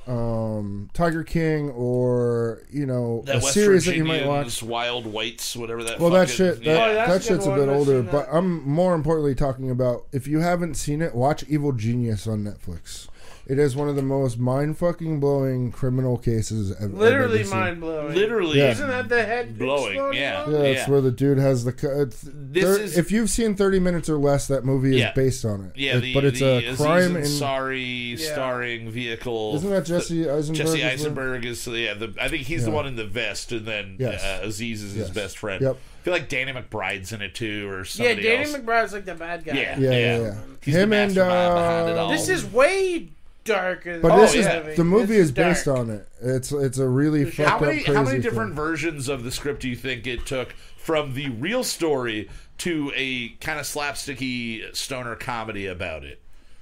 um, 0.07 0.89
Tiger 0.93 1.23
King 1.23 1.69
or 1.69 2.63
you 2.71 2.87
know 2.87 3.21
That 3.27 3.35
a 3.35 3.39
West 3.39 3.53
series 3.53 3.85
that 3.85 3.95
you 3.95 4.03
might 4.03 4.25
watch. 4.25 4.63
Wild 4.63 5.05
Whites, 5.05 5.55
whatever 5.55 5.83
that. 5.83 5.99
Well, 5.99 6.09
that 6.09 6.27
shit, 6.27 6.63
that, 6.63 6.65
yeah. 6.65 7.03
Oh, 7.03 7.07
that 7.07 7.21
a 7.21 7.23
shit's 7.23 7.45
a 7.45 7.53
bit 7.53 7.69
older. 7.69 8.01
But. 8.01 8.27
I'm 8.31 8.67
more 8.67 8.95
importantly 8.95 9.35
talking 9.35 9.69
about 9.69 10.07
if 10.11 10.27
you 10.27 10.39
haven't 10.39 10.73
seen 10.73 11.03
it, 11.03 11.13
watch 11.13 11.43
Evil 11.47 11.71
Genius 11.71 12.25
on 12.25 12.43
Netflix. 12.43 13.07
It 13.47 13.59
is 13.59 13.75
one 13.75 13.87
of 13.87 13.95
the 13.95 14.01
most 14.01 14.39
mind 14.39 14.77
fucking 14.79 15.19
blowing 15.19 15.71
criminal 15.71 16.17
cases 16.17 16.71
I've 16.71 16.85
I've 16.85 16.93
Literally 16.93 17.41
ever 17.41 17.49
seen. 17.49 17.59
mind 17.59 17.79
blowing. 17.79 18.15
literally. 18.15 18.57
Yeah. 18.57 18.71
Isn't 18.71 18.87
that 18.87 19.07
the 19.07 19.23
head 19.23 19.59
Blowing, 19.59 19.93
exploding 19.93 20.19
yeah. 20.19 20.43
one? 20.45 20.51
Yeah, 20.53 20.59
it's 20.61 20.79
Yeah. 20.81 20.89
where 20.89 21.01
the 21.01 21.11
dude 21.11 21.37
has 21.37 21.63
the. 21.63 21.71
cu- 21.71 22.01
It's, 22.01 22.21
This 22.27 22.63
thir- 22.63 22.81
is- 22.83 22.97
if 22.97 23.11
you've 23.11 23.29
seen 23.29 23.55
Thirty 23.55 23.77
Minutes 23.79 24.09
or 24.09 24.17
less, 24.17 24.47
that 24.47 24.65
movie 24.65 24.95
is 24.95 25.01
Yeah. 25.01 25.13
based 25.13 25.45
on 25.45 25.65
it. 25.65 25.71
Yeah, 25.79 25.97
It- 25.97 26.01
the, 26.01 26.13
but 26.15 26.25
it's 26.25 26.39
the 26.39 26.45
a 26.45 26.57
Aziz 26.69 26.77
crime 26.77 27.15
in. 27.17 27.21
Ansari 27.21 28.17
Yeah. 28.17 28.31
starring 28.33 28.89
vehicle. 28.89 29.55
Isn't 29.57 29.69
that 29.69 29.85
Jesse 29.85 30.27
Eisenberg? 30.27 30.55
Jesse 30.65 30.81
as 30.81 30.83
well? 30.83 30.91
Eisenberg 30.93 31.45
is 31.45 31.67
yeah. 31.67 31.93
The, 31.93 32.13
I 32.19 32.29
think 32.29 32.43
he's 32.47 32.65
the 32.65 32.71
one 32.71 32.87
in 32.87 32.95
the 32.95 33.05
vest, 33.05 33.51
and 33.51 33.67
then 33.67 33.97
Yes. 33.99 34.23
uh, 34.23 34.39
Aziz 34.47 34.81
is 34.81 34.93
his 34.93 35.11
best 35.11 35.37
friend. 35.37 35.61
Yep. 35.61 35.75
I 35.75 36.03
feel 36.05 36.13
like 36.13 36.29
Danny 36.29 36.51
McBride's 36.51 37.11
in 37.13 37.21
it 37.21 37.33
too, 37.35 37.67
or 37.69 37.83
somebody. 37.85 38.23
Yeah, 38.23 38.29
Danny 38.37 38.45
else. 38.49 38.55
McBride's 38.57 38.93
like 38.93 39.05
the 39.05 39.15
bad 39.15 39.43
guy. 39.45 39.53
yeah, 39.53 39.79
Yeah, 39.79 39.89
yeah, 39.91 39.97
yeah, 39.99 40.17
yeah. 40.23 40.33
He's 40.63 40.75
Him 40.75 40.89
the 40.91 40.95
and, 40.97 41.15
mastermind 41.15 41.53
behind 41.55 41.89
it 41.89 41.97
uh, 41.97 42.03
all. 42.03 42.09
This 42.11 42.29
is 42.29 42.45
way 42.45 43.09
darker. 43.45 43.99
But 44.01 44.09
than 44.09 44.19
this 44.19 44.35
Oh, 44.35 44.39
is 44.39 44.45
yeah. 44.45 44.59
the 44.75 44.83
movie 44.83 45.15
This 45.15 45.25
is 45.27 45.31
based 45.31 45.67
on 45.67 45.89
it. 45.89 46.07
It's 46.21 46.51
it's 46.51 46.77
a 46.77 46.87
really 46.87 47.23
fucked 47.25 47.49
how 47.49 47.55
up 47.55 47.61
many 47.61 47.75
crazy. 47.83 47.93
how 47.93 48.03
many 48.03 48.11
film. 48.13 48.21
different 48.21 48.53
versions 48.55 49.07
of 49.07 49.23
the 49.23 49.31
script 49.31 49.61
do 49.61 49.69
you 49.69 49.75
think 49.75 50.05
it 50.05 50.25
took 50.25 50.53
from 50.77 51.13
the 51.13 51.29
real 51.29 51.63
story 51.63 52.29
to 52.59 52.91
a 52.95 53.29
kind 53.39 53.59
of 53.59 53.65
slapsticky 53.65 54.75
stoner 54.75 55.15
comedy 55.15 55.67
about 55.67 56.03
it? 56.03 56.21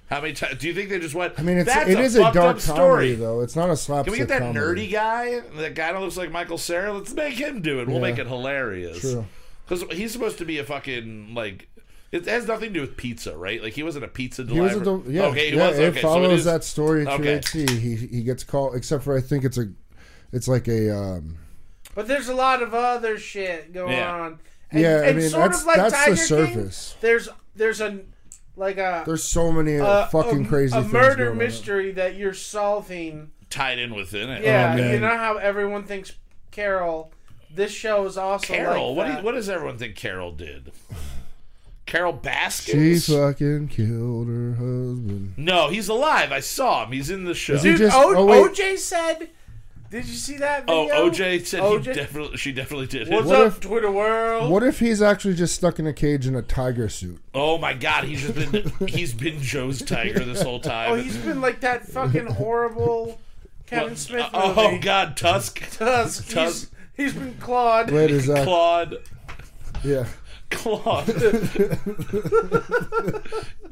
How 0.10 0.22
many 0.22 0.34
times 0.34 0.60
do 0.60 0.68
you 0.68 0.74
think 0.76 0.90
they 0.90 1.00
just 1.00 1.16
went? 1.16 1.34
I 1.40 1.42
mean, 1.42 1.58
it's 1.58 1.74
That's 1.74 1.90
it 1.90 1.98
a 1.98 2.02
is 2.02 2.16
a 2.16 2.20
dark 2.32 2.36
up 2.58 2.60
story. 2.60 3.16
though. 3.16 3.42
It's 3.42 3.56
not 3.56 3.70
a 3.72 3.78
slapstick. 3.78 4.14
Can 4.14 4.14
slapstick. 4.14 4.14
we 4.14 4.18
get 4.20 4.28
that 4.28 4.54
comedy. 4.54 4.88
nerdy 4.88 4.92
guy? 4.92 5.40
That 5.62 5.74
guy 5.76 5.94
that 5.94 6.00
looks 6.02 6.18
like 6.18 6.32
Michael 6.32 6.58
Cera? 6.60 6.94
Let's 6.94 7.14
make 7.14 7.34
him 7.36 7.62
do 7.62 7.80
it. 7.80 7.88
We'll 7.88 7.96
Yeah. 7.98 8.02
make 8.02 8.20
it 8.20 8.28
hilarious. 8.28 9.00
True. 9.00 9.26
Because 9.68 9.86
he's 9.98 10.12
supposed 10.12 10.38
to 10.40 10.46
be 10.46 10.60
a 10.60 10.64
fucking 10.64 11.34
like. 11.34 11.68
It 12.14 12.26
has 12.28 12.48
nothing 12.48 12.70
to 12.70 12.74
do 12.76 12.82
with 12.82 12.96
pizza, 12.96 13.36
right? 13.36 13.62
Like 13.62 13.74
he 13.74 13.84
wasn't 13.84 14.06
a 14.06 14.08
pizza 14.08 14.44
He 14.44 14.60
was 14.60 14.72
deliverer. 14.74 14.98
a 15.00 15.02
del- 15.04 15.12
yeah, 15.12 15.22
okay, 15.26 15.50
he 15.50 15.58
yeah. 15.58 15.68
was. 15.70 15.80
It 15.80 15.84
Okay, 15.86 16.02
so 16.02 16.08
follows 16.08 16.32
it 16.32 16.36
is, 16.36 16.46
that 16.46 16.64
story 16.64 17.06
to 17.06 17.12
okay. 17.14 17.34
a 17.34 17.40
T. 17.42 17.66
He 17.80 17.96
he 17.96 18.24
gets 18.24 18.44
called, 18.44 18.76
except 18.76 19.04
for 19.04 19.18
I 19.18 19.22
think 19.22 19.44
it's 19.44 19.58
a, 19.58 19.66
it's 20.32 20.48
like 20.48 20.68
a 20.68 20.96
um, 20.96 21.38
But 21.96 22.08
there's 22.08 22.30
a 22.30 22.36
lot 22.36 22.62
of 22.62 22.74
other 22.74 23.18
shit 23.18 23.74
going 23.74 23.94
Yeah. 23.98 24.14
on. 24.16 24.40
And, 24.72 24.82
yeah. 24.82 24.90
I 24.98 25.08
and 25.08 25.18
mean, 25.18 25.30
sort 25.30 25.52
that's 25.52 25.62
of 25.62 25.68
like 25.68 25.76
that's 25.78 25.94
Tiger 25.94 26.12
the 26.12 26.16
King, 26.18 26.26
surface. 26.56 26.96
there's 27.02 27.30
there's 27.56 27.82
a 27.82 28.00
like 28.56 28.78
a 28.78 29.04
There's 29.08 29.24
so 29.24 29.52
many 29.52 29.78
a, 29.78 30.08
fucking 30.12 30.46
a, 30.46 30.48
crazy 30.48 30.78
a 30.78 30.82
things 30.82 30.94
murder 30.94 31.16
going 31.26 31.30
on. 31.32 31.38
mystery 31.40 31.92
that 31.94 32.16
you're 32.16 32.36
solving. 32.36 33.32
tied 33.50 33.80
in 33.80 33.96
within 33.96 34.30
it. 34.30 34.44
Yeah, 34.44 34.76
Oh, 34.80 34.92
you 34.92 35.00
know 35.00 35.18
how 35.18 35.38
everyone 35.38 35.86
thinks 35.86 36.14
Carole. 36.52 37.12
This 37.52 37.72
show 37.72 38.06
is 38.06 38.18
also 38.18 38.54
Carole. 38.54 38.90
like 38.96 38.98
what, 38.98 39.08
do 39.12 39.18
you, 39.20 39.24
what 39.26 39.32
does 39.34 39.50
everyone 39.50 39.78
think 39.80 39.96
Carole 39.96 40.32
did? 40.32 40.72
Carole 41.86 42.18
Baskin. 42.18 42.96
She 43.06 43.14
fucking 43.14 43.68
killed 43.68 44.28
her 44.28 44.54
husband. 44.54 45.34
no, 45.38 45.70
he's 45.70 45.90
alive. 45.90 46.32
I 46.32 46.40
saw 46.40 46.86
him. 46.86 46.92
He's 46.94 47.10
in 47.10 47.26
the 47.26 47.34
show. 47.34 47.54
Is 47.56 47.64
he 47.64 47.72
Dude, 47.72 47.80
just- 47.80 47.96
o- 47.98 48.16
oh, 48.16 48.26
wait. 48.26 48.52
OJ 48.52 48.78
said 48.78 49.30
Did 49.92 50.06
you 50.06 50.14
see 50.16 50.38
that 50.38 50.64
Oh, 50.68 50.88
video? 50.88 51.10
OJ 51.10 51.46
said 51.46 51.62
OJ? 51.62 51.86
he 51.86 51.94
definitely. 51.94 52.38
She 52.38 52.52
definitely 52.52 52.88
did. 52.88 53.10
What's 53.10 53.28
What 53.28 53.42
up, 53.42 53.48
if- 53.48 53.60
Twitter 53.60 53.92
world? 53.92 54.50
What 54.50 54.64
if 54.64 54.80
he's 54.80 55.02
actually 55.02 55.36
just 55.36 55.54
stuck 55.56 55.78
in 55.78 55.86
a 55.86 55.94
cage 55.94 56.26
in 56.26 56.36
a 56.36 56.42
tiger 56.42 56.90
suit? 56.90 57.20
Oh 57.34 57.58
my 57.60 57.74
God, 57.74 58.06
he's 58.06 58.22
just 58.22 58.52
been 58.52 58.72
he's 58.88 59.14
been 59.14 59.40
Joe's 59.42 59.82
tiger 59.84 60.20
this 60.26 60.42
whole 60.42 60.60
time. 60.62 60.92
Oh, 60.92 60.96
he's 60.96 61.18
been 61.18 61.42
like 61.42 61.60
that 61.60 61.86
fucking 61.88 62.26
horrible 62.28 63.20
Kevin 63.68 63.96
Smith 63.96 64.26
oh, 64.34 64.54
oh 64.56 64.64
movie. 64.64 64.78
Oh 64.78 64.82
God, 64.82 65.16
Tusk, 65.18 65.60
Tusk. 65.78 66.24
He's, 66.26 66.34
Tusk. 66.34 66.72
he's 66.96 67.14
been 67.14 67.36
clawed. 67.36 67.92
Wait, 67.92 68.10
is 68.10 68.26
that? 68.28 68.46
Claude, 68.46 68.96
Yeah. 69.84 70.06
Claude. 70.54 71.10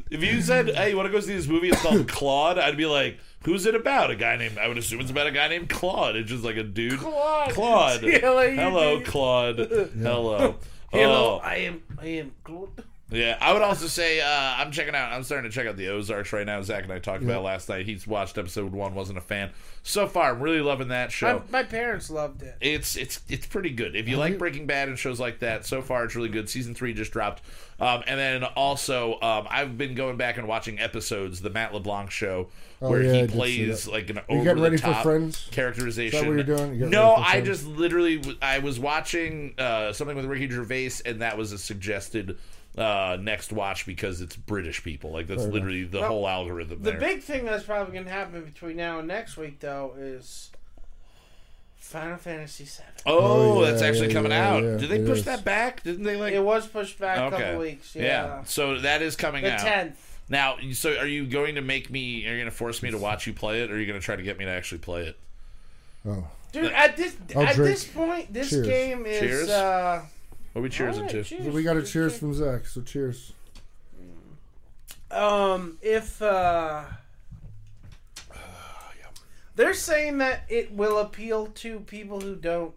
if 0.09 0.21
you 0.23 0.41
said, 0.41 0.69
"Hey, 0.75 0.89
you 0.91 0.97
want 0.97 1.07
to 1.07 1.11
go 1.11 1.19
see 1.19 1.33
this 1.35 1.47
movie?" 1.47 1.69
It's 1.69 1.81
called 1.81 2.07
Claude. 2.07 2.57
I'd 2.57 2.77
be 2.77 2.85
like, 2.85 3.19
"Who's 3.43 3.65
it 3.65 3.75
about?" 3.75 4.11
A 4.11 4.15
guy 4.15 4.35
named 4.37 4.57
I 4.57 4.67
would 4.67 4.77
assume 4.77 4.99
it's 5.01 5.11
about 5.11 5.27
a 5.27 5.31
guy 5.31 5.47
named 5.47 5.69
Claude. 5.69 6.15
It's 6.15 6.29
just 6.29 6.43
like 6.43 6.57
a 6.57 6.63
dude. 6.63 6.99
Claude. 6.99 7.51
Claude. 7.51 8.01
Hello, 8.03 9.01
Claude. 9.01 9.57
Hello. 9.97 10.55
Hello, 10.91 11.39
Oh. 11.39 11.39
I 11.43 11.55
am. 11.55 11.81
I 11.99 12.05
am 12.07 12.31
Claude. 12.43 12.83
Yeah, 13.11 13.37
I 13.41 13.51
would 13.51 13.61
also 13.61 13.87
say 13.87 14.21
uh, 14.21 14.25
I'm 14.29 14.71
checking 14.71 14.95
out. 14.95 15.11
I'm 15.11 15.23
starting 15.23 15.51
to 15.51 15.53
check 15.53 15.67
out 15.67 15.75
the 15.75 15.89
Ozarks 15.89 16.31
right 16.31 16.45
now. 16.45 16.61
Zach 16.61 16.83
and 16.83 16.93
I 16.93 16.99
talked 16.99 17.23
about 17.23 17.39
it 17.39 17.43
last 17.43 17.67
night. 17.67 17.85
He's 17.85 18.07
watched 18.07 18.37
episode 18.37 18.71
one, 18.71 18.95
wasn't 18.95 19.17
a 19.17 19.21
fan. 19.21 19.49
So 19.83 20.07
far, 20.07 20.31
I'm 20.31 20.39
really 20.39 20.61
loving 20.61 20.87
that 20.89 21.11
show. 21.11 21.43
My, 21.49 21.61
my 21.61 21.63
parents 21.63 22.09
loved 22.09 22.41
it. 22.41 22.55
It's 22.61 22.95
it's 22.95 23.19
it's 23.27 23.45
pretty 23.47 23.71
good. 23.71 23.95
If 23.97 24.07
you 24.07 24.15
like 24.15 24.37
Breaking 24.37 24.65
Bad 24.65 24.87
and 24.87 24.97
shows 24.97 25.19
like 25.19 25.39
that, 25.39 25.65
so 25.65 25.81
far 25.81 26.05
it's 26.05 26.15
really 26.15 26.29
good. 26.29 26.49
Season 26.49 26.73
three 26.73 26.93
just 26.93 27.11
dropped, 27.11 27.41
um, 27.81 28.01
and 28.07 28.17
then 28.17 28.43
also 28.45 29.19
um, 29.21 29.45
I've 29.49 29.77
been 29.77 29.93
going 29.93 30.15
back 30.15 30.37
and 30.37 30.47
watching 30.47 30.79
episodes, 30.79 31.41
the 31.41 31.49
Matt 31.49 31.73
LeBlanc 31.73 32.11
show, 32.11 32.47
Oh, 32.81 32.89
where 32.89 33.03
yeah, 33.03 33.13
he 33.13 33.21
did 33.21 33.31
plays 33.31 33.87
like 33.87 34.09
an 34.09 34.15
you 34.17 34.21
over 34.29 34.43
getting 34.43 34.57
the 34.57 34.63
ready 34.63 34.77
for 34.77 34.83
top 34.83 35.03
Friends? 35.03 35.47
characterization. 35.51 36.15
Is 36.17 36.21
that 36.23 36.27
what 36.29 36.35
you're 36.47 36.57
doing? 36.57 36.73
You 36.73 36.79
getting 36.79 36.91
No, 36.91 37.11
ready 37.17 37.23
for 37.23 37.29
I 37.29 37.41
just 37.41 37.65
literally 37.67 38.17
w- 38.17 38.37
I 38.41 38.59
was 38.59 38.79
watching 38.79 39.53
uh, 39.57 39.91
something 39.93 40.15
with 40.15 40.25
Ricky 40.25 40.49
Gervais, 40.49 40.91
and 41.05 41.21
that 41.21 41.37
was 41.37 41.51
a 41.51 41.57
suggested 41.57 42.37
uh, 42.77 43.17
next 43.19 43.51
watch 43.51 43.85
because 43.85 44.21
it's 44.21 44.35
British 44.35 44.83
people. 44.83 45.11
Like 45.11 45.27
that's 45.27 45.43
Fair 45.43 45.51
literally 45.51 45.83
the 45.83 45.99
Well, 45.99 46.07
whole 46.09 46.27
algorithm. 46.27 46.81
The 46.83 46.91
there. 46.91 46.99
big 46.99 47.21
thing 47.21 47.45
that's 47.45 47.63
probably 47.63 47.93
going 47.93 48.05
to 48.05 48.11
happen 48.11 48.43
between 48.43 48.77
now 48.77 48.99
and 48.99 49.07
next 49.07 49.37
week, 49.37 49.59
though, 49.59 49.93
is 49.97 50.49
Final 51.77 52.17
Fantasy 52.17 52.63
VII. 52.63 52.83
oh, 53.05 53.57
Oh, 53.57 53.61
that's 53.65 53.81
actually 53.81 54.07
yeah, 54.07 54.13
coming 54.13 54.31
yeah, 54.31 54.49
out. 54.49 54.63
yeah, 54.63 54.77
Did 54.77 54.89
they 54.89 54.99
push 55.05 55.19
is. 55.19 55.25
that 55.25 55.43
back? 55.43 55.83
Didn't 55.83 56.03
they 56.03 56.15
like? 56.15 56.33
It 56.33 56.43
was 56.43 56.67
pushed 56.67 56.97
back 56.99 57.17
a 57.17 57.23
okay. 57.25 57.37
couple 57.43 57.59
weeks. 57.59 57.95
Yeah. 57.95 58.03
yeah. 58.03 58.43
So 58.45 58.79
that 58.79 59.01
is 59.01 59.15
coming 59.15 59.43
The 59.43 59.53
out. 59.53 59.59
10th. 59.59 59.93
Now, 60.29 60.55
so 60.71 60.95
are 60.95 61.07
you 61.07 61.25
going 61.25 61.55
to 61.55 61.61
make 61.61 61.89
me? 61.89 62.25
Are 62.25 62.29
you 62.31 62.37
going 62.37 62.45
to 62.45 62.51
force 62.55 62.81
me 62.81 62.91
to 62.91 62.97
watch 62.97 63.27
you 63.27 63.33
play 63.33 63.63
it, 63.63 63.69
or 63.69 63.73
are 63.75 63.79
you 63.79 63.85
going 63.85 63.99
to 63.99 64.03
try 64.05 64.15
to 64.15 64.23
get 64.23 64.37
me 64.37 64.45
to 64.45 64.51
actually 64.51 64.77
play 64.77 65.07
it? 65.07 65.17
Oh. 66.07 66.25
Dude, 66.53 66.71
at 66.71 66.95
this 66.95 67.15
I'll 67.35 67.43
at 67.43 67.55
drink. 67.55 67.73
this 67.73 67.85
point, 67.85 68.33
this 68.33 68.49
Cheers. 68.49 68.67
game 68.67 69.05
is. 69.05 69.19
Cheers. 69.19 69.49
Uh, 69.49 70.03
What 70.53 70.59
are 70.59 70.63
we 70.63 70.69
cheers 70.69 70.97
alright, 70.97 71.13
into? 71.15 71.23
cheers. 71.27 71.47
We 71.53 71.63
got 71.63 71.77
a 71.77 71.83
cheers 71.83 72.17
from 72.17 72.33
Zach, 72.33 72.65
so 72.65 72.81
cheers. 72.81 73.33
Um, 75.09 75.77
if 75.81 76.21
uh, 76.21 76.83
they're 79.55 79.73
saying 79.73 80.19
that 80.19 80.43
it 80.49 80.71
will 80.71 80.97
appeal 80.99 81.47
to 81.47 81.79
people 81.81 82.21
who 82.21 82.35
don't 82.35 82.73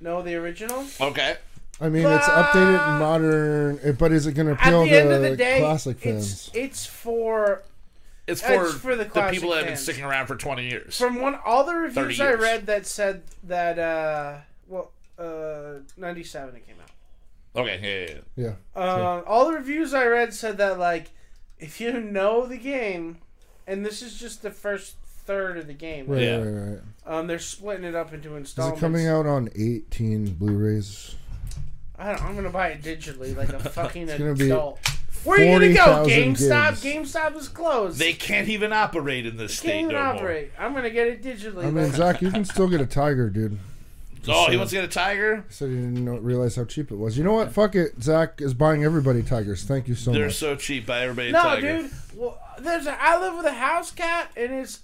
know 0.00 0.22
the 0.22 0.34
original. 0.36 0.84
Okay. 1.00 1.36
I 1.80 1.88
mean, 1.88 2.04
it's 2.06 2.26
updated 2.26 2.78
and 2.88 2.98
modern, 2.98 3.80
eh, 3.82 3.92
but 3.92 4.12
is 4.12 4.26
it 4.26 4.32
going 4.32 4.48
to 4.48 4.52
appeal 4.52 4.84
the 4.84 4.90
the 5.18 5.30
to 5.30 5.36
day, 5.36 5.60
classic 5.60 5.96
it's 6.04 6.48
fans? 6.48 6.50
it's 6.52 6.84
for 6.84 7.62
It's 8.26 8.42
for, 8.42 8.66
It's 8.66 8.74
for 8.74 8.96
the 8.96 9.04
the 9.04 9.28
people 9.30 9.50
that 9.50 9.58
have 9.58 9.66
been 9.66 9.76
sticking 9.78 10.04
around 10.04 10.26
for 10.26 10.36
20 10.36 10.68
years. 10.68 10.98
from 10.98 11.22
one 11.22 11.38
all 11.42 11.64
the 11.64 11.74
reviews 11.74 12.20
I 12.20 12.34
read 12.34 12.66
that 12.66 12.86
said 12.86 13.22
that 13.44 13.78
uh, 13.78 14.36
well, 14.68 14.90
uh, 15.18 15.80
ninety 15.96 16.22
seven 16.22 16.54
it 16.54 16.66
came 16.66 16.76
out. 16.82 16.89
Okay, 17.56 17.80
yeah, 17.82 18.14
yeah, 18.14 18.20
yeah. 18.36 18.54
Yeah. 18.76 18.80
Uh, 18.82 19.22
all 19.26 19.46
the 19.46 19.52
reviews 19.54 19.92
I 19.94 20.06
read 20.06 20.32
said 20.34 20.58
that 20.58 20.78
like 20.78 21.10
if 21.58 21.80
you 21.80 21.92
know 22.00 22.46
the 22.46 22.56
game, 22.56 23.18
and 23.66 23.84
this 23.84 24.02
is 24.02 24.18
just 24.18 24.42
the 24.42 24.50
first 24.50 24.96
third 25.26 25.58
of 25.58 25.66
the 25.66 25.74
game. 25.74 26.06
Right, 26.06 26.22
Yeah. 26.22 26.36
right, 26.38 26.70
right. 26.72 26.80
Um, 27.06 27.26
they're 27.26 27.38
splitting 27.38 27.84
it 27.84 27.94
up 27.94 28.12
into 28.12 28.30
Is 28.34 28.38
installments. 28.40 28.78
it 28.78 28.80
coming 28.80 29.06
out 29.08 29.26
on 29.26 29.48
18 29.56 30.34
Blu-rays? 30.34 31.16
I 31.98 32.12
don't, 32.12 32.22
I'm 32.24 32.34
gonna 32.34 32.50
buy 32.50 32.68
it 32.68 32.82
digitally 32.82 33.36
like 33.36 33.50
a 33.50 33.58
fucking 33.70 34.06
gonna 34.06 34.34
be 34.34 34.46
adult. 34.50 34.78
Where 35.24 35.38
are 35.38 35.44
you 35.62 35.74
gonna 35.74 36.04
go? 36.04 36.08
GameStop. 36.08 36.82
gigs. 36.82 37.12
GameStop 37.12 37.36
is 37.36 37.48
closed. 37.48 37.98
They 37.98 38.14
can't 38.14 38.48
even 38.48 38.72
operate 38.72 39.26
in 39.26 39.36
this 39.36 39.58
state 39.58 39.68
can't 39.72 39.80
even 39.90 39.94
no 39.96 40.02
more. 40.04 40.14
operate. 40.14 40.52
I'm 40.58 40.72
gonna 40.72 40.88
get 40.88 41.08
it 41.08 41.22
digitally. 41.22 41.66
I 41.66 41.70
mean, 41.70 41.90
Zach, 41.92 42.22
you 42.22 42.30
can 42.30 42.44
still 42.46 42.68
get 42.68 42.80
a 42.80 42.86
Tiger, 42.86 43.28
dude. 43.28 43.58
Oh, 44.28 44.50
he 44.50 44.56
wants 44.56 44.70
to 44.70 44.76
get 44.76 44.84
a 44.84 44.88
tiger? 44.88 45.44
I 45.48 45.52
said 45.52 45.68
he 45.70 45.76
didn't 45.76 46.04
know, 46.04 46.16
realize 46.18 46.56
how 46.56 46.64
cheap 46.64 46.90
it 46.90 46.96
was. 46.96 47.16
You 47.16 47.24
know 47.24 47.32
what? 47.34 47.52
Fuck 47.52 47.74
it. 47.74 48.02
Zach 48.02 48.40
is 48.40 48.54
buying 48.54 48.84
everybody 48.84 49.22
Tigers. 49.22 49.64
Thank 49.64 49.88
you 49.88 49.94
so 49.94 50.10
much. 50.10 50.18
They're 50.18 50.30
so 50.30 50.56
cheap. 50.56 50.86
Buy 50.86 51.00
everybody 51.02 51.30
a 51.30 51.32
no, 51.32 51.42
tiger. 51.42 51.82
dude. 51.82 51.90
Well, 52.14 52.38
there's 52.58 52.86
a, 52.86 53.02
I 53.02 53.18
live 53.20 53.36
with 53.36 53.46
a 53.46 53.54
house 53.54 53.90
cat, 53.92 54.30
and 54.36 54.52
it's 54.52 54.80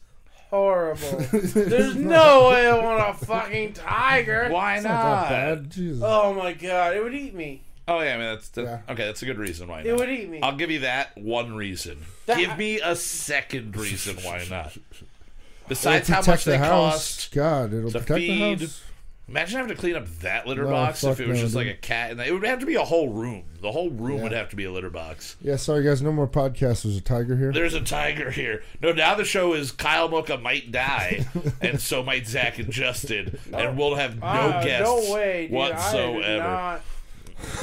horrible. 0.51 1.19
there's 1.33 1.97
no 1.97 2.49
way 2.51 2.67
I 2.69 2.79
want 2.83 3.01
a 3.23 3.27
fucking 3.27 3.75
tiger. 3.75 4.49
Why 4.51 4.77
It's 4.77 4.85
not? 4.85 4.91
not 5.05 5.29
that 5.29 5.57
bad. 5.63 5.71
Jesus. 5.71 6.03
Oh 6.05 6.33
my 6.35 6.53
god, 6.53 6.97
it 6.97 7.03
would 7.03 7.15
eat 7.15 7.35
me. 7.35 7.63
Oh 7.89 8.01
yeah, 8.01 8.15
I 8.15 8.19
mean 8.19 8.27
that's, 8.27 8.49
that's 8.49 8.67
Yeah. 8.69 8.93
okay. 8.93 9.05
That's 9.07 9.23
a 9.23 9.27
good 9.27 9.39
reason 9.39 9.69
why 9.69 9.81
It 9.83 9.87
not. 9.87 9.99
would 10.01 10.11
eat 10.11 10.29
me. 10.29 10.41
I'll 10.43 10.57
give 10.57 10.71
you 10.71 10.81
that 10.81 11.17
one 11.17 11.55
reason. 11.55 11.99
That- 12.27 12.39
give 12.39 12.57
me 12.59 12.81
a 12.81 12.97
second 12.97 13.77
reason 13.77 14.17
why 14.25 14.45
not. 14.51 14.77
Besides 15.69 16.09
how 16.09 16.23
much 16.25 16.45
the 16.45 16.53
they 16.53 16.59
house. 16.59 16.93
cost. 16.93 17.33
God, 17.35 17.73
it'll 17.75 17.91
protect 17.91 18.09
feed. 18.21 18.59
the 18.61 18.67
house. 18.67 18.83
Imagine 19.29 19.57
having 19.59 19.75
to 19.75 19.81
clean 19.81 19.97
up 19.97 20.07
that 20.21 20.47
litter 20.47 20.63
No, 20.65 20.71
box 20.71 21.03
if 21.03 21.19
it 21.19 21.27
was 21.27 21.39
no, 21.39 21.43
just 21.45 21.57
like 21.57 21.67
a 21.67 21.75
cat, 21.75 22.13
and 22.13 22.21
it 22.21 22.33
would 22.33 22.45
have 22.45 22.61
to 22.61 22.67
be 22.67 22.77
a 22.77 22.85
whole 22.85 23.09
room. 23.09 23.43
The 23.61 23.73
whole 23.73 23.91
room 23.91 24.19
Yeah. 24.19 24.23
would 24.23 24.33
have 24.33 24.51
to 24.51 24.57
be 24.57 24.63
a 24.65 24.71
litter 24.71 24.89
box. 24.89 25.35
Yeah, 25.41 25.57
sorry 25.57 25.83
guys, 25.83 26.01
no 26.01 26.13
more 26.13 26.29
podcasts. 26.29 26.85
There's 26.85 26.97
a 26.97 27.01
tiger 27.01 27.37
here. 27.37 27.51
There's 27.53 27.75
a 27.75 27.81
tiger 27.81 28.31
here. 28.31 28.63
No, 28.81 28.93
now 28.93 29.17
the 29.17 29.25
show 29.25 29.53
is 29.55 29.73
Kyle 29.73 30.09
Mocha 30.09 30.39
might 30.39 30.71
die, 30.71 31.27
and 31.61 31.81
so 31.81 32.05
might 32.05 32.29
Zach 32.29 32.61
and 32.61 32.71
Justin, 32.71 33.37
and 33.53 33.77
we'll 33.77 33.97
have 33.97 34.15
no 34.21 34.27
Ah, 34.27 34.63
guests 34.63 34.85
No 35.09 35.13
way, 35.13 35.43
dude. 35.49 35.51
whatsoever. 35.57 36.43
I 36.45 36.79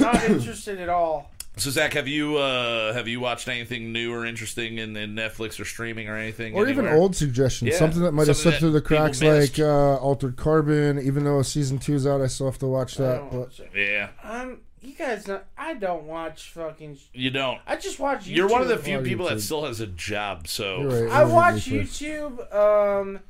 not 0.00 0.24
interested 0.24 0.78
at 0.80 0.90
all. 0.90 1.30
So 1.56 1.70
Zach, 1.70 1.92
have 1.92 2.08
you 2.08 2.36
uh, 2.36 2.92
have 2.94 3.06
you 3.06 3.20
watched 3.20 3.46
anything 3.48 3.92
new 3.92 4.12
or 4.12 4.26
interesting 4.26 4.78
in, 4.78 4.96
in 4.96 5.14
Netflix 5.14 5.60
or 5.60 5.64
streaming 5.64 6.08
or 6.08 6.16
anything? 6.16 6.54
Or 6.54 6.68
even 6.68 6.86
old 6.88 7.14
suggestions, 7.14 7.70
Yeah, 7.72 7.78
something 7.78 8.02
that 8.02 8.12
might 8.12 8.26
have 8.26 8.36
slipped 8.36 8.58
through 8.58 8.72
the 8.72 8.80
cracks, 8.80 9.22
like 9.22 9.58
uh, 9.60 9.96
Altered 9.98 10.36
Carbon. 10.36 10.98
Even 10.98 11.22
though 11.24 11.40
season 11.42 11.78
two's 11.78 12.06
out, 12.08 12.20
I 12.20 12.26
still 12.26 12.46
have 12.46 12.58
to 12.58 12.66
watch 12.66 12.96
that. 12.96 13.30
But 13.30 13.38
watch 13.38 13.60
it. 13.60 13.70
Yeah, 13.74 14.08
Um, 14.28 14.58
you 14.82 14.94
guys, 14.94 15.28
not, 15.28 15.44
I 15.56 15.74
don't 15.74 16.04
watch 16.04 16.50
fucking. 16.50 16.98
you 17.12 17.30
don't. 17.30 17.60
I 17.68 17.76
just 17.76 18.00
watch 18.00 18.24
YouTube. 18.26 18.36
You're 18.36 18.48
one 18.48 18.60
of 18.62 18.68
the 18.68 18.76
few 18.76 18.98
Oh, 18.98 19.02
people 19.02 19.28
that 19.28 19.40
still 19.40 19.64
has 19.64 19.80
a 19.80 19.86
job. 19.86 20.48
So 20.48 20.82
right. 20.82 21.10
I 21.12 21.24
watch 21.24 21.70
right. 21.70 21.82
YouTube, 21.86 22.52
um, 22.54 23.20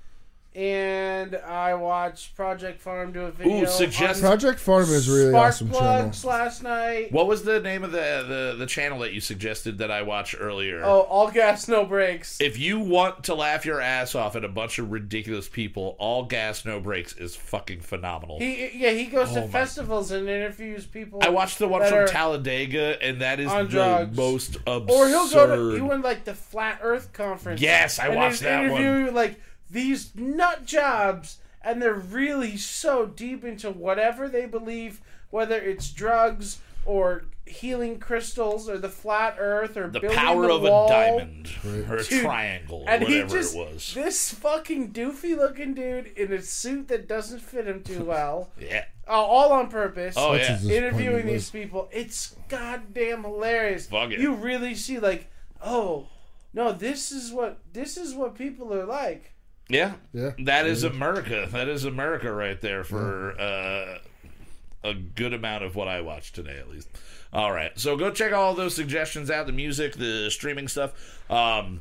and 0.55 1.35
I 1.35 1.74
watched 1.74 2.36
Project 2.36 2.81
Farm 2.81 3.12
do 3.12 3.22
a 3.22 3.31
video. 3.32 3.62
Ooh, 3.62 3.66
suggest- 3.66 4.22
on 4.22 4.28
Project 4.31 4.60
Farm 4.60 4.85
is 4.85 5.09
really 5.09 5.31
Spark 5.31 5.47
awesome 5.48 5.70
channel. 5.72 6.12
last 6.24 6.62
night. 6.62 7.10
what 7.12 7.26
was 7.26 7.43
the 7.43 7.59
name 7.60 7.82
of 7.82 7.90
the, 7.93 8.24
the 8.52 8.56
the 8.59 8.66
channel 8.66 9.01
that 9.01 9.12
you 9.12 9.20
suggested 9.20 9.78
that 9.78 9.90
I 9.90 10.02
watched 10.02 10.36
earlier? 10.39 10.82
Oh, 10.85 11.01
all 11.01 11.31
gas, 11.31 11.66
no 11.66 11.85
brakes. 11.85 12.40
If 12.40 12.56
you 12.59 12.78
want 12.78 13.24
to 13.24 13.35
laugh 13.35 13.64
your 13.66 13.81
ass 13.81 14.14
off 14.14 14.36
at 14.36 14.44
a 14.44 14.48
bunch 14.48 14.78
of 14.78 14.93
ridiculous 14.93 15.48
people, 15.48 15.97
all 15.98 16.24
gas 16.24 16.64
no 16.64 16.78
brakes 16.78 17.14
is 17.14 17.35
fucking 17.35 17.81
phenomenal. 17.81 18.39
He 18.39 18.70
yeah, 18.74 18.90
he 18.90 19.06
goes 19.06 19.31
Oh 19.32 19.35
to 19.36 19.40
my- 19.43 19.47
festivals 19.48 20.12
and 20.12 20.28
interviews 20.28 20.86
people. 20.86 21.20
I 21.22 21.31
watched 21.31 21.59
the 21.59 21.66
one 21.66 21.82
from 21.89 22.06
Talladega, 22.06 23.02
and 23.02 23.20
that 23.22 23.40
is 23.40 23.48
on 23.51 23.64
the 23.64 23.70
drugs. 23.70 24.16
most 24.16 24.56
absurd. 24.66 24.90
Or 24.90 25.09
he'll 25.09 25.28
go 25.31 25.70
to 25.70 25.74
he 25.74 25.81
went 25.81 26.05
like 26.05 26.24
the 26.24 26.35
Flat 26.35 26.78
Earth 26.82 27.12
conference. 27.12 27.60
Yes, 27.60 27.98
I 27.98 28.06
and 28.06 28.16
watched 28.16 28.31
he's 28.35 28.40
that 28.43 28.70
one. 28.70 28.81
interviewing, 28.81 29.14
Like 29.14 29.40
these 29.74 30.14
nut 30.14 30.64
jobs, 30.64 31.38
and 31.62 31.82
they're 31.82 31.92
really 31.94 32.56
so 32.56 33.05
deep 33.06 33.44
into 33.44 33.70
whatever 33.70 34.28
they 34.28 34.46
believe, 34.46 35.01
whether 35.30 35.60
it's 35.60 35.90
drugs 35.90 36.60
or 36.86 37.24
healing 37.46 37.98
crystals 37.98 38.68
or 38.70 38.78
the 38.78 38.88
flat 38.88 39.36
Earth 39.38 39.76
or 39.76 39.88
the 39.88 40.01
building 40.01 40.16
power 40.18 40.46
the 40.46 40.55
of 40.55 40.62
wall. 40.62 40.86
a 40.86 40.88
diamond 40.88 41.51
or 41.88 41.96
a 41.96 42.05
Dude, 42.05 42.22
triangle, 42.22 42.84
And 42.88 43.02
he 43.02 43.16
whatever 43.20 43.36
just 43.38 43.55
it 43.55 43.59
was. 43.59 43.92
this 43.94 44.32
fucking 44.32 44.92
doofy 44.92 45.36
looking 45.36 45.74
dude 45.74 46.06
in 46.16 46.32
a 46.32 46.40
suit 46.40 46.88
that 46.88 47.06
doesn't 47.06 47.40
fit 47.40 47.66
him 47.66 47.82
too 47.82 48.05
well, 48.05 48.51
Yeah. 48.59 48.84
uh, 49.06 49.10
all 49.12 49.52
on 49.52 49.68
purpose. 49.68 50.14
Oh 50.16 50.32
yeah. 50.34 50.59
interviewing 50.62 51.26
these 51.26 51.51
people. 51.51 51.88
It's 51.92 52.34
goddamn 52.48 53.24
hilarious. 53.24 53.86
Fuck 53.88 54.12
it. 54.12 54.20
You 54.20 54.34
really 54.34 54.74
see 54.74 54.98
like, 54.98 55.30
oh, 55.62 56.06
no, 56.55 56.72
this 56.72 57.12
is 57.12 57.30
what 57.32 57.59
this 57.74 57.96
is 57.98 58.14
what 58.14 58.36
people 58.36 58.72
are 58.72 58.86
like. 58.86 59.32
Yeah. 59.68 59.94
Yeah. 60.12 60.32
That 60.40 60.66
is 60.66 60.84
America. 60.84 61.48
That 61.50 61.68
is 61.68 61.84
America 61.84 62.32
right 62.32 62.60
there 62.60 62.84
for 62.84 63.34
uh, 63.40 63.98
a 64.82 64.94
good 64.94 65.32
amount 65.32 65.64
of 65.64 65.74
what 65.74 65.88
I 65.88 66.00
watched 66.02 66.34
today, 66.34 66.58
at 66.58 66.68
least. 66.68 66.88
All 67.32 67.50
right. 67.52 67.72
So 67.78 67.96
go 67.96 68.10
check 68.10 68.32
all 68.32 68.54
those 68.54 68.74
suggestions 68.74 69.30
out 69.30 69.46
the 69.46 69.52
music, 69.52 69.94
the 69.94 70.30
streaming 70.30 70.68
stuff. 70.68 70.92
Um, 71.30 71.80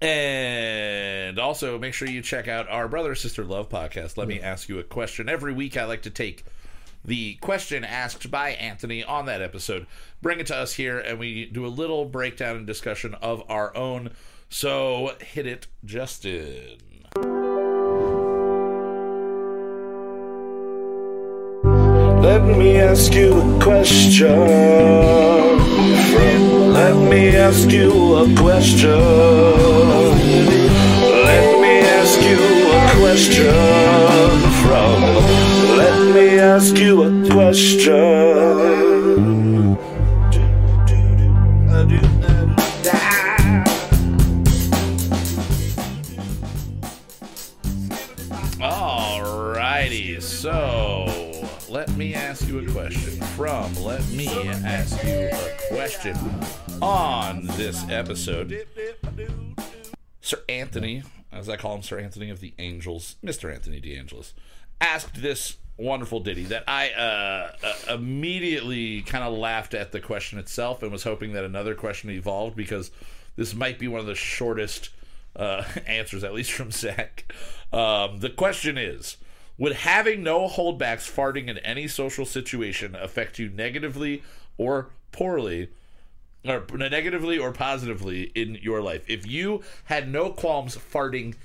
And 0.00 1.38
also 1.38 1.78
make 1.78 1.94
sure 1.94 2.08
you 2.08 2.22
check 2.22 2.48
out 2.48 2.68
our 2.68 2.88
brother 2.88 3.14
sister 3.14 3.44
love 3.44 3.68
podcast. 3.68 4.16
Let 4.16 4.26
me 4.26 4.40
ask 4.40 4.68
you 4.68 4.80
a 4.80 4.82
question. 4.82 5.28
Every 5.28 5.52
week 5.52 5.76
I 5.76 5.84
like 5.84 6.02
to 6.02 6.10
take 6.10 6.44
the 7.04 7.34
question 7.36 7.84
asked 7.84 8.28
by 8.30 8.50
Anthony 8.50 9.04
on 9.04 9.26
that 9.26 9.42
episode, 9.42 9.86
bring 10.20 10.40
it 10.40 10.46
to 10.48 10.56
us 10.56 10.74
here, 10.74 10.98
and 10.98 11.18
we 11.20 11.46
do 11.46 11.64
a 11.64 11.68
little 11.68 12.04
breakdown 12.04 12.56
and 12.56 12.66
discussion 12.66 13.14
of 13.14 13.42
our 13.48 13.76
own. 13.76 14.10
So 14.50 15.14
hit 15.20 15.46
it, 15.46 15.68
Justin. 15.84 16.78
Let 22.22 22.44
me 22.44 22.76
ask 22.76 23.12
you 23.14 23.32
a 23.32 23.60
question. 23.60 24.30
Let 26.72 26.96
me 27.10 27.36
ask 27.36 27.68
you 27.72 28.14
a 28.14 28.32
question. 28.36 29.00
Let 31.26 31.60
me 31.60 31.80
ask 31.80 32.20
you 32.22 32.38
a 32.70 32.90
question. 33.00 33.52
From 34.62 35.02
Let 35.76 36.14
me 36.14 36.38
ask 36.38 36.76
you 36.78 37.02
a 37.02 37.28
question. 37.28 38.32
Alrighty, 48.60 50.22
so 50.22 50.91
let 51.72 51.88
me 51.96 52.12
ask 52.12 52.46
you 52.46 52.58
a 52.58 52.70
question 52.70 53.18
from 53.28 53.74
Let 53.76 54.06
Me 54.10 54.28
Ask 54.28 55.02
You 55.04 55.30
a 55.32 55.56
Question 55.74 56.14
on 56.82 57.46
this 57.46 57.88
episode. 57.88 58.66
Sir 60.20 60.36
Anthony, 60.50 61.02
as 61.32 61.48
I 61.48 61.56
call 61.56 61.76
him, 61.76 61.82
Sir 61.82 61.98
Anthony 61.98 62.28
of 62.28 62.40
the 62.40 62.52
Angels, 62.58 63.16
Mr. 63.24 63.50
Anthony 63.50 63.80
DeAngelis, 63.80 64.34
asked 64.82 65.22
this 65.22 65.56
wonderful 65.78 66.20
ditty 66.20 66.44
that 66.44 66.64
I 66.68 66.90
uh, 66.90 67.52
uh, 67.64 67.94
immediately 67.94 69.00
kind 69.00 69.24
of 69.24 69.32
laughed 69.32 69.72
at 69.72 69.92
the 69.92 70.00
question 70.00 70.38
itself 70.38 70.82
and 70.82 70.92
was 70.92 71.04
hoping 71.04 71.32
that 71.32 71.44
another 71.44 71.74
question 71.74 72.10
evolved 72.10 72.54
because 72.54 72.90
this 73.36 73.54
might 73.54 73.78
be 73.78 73.88
one 73.88 74.00
of 74.00 74.06
the 74.06 74.14
shortest 74.14 74.90
uh, 75.36 75.64
answers, 75.86 76.22
at 76.22 76.34
least 76.34 76.52
from 76.52 76.70
Zach. 76.70 77.32
Um, 77.72 78.18
the 78.18 78.28
question 78.28 78.76
is 78.76 79.16
Would 79.62 79.74
having 79.74 80.24
no 80.24 80.48
holdbacks 80.48 81.08
farting 81.08 81.46
in 81.46 81.58
any 81.58 81.86
social 81.86 82.26
situation 82.26 82.96
affect 82.96 83.38
you 83.38 83.48
negatively 83.48 84.24
or 84.58 84.88
poorly? 85.12 85.68
or 86.44 86.66
negatively 86.76 87.38
or 87.38 87.52
positively 87.52 88.32
in 88.34 88.56
your 88.60 88.82
life. 88.82 89.04
If 89.06 89.24
you 89.24 89.62
had 89.84 90.08
no 90.10 90.30
qualms 90.30 90.76
farting 90.76 91.36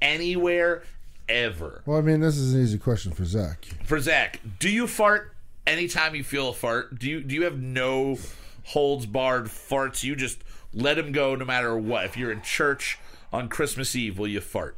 anywhere 0.00 0.84
ever. 1.28 1.82
Well, 1.86 1.98
I 1.98 2.02
mean, 2.02 2.20
this 2.20 2.36
is 2.36 2.54
an 2.54 2.62
easy 2.62 2.78
question 2.78 3.10
for 3.10 3.24
Zach. 3.24 3.64
For 3.82 3.98
Zach, 3.98 4.38
do 4.60 4.70
you 4.70 4.86
fart 4.86 5.34
anytime 5.66 6.14
you 6.14 6.22
feel 6.22 6.50
a 6.50 6.52
fart? 6.52 6.96
Do 7.00 7.10
you 7.10 7.20
do 7.20 7.34
you 7.34 7.42
have 7.42 7.58
no 7.60 8.16
holds 8.66 9.06
barred 9.06 9.46
farts? 9.46 10.04
You 10.04 10.14
just 10.14 10.38
let 10.72 10.94
them 10.94 11.10
go 11.10 11.34
no 11.34 11.44
matter 11.44 11.76
what. 11.76 12.04
If 12.04 12.16
you're 12.16 12.30
in 12.30 12.42
church 12.42 13.00
on 13.32 13.48
Christmas 13.48 13.96
Eve, 13.96 14.20
will 14.20 14.28
you 14.28 14.40
fart? 14.40 14.76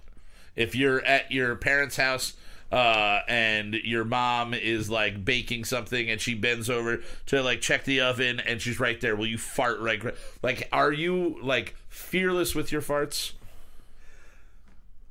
If 0.56 0.74
you're 0.74 1.02
at 1.02 1.31
your 1.31 1.55
parents' 1.55 1.98
house 1.98 2.32
uh, 2.70 3.20
and 3.28 3.74
your 3.74 4.05
mom 4.05 4.55
is 4.55 4.90
like 4.90 5.24
baking 5.24 5.65
something 5.65 6.11
and 6.11 6.20
she 6.20 6.35
bends 6.35 6.69
over 6.69 7.01
to 7.27 7.43
like 7.43 7.61
check 7.61 7.85
the 7.85 8.01
oven 8.01 8.40
and 8.40 8.61
she's 8.61 8.78
right 8.78 9.01
there, 9.01 9.16
will 9.16 9.27
you 9.27 9.39
fart 9.39 9.81
right? 9.81 10.03
Like, 10.43 10.69
are 10.73 10.93
you 10.93 11.39
like 11.43 11.74
fearless 11.89 12.55
with 12.55 12.70
your 12.73 12.82
farts? 12.82 13.32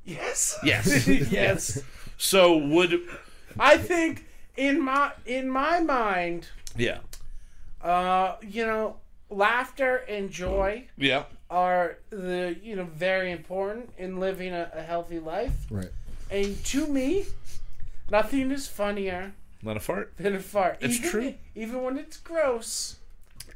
Yes. 0.04 0.58
Yes. 0.62 1.08
yes. 1.30 1.82
So 2.16 2.56
would 2.56 3.00
I 3.58 3.76
think 3.76 4.26
in 4.56 4.80
my 4.80 5.12
in 5.26 5.48
my 5.48 5.80
mind, 5.80 6.48
yeah 6.76 6.98
uh, 7.82 8.36
you 8.42 8.66
know, 8.66 8.96
laughter 9.30 9.96
and 10.08 10.30
joy 10.30 10.84
yeah 10.96 11.24
are 11.50 11.98
the 12.10 12.56
you 12.62 12.74
know 12.74 12.84
very 12.84 13.30
important 13.30 13.90
in 13.98 14.18
living 14.18 14.52
a, 14.52 14.70
a 14.74 14.82
healthy 14.82 15.18
life. 15.18 15.66
Right. 15.70 15.90
And 16.30 16.62
to 16.66 16.86
me, 16.86 17.26
nothing 18.10 18.50
is 18.50 18.66
funnier 18.68 19.32
than 19.62 19.76
a 19.76 19.80
fart 19.80 20.12
than 20.18 20.34
a 20.36 20.40
fart. 20.40 20.78
It's 20.80 20.96
even, 20.98 21.10
true. 21.10 21.34
Even 21.54 21.82
when 21.82 21.98
it's 21.98 22.16
gross, 22.18 22.96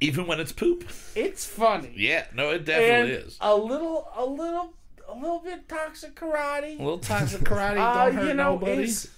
even 0.00 0.26
when 0.26 0.40
it's 0.40 0.52
poop. 0.52 0.84
it's 1.14 1.44
funny. 1.46 1.92
Yeah, 1.96 2.26
no, 2.34 2.50
it 2.50 2.56
and 2.56 2.64
definitely 2.66 3.12
is. 3.12 3.36
a 3.40 3.54
little, 3.54 4.08
a 4.16 4.24
little, 4.24 4.72
a 5.08 5.14
little 5.14 5.38
bit 5.40 5.68
toxic 5.68 6.14
karate. 6.14 6.78
A 6.78 6.82
little 6.82 6.98
toxic 6.98 7.40
karate 7.44 7.78
Uh, 7.78 8.04
don't 8.06 8.14
hurt 8.14 8.28
you 8.28 8.34
know, 8.34 8.52
nobody. 8.54 8.84
it's 8.84 9.08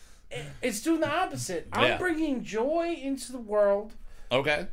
it's 0.62 0.80
doing 0.82 1.00
the 1.00 1.08
opposite. 1.10 1.68
I'm 1.72 1.84
Yeah. 1.84 1.98
bringing 1.98 2.42
joy 2.42 2.96
into 3.00 3.30
the 3.32 3.38
world. 3.38 3.92
Okay. 4.32 4.66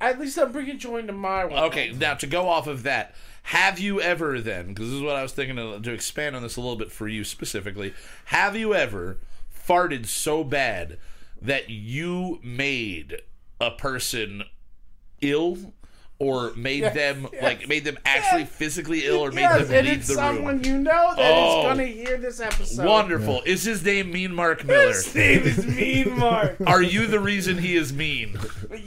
At 0.00 0.18
least 0.18 0.36
I'm 0.38 0.52
bringing 0.52 0.78
joy 0.78 0.98
into 0.98 1.12
my 1.12 1.44
world. 1.44 1.58
Okay, 1.72 1.90
now 1.92 2.14
to 2.14 2.26
go 2.26 2.48
off 2.48 2.66
of 2.66 2.82
that, 2.82 3.14
have 3.50 3.78
you 3.78 4.00
ever 4.00 4.40
then, 4.40 4.68
because 4.68 4.86
this 4.86 4.96
is 4.96 5.02
what 5.02 5.16
I 5.16 5.22
was 5.22 5.32
thinking 5.32 5.56
to, 5.56 5.80
to 5.80 5.92
expand 5.92 6.34
on 6.34 6.42
this 6.42 6.56
a 6.56 6.60
little 6.60 6.76
bit 6.76 6.90
for 6.90 7.06
you 7.06 7.22
specifically, 7.24 7.94
have 8.26 8.56
you 8.56 8.74
ever 8.74 9.18
farted 9.68 10.06
so 10.06 10.42
bad 10.44 10.98
that 11.40 11.70
you 11.70 12.40
made 12.42 13.22
a 13.60 13.70
person 13.70 14.42
ill 15.20 15.72
or 16.18 16.52
made 16.54 16.82
them 16.94 17.28
like 17.42 17.68
made 17.68 17.84
them 17.84 17.98
actually 18.06 18.40
yes. 18.42 18.50
physically 18.50 19.04
ill 19.06 19.18
or 19.18 19.30
made 19.30 19.42
Yes, 19.42 19.68
them 19.68 19.84
leave 19.84 19.98
it's 19.98 20.08
the 20.08 20.14
someone 20.14 20.56
room? 20.56 20.64
you 20.64 20.78
know 20.78 21.12
that 21.14 21.32
Oh. 21.34 21.58
is 21.58 21.64
going 21.64 21.78
to 21.78 21.86
hear 21.86 22.16
this 22.16 22.40
episode. 22.40 22.86
Wonderful. 22.86 23.42
Is 23.44 23.64
his 23.64 23.84
name 23.84 24.10
Mean 24.12 24.34
Mark 24.34 24.64
Miller? 24.64 24.88
His 24.88 25.14
name 25.14 25.42
is 25.42 25.66
Mean 25.66 26.18
Mark. 26.18 26.56
Are 26.66 26.80
you 26.82 27.06
the 27.06 27.20
reason 27.20 27.58
he 27.58 27.76
is 27.76 27.92
mean? 27.92 28.38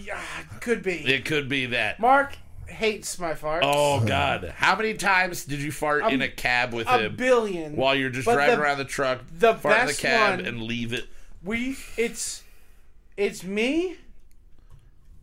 yeah, 0.04 0.20
could 0.60 0.82
be. 0.82 0.96
It 1.06 1.24
could 1.26 1.48
be 1.48 1.68
that. 1.68 2.00
Mark 2.00 2.36
hates 2.80 3.20
my 3.20 3.34
farts. 3.34 3.62
Oh 3.64 4.00
God! 4.06 4.54
How 4.58 4.76
many 4.76 4.94
times 4.96 5.46
did 5.46 5.60
you 5.62 5.72
fart 5.72 6.12
in 6.12 6.22
a 6.22 6.28
cab 6.30 6.74
with 6.74 6.88
a 6.88 6.98
him 7.06 7.16
billion. 7.16 7.76
while 7.76 7.94
you're 7.96 8.10
just 8.10 8.26
But 8.26 8.36
driving 8.36 8.56
the- 8.58 8.62
around 8.64 8.78
the 8.80 8.86
truck? 8.86 9.22
the 9.38 9.54
fart 9.56 9.76
in 9.76 9.82
the 9.82 9.88
best 9.88 10.00
cab 10.02 10.38
one- 10.40 10.46
and 10.46 10.64
leave 10.64 10.94
it. 10.94 11.06
we 11.44 11.78
it's 11.98 12.44
it's 13.18 13.44
me, 13.44 13.98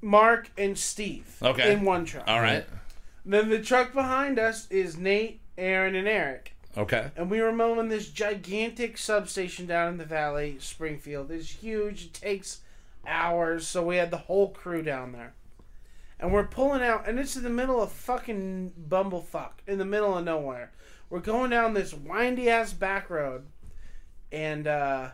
Mark, 0.01 0.51
and 0.59 0.77
Steve. 0.79 1.37
Okay. 1.43 1.73
In 1.73 1.85
one 1.85 2.05
truck. 2.05 2.25
All 2.29 2.41
right. 2.41 2.65
Then 3.25 3.49
the 3.49 3.61
truck 3.61 3.93
behind 3.93 4.39
us 4.39 4.71
is 4.71 4.97
Nate, 4.97 5.41
Aaron, 5.59 5.95
and 5.95 6.07
Eric. 6.07 6.53
Okay. 6.77 7.11
And 7.17 7.31
we 7.31 7.41
were 7.41 7.53
mowing 7.53 7.89
this 7.89 8.11
gigantic 8.11 8.99
substation 8.99 9.67
down 9.67 9.89
in 9.93 9.99
the 9.99 10.05
valley, 10.05 10.59
Springfield. 10.61 11.31
It's 11.31 11.49
huge. 11.51 12.05
It 12.05 12.13
takes 12.15 12.61
hours. 13.07 13.67
So 13.67 13.83
we 13.83 13.97
had 13.97 14.11
the 14.11 14.19
whole 14.19 14.51
crew 14.51 14.83
down 14.83 15.13
there. 15.13 15.33
And 16.19 16.33
we're 16.33 16.45
pulling 16.45 16.83
out, 16.83 17.07
and 17.07 17.19
it's 17.19 17.37
in 17.37 17.43
the 17.43 17.51
middle 17.51 17.83
of 17.83 17.93
fucking 17.93 18.73
bumblefuck, 18.89 19.53
in 19.67 19.79
the 19.79 19.85
middle 19.85 20.17
of 20.17 20.25
nowhere. 20.25 20.73
We're 21.11 21.21
going 21.21 21.51
down 21.51 21.75
this 21.75 21.93
windy 21.93 22.49
ass 22.49 22.73
back 22.73 23.11
road, 23.11 23.47
and 24.33 24.67
uh, 24.67 25.11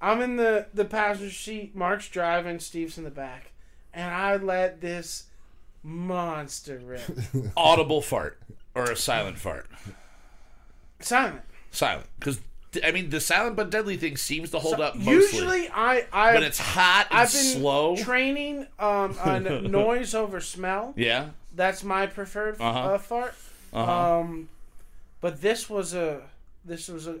I'm 0.00 0.20
in 0.20 0.36
the, 0.36 0.66
the 0.74 0.84
passenger 0.84 1.32
seat. 1.32 1.76
Mark's 1.76 2.08
driving, 2.08 2.58
Steve's 2.58 2.98
in 2.98 3.04
the 3.04 3.10
back. 3.10 3.52
And 3.94 4.12
I 4.12 4.36
let 4.36 4.80
this 4.80 5.26
monster 5.82 6.80
rip. 6.84 7.02
Audible 7.56 8.02
fart 8.02 8.40
or 8.74 8.84
a 8.84 8.96
silent 8.96 9.38
fart? 9.38 9.68
Silent. 10.98 11.42
Silent, 11.70 12.08
because 12.18 12.40
I 12.82 12.90
mean 12.92 13.10
the 13.10 13.20
silent 13.20 13.56
but 13.56 13.70
deadly 13.70 13.96
thing 13.96 14.16
seems 14.16 14.50
to 14.50 14.58
hold 14.58 14.80
up 14.80 14.94
mostly 14.96 15.12
Usually, 15.12 15.68
I 15.68 16.06
I 16.12 16.34
when 16.34 16.42
it's 16.42 16.58
hot 16.58 17.06
and 17.10 17.20
I've 17.20 17.32
been 17.32 17.42
slow. 17.42 17.96
training 17.96 18.66
um, 18.78 19.16
on 19.22 19.70
noise 19.70 20.14
over 20.14 20.40
smell. 20.40 20.94
yeah. 20.96 21.30
That's 21.54 21.84
my 21.84 22.06
preferred 22.06 22.56
Uh-huh. 22.60 22.78
uh, 22.94 22.98
fart. 22.98 23.34
Uh-huh. 23.74 24.20
Um, 24.20 24.48
but 25.20 25.42
this 25.42 25.68
was 25.68 25.92
a 25.94 26.22
this 26.64 26.88
was 26.88 27.06
a, 27.06 27.16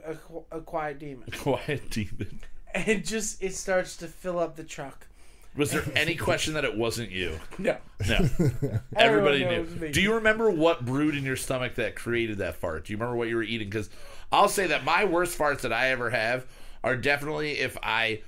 a, 0.52 0.56
a 0.58 0.60
quiet 0.60 0.98
demon, 0.98 1.30
Quiet 1.38 1.90
demon. 1.90 2.40
and 2.74 3.04
just 3.04 3.42
it 3.42 3.54
starts 3.54 3.96
to 3.98 4.06
fill 4.06 4.38
up 4.38 4.56
the 4.56 4.64
truck. 4.64 5.06
Was 5.54 5.70
there 5.72 5.84
any 5.96 6.14
question 6.14 6.54
that 6.54 6.64
it 6.64 6.76
wasn't 6.78 7.10
you? 7.10 7.38
No, 7.58 7.76
No. 8.08 8.26
Everybody 8.96 9.44
knew. 9.44 9.90
Do 9.90 10.00
you 10.00 10.14
remember 10.14 10.50
what 10.50 10.84
brewed 10.86 11.14
in 11.14 11.24
your 11.24 11.36
stomach 11.36 11.74
that 11.74 11.94
created 11.94 12.38
that 12.38 12.54
fart? 12.56 12.86
Do 12.86 12.92
you 12.92 12.96
remember 12.96 13.16
what 13.16 13.28
you 13.28 13.36
were 13.36 13.42
eating? 13.42 13.68
Because 13.68 13.90
I'll 14.32 14.48
say 14.48 14.66
that 14.68 14.84
my 14.84 15.04
worst 15.04 15.38
farts 15.38 15.60
that 15.60 15.72
I 15.72 15.90
ever 15.90 16.10
have 16.10 16.46
are 16.82 16.96
definitely 16.96 17.58
if 17.60 17.76
I 17.82 18.22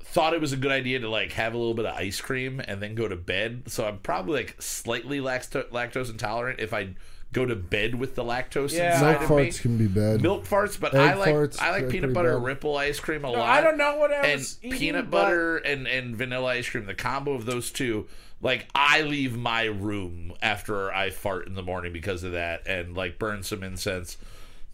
thought 0.00 0.32
it 0.34 0.40
was 0.40 0.52
a 0.52 0.56
good 0.56 0.70
idea 0.72 1.00
to 1.00 1.08
like 1.08 1.32
have 1.32 1.54
a 1.54 1.58
little 1.58 1.74
bit 1.74 1.86
of 1.86 1.94
ice 1.94 2.20
cream 2.20 2.60
and 2.66 2.80
then 2.82 2.94
go 2.94 3.08
to 3.08 3.16
bed. 3.16 3.64
So 3.66 3.86
I'm 3.86 3.98
probably 3.98 4.34
like 4.44 4.60
slightly 4.62 5.18
lacto- 5.20 5.68
lactose 5.70 6.10
intolerant 6.10 6.60
if 6.60 6.72
I 6.72 6.90
go 7.32 7.44
to 7.44 7.56
bed 7.56 7.96
with 7.96 8.14
the 8.14 8.22
lactose 8.22 8.72
Yeah. 8.72 8.94
inside 8.94 9.18
Milk 9.20 9.30
of 9.30 9.36
me. 9.36 9.48
farts 9.48 9.60
can 9.60 9.76
be 9.76 9.86
bad. 9.88 10.22
Milk 10.22 10.44
farts, 10.46 10.78
but 10.78 10.94
Egg 10.94 11.00
I 11.00 11.14
like 11.14 11.34
farts 11.34 11.60
I 11.60 11.70
like 11.72 11.82
are 11.84 11.86
peanut 11.88 12.00
pretty 12.02 12.14
butter 12.14 12.38
bad. 12.38 12.44
ripple 12.46 12.76
ice 12.76 13.00
cream 13.00 13.24
a 13.24 13.32
No, 13.32 13.38
lot. 13.38 13.48
I 13.48 13.60
don't 13.60 13.76
know 13.76 13.96
what 13.96 14.12
I 14.12 14.26
and 14.28 14.38
was 14.40 14.58
eating, 14.62 14.78
peanut 14.78 15.10
but- 15.10 15.22
butter 15.22 15.56
and, 15.58 15.88
and 15.88 16.14
vanilla 16.16 16.50
ice 16.52 16.68
cream, 16.68 16.86
the 16.86 16.94
combo 16.94 17.32
of 17.32 17.44
those 17.44 17.72
two, 17.72 18.06
like 18.40 18.68
I 18.74 19.00
leave 19.02 19.36
my 19.36 19.64
room 19.64 20.32
after 20.42 20.92
I 20.92 21.10
fart 21.10 21.48
in 21.48 21.54
the 21.54 21.62
morning 21.62 21.92
because 21.92 22.22
of 22.22 22.32
that, 22.32 22.66
and 22.68 22.94
like 22.96 23.18
burn 23.18 23.42
some 23.42 23.64
incense. 23.64 24.16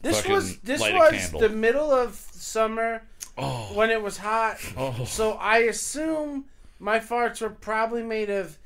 This 0.03 0.17
fucking 0.19 0.33
was 0.33 0.59
this 0.59 0.81
light 0.81 0.95
was 0.95 1.31
the 1.33 1.49
middle 1.49 1.91
of 1.93 2.15
summer 2.33 3.03
Oh, 3.39 3.71
when 3.75 3.91
it 3.91 4.03
was 4.03 4.17
hot. 4.19 4.59
oh, 4.77 5.05
So 5.05 5.33
I 5.33 5.59
assume 5.59 6.47
my 6.79 6.99
farts 6.99 7.41
were 7.41 7.51
probably 7.51 8.03
made 8.03 8.31
of 8.31 8.59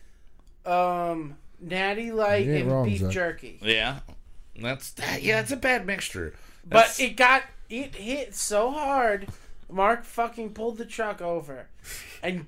um, 0.66 1.36
natty 1.60 2.12
light 2.12 2.46
and 2.48 2.70
wrong, 2.70 2.84
beef 2.88 3.00
Zach. 3.00 3.10
jerky. 3.12 3.58
yeah, 3.62 4.00
that's 4.60 4.90
that. 4.92 5.22
Yeah, 5.22 5.40
it's 5.40 5.52
a 5.52 5.56
bad 5.56 5.86
mixture. 5.86 6.34
But 6.66 6.98
it 6.98 7.16
got 7.16 7.42
it 7.68 7.94
hit 7.94 8.34
so 8.34 8.70
hard. 8.70 9.28
Mark 9.70 10.04
fucking 10.04 10.54
pulled 10.54 10.78
the 10.78 10.84
truck 10.86 11.20
over 11.20 11.66
and 12.22 12.46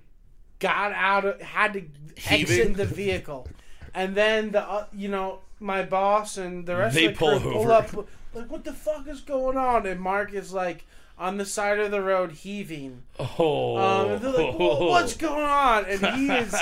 got 0.59 0.93
out 0.93 1.25
of 1.25 1.41
had 1.43 1.73
to 1.75 1.83
Heaving? 2.17 2.59
exit 2.71 2.77
the 2.77 2.85
vehicle. 2.87 3.49
And 3.95 4.15
then 4.15 4.53
the 4.53 4.63
uh, 4.63 4.87
you 4.93 5.09
know 5.09 5.41
my 5.61 5.83
boss 5.83 6.39
and 6.39 6.67
the 6.67 6.77
rest 6.77 6.95
They 6.95 7.07
of 7.07 7.13
the 7.15 7.19
pull 7.19 7.41
crew 7.41 7.53
pull 7.53 7.73
up 7.73 8.09
like 8.37 8.51
what 8.51 8.65
the 8.65 8.73
fuck 8.73 9.09
is 9.09 9.21
going 9.21 9.57
on? 9.57 9.87
And 9.87 10.01
Mark 10.01 10.33
is 10.33 10.53
like 10.53 10.85
on 11.19 11.39
the 11.39 11.45
side 11.47 11.79
of 11.79 11.91
the 11.91 12.03
road 12.03 12.33
heaving. 12.33 13.03
oh, 13.19 13.77
Um, 13.77 14.11
and 14.13 14.21
they're 14.23 14.31
like, 14.33 14.55
"Whoa, 14.59 14.87
"What's 14.91 15.17
going 15.17 15.43
on?" 15.45 15.85
And 15.87 16.07
he 16.19 16.29
is 16.31 16.55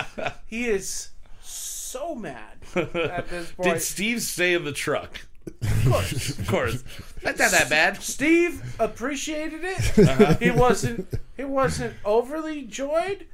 he 0.46 0.64
is 0.66 1.08
so 1.42 2.14
mad 2.14 2.58
at 2.76 3.28
this 3.28 3.50
point. 3.56 3.74
Did 3.74 3.82
Steve 3.82 4.22
stay 4.22 4.54
in 4.54 4.64
the 4.64 4.72
truck? 4.72 5.20
Of 5.60 5.84
course, 5.92 6.30
of 6.38 6.46
course. 6.48 6.84
That's 7.22 7.38
not 7.40 7.50
that 7.50 7.68
bad. 7.68 8.02
Steve 8.02 8.62
appreciated 8.78 9.60
it. 9.64 9.98
Uh-huh. 10.08 10.34
He 10.36 10.50
wasn't 10.50 11.08
he 11.36 11.44
wasn't 11.44 11.94
overly 12.04 12.62
joyed, 12.62 13.26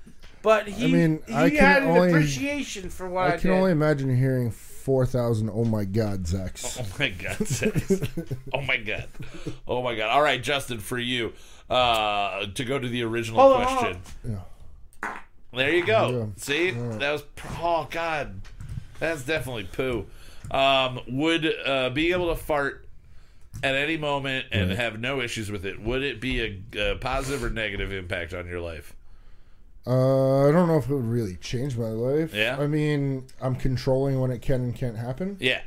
but 0.43 0.67
he 0.69 0.87
I 0.87 0.89
mean, 0.89 1.23
he 1.27 1.35
I 1.35 1.49
had 1.51 1.83
an 1.85 1.91
only- 1.91 2.09
appreciation 2.09 2.91
for 2.91 3.09
what 3.09 3.31
I, 3.31 3.35
I 3.35 3.37
can 3.37 3.51
did. 3.51 3.57
only 3.57 3.71
imagine 3.73 4.17
hearing 4.17 4.51
four 4.91 5.07
thousand. 5.07 5.49
Oh 5.51 5.65
my 5.65 5.85
God, 5.85 6.25
Zachs. 6.25 6.77
Oh 6.81 6.87
my 6.99 7.11
god. 7.11 7.47
Sex. 7.47 7.93
oh 8.53 8.61
my 8.63 8.77
god. 8.77 9.07
Oh 9.69 9.83
my 9.83 9.95
god. 9.95 10.11
All 10.11 10.21
right, 10.21 10.43
Justin, 10.43 10.81
for 10.81 10.99
you, 10.99 11.33
uh, 11.71 12.47
to 12.55 12.65
go 12.65 12.77
to 12.77 12.89
the 12.89 13.05
original 13.05 13.41
Hold 13.41 13.53
on, 13.59 13.63
hold 13.67 13.79
question. 13.79 14.01
Yeah. 14.29 15.19
There 15.53 15.71
you 15.73 15.87
go. 15.87 16.11
Yeah. 16.11 16.27
See, 16.43 16.71
that 16.73 17.13
was 17.13 17.23
oh 17.61 17.87
god, 17.89 18.41
that's 18.99 19.23
definitely 19.23 19.69
poo. 19.73 20.07
Um, 20.51 20.99
would 21.07 21.47
uh, 21.65 21.91
being 21.91 22.13
able 22.13 22.35
to 22.35 22.37
fart 22.43 22.85
at 23.63 23.77
any 23.77 23.97
moment 23.97 24.47
and 24.51 24.71
Right. 24.71 24.79
have 24.79 24.99
no 24.99 25.21
issues 25.21 25.53
with 25.53 25.65
it, 25.67 25.81
would 25.81 26.03
it 26.03 26.21
be 26.21 26.41
a, 26.75 26.93
a 26.93 26.97
positive 26.97 27.45
or 27.45 27.51
negative 27.51 27.93
impact 27.93 28.35
on 28.35 28.49
your 28.49 28.61
life? 28.61 28.93
Uh, 29.87 30.49
I 30.49 30.53
don't 30.53 30.69
know 30.69 30.77
if 30.77 30.89
it 30.89 30.95
would 30.95 31.05
really 31.07 31.37
change 31.37 31.77
my 31.77 31.89
life. 31.89 32.35
Yeah? 32.35 32.57
I 32.59 32.67
mean, 32.67 33.27
I'm 33.41 33.57
controlling 33.57 34.21
when 34.21 34.31
it 34.31 34.43
can 34.43 34.63
and 34.63 34.75
can't 34.75 34.97
happen. 34.97 35.37
Yeah. 35.41 35.63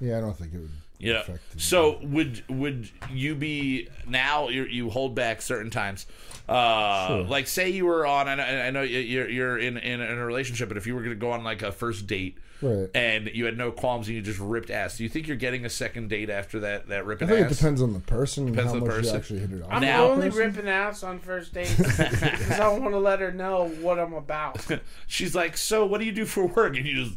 Yeah, 0.00 0.18
I 0.18 0.20
don't 0.20 0.36
think 0.36 0.54
it 0.54 0.58
would. 0.58 0.70
Yeah. 0.98 1.20
affect. 1.20 1.60
So 1.60 2.00
would 2.02 2.42
would 2.48 2.90
you 3.12 3.34
be 3.36 3.88
now? 4.08 4.48
You 4.48 4.64
you 4.64 4.90
hold 4.90 5.14
back 5.14 5.40
certain 5.42 5.70
times. 5.70 6.06
Uh, 6.48 7.06
Sure. 7.08 7.22
Like 7.24 7.46
say 7.46 7.68
you 7.70 7.84
were 7.86 8.06
on. 8.06 8.28
I 8.28 8.34
know, 8.36 8.42
I 8.44 8.70
know 8.70 8.82
you- 8.82 8.98
you're 9.00 9.28
you're 9.28 9.58
in, 9.58 9.76
in 9.76 10.00
in 10.00 10.18
a 10.18 10.24
relationship, 10.26 10.68
but 10.68 10.76
if 10.78 10.86
you 10.86 10.94
were 10.94 11.00
going 11.02 11.14
to 11.14 11.20
go 11.20 11.30
on 11.32 11.44
like 11.44 11.62
a 11.62 11.70
first 11.72 12.06
date. 12.06 12.38
Right. 12.60 12.88
And 12.92 13.30
you 13.32 13.44
had 13.44 13.56
no 13.56 13.70
qualms, 13.70 14.08
and 14.08 14.16
you 14.16 14.22
just 14.22 14.40
ripped 14.40 14.68
ass. 14.70 14.96
Do 14.96 15.04
you 15.04 15.08
think 15.08 15.28
you're 15.28 15.36
getting 15.36 15.64
a 15.64 15.70
second 15.70 16.08
date 16.10 16.28
after 16.28 16.58
that? 16.60 16.88
That 16.88 17.06
ripping. 17.06 17.28
I 17.28 17.34
think 17.34 17.46
ass. 17.46 17.52
it 17.52 17.56
depends 17.58 17.80
on 17.82 17.92
the 17.92 18.00
person 18.00 18.48
and 18.48 18.56
Depends 18.56 18.72
how 18.72 18.78
on 18.78 18.80
the 18.82 18.86
much 18.88 18.96
person. 18.96 19.12
you 19.14 19.18
actually 19.20 19.38
hit 19.38 19.52
it 19.52 19.62
off. 19.62 19.68
I'm 19.70 19.80
Now- 19.82 20.06
only 20.10 20.28
Person? 20.30 20.46
ripping 20.54 20.68
ass 20.68 21.04
on 21.04 21.20
first 21.20 21.54
dates 21.54 21.76
because 21.76 22.58
I 22.58 22.66
want 22.76 22.94
to 22.94 22.98
let 22.98 23.20
her 23.20 23.30
know 23.30 23.68
what 23.80 24.00
I'm 24.00 24.12
about. 24.12 24.66
She's 25.06 25.36
like, 25.36 25.56
"So, 25.56 25.86
what 25.86 26.00
do 26.00 26.04
you 26.06 26.10
do 26.12 26.24
for 26.26 26.46
work?" 26.46 26.76
And 26.76 26.84
you 26.84 27.04
just 27.04 27.14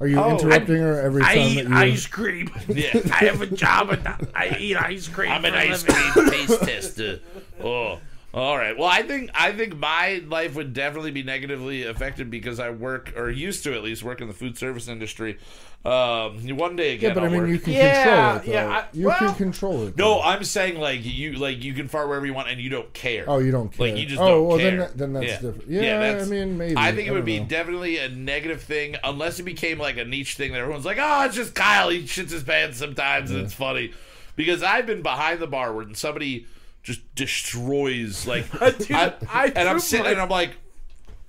Are 0.00 0.06
you 0.06 0.18
Oh, 0.20 0.30
interrupting 0.38 0.76
her 0.76 1.00
every 1.00 1.22
I 1.22 1.34
time 1.34 1.38
eat 1.48 1.54
that 1.62 1.68
you? 1.70 1.76
ice 1.76 2.06
cream. 2.06 2.50
yeah. 2.68 3.00
I 3.12 3.24
have 3.24 3.40
a 3.42 3.46
job 3.46 3.90
and 3.90 4.06
I 4.34 4.56
eat 4.58 4.76
ice 4.76 5.08
cream. 5.08 5.30
I'm 5.32 5.44
an 5.44 5.54
ice 5.54 5.86
living. 5.86 6.02
cream 6.12 6.30
taste 6.30 6.60
tester. 6.62 7.20
Oh, 7.62 7.98
all 8.34 8.56
right. 8.58 8.76
Well, 8.76 8.88
I 8.88 9.02
think 9.02 9.30
I 9.34 9.52
think 9.52 9.76
my 9.76 10.22
life 10.26 10.54
would 10.54 10.72
definitely 10.74 11.10
be 11.12 11.22
negatively 11.22 11.84
affected 11.84 12.30
because 12.30 12.60
I 12.60 12.70
work 12.70 13.14
or 13.16 13.30
used 13.30 13.64
to 13.64 13.74
at 13.74 13.82
least 13.82 14.02
work 14.02 14.20
in 14.20 14.28
the 14.28 14.34
food 14.34 14.58
service 14.58 14.86
industry. 14.88 15.38
Um, 15.84 16.44
one 16.56 16.74
day 16.76 16.94
again, 16.94 17.10
yeah, 17.10 17.14
but 17.14 17.22
I 17.22 17.26
I'll 17.26 17.32
mean, 17.32 17.40
work. 17.42 17.50
you 17.50 17.58
can 17.60 17.72
Yeah, 17.72 18.02
control 18.02 18.36
it. 18.36 18.44
Though. 18.46 18.52
yeah, 18.52 18.68
I- 18.68 18.84
you 18.92 19.06
well- 19.06 19.18
can 19.18 19.34
control 19.36 19.86
it. 19.86 19.96
no. 19.96 20.20
I'm 20.20 20.42
saying 20.44 20.78
like 20.78 21.00
you 21.04 21.34
like 21.34 21.62
you 21.64 21.72
can 21.72 21.88
fart 21.88 22.08
wherever 22.08 22.26
you 22.26 22.34
want 22.34 22.48
and 22.48 22.60
you 22.60 22.68
don't 22.68 22.92
care. 22.92 23.24
Oh, 23.28 23.38
you 23.38 23.50
don't 23.52 23.70
care. 23.72 23.86
Like 23.88 23.96
you 23.96 24.04
just 24.04 24.20
oh, 24.20 24.26
don't 24.28 24.46
well, 24.48 24.58
care. 24.58 24.70
then 24.70 24.78
that- 24.80 24.98
then 24.98 25.12
that's 25.14 25.26
yeah. 25.26 25.38
different. 25.40 25.70
Yeah, 25.70 25.80
I 25.80 25.84
that's- 26.00 26.28
mean, 26.28 26.58
maybe. 26.58 26.76
I 26.76 26.92
think 26.92 27.08
it 27.08 27.12
I 27.12 27.14
would 27.14 27.24
be 27.24 27.38
know. 27.40 27.46
definitely 27.46 27.98
a 27.98 28.08
negative 28.08 28.60
thing 28.62 28.96
unless 29.04 29.38
it 29.38 29.44
became 29.44 29.78
like 29.78 29.96
a 29.96 30.04
niche 30.04 30.34
thing 30.34 30.52
that 30.52 30.58
everyone's 30.58 30.84
like, 30.84 30.98
oh, 31.00 31.24
it's 31.24 31.36
just 31.36 31.54
Kyle. 31.54 31.88
He 31.88 32.02
shits 32.02 32.30
his 32.32 32.42
pants 32.42 32.76
sometimes 32.78 33.30
and 33.30 33.40
it's 33.40 33.54
funny. 33.54 33.92
Because 34.36 34.62
I've 34.62 34.84
been 34.86 35.02
behind 35.02 35.38
the 35.40 35.46
bar 35.46 35.72
when 35.72 35.94
somebody 35.94 36.46
just 36.88 37.14
destroys 37.14 38.26
like, 38.26 38.50
Dude, 38.78 38.90
I- 38.92 39.14
I 39.30 39.46
and 39.54 39.68
I'm 39.68 39.78
sitting 39.80 40.04
my- 40.06 40.10
and 40.12 40.20
I'm 40.20 40.28
like, 40.28 40.52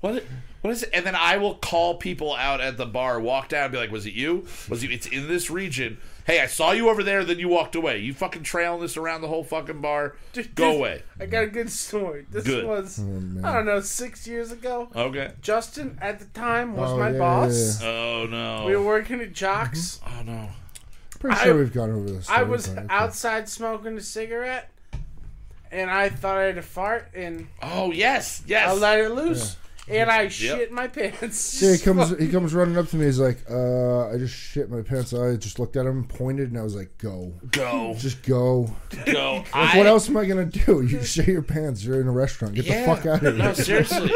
what? 0.01 0.23
What 0.61 0.71
is 0.71 0.83
it? 0.83 0.89
And 0.93 1.05
then 1.05 1.15
I 1.15 1.37
will 1.37 1.55
call 1.55 1.95
people 1.95 2.35
out 2.35 2.59
at 2.59 2.75
the 2.75 2.85
bar, 2.85 3.17
walk 3.21 3.47
down, 3.47 3.63
and 3.65 3.71
be 3.71 3.77
like, 3.77 3.91
"Was 3.93 4.05
it 4.05 4.13
you? 4.13 4.45
Was 4.67 4.83
you? 4.83 4.89
It's 4.89 5.07
in 5.07 5.29
this 5.29 5.49
region. 5.49 5.99
Hey, 6.27 6.41
I 6.41 6.47
saw 6.47 6.71
you 6.71 6.89
over 6.89 7.01
there. 7.01 7.23
Then 7.23 7.39
you 7.39 7.47
walked 7.47 7.75
away. 7.75 7.99
You 7.99 8.13
fucking 8.13 8.43
trailing 8.43 8.81
this 8.81 8.97
around 8.97 9.21
the 9.21 9.29
whole 9.29 9.45
fucking 9.45 9.79
bar. 9.79 10.17
Dude, 10.33 10.53
Go 10.55 10.67
this- 10.71 10.77
away. 10.77 11.03
I 11.17 11.27
got 11.27 11.43
a 11.45 11.47
good 11.47 11.69
story. 11.71 12.25
This 12.29 12.43
Good. 12.43 12.65
was 12.65 12.99
oh, 12.99 13.03
man. 13.03 13.45
I 13.45 13.53
don't 13.53 13.65
know 13.67 13.79
six 13.79 14.27
years 14.27 14.51
ago. 14.51 14.89
Okay. 14.93 15.31
Justin 15.41 15.97
at 16.01 16.19
the 16.19 16.25
time 16.25 16.75
was 16.75 16.91
Oh, 16.91 16.97
my 16.97 17.11
yeah, 17.11 17.17
boss. 17.17 17.81
yeah, 17.81 17.87
Oh 17.87 18.27
no. 18.29 18.65
We 18.67 18.75
were 18.75 18.83
working 18.83 19.21
at 19.21 19.31
Jocks. 19.31 20.01
Mm-hmm. 20.03 20.29
oh 20.29 20.33
no. 20.33 20.49
Pretty 21.21 21.37
I- 21.37 21.43
sure 21.45 21.57
we've 21.57 21.73
gone 21.73 21.91
over 21.91 22.09
this. 22.09 22.29
I 22.29 22.35
story, 22.39 22.49
was 22.49 22.67
but 22.67 22.77
okay. 22.79 22.87
outside 22.93 23.47
smoking 23.49 23.97
a 23.97 24.01
cigarette, 24.01 24.69
and 25.71 25.89
I 25.89 26.09
thought 26.09 26.37
I 26.37 26.43
had 26.43 26.57
a 26.57 26.61
fart, 26.61 27.09
and 27.15 27.47
Oh 27.61 27.91
yes, 27.91 28.43
yes. 28.47 28.67
I 28.69 28.73
let 28.73 28.99
it 28.99 29.09
loose, 29.11 29.57
and 29.87 30.09
I 30.09 30.27
shit 30.27 30.71
my 30.71 30.87
pants. 30.87 31.61
Yeah, 31.61 31.71
he 31.73 31.77
comes. 31.83 32.17
He 32.19 32.27
comes 32.29 32.53
running 32.53 32.77
up 32.77 32.87
to 32.89 32.95
me. 32.95 33.05
He's 33.05 33.19
like, 33.19 33.39
uh, 33.49 34.09
"I 34.09 34.17
just 34.17 34.35
shit 34.35 34.69
my 34.69 34.81
pants." 34.83 35.13
I 35.13 35.35
just 35.35 35.57
looked 35.59 35.75
at 35.77 35.85
him, 35.85 36.03
pointed, 36.05 36.49
and 36.49 36.59
I 36.59 36.63
was 36.63 36.75
like, 36.75 36.97
"Go, 36.99 37.33
go, 37.51 37.95
just 37.97 38.21
go." 38.23 38.69
go. 39.05 39.43
Like, 39.53 39.55
I, 39.55 39.77
what 39.77 39.87
else 39.87 40.07
am 40.09 40.17
I 40.17 40.25
gonna 40.25 40.45
do? 40.45 40.81
You 40.87 41.03
shit 41.03 41.27
your 41.27 41.41
pants. 41.41 41.83
You're 41.83 42.01
in 42.01 42.07
a 42.07 42.11
restaurant. 42.11 42.53
Get 42.55 42.65
Yeah. 42.65 42.81
the 42.81 42.95
fuck 42.95 43.05
out 43.05 43.15
of 43.15 43.21
here. 43.21 43.31
No, 43.33 43.53
seriously, 43.53 44.11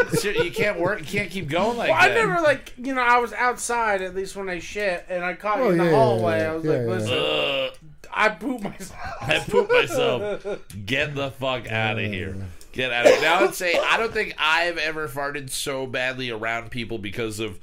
you 0.46 0.52
can't 0.52 0.80
work. 0.80 1.00
You 1.02 1.06
can't 1.20 1.32
keep 1.32 1.50
going 1.50 1.78
like 1.78 1.90
Well, 1.90 2.00
I 2.00 2.10
that. 2.10 2.16
never 2.16 2.42
like 2.42 2.74
you 2.78 2.94
know 2.94 3.02
I 3.02 3.18
was 3.20 3.34
outside 3.34 4.02
at 4.04 4.14
least 4.16 4.36
when 4.36 4.50
I 4.50 4.60
shit, 4.60 5.06
and 5.10 5.24
I 5.26 5.34
caught 5.34 5.58
you 5.58 5.64
Oh, 5.66 5.70
in 5.72 5.78
the 5.80 5.84
yeah, 5.86 5.90
yeah, 5.92 5.96
hallway. 5.96 6.40
yeah, 6.40 6.52
I 6.52 6.56
was 6.56 6.66
yeah, 6.66 6.72
like, 6.72 6.82
yeah. 6.82 6.88
listen, 6.94 7.14
Ugh, 7.18 7.93
I 8.14 8.30
pooped 8.30 8.64
myself. 8.64 9.00
I 9.22 9.40
pooped 9.40 9.72
myself. 9.72 10.46
Get 10.86 11.16
the 11.16 11.32
fuck 11.32 11.72
out 11.72 12.00
of 12.00 12.06
here. 12.06 12.36
Get 12.72 12.92
out 12.92 13.06
of 13.06 13.12
here. 13.14 13.22
Now 13.22 13.42
let's 13.42 13.58
say 13.58 13.78
I 13.78 13.98
don't 13.98 14.14
think 14.14 14.36
I've 14.38 14.78
ever 14.78 15.08
farted 15.08 15.50
so 15.50 15.86
badly 15.88 16.30
around 16.30 16.72
people 16.72 16.98
because 16.98 17.40
of 17.40 17.60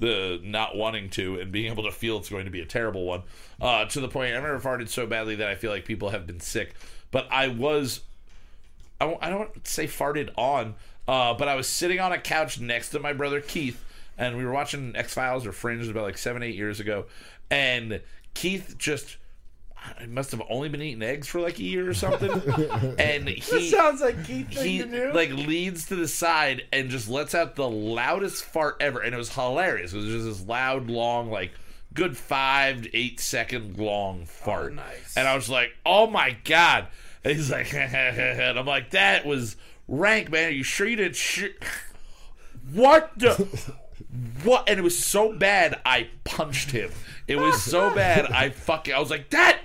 the 0.00 0.40
not 0.42 0.76
wanting 0.76 1.08
to 1.10 1.38
and 1.40 1.52
being 1.52 1.70
able 1.70 1.84
to 1.84 1.92
feel 1.92 2.18
it's 2.18 2.28
going 2.28 2.44
to 2.44 2.50
be 2.50 2.60
a 2.60 2.66
terrible 2.66 3.04
one. 3.04 3.22
Uh, 3.60 3.84
to 3.86 4.00
the 4.00 4.08
point 4.08 4.34
I've 4.34 4.42
never 4.42 4.60
farted 4.60 4.88
so 4.88 5.06
badly 5.06 5.36
that 5.36 5.48
I 5.48 5.54
feel 5.54 5.70
like 5.70 5.84
people 5.84 6.10
have 6.10 6.26
been 6.26 6.40
sick. 6.40 6.74
But 7.10 7.28
I 7.30 7.48
was 7.48 8.00
I 9.00 9.16
I 9.20 9.30
don't 9.30 9.38
want 9.38 9.64
to 9.64 9.70
say 9.70 9.86
farted 9.86 10.30
on, 10.36 10.74
uh, 11.06 11.34
but 11.34 11.48
I 11.48 11.54
was 11.54 11.68
sitting 11.68 12.00
on 12.00 12.12
a 12.12 12.18
couch 12.18 12.60
next 12.60 12.90
to 12.90 13.00
my 13.00 13.12
brother 13.12 13.40
Keith, 13.40 13.82
and 14.18 14.36
we 14.36 14.44
were 14.44 14.52
watching 14.52 14.96
X 14.96 15.14
Files 15.14 15.46
or 15.46 15.52
Fringe 15.52 15.88
about 15.88 16.04
like 16.04 16.18
seven, 16.18 16.42
eight 16.42 16.54
years 16.56 16.80
ago, 16.80 17.06
and 17.50 18.00
Keith 18.34 18.76
just. 18.78 19.16
I 19.98 20.06
must 20.06 20.30
have 20.30 20.42
only 20.48 20.68
been 20.68 20.82
eating 20.82 21.02
eggs 21.02 21.28
for 21.28 21.40
like 21.40 21.58
a 21.58 21.62
year 21.62 21.88
or 21.88 21.94
something, 21.94 22.30
and 22.98 23.26
This 23.28 23.50
he 23.50 23.70
sounds 23.70 24.00
like 24.00 24.24
Keith 24.24 24.48
he 24.48 24.78
to 24.82 25.12
like 25.12 25.30
leans 25.30 25.86
to 25.86 25.96
the 25.96 26.08
side 26.08 26.62
and 26.72 26.90
just 26.90 27.08
lets 27.08 27.34
out 27.34 27.56
the 27.56 27.68
loudest 27.68 28.44
fart 28.44 28.76
ever, 28.80 29.00
and 29.00 29.14
it 29.14 29.18
was 29.18 29.34
hilarious. 29.34 29.92
It 29.92 29.96
was 29.96 30.06
just 30.06 30.24
this 30.24 30.48
loud, 30.48 30.88
long, 30.88 31.30
like 31.30 31.52
good 31.92 32.16
five 32.16 32.82
to 32.82 32.96
eight 32.96 33.20
second 33.20 33.78
long 33.78 34.20
oh, 34.22 34.26
fart, 34.26 34.74
nice. 34.74 35.16
and 35.16 35.28
I 35.28 35.34
was 35.34 35.48
like, 35.48 35.70
"Oh 35.84 36.06
my 36.06 36.36
god!" 36.44 36.86
And 37.22 37.34
he's 37.34 37.50
like, 37.50 37.72
and 37.74 38.58
I'm 38.58 38.66
like, 38.66 38.90
"That 38.90 39.26
was 39.26 39.56
rank, 39.86 40.30
man. 40.30 40.48
Are 40.48 40.52
you 40.52 40.64
sure 40.64 40.86
you 40.86 40.96
didn't 40.96 41.16
shit?" 41.16 41.62
What 42.72 43.12
the? 43.18 43.46
What? 44.42 44.68
And 44.68 44.78
it 44.78 44.82
was 44.82 44.98
so 44.98 45.32
bad, 45.32 45.80
I 45.84 46.08
punched 46.24 46.70
him. 46.70 46.90
It 47.26 47.36
was 47.36 47.62
so 47.62 47.90
bad, 47.94 48.26
I 48.26 48.50
fucking. 48.50 48.94
I 48.94 49.00
was 49.00 49.10
like, 49.10 49.30
that 49.30 49.60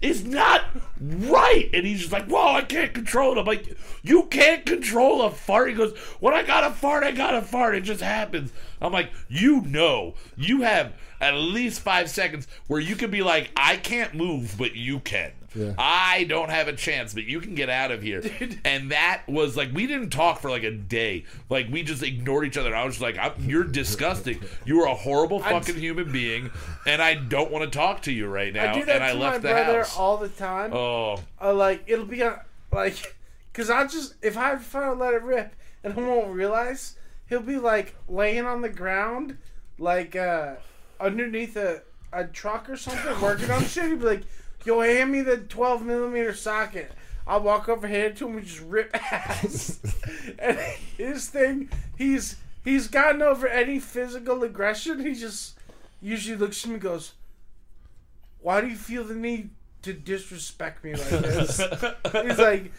is 0.00 0.24
not 0.24 0.62
right. 1.00 1.68
And 1.72 1.86
he's 1.86 2.00
just 2.00 2.12
like, 2.12 2.26
whoa, 2.26 2.54
I 2.54 2.62
can't 2.62 2.94
control 2.94 3.32
it. 3.32 3.38
I'm 3.38 3.46
like, 3.46 3.76
you 4.02 4.24
can't 4.24 4.64
control 4.64 5.22
a 5.22 5.30
fart. 5.30 5.68
He 5.68 5.74
goes, 5.74 5.96
when 6.20 6.34
I 6.34 6.42
got 6.42 6.64
a 6.64 6.70
fart, 6.70 7.04
I 7.04 7.10
got 7.12 7.34
a 7.34 7.42
fart. 7.42 7.74
It 7.74 7.82
just 7.82 8.00
happens. 8.00 8.52
I'm 8.80 8.92
like, 8.92 9.10
you 9.28 9.60
know, 9.62 10.14
you 10.36 10.62
have 10.62 10.94
at 11.20 11.34
least 11.34 11.80
five 11.80 12.08
seconds 12.08 12.48
where 12.66 12.80
you 12.80 12.96
can 12.96 13.10
be 13.10 13.22
like, 13.22 13.50
I 13.56 13.76
can't 13.76 14.14
move, 14.14 14.56
but 14.58 14.74
you 14.74 15.00
can. 15.00 15.32
Yeah. 15.54 15.72
I 15.78 16.24
don't 16.24 16.50
have 16.50 16.68
a 16.68 16.72
chance, 16.72 17.12
but 17.12 17.24
you 17.24 17.40
can 17.40 17.54
get 17.54 17.68
out 17.68 17.90
of 17.90 18.02
here. 18.02 18.22
And 18.64 18.92
that 18.92 19.22
was 19.26 19.56
like 19.56 19.72
we 19.72 19.86
didn't 19.86 20.10
talk 20.10 20.40
for 20.40 20.48
like 20.50 20.62
a 20.62 20.70
day. 20.70 21.24
Like 21.48 21.68
we 21.70 21.82
just 21.82 22.02
ignored 22.02 22.46
each 22.46 22.56
other. 22.56 22.74
I 22.74 22.84
was 22.84 22.94
just 22.94 23.02
like, 23.02 23.18
I'm, 23.18 23.32
"You're 23.38 23.64
disgusting. 23.64 24.40
You 24.64 24.80
are 24.82 24.88
a 24.88 24.94
horrible 24.94 25.40
fucking 25.40 25.74
human 25.76 26.12
being, 26.12 26.50
and 26.86 27.02
I 27.02 27.14
don't 27.14 27.50
want 27.50 27.64
to 27.70 27.78
talk 27.78 28.02
to 28.02 28.12
you 28.12 28.28
right 28.28 28.52
now." 28.52 28.72
I 28.72 28.78
do 28.78 28.84
that 28.84 28.96
and 28.96 29.04
I 29.04 29.12
to 29.12 29.18
my 29.18 29.24
left 29.24 29.42
the 29.42 29.48
brother 29.48 29.78
house. 29.78 29.96
all 29.96 30.16
the 30.18 30.28
time. 30.28 30.72
oh, 30.72 31.20
Uh, 31.40 31.52
like 31.54 31.82
it'll 31.86 32.04
be 32.04 32.22
on, 32.22 32.38
like, 32.72 33.16
cause 33.52 33.70
I 33.70 33.86
just 33.86 34.14
if 34.22 34.36
I 34.38 34.54
try 34.56 34.86
to 34.86 34.92
let 34.94 35.14
it 35.14 35.22
rip 35.22 35.54
and 35.82 35.94
I 35.94 35.96
won't 36.00 36.28
realize 36.28 36.96
he'll 37.28 37.40
be 37.40 37.58
like 37.58 37.96
laying 38.08 38.44
on 38.46 38.60
the 38.62 38.68
ground, 38.68 39.36
like 39.78 40.14
uh 40.14 40.54
underneath 41.00 41.56
a 41.56 41.82
a 42.12 42.24
truck 42.24 42.68
or 42.68 42.76
something, 42.76 43.20
working 43.20 43.50
on 43.50 43.64
shit. 43.64 43.84
He'll 43.84 43.96
be 43.96 44.04
like, 44.04 44.22
"Yo, 44.64 44.80
hand 44.80 45.12
me 45.12 45.22
the 45.22 45.38
twelve 45.38 45.84
millimeter 45.84 46.34
socket." 46.34 46.92
I'll 47.26 47.42
walk 47.42 47.68
over 47.68 47.86
here 47.86 48.12
to 48.12 48.28
him 48.28 48.38
and 48.38 48.46
just 48.46 48.60
rip 48.62 48.90
ass. 49.12 49.78
and 50.38 50.58
his 50.96 51.28
thing, 51.28 51.68
he's 51.96 52.36
he's 52.64 52.88
gotten 52.88 53.22
over 53.22 53.46
any 53.46 53.78
physical 53.78 54.42
aggression. 54.42 54.98
He 55.00 55.14
just 55.14 55.58
usually 56.00 56.36
looks 56.36 56.64
at 56.64 56.68
me 56.68 56.74
and 56.74 56.82
goes, 56.82 57.12
"Why 58.40 58.60
do 58.60 58.66
you 58.66 58.76
feel 58.76 59.04
the 59.04 59.14
need 59.14 59.50
to 59.82 59.92
disrespect 59.92 60.82
me 60.82 60.94
like 60.94 61.08
this?" 61.08 61.58
He's 62.12 62.38
like, 62.38 62.72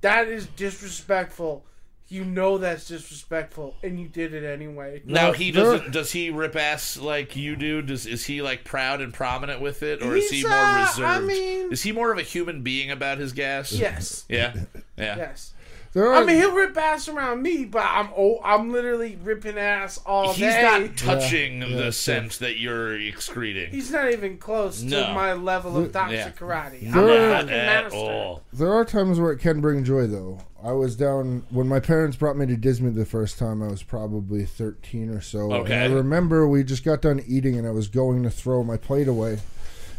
"That 0.00 0.28
is 0.28 0.46
disrespectful. 0.48 1.64
You 2.12 2.26
know 2.26 2.58
that's 2.58 2.88
disrespectful, 2.88 3.74
and 3.82 3.98
you 3.98 4.06
did 4.06 4.34
it 4.34 4.44
anyway." 4.44 5.00
now 5.06 5.32
he 5.32 5.50
doesn't. 5.50 5.92
Does 5.92 6.12
he 6.12 6.28
rip 6.28 6.56
ass 6.56 6.98
like 6.98 7.36
you 7.36 7.56
do? 7.56 7.80
Does 7.80 8.04
is 8.04 8.26
he 8.26 8.42
like 8.42 8.64
proud 8.64 9.00
and 9.00 9.14
prominent 9.14 9.62
with 9.62 9.82
it, 9.82 10.02
or 10.02 10.14
is 10.14 10.28
he 10.28 10.36
He's, 10.36 10.44
more 10.44 10.52
uh, 10.52 10.80
reserved? 10.80 11.08
I 11.08 11.20
mean- 11.20 11.72
is 11.72 11.82
he 11.82 11.92
more 11.92 12.12
of 12.12 12.18
a 12.18 12.22
human 12.22 12.62
being 12.62 12.90
about 12.90 13.16
his 13.16 13.32
gas? 13.32 13.72
Yes, 13.72 14.26
Yeah. 14.28 14.52
Yeah. 14.98 15.16
yes. 15.16 15.54
There 15.94 16.06
are, 16.10 16.14
I 16.22 16.24
mean, 16.24 16.36
he'll 16.36 16.54
rip 16.54 16.74
ass 16.76 17.06
around 17.06 17.42
me, 17.42 17.66
but 17.66 17.84
I'm 17.84 18.08
oh, 18.16 18.40
I'm 18.42 18.72
literally 18.72 19.18
ripping 19.22 19.58
ass 19.58 19.98
all 20.06 20.28
He's 20.32 20.38
day. 20.38 20.78
He's 20.80 20.88
not 20.88 20.96
touching 20.96 21.60
Yeah, 21.60 21.68
the 21.68 21.84
yeah. 21.84 21.90
scent 21.90 22.38
that 22.38 22.58
you're 22.58 22.98
excreting. 22.98 23.70
He's 23.70 23.90
not 23.90 24.10
even 24.10 24.38
close 24.38 24.82
to 24.82 25.12
my 25.12 25.34
level 25.34 25.76
of 25.76 25.92
toxic 25.92 26.16
Yeah. 26.16 26.30
karate. 26.30 26.90
I'm 26.90 26.98
a 26.98 27.06
Not 27.06 27.40
fucking 27.42 27.50
at 27.50 27.82
master. 27.84 27.96
all. 27.98 28.42
there 28.54 28.72
are 28.72 28.86
times 28.86 29.20
where 29.20 29.32
it 29.32 29.38
can 29.38 29.60
bring 29.60 29.84
joy, 29.84 30.06
though. 30.06 30.38
I 30.64 30.72
was 30.72 30.96
down 30.96 31.44
when 31.50 31.68
my 31.68 31.80
parents 31.80 32.16
brought 32.16 32.38
me 32.38 32.46
to 32.46 32.56
Disney 32.56 32.90
the 32.90 33.04
first 33.04 33.38
time. 33.38 33.62
I 33.62 33.66
was 33.68 33.82
probably 33.82 34.44
thirteen 34.46 35.10
or 35.10 35.20
so. 35.20 35.52
Okay. 35.52 35.74
And 35.74 35.92
I 35.92 35.96
remember 35.96 36.48
we 36.48 36.62
just 36.64 36.84
got 36.84 37.02
done 37.02 37.20
eating, 37.26 37.58
and 37.58 37.66
I 37.66 37.70
was 37.72 37.88
going 37.88 38.22
to 38.22 38.30
throw 38.30 38.62
my 38.62 38.76
plate 38.78 39.08
away 39.08 39.40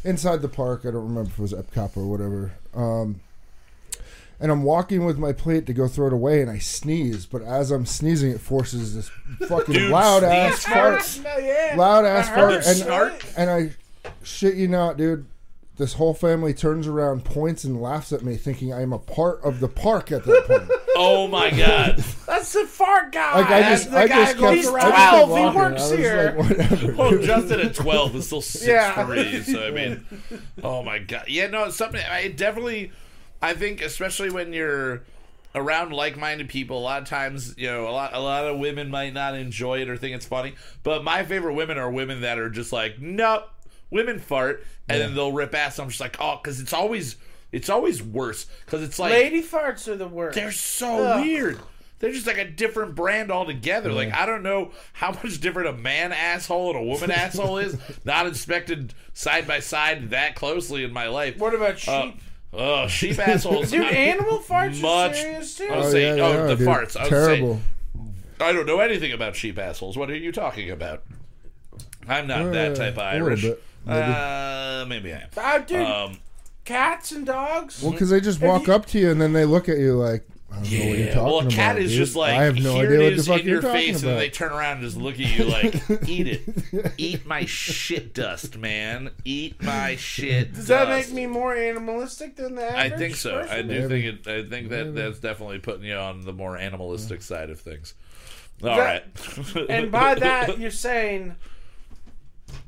inside 0.03 0.41
the 0.41 0.47
park. 0.47 0.81
I 0.85 0.91
don't 0.91 1.03
remember 1.07 1.29
if 1.29 1.37
it 1.37 1.41
was 1.41 1.53
Epcot 1.53 1.95
or 1.97 2.05
whatever. 2.07 2.53
Um, 2.73 3.19
and 4.43 4.51
I'm 4.51 4.61
walking 4.61 5.05
with 5.05 5.17
my 5.17 5.31
plate 5.31 5.65
to 5.67 5.73
go 5.73 5.87
throw 5.87 6.07
it 6.07 6.13
away, 6.13 6.41
and 6.41 6.51
I 6.51 6.59
sneeze. 6.59 7.25
But 7.25 7.41
as 7.41 7.71
I'm 7.71 7.85
sneezing, 7.87 8.31
it 8.31 8.41
forces 8.41 8.93
this 8.93 9.09
fucking 9.47 9.73
Dude, 9.73 9.89
loud 9.89 10.23
ass 10.23 10.63
fart. 10.65 11.19
No, 11.23 11.37
yeah. 11.37 11.73
loud 11.77 12.05
ass 12.05 12.29
fart, 12.29 12.53
and 12.53 12.63
snort. 12.77 13.25
and 13.35 13.49
I 13.49 13.71
shit 14.21 14.53
you 14.55 14.67
not, 14.67 14.97
dude. 14.97 15.25
This 15.75 15.93
whole 15.93 16.13
family 16.13 16.53
turns 16.53 16.85
around, 16.85 17.25
points, 17.25 17.63
and 17.63 17.81
laughs 17.81 18.13
at 18.13 18.21
me, 18.21 18.35
thinking 18.35 18.71
I 18.71 18.83
am 18.83 18.93
a 18.93 18.99
part 18.99 19.41
of 19.43 19.59
the 19.59 19.67
park 19.67 20.11
at 20.11 20.23
that 20.25 20.43
point. 20.45 20.69
Oh 20.95 21.27
my 21.27 21.49
god. 21.49 21.97
That's 22.27 22.53
the 22.53 22.65
fart 22.67 23.11
guy. 23.13 23.33
Like 23.39 23.47
I 23.47 23.61
That's 23.61 23.81
just, 23.81 23.91
the 23.91 23.97
I 23.97 24.07
guy 24.07 24.15
just 24.25 24.35
who 24.35 24.41
kept, 24.41 24.55
goes 24.63 24.67
I 24.67 24.79
just 24.79 24.95
kept 24.95 25.09
12, 25.25 25.27
he 25.27 25.33
walking. 25.43 25.59
works 25.59 25.89
here. 25.89 26.35
like, 26.37 26.49
whatever. 26.49 26.93
Well, 26.97 27.17
Justin 27.23 27.59
at 27.61 27.73
twelve 27.73 28.15
is 28.15 28.27
still 28.27 28.41
six 28.41 28.67
Yeah. 28.67 29.03
three. 29.07 29.41
So 29.41 29.65
I 29.65 29.71
mean, 29.71 30.05
oh 30.61 30.83
my 30.83 30.99
god, 30.99 31.23
yeah, 31.29 31.47
no, 31.47 31.63
it's 31.63 31.75
something. 31.77 31.99
I 31.99 32.27
definitely, 32.27 32.91
I 33.43 33.53
think, 33.53 33.81
especially 33.81 34.29
when 34.31 34.53
you're 34.53 35.03
around 35.55 35.91
like-minded 35.93 36.49
people, 36.49 36.79
a 36.79 36.81
lot 36.81 37.01
of 37.01 37.07
times, 37.07 37.53
you 37.57 37.67
know, 37.67 37.87
a 37.87 37.91
lot, 37.91 38.13
a 38.13 38.19
lot 38.19 38.45
of 38.47 38.57
women 38.57 38.89
might 38.89 39.13
not 39.13 39.35
enjoy 39.35 39.81
it 39.81 39.89
or 39.89 39.97
think 39.97 40.15
it's 40.15 40.25
funny. 40.25 40.55
But 40.81 41.03
my 41.03 41.23
favorite 41.23 41.53
women 41.53 41.77
are 41.77 41.91
women 41.91 42.21
that 42.21 42.39
are 42.39 42.49
just 42.49 42.71
like, 42.73 42.99
nope, 42.99 43.43
women 43.91 44.17
fart, 44.19 44.65
and 44.89 44.99
then 45.01 45.13
they'll 45.13 45.31
rip 45.31 45.53
ass. 45.53 45.77
I'm 45.77 45.89
just 45.89 45.99
like, 45.99 46.17
oh, 46.19 46.39
because 46.41 46.59
it's 46.59 46.73
always, 46.73 47.17
it's 47.51 47.69
always 47.69 48.01
worse 48.01 48.47
because 48.65 48.81
it's 48.81 48.97
like 48.97 49.11
Lady 49.11 49.43
farts 49.43 49.87
are 49.87 49.95
the 49.95 50.07
worst. 50.07 50.35
they're 50.35 50.51
so 50.51 51.05
Ugh. 51.05 51.21
weird. 51.23 51.59
They're 51.99 52.11
just 52.11 52.27
like 52.27 52.37
a 52.39 52.43
different 52.49 52.95
brand 52.95 53.31
altogether. 53.31 53.93
Like 53.93 54.11
I 54.13 54.25
don't 54.25 54.43
know 54.43 54.71
how 54.91 55.11
much 55.11 55.39
different 55.39 55.69
a 55.69 55.73
man 55.73 56.11
asshole 56.11 56.71
and 56.71 56.79
a 56.79 56.83
woman 56.83 57.11
asshole 57.11 57.59
is. 57.59 57.77
Not 58.03 58.25
inspected 58.27 58.93
side 59.13 59.47
by 59.47 59.59
side 59.61 60.09
that 60.09 60.35
closely 60.35 60.83
in 60.83 60.91
my 60.91 61.07
life. 61.07 61.37
What 61.37 61.53
about 61.53 61.75
Uh, 61.87 62.01
sheep? 62.05 62.21
Oh, 62.53 62.88
sheep 62.88 63.19
assholes. 63.19 63.71
Dude, 63.71 63.81
animal 63.85 64.39
farts 64.39 64.81
much- 64.81 65.11
are 65.11 65.13
serious 65.15 65.55
too. 65.55 65.67
I 65.71 65.77
was 65.77 65.88
Oh, 65.88 65.91
saying, 65.91 66.17
yeah, 66.17 66.23
oh, 66.23 66.31
yeah, 66.34 66.43
the 66.47 66.55
dude. 66.55 66.67
farts. 66.67 66.97
I 66.97 67.01
was 67.01 67.09
Terrible. 67.09 67.61
I 68.39 68.51
don't 68.51 68.65
know 68.65 68.80
anything 68.80 69.11
about 69.13 69.35
sheep 69.35 69.57
assholes. 69.57 69.95
What 69.97 70.09
are 70.09 70.15
you 70.17 70.31
talking 70.31 70.69
about? 70.69 71.03
I'm 72.07 72.27
not 72.27 72.51
that 72.51 72.71
Uh, 72.73 72.75
type 72.75 72.93
of 72.93 72.97
a 72.97 73.11
little 73.13 73.27
Irish. 73.27 73.41
bit, 73.43 73.63
maybe. 73.85 73.99
Uh, 74.13 74.85
maybe 74.88 75.13
I 75.13 75.17
am. 75.17 75.30
Ah, 75.38 75.57
dude, 75.65 75.81
Um, 75.88 76.19
cats 76.65 77.11
and 77.11 77.25
dogs. 77.25 77.81
Well, 77.81 77.91
because 77.93 78.09
they 78.09 78.19
just 78.19 78.41
walk 78.41 78.67
you- 78.67 78.73
up 78.73 78.85
to 78.88 78.99
you 78.99 79.09
and 79.11 79.21
then 79.21 79.31
they 79.34 79.45
look 79.45 79.69
at 79.69 79.77
you 79.77 79.93
like, 79.95 80.25
I 80.53 80.61
don't 80.61 80.71
know 80.71 80.77
what 80.80 80.88
you're 80.88 80.97
Yeah. 81.07 81.13
talking 81.13 81.25
Well, 81.25 81.39
a 81.47 81.49
cat 81.51 81.71
about, 81.71 81.81
is 81.81 81.91
dude. 81.91 81.97
just 81.97 82.15
like 82.15 82.34
I 82.34 82.43
have 82.43 82.55
no 82.55 82.75
here 82.75 82.85
idea 82.85 82.99
it 82.99 83.03
what 83.03 83.09
the 83.09 83.15
is 83.15 83.27
fuck 83.27 83.39
in 83.41 83.45
you're 83.47 83.53
your 83.55 83.61
talking 83.63 83.80
face, 83.80 83.95
and 83.95 84.03
about. 84.03 84.09
then 84.11 84.19
they 84.19 84.30
turn 84.30 84.51
around 84.51 84.71
and 84.77 84.81
just 84.85 84.97
look 84.97 85.13
at 85.15 85.19
you 85.19 85.43
like, 85.45 86.07
"Eat 86.07 86.27
it, 86.27 86.93
eat 86.97 87.25
my 87.25 87.45
shit 87.45 88.13
dust, 88.13 88.57
man, 88.57 89.09
eat 89.25 89.61
my 89.63 89.95
shit." 89.95 90.53
Does 90.53 90.67
that 90.67 90.85
dust." 90.85 91.09
make 91.09 91.15
me 91.15 91.25
more 91.27 91.55
animalistic 91.55 92.35
than 92.35 92.55
the 92.55 92.63
I 92.63 92.85
average 92.85 92.99
think 92.99 93.15
so. 93.15 93.39
I 93.39 93.43
person? 93.43 93.67
do 93.67 93.88
think 93.89 94.05
it. 94.05 94.27
I 94.27 94.47
think 94.47 94.69
that 94.69 94.93
that's 94.95 95.19
definitely 95.19 95.59
putting 95.59 95.84
you 95.85 95.95
on 95.95 96.23
the 96.23 96.34
more 96.34 96.55
animalistic 96.57 97.21
side 97.23 97.49
of 97.49 97.59
things. 97.59 97.93
All 98.63 98.77
right. 98.77 99.03
That- 99.15 99.65
And 99.69 99.91
by 99.91 100.15
that, 100.15 100.57
you're 100.59 100.71
saying 100.71 101.35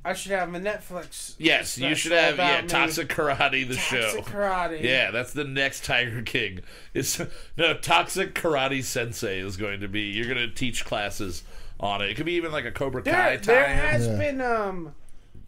I 0.03 0.13
should 0.13 0.31
have 0.31 0.53
a 0.53 0.59
Netflix. 0.59 1.35
yes, 1.37 1.77
you 1.77 1.95
should 1.95 2.11
have 2.11 2.37
yeah, 2.37 2.61
me. 2.61 2.67
Toxic 2.67 3.07
Karate, 3.09 3.67
the 3.67 3.75
show. 3.75 4.01
Toxic 4.01 4.25
karate. 4.25 4.81
Yeah, 4.83 5.11
that's 5.11 5.33
the 5.33 5.43
next 5.43 5.83
Tiger 5.85 6.21
King. 6.21 6.59
It's 6.93 7.19
no 7.57 7.73
Toxic 7.75 8.33
Karate 8.35 8.83
Sensei 8.83 9.39
is 9.39 9.57
going 9.57 9.79
to 9.81 9.87
be. 9.87 10.01
You're 10.01 10.27
going 10.33 10.37
to 10.47 10.53
teach 10.53 10.85
classes 10.85 11.43
on 11.79 12.01
it. 12.01 12.09
It 12.09 12.15
could 12.15 12.25
be 12.25 12.33
even 12.33 12.51
like 12.51 12.65
a 12.65 12.71
Cobra 12.71 13.01
Kai 13.01 13.11
There, 13.11 13.37
there 13.37 13.67
has 13.67 14.07
Yeah. 14.07 14.17
been 14.17 14.41
um, 14.41 14.95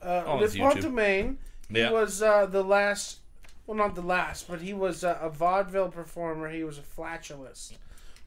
uh, 0.02 0.24
Oh, 0.26 0.36
Le 0.38 0.44
it's 0.46 0.56
YouTube. 0.56 0.94
Pétomane. 0.94 1.36
He 1.72 1.80
Yeah. 1.80 1.92
was 1.92 2.22
uh, 2.22 2.46
the 2.46 2.64
last. 2.64 3.20
Well, 3.66 3.78
not 3.78 3.96
the 3.96 4.02
last, 4.02 4.48
but 4.48 4.62
he 4.62 4.74
was 4.74 5.04
uh, 5.04 5.18
a 5.22 5.30
vaudeville 5.30 5.90
performer. 5.90 6.50
He 6.50 6.64
was 6.64 6.78
a 6.78 6.82
flatulist. 6.82 7.74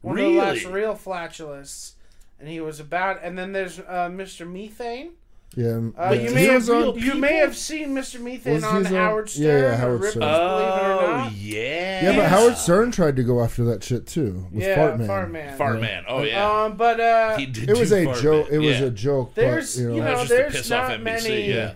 One 0.03 0.19
of 0.19 0.25
the 0.25 0.39
last 0.39 0.65
real 0.67 0.95
flatulists. 0.95 1.93
And 2.39 2.49
he 2.49 2.61
was 2.61 2.79
about. 2.81 3.21
And 3.23 3.39
then 3.39 3.53
there's 3.53 3.79
uh, 3.81 4.09
Mr. 4.11 4.47
Methane. 4.51 5.13
Yeah, 5.57 5.67
Uh, 5.99 6.13
yeah. 6.13 6.13
you 6.13 6.35
may 6.35 6.45
have 6.45 6.69
on- 6.71 6.99
you 6.99 7.15
may 7.15 7.37
have 7.37 7.57
seen 7.57 7.95
Mr. 7.95 8.21
Methane 8.21 8.63
on 8.65 8.77
on- 8.77 8.85
Howard 8.87 9.29
Stern. 9.31 9.45
yeah, 9.47 9.59
yeah, 9.61 9.77
Howard 9.77 10.05
Stern. 10.05 10.21
Believe 10.21 10.35
It 10.35 10.41
or 10.41 11.03
Oh 11.03 11.31
yeah. 11.35 12.05
yeah, 12.05 12.17
but 12.17 12.29
Howard 12.29 12.57
Stern 12.57 12.91
tried 12.93 13.17
to 13.17 13.23
go 13.25 13.43
after 13.43 13.65
that 13.65 13.83
shit 13.83 14.07
too 14.07 14.47
with 14.53 14.63
Yeah, 14.63 14.75
Fart 15.07 15.31
Man. 15.31 15.57
Fart 15.59 15.81
Man. 15.81 16.05
Oh 16.09 16.23
yeah. 16.23 16.63
Um, 16.65 16.77
but 16.77 17.01
uh, 17.01 17.37
he 17.37 17.47
did 17.47 17.69
It 17.69 17.77
was 17.77 17.91
a 17.93 18.05
joke. 18.21 18.49
It 18.51 18.59
was 18.59 18.79
Yeah. 18.81 18.87
a 18.87 18.91
joke. 18.91 19.35
There's, 19.35 19.75
but, 19.77 19.83
you 19.83 19.89
know, 19.89 19.95
you 19.97 20.01
know, 20.01 20.07
That's 20.07 20.21
just 20.21 20.31
to 20.31 20.37
there's 20.37 20.53
piss 20.55 20.71
off 20.71 20.89
not 20.91 21.01
NBC. 21.01 21.05
many- 21.29 21.53
Yeah. 21.53 21.73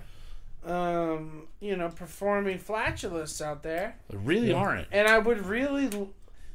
um, 0.66 1.42
you 1.60 1.76
know, 1.76 1.88
performing 1.88 2.58
flatulists 2.58 3.40
out 3.44 3.62
there, 3.62 3.96
There 4.10 4.18
really 4.20 4.52
aren't. 4.52 4.86
and 4.92 5.08
I 5.08 5.18
would 5.18 5.46
really 5.46 5.88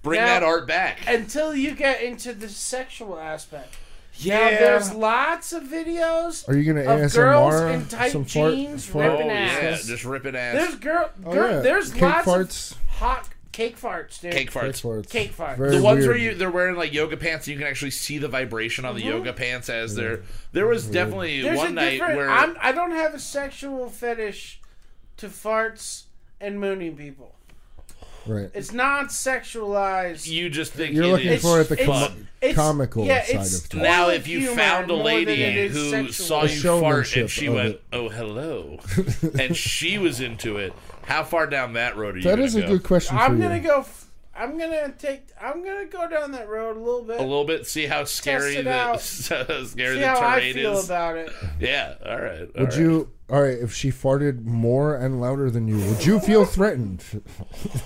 Bring 0.01 0.21
Now- 0.21 0.27
that 0.27 0.43
art 0.43 0.65
back. 0.65 0.99
until 1.07 1.53
you 1.53 1.71
get 1.75 2.01
into 2.01 2.31
the 2.33 2.47
sexual 2.47 3.19
aspect. 3.19 3.75
Yeah. 4.25 4.37
Now, 4.51 4.59
there's 4.59 4.93
lots 4.93 5.53
of 5.53 5.63
videos 5.63 6.47
are 6.49 6.55
you 6.57 6.71
gonna 6.73 6.85
of 6.85 6.99
ASMR 7.01 7.13
girls 7.15 7.61
in 7.61 7.85
tight 7.87 8.11
some 8.11 8.25
fart? 8.25 8.53
jeans 8.53 8.85
fart 8.85 9.05
oh 9.07 9.11
ripping 9.13 9.27
yeah, 9.27 9.33
ass. 9.73 9.85
just 9.85 10.05
ripping 10.05 10.35
ass. 10.35 10.55
There's 10.55 10.75
girl, 10.75 11.09
Oh, 11.25 11.33
girl 11.33 11.51
yeah. 11.51 11.59
there's 11.61 11.91
Cake 11.91 12.01
lots 12.01 12.27
farts. 12.27 12.71
of 12.71 12.77
hot 12.89 13.29
cake 13.51 13.77
farts, 13.79 14.21
dude. 14.21 14.31
Cake 14.31 14.51
Cake 14.51 14.51
farts. 14.51 14.81
farts. 14.81 15.09
Cake 15.09 15.35
farts. 15.35 15.57
Very 15.57 15.77
The 15.77 15.81
ones 15.83 15.99
weird. 15.99 16.09
where 16.09 16.17
you 16.17 16.35
they're 16.35 16.51
wearing 16.51 16.75
like 16.75 16.93
yoga 16.93 17.17
pants, 17.17 17.47
and 17.47 17.53
you 17.53 17.59
can 17.59 17.67
actually 17.67 17.91
see 17.91 18.17
the 18.17 18.27
vibration 18.27 18.85
on 18.85 18.95
the 18.95 19.01
Mm-hmm. 19.01 19.09
yoga 19.09 19.33
pants 19.33 19.69
as 19.69 19.95
they're. 19.95 20.21
There 20.53 20.67
was 20.67 20.85
definitely 20.85 21.41
There's 21.41 21.57
one 21.57 21.67
a 21.67 21.71
night 21.71 21.99
where 21.99 22.29
I'm, 22.29 22.55
I 22.61 22.71
don't 22.71 22.91
have 22.91 23.13
a 23.13 23.19
sexual 23.19 23.89
fetish 23.89 24.61
to 25.17 25.27
farts 25.27 26.03
and 26.39 26.59
mooning 26.59 26.95
people. 26.95 27.35
Right. 28.29 28.49
It's 28.53 28.71
not 28.71 29.07
sexualized. 29.07 30.27
You 30.27 30.49
just 30.49 30.73
think 30.73 30.93
You're 30.93 31.05
it 31.05 31.07
looking 31.07 31.27
is 31.29 31.41
for 31.41 31.61
it 31.61 31.67
the 31.69 31.73
it's- 31.81 31.87
com- 31.87 32.09
fun. 32.11 32.27
it's- 32.41 32.55
comical 32.55 33.05
yeah, 33.05 33.23
side 33.25 33.35
it's 33.37 33.57
of 33.57 33.63
things. 33.71 33.83
Now, 33.83 34.09
if 34.09 34.27
you 34.27 34.39
humor 34.39 34.55
found 34.55 34.91
a 34.91 34.93
more 34.95 35.03
than 35.03 35.13
it 35.13 35.25
lady 35.27 35.43
is 35.43 35.73
who 35.73 35.89
sexual. 35.89 36.13
saw 36.13 36.41
The 36.43 36.53
you 36.53 36.79
fart 36.81 37.15
and 37.17 37.29
she 37.29 37.45
of 37.47 37.53
went, 37.55 37.67
it. 37.69 37.83
"Oh, 37.91 38.09
hello," 38.09 38.79
and 39.39 39.55
she 39.57 39.97
was 39.97 40.19
into 40.21 40.57
it, 40.57 40.73
how 41.03 41.23
far 41.23 41.47
down 41.47 41.73
that 41.73 41.97
road 41.97 42.15
are 42.15 42.17
you? 42.19 42.23
That 42.23 42.31
gonna 42.35 42.43
is 42.43 42.55
a 42.55 42.61
go? 42.61 42.67
good 42.67 42.83
question 42.83 43.17
for 43.17 43.23
I'm 43.23 43.37
you. 43.37 43.43
gonna 43.43 43.59
go. 43.59 43.79
F- 43.79 44.05
I'm 44.39 44.57
gonna 44.57 44.93
take. 44.97 45.27
I'm 45.41 45.63
gonna 45.65 45.85
go 45.85 46.07
down 46.07 46.31
that 46.31 46.47
road 46.47 46.77
a 46.77 46.79
little 46.79 47.03
bit. 47.03 47.19
A 47.19 47.23
little 47.23 47.43
bit. 47.43 47.67
See 47.67 47.85
how 47.87 48.05
scary 48.05 48.55
it 48.55 48.63
the 48.63 48.71
out. 48.73 49.01
scary 49.01 49.65
See 49.67 49.75
the 49.99 50.07
how 50.07 50.25
I 50.25 50.53
feel 50.53 50.77
is. 50.77 50.85
about 50.85 51.17
it. 51.17 51.29
yeah. 51.59 51.95
All 52.05 52.19
right. 52.21 52.41
all 52.41 52.47
Would 52.61 52.69
right. 52.69 52.77
you? 52.79 53.09
All 53.29 53.41
right. 53.41 53.57
If 53.59 53.73
she 53.73 53.91
farted 53.91 54.45
more 54.45 54.95
and 54.95 55.19
louder 55.19 55.51
than 55.51 55.67
you, 55.67 55.77
would 55.89 56.05
you 56.05 56.21
feel 56.21 56.45
threatened? 56.45 57.03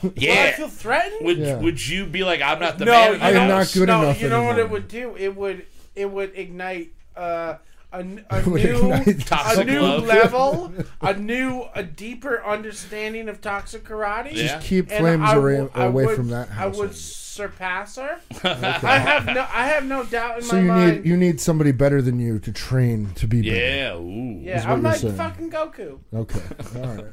Will 0.03 0.09
I 0.09 0.13
Yeah. 0.15 0.51
feel 0.55 0.67
threatened? 0.69 1.25
Would 1.25 1.37
Yeah. 1.39 1.55
Would 1.57 1.85
you 1.87 2.05
be 2.05 2.23
like, 2.23 2.41
I'm 2.41 2.59
not 2.59 2.77
the 2.77 2.85
no, 2.85 2.91
man? 2.91 3.07
you 3.07 3.13
in 3.15 3.19
the 3.19 3.25
I 3.25 3.29
am 3.31 3.47
not 3.49 3.57
house? 3.57 3.73
good 3.73 3.87
no, 3.87 4.03
enough 4.03 4.21
You 4.21 4.29
know 4.29 4.43
what 4.43 4.59
it 4.59 4.69
would 4.69 4.87
do? 4.87 5.15
It 5.17 5.35
would. 5.35 5.65
It 5.95 6.09
would 6.11 6.33
ignite. 6.35 6.93
Uh, 7.15 7.55
a, 7.93 7.97
n- 7.99 8.25
a 8.29 8.41
would 8.49 8.63
new, 8.63 8.91
ignite 8.93 9.57
a 9.57 9.63
new 9.63 9.81
love. 9.81 10.03
level, 10.05 10.73
a 11.01 11.13
new, 11.13 11.65
a 11.75 11.83
deeper 11.83 12.43
understanding 12.43 13.29
of 13.29 13.39
toxic 13.39 13.83
karate. 13.85 14.33
Yeah. 14.33 14.47
Just 14.47 14.67
keep 14.67 14.89
And 14.91 14.99
flames 14.99 15.23
I 15.29 15.35
away, 15.35 15.69
away 15.75 16.05
would- 16.07 16.15
from 16.15 16.29
that 16.29 16.49
house. 16.49 16.75
I 16.75 16.79
would 16.79 16.95
surpass 16.95 17.95
her. 17.95 18.19
I 18.43 18.97
have 18.99 19.25
no, 19.25 19.41
I 19.51 19.65
have 19.67 19.85
no 19.85 20.03
doubt 20.05 20.41
in 20.41 20.47
my 20.47 20.47
mind. 20.47 20.47
so 20.47 20.55
my 20.55 20.61
you 20.61 20.67
mind. 20.67 20.95
need 21.03 21.05
you 21.09 21.17
need 21.17 21.41
somebody 21.41 21.71
better 21.71 22.01
than 22.01 22.19
you 22.19 22.37
to 22.39 22.51
train 22.51 23.11
to 23.15 23.27
be 23.27 23.41
better. 23.41 23.55
Yeah. 23.55 23.95
Ooh. 23.95 24.39
yeah, 24.41 24.61
what 24.67 24.73
I'm 24.73 24.83
like 24.83 24.97
saying. 24.97 25.15
fucking 25.15 25.49
Goku. 25.51 25.99
Okay. 26.13 26.41
All 26.75 26.95
right. 26.95 27.05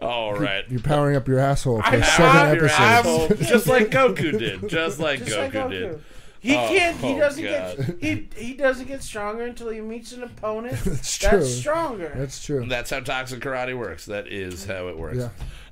All 0.00 0.34
right. 0.34 0.64
You're 0.70 0.80
powering 0.80 1.14
up 1.14 1.28
your 1.28 1.38
asshole 1.38 1.82
for 1.82 1.88
I- 1.88 2.00
seven 2.00 2.24
I'm- 2.36 2.56
Your 2.56 2.64
episodes. 2.66 2.80
asshole, 2.80 3.28
just 3.48 3.66
like 3.66 3.88
Goku 3.90 4.38
did. 4.38 4.68
Just 4.68 4.98
like 4.98 5.18
Just 5.20 5.32
Goku, 5.32 5.38
like 5.38 5.52
Goku. 5.52 5.70
did. 5.70 6.02
He 6.40 6.54
Oh, 6.56 6.68
can't. 6.68 6.96
He 6.96 7.12
oh, 7.12 7.18
doesn't 7.18 7.44
God. 7.44 7.76
get. 7.76 7.96
He 8.00 8.28
he 8.34 8.54
doesn't 8.54 8.86
get 8.88 9.02
stronger 9.02 9.44
until 9.44 9.68
he 9.68 9.80
meets 9.80 10.12
an 10.12 10.22
opponent 10.22 10.78
That's 10.84 11.18
that's, 11.18 11.54
stronger. 11.54 12.12
That's 12.16 12.42
true. 12.44 12.64
That's 12.66 12.90
how 12.90 13.00
toxic 13.00 13.40
karate 13.40 13.76
works. 13.78 14.06
That 14.06 14.26
is 14.28 14.64
how 14.64 14.88
it 14.88 14.98
works. 14.98 15.18
Yeah. 15.18 15.28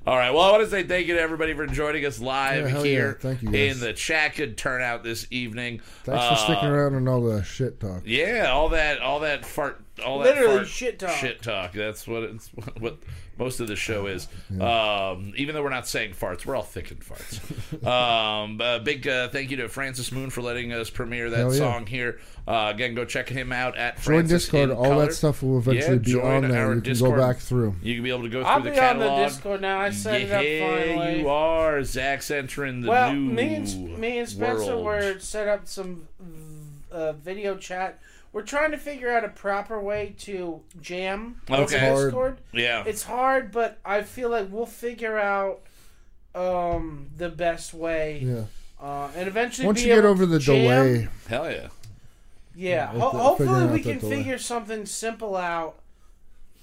All 0.07 0.15
right. 0.15 0.31
Well, 0.31 0.43
I 0.43 0.51
want 0.51 0.63
to 0.63 0.69
say 0.69 0.83
thank 0.83 1.07
you 1.07 1.15
to 1.15 1.19
everybody 1.21 1.53
for 1.53 1.67
joining 1.67 2.05
us 2.05 2.19
live 2.19 2.69
Yeah, 2.69 2.81
here 2.83 3.07
yeah. 3.07 3.21
Thank 3.29 3.41
you, 3.41 3.49
guys. 3.51 3.75
in 3.75 3.79
the 3.85 3.93
chat. 3.93 4.35
Good 4.35 4.57
turnout 4.57 5.03
this 5.03 5.27
evening. 5.31 5.81
Thanks 6.03 6.25
for 6.25 6.33
Uh, 6.33 6.35
sticking 6.35 6.69
around 6.69 6.95
and 6.95 7.09
all 7.09 7.21
the 7.21 7.43
shit 7.43 7.79
talk. 7.79 8.03
Yeah, 8.05 8.49
all 8.51 8.69
that, 8.69 8.99
all 9.01 9.19
that 9.21 9.45
fart, 9.45 9.81
all 10.05 10.19
Literally 10.19 10.47
that 10.49 10.55
fart 10.57 10.67
shit 10.67 10.99
talk. 10.99 11.11
Shit 11.15 11.41
talk. 11.41 11.73
That's 11.73 12.07
what 12.07 12.23
it's 12.23 12.47
what 12.79 12.97
most 13.39 13.59
of 13.61 13.67
the 13.67 13.75
show 13.75 14.05
is. 14.05 14.27
Um, 14.59 15.33
even 15.37 15.55
though 15.55 15.63
we're 15.63 15.69
not 15.69 15.87
saying 15.87 16.11
farts, 16.13 16.45
we're 16.45 16.55
all 16.55 16.61
thinking 16.61 16.97
farts. 16.97 17.39
um, 17.87 18.59
uh, 18.61 18.79
big 18.79 19.07
uh, 19.07 19.29
thank 19.29 19.49
you 19.49 19.57
to 19.57 19.69
Francis 19.69 20.11
Moon 20.11 20.29
for 20.29 20.41
letting 20.41 20.73
us 20.73 20.89
premiere 20.89 21.29
that 21.29 21.37
Hell 21.37 21.53
yeah. 21.53 21.57
song 21.57 21.85
here. 21.87 22.19
Uh, 22.47 22.71
again, 22.73 22.95
go 22.95 23.05
check 23.05 23.29
him 23.29 23.51
out 23.51 23.77
at 23.77 23.95
Join 23.95 24.03
Francis 24.03 24.43
Discord. 24.43 24.69
in 24.71 24.75
All 24.75 24.83
Color. 24.85 25.05
that 25.05 25.13
stuff 25.13 25.41
will 25.43 25.53
Yeah, 25.53 25.71
eventually 25.71 25.99
be 25.99 26.11
join 26.11 26.43
on 26.45 26.49
there. 26.51 26.65
our 26.67 26.75
You 26.75 26.81
can 26.81 26.91
Discord. 26.93 27.15
go 27.15 27.27
back 27.27 27.37
through. 27.37 27.75
You 27.81 27.93
can 27.95 28.03
be 28.03 28.09
able 28.09 28.23
to 28.23 28.29
go 28.29 28.41
I'll 28.41 28.61
through 28.61 28.71
be 28.71 28.75
the 28.75 28.83
on 28.85 28.99
the. 28.99 29.15
Discord 29.25 29.61
now. 29.61 29.79
I 29.79 29.89
set 29.91 30.21
yeah, 30.21 30.39
it 30.39 30.61
up 30.63 30.87
finally. 30.95 31.19
you 31.21 31.29
are. 31.29 31.83
Zach's 31.83 32.31
entering 32.31 32.81
the 32.81 32.89
well, 32.89 33.13
new 33.13 33.31
me 33.33 33.55
and 33.55 33.97
me 33.99 34.17
and 34.19 34.27
Spencer 34.27 34.75
world. 34.77 34.85
were 34.85 35.19
set 35.19 35.47
up 35.47 35.67
some 35.67 36.07
uh, 36.91 37.13
video 37.13 37.55
chat. 37.55 37.99
We're 38.31 38.43
trying 38.43 38.71
to 38.71 38.77
figure 38.77 39.09
out 39.09 39.23
a 39.25 39.29
proper 39.29 39.79
way 39.81 40.15
to 40.19 40.61
jam 40.81 41.41
on 41.49 41.61
Okay. 41.61 41.79
Hard. 41.79 42.05
Discord. 42.05 42.37
Yeah. 42.53 42.83
It's 42.85 43.03
hard, 43.03 43.51
but 43.51 43.79
I 43.83 44.03
feel 44.03 44.29
like 44.29 44.47
we'll 44.51 44.65
figure 44.67 45.17
out 45.17 45.61
um, 46.35 47.07
the 47.17 47.29
best 47.29 47.73
way, 47.73 48.19
Yeah. 48.23 48.43
uh, 48.79 49.09
and 49.15 49.27
eventually 49.27 49.65
Once 49.65 49.81
be 49.81 49.89
you 49.89 49.95
get 49.95 50.05
over 50.05 50.25
the 50.27 50.37
jam. 50.37 50.55
delay, 50.61 51.07
Hell 51.27 51.49
yeah. 51.51 51.57
Yeah, 51.57 51.69
Yeah, 52.55 52.87
ho- 52.99 53.11
the- 53.11 53.17
hopefully 53.17 53.65
we 53.65 53.81
can 53.81 53.93
that 53.93 54.01
delay. 54.01 54.17
figure 54.17 54.37
something 54.37 54.85
simple 54.85 55.35
out. 55.35 55.79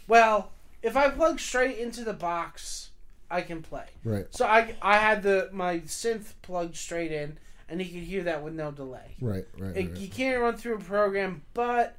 Well, 0.06 0.52
if 0.82 0.96
I 0.96 1.08
plug 1.10 1.40
straight 1.40 1.78
into 1.78 2.04
the 2.04 2.12
box, 2.12 2.90
I 3.28 3.40
can 3.42 3.60
play. 3.60 3.86
right, 4.04 4.26
So 4.30 4.46
I 4.46 4.76
I 4.80 4.98
had 4.98 5.24
the 5.24 5.48
my 5.52 5.80
synth 5.80 6.34
plugged 6.42 6.76
straight 6.76 7.10
in, 7.10 7.38
and 7.68 7.80
he 7.80 7.88
could 7.88 8.06
hear 8.06 8.24
that 8.24 8.42
with 8.42 8.54
no 8.54 8.70
delay. 8.70 9.16
right, 9.20 9.44
right. 9.58 9.76
It, 9.76 9.90
right. 9.90 9.96
You 9.96 10.08
can't 10.08 10.40
run 10.40 10.56
through 10.56 10.76
a 10.76 10.80
program, 10.80 11.42
but 11.54 11.96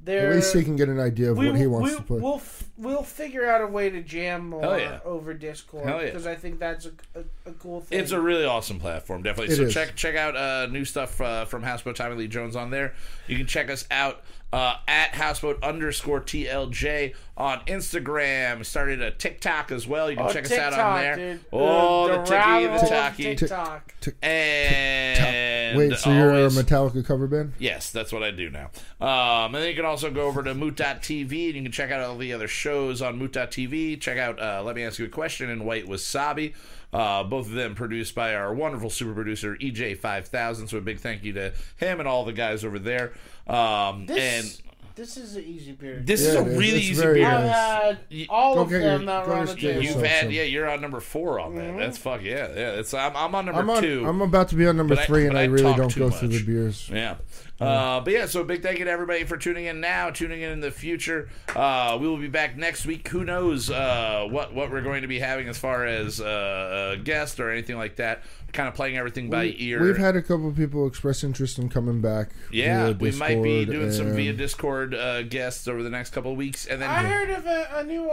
there. 0.00 0.30
At 0.30 0.36
least 0.36 0.54
he 0.54 0.62
can 0.62 0.76
get 0.76 0.88
an 0.88 1.00
idea 1.00 1.30
of 1.30 1.38
we, 1.38 1.50
what 1.50 1.56
he 1.58 1.66
wants 1.66 1.90
we, 1.90 1.96
to 1.96 2.02
put. 2.02 2.22
We'll 2.22 2.36
f- 2.36 2.64
we'll 2.76 3.02
figure 3.02 3.46
out 3.46 3.60
a 3.60 3.66
way 3.66 3.90
to 3.90 4.02
jam 4.02 4.48
more 4.48 4.78
yeah. 4.78 5.00
over 5.04 5.34
Discord 5.34 5.86
Hell 5.86 6.00
yeah. 6.00 6.06
because 6.06 6.26
I 6.26 6.34
think 6.34 6.58
that's 6.58 6.86
a, 6.86 6.92
a, 7.14 7.50
a 7.50 7.52
cool 7.54 7.80
thing. 7.80 7.98
It's 7.98 8.12
a 8.12 8.20
really 8.20 8.44
awesome 8.44 8.78
platform, 8.78 9.22
definitely. 9.22 9.54
It 9.54 9.56
so 9.56 9.64
is. 9.64 9.74
check 9.74 9.96
check 9.96 10.16
out 10.16 10.36
uh, 10.36 10.66
new 10.66 10.84
stuff 10.84 11.20
uh, 11.20 11.44
from 11.44 11.62
Houseboat 11.62 11.96
Tommy 11.96 12.16
Lee 12.16 12.28
Jones 12.28 12.56
on 12.56 12.70
there. 12.70 12.94
You 13.26 13.36
can 13.36 13.46
check 13.46 13.70
us 13.70 13.86
out 13.90 14.22
uh, 14.56 14.78
at 14.88 15.14
Houseboat 15.14 15.62
underscore 15.62 16.22
TLJ 16.22 17.14
on 17.36 17.60
Instagram. 17.66 18.64
Started 18.64 19.02
a 19.02 19.10
TikTok 19.10 19.70
as 19.70 19.86
well. 19.86 20.10
You 20.10 20.16
can 20.16 20.26
oh, 20.26 20.32
check 20.32 20.44
TikTok, 20.44 20.72
us 20.72 20.78
out 20.78 20.80
on 20.80 21.00
there. 21.02 21.16
Dude. 21.16 21.44
Oh, 21.52 22.08
the, 22.08 22.12
the, 22.12 22.18
ticky, 22.22 22.30
the 22.30 22.34
rabbit 22.36 22.68
hole 22.70 22.82
of 22.84 22.88
talkie, 22.88 23.36
TikTok. 23.36 23.94
and 24.22 25.76
Wait, 25.76 25.98
so 25.98 26.10
you're 26.10 26.30
a 26.30 26.48
Metallica 26.48 27.04
cover 27.04 27.26
band? 27.26 27.52
Yes, 27.58 27.90
that's 27.90 28.10
what 28.14 28.22
I 28.22 28.30
do 28.30 28.48
now. 28.48 28.70
Um, 28.98 29.54
and 29.54 29.56
then 29.56 29.68
you 29.68 29.76
can 29.76 29.84
also 29.84 30.10
go 30.10 30.22
over 30.22 30.42
to 30.42 30.54
Moot.tv 30.54 31.48
and 31.48 31.56
you 31.56 31.62
can 31.62 31.72
check 31.72 31.90
out 31.90 32.00
all 32.00 32.16
the 32.16 32.32
other 32.32 32.48
shows 32.48 33.02
on 33.02 33.18
Moot.tv. 33.18 34.00
Check 34.00 34.16
out 34.16 34.40
uh, 34.40 34.62
Let 34.64 34.74
Me 34.74 34.84
Ask 34.84 34.98
You 34.98 35.04
a 35.04 35.08
Question 35.08 35.50
and 35.50 35.66
White 35.66 35.84
Wasabi. 35.84 36.54
Uh, 36.96 37.22
both 37.24 37.46
of 37.46 37.52
them 37.52 37.74
produced 37.74 38.14
by 38.14 38.34
our 38.34 38.54
wonderful 38.54 38.88
super 38.88 39.12
producer 39.12 39.56
EJ5000. 39.60 40.68
So 40.68 40.78
a 40.78 40.80
big 40.80 40.98
thank 40.98 41.24
you 41.24 41.32
to 41.34 41.52
him 41.76 41.98
and 42.00 42.08
all 42.08 42.24
the 42.24 42.32
guys 42.32 42.64
over 42.64 42.78
there. 42.78 43.12
Um, 43.46 44.06
This, 44.06 44.18
and 44.18 44.62
this 44.96 45.16
is 45.18 45.36
an 45.36 45.44
easy 45.44 45.72
beer. 45.72 46.00
this 46.02 46.22
Yeah, 46.22 46.28
is 46.28 46.34
a 46.36 46.40
it 46.40 46.46
is. 46.48 46.58
really 46.58 46.78
It's 46.78 46.84
easy 46.90 47.02
very 47.02 47.20
beer. 47.20 47.26
I've 47.28 47.44
nice. 47.44 47.54
had 47.54 47.98
You- 48.08 48.26
all 48.30 48.54
Go 48.54 48.60
of 48.62 48.70
them 48.70 48.80
your- 48.82 48.98
that 49.00 49.24
go 49.26 49.30
were 49.30 49.36
on 49.36 49.46
the 49.46 49.54
table. 49.54 49.82
You've 49.82 50.02
had, 50.02 50.32
yeah, 50.32 50.42
you're 50.44 50.68
on 50.70 50.80
number 50.80 51.00
four 51.00 51.38
on 51.38 51.54
that. 51.56 51.76
That's 51.76 51.98
fuck 51.98 52.22
yeah, 52.22 52.48
yeah. 52.54 52.70
It's 52.80 52.94
I'm, 52.94 53.14
I'm 53.14 53.34
on 53.34 53.44
number 53.46 53.60
I'm 53.60 53.68
on. 53.70 53.82
two. 53.82 54.04
I'm 54.08 54.22
about 54.22 54.48
to 54.48 54.54
be 54.56 54.66
on 54.66 54.76
number 54.78 54.94
But 54.94 55.02
I- 55.02 55.06
three, 55.06 55.24
but 55.24 55.28
and 55.30 55.38
I 55.38 55.42
I 55.42 55.44
really 55.46 55.74
don't 55.74 55.90
too 55.90 56.00
go 56.00 56.10
through 56.10 56.28
the 56.28 56.42
beers. 56.42 56.88
Yeah. 56.90 57.16
Uh, 57.58 58.00
but 58.00 58.12
yeah, 58.12 58.26
so 58.26 58.44
big 58.44 58.62
thank 58.62 58.78
you 58.78 58.84
to 58.84 58.90
everybody 58.90 59.24
for 59.24 59.36
tuning 59.38 59.64
in 59.64 59.80
now, 59.80 60.10
tuning 60.10 60.42
in 60.42 60.52
in 60.52 60.60
the 60.60 60.70
future. 60.70 61.28
Uh, 61.54 61.96
we 61.98 62.06
will 62.06 62.18
be 62.18 62.28
back 62.28 62.56
next 62.56 62.84
week. 62.84 63.08
Who 63.08 63.24
knows 63.24 63.70
uh, 63.70 64.26
what 64.30 64.52
what 64.54 64.70
we're 64.70 64.82
going 64.82 65.02
to 65.02 65.08
be 65.08 65.18
having 65.18 65.48
as 65.48 65.56
far 65.56 65.86
as 65.86 66.20
uh, 66.20 66.94
a 66.94 67.02
guest 67.02 67.40
or 67.40 67.50
anything 67.50 67.76
like 67.76 67.96
that. 67.96 68.24
Kind 68.52 68.68
of 68.68 68.74
playing 68.74 68.96
everything 68.96 69.30
by 69.30 69.54
ear. 69.56 69.82
We've 69.82 69.96
had 69.96 70.16
a 70.16 70.22
couple 70.22 70.48
of 70.48 70.56
people 70.56 70.86
express 70.86 71.24
interest 71.24 71.58
in 71.58 71.68
coming 71.68 72.00
back. 72.00 72.30
yeah, 72.52 72.86
via 72.86 72.94
we 72.94 73.10
might 73.12 73.42
be 73.42 73.64
Discord 73.64 73.80
doing 73.80 73.92
some 73.92 74.12
via 74.14 74.32
Discord 74.32 74.94
uh, 74.94 75.22
guests 75.22 75.66
over 75.66 75.82
the 75.82 75.90
next 75.90 76.10
couple 76.10 76.32
of 76.32 76.36
weeks, 76.36 76.66
and 76.66 76.80
then 76.80 76.90
I 76.90 77.02
heard 77.04 77.30
of 77.30 77.46
a, 77.46 77.68
a 77.76 77.84
new. 77.84 78.10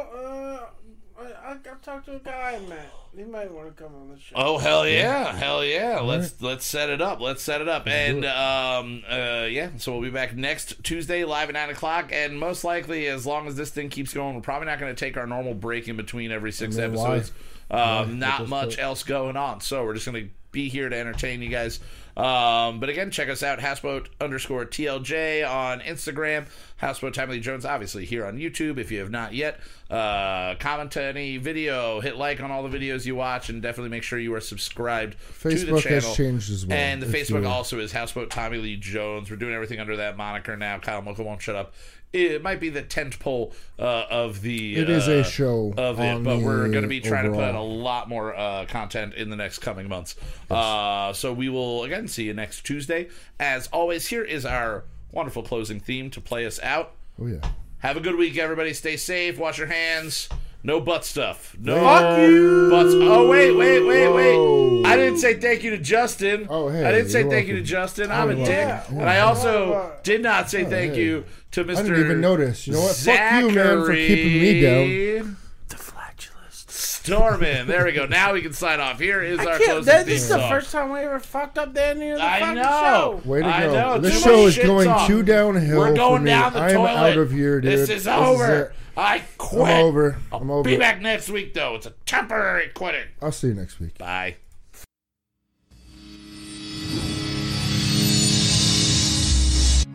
I, 1.24 1.52
I 1.52 1.56
talked 1.82 2.06
to 2.06 2.16
a 2.16 2.20
guy 2.20 2.56
I 2.56 2.68
met. 2.68 2.92
He 3.16 3.24
might 3.24 3.52
want 3.52 3.76
to 3.76 3.84
come 3.84 3.94
on 3.96 4.10
the 4.10 4.20
show. 4.20 4.36
Oh 4.36 4.58
hell 4.58 4.88
yeah, 4.88 5.36
hell 5.36 5.64
yeah! 5.64 6.00
Let's 6.00 6.42
let's 6.42 6.66
set 6.66 6.90
it 6.90 7.02
up. 7.02 7.20
Let's 7.22 7.44
set 7.44 7.62
it 7.62 7.68
up, 7.68 7.88
and 7.88 8.26
um, 8.26 9.04
uh, 9.08 9.46
yeah. 9.50 9.70
So 9.78 9.94
we'll 9.94 10.02
be 10.02 10.10
back 10.10 10.36
next 10.36 10.84
Tuesday 10.84 11.24
live 11.24 11.50
at 11.50 11.54
nine 11.54 11.70
o'clock, 11.70 12.10
and 12.12 12.40
most 12.40 12.64
likely, 12.64 13.08
as 13.08 13.26
long 13.26 13.48
as 13.48 13.56
this 13.56 13.70
thing 13.70 13.90
keeps 13.90 14.14
going, 14.14 14.36
we're 14.36 14.42
probably 14.42 14.66
not 14.66 14.80
going 14.80 14.94
to 14.94 15.00
take 15.00 15.16
our 15.18 15.28
normal 15.28 15.54
break 15.54 15.88
in 15.88 15.96
between 15.96 16.32
every 16.32 16.52
six 16.52 16.78
I 16.78 16.88
mean, 16.88 17.00
why? 17.00 17.16
episodes. 17.18 17.32
Um, 17.70 18.20
not 18.20 18.48
much 18.50 18.72
put- 18.72 18.80
else 18.80 19.04
going 19.04 19.38
on, 19.38 19.62
so 19.62 19.84
we're 19.86 19.94
just 19.94 20.06
going 20.06 20.26
to 20.26 20.30
be 20.52 20.70
here 20.70 20.90
to 20.90 20.96
entertain 20.96 21.42
you 21.42 21.50
guys. 21.50 21.80
Um, 22.16 22.80
but 22.80 22.90
again, 22.90 23.10
check 23.10 23.28
us 23.28 23.42
out, 23.42 23.60
Houseboat 23.60 24.10
underscore 24.22 24.66
TLJ 24.66 25.50
on 25.50 25.80
Instagram, 25.80 26.46
Houseboat 26.78 27.16
Tommy 27.16 27.34
Lee 27.34 27.40
Jones, 27.40 27.66
obviously 27.66 28.06
here 28.06 28.26
on 28.26 28.38
YouTube. 28.38 28.78
If 28.78 28.92
you 28.92 29.00
have 29.00 29.10
not 29.10 29.34
yet, 29.34 29.60
uh, 29.90 30.54
comment 30.60 30.92
to 30.92 31.04
any 31.04 31.38
video, 31.38 32.02
hit 32.02 32.16
like 32.16 32.40
on 32.40 32.52
all 32.52 32.68
the 32.68 32.78
videos 32.78 33.06
you 33.06 33.16
watch, 33.16 33.50
and 33.50 33.62
definitely 33.62 33.90
make 33.90 34.04
sure 34.04 34.20
you 34.20 34.34
are 34.36 34.42
subscribed 34.42 35.16
to 35.42 35.50
the 35.50 35.82
channel. 35.82 36.10
has 36.10 36.16
changed 36.16 36.52
as 36.52 36.66
well. 36.66 36.78
And 36.78 37.02
the 37.02 37.08
Facebook 37.08 37.48
also 37.48 37.80
is 37.80 37.92
Houseboat 37.92 38.30
Tommy 38.30 38.58
Lee 38.60 38.76
Jones. 38.76 39.32
We're 39.32 39.38
doing 39.38 39.54
everything 39.54 39.80
under 39.80 39.98
that 39.98 40.16
moniker 40.16 40.56
now. 40.56 40.78
Kyle 40.78 41.02
Mocha 41.02 41.24
won't 41.24 41.42
shut 41.42 41.56
up. 41.56 41.74
It 42.14 42.44
might 42.44 42.60
be 42.60 42.70
the 42.70 42.84
tent 42.84 43.18
pole 43.20 43.54
uh, 43.80 44.06
of 44.10 44.42
the. 44.42 44.76
It 44.76 44.90
is 44.90 45.08
a 45.08 45.22
uh, 45.22 45.24
show 45.24 45.74
of 45.76 46.00
it, 46.00 46.24
but 46.24 46.40
we're 46.40 46.70
going 46.70 46.84
to 46.84 46.88
be 46.88 47.02
trying 47.02 47.26
to 47.26 47.32
put 47.32 47.44
out 47.44 47.56
a 47.56 47.62
lot 47.62 48.08
more 48.08 48.36
uh, 48.36 48.66
content 48.68 49.16
in 49.16 49.32
the 49.32 49.36
next 49.36 49.60
coming 49.60 49.90
months. 49.90 50.16
Uh, 50.50 51.12
so 51.14 51.34
we 51.34 51.50
will 51.50 51.84
again 51.84 52.08
see 52.08 52.26
you 52.26 52.34
next 52.34 52.62
Tuesday. 52.62 53.10
As 53.40 53.68
always, 53.68 54.08
here 54.08 54.24
is 54.24 54.46
our 54.46 54.84
wonderful 55.12 55.42
closing 55.42 55.80
theme 55.80 56.12
to 56.12 56.22
play 56.22 56.46
us 56.46 56.60
out. 56.62 56.94
Oh 57.20 57.26
yeah. 57.26 57.40
Have 57.80 57.98
a 57.98 58.00
good 58.00 58.16
week, 58.16 58.38
everybody. 58.38 58.74
Stay 58.74 58.96
safe. 58.96 59.38
Wash 59.38 59.58
your 59.58 59.68
hands. 59.68 60.30
No 60.66 60.80
butt 60.80 61.04
stuff. 61.04 61.56
No 61.60 61.76
Fuck 61.76 62.20
you! 62.20 62.70
butts. 62.72 62.94
Oh, 62.94 63.26
oh 63.26 63.30
wait, 63.30 63.52
wait, 63.52 63.82
wait, 63.86 64.08
Whoa. 64.08 64.82
wait! 64.82 64.86
I 64.86 64.96
didn't 64.96 65.18
say 65.20 65.34
thank 65.34 65.62
you 65.64 65.72
to 65.72 65.78
Justin. 65.78 66.48
Oh, 66.50 66.70
hey, 66.70 66.86
I 66.86 66.92
didn't 66.94 67.10
say 67.10 67.22
you're 67.22 67.30
thank 67.30 67.48
you 67.48 67.56
to 67.56 67.60
welcome. 67.62 67.66
Justin. 67.66 68.12
I'm 68.12 68.30
a 68.30 68.36
dick, 68.36 68.68
welcome. 68.68 69.00
and 69.00 69.10
I 69.10 69.20
also 69.20 69.74
Oh, 69.74 69.92
did 70.04 70.22
not 70.22 70.50
say 70.50 70.66
oh, 70.66 70.70
thank 70.70 70.94
hey. 70.94 71.02
you 71.04 71.26
to 71.52 71.66
Mr. 71.66 71.80
I 71.80 71.82
didn't 71.84 72.00
even 72.00 72.22
notice. 72.22 72.66
You 72.66 72.74
know 72.74 72.80
what? 72.82 72.96
Fuck 72.96 73.42
you, 73.42 73.52
man, 73.52 73.86
for 73.86 73.94
keeping 73.94 74.42
me 74.42 74.62
down. 74.62 74.88
Zachary 74.88 75.36
The 75.68 75.76
flatulist. 75.76 76.70
Stormin. 76.72 77.68
There 77.68 77.84
we 77.84 77.92
go. 77.92 78.06
Now 78.06 78.32
we 78.32 78.42
can 78.42 78.54
sign 78.54 78.80
off. 78.80 79.00
Here 79.02 79.22
is 79.22 79.40
I 79.40 79.44
our 79.46 79.58
can't. 79.58 79.64
closing 79.66 79.86
That, 79.86 80.06
theme 80.06 80.14
this 80.14 80.24
is 80.24 80.30
the 80.30 80.40
song. 80.40 80.50
first 80.50 80.72
time 80.72 80.92
we 80.94 81.00
ever 81.00 81.20
fucked 81.20 81.58
up 81.58 81.74
the 81.74 81.86
ending 81.86 82.12
of 82.14 82.20
the 82.20 82.24
I 82.26 82.40
fucking 82.40 82.56
know. 82.56 83.22
show. 83.26 83.30
Way 83.30 83.42
to 83.42 83.48
I 83.48 83.62
go! 83.66 83.74
know, 83.74 83.98
this 84.00 84.14
too 84.14 84.20
show 84.30 84.38
much 84.38 84.48
is 84.48 84.54
shit 84.56 84.66
going 84.66 84.88
talk. 84.88 85.08
too 85.08 85.24
downhill. 85.24 85.78
We're 85.80 85.94
going 85.94 86.20
for 86.22 86.24
me. 86.24 86.32
down 86.32 86.54
the 86.54 86.60
toilet. 86.60 86.72
I'm 86.72 86.76
toilet. 86.78 86.90
out 87.12 87.18
of 87.18 87.32
here, 87.34 87.60
dude. 87.60 87.70
This 87.72 87.90
is 87.90 88.08
over. 88.08 88.54
it. 88.62 88.72
I 88.96 89.24
quit. 89.38 89.70
I'm 89.70 89.86
over. 89.86 90.18
I'll 90.32 90.42
I'm 90.42 90.52
over. 90.52 90.70
be 90.70 90.78
back 90.78 91.02
next 91.02 91.30
week, 91.30 91.54
though. 91.54 91.76
It's 91.76 91.86
a 91.86 91.94
temporary 92.06 92.70
quitting. 92.70 93.08
I'll 93.22 93.32
see 93.32 93.48
you 93.48 93.54
next 93.56 93.80
week. 93.80 93.98
Bye. 93.98 94.36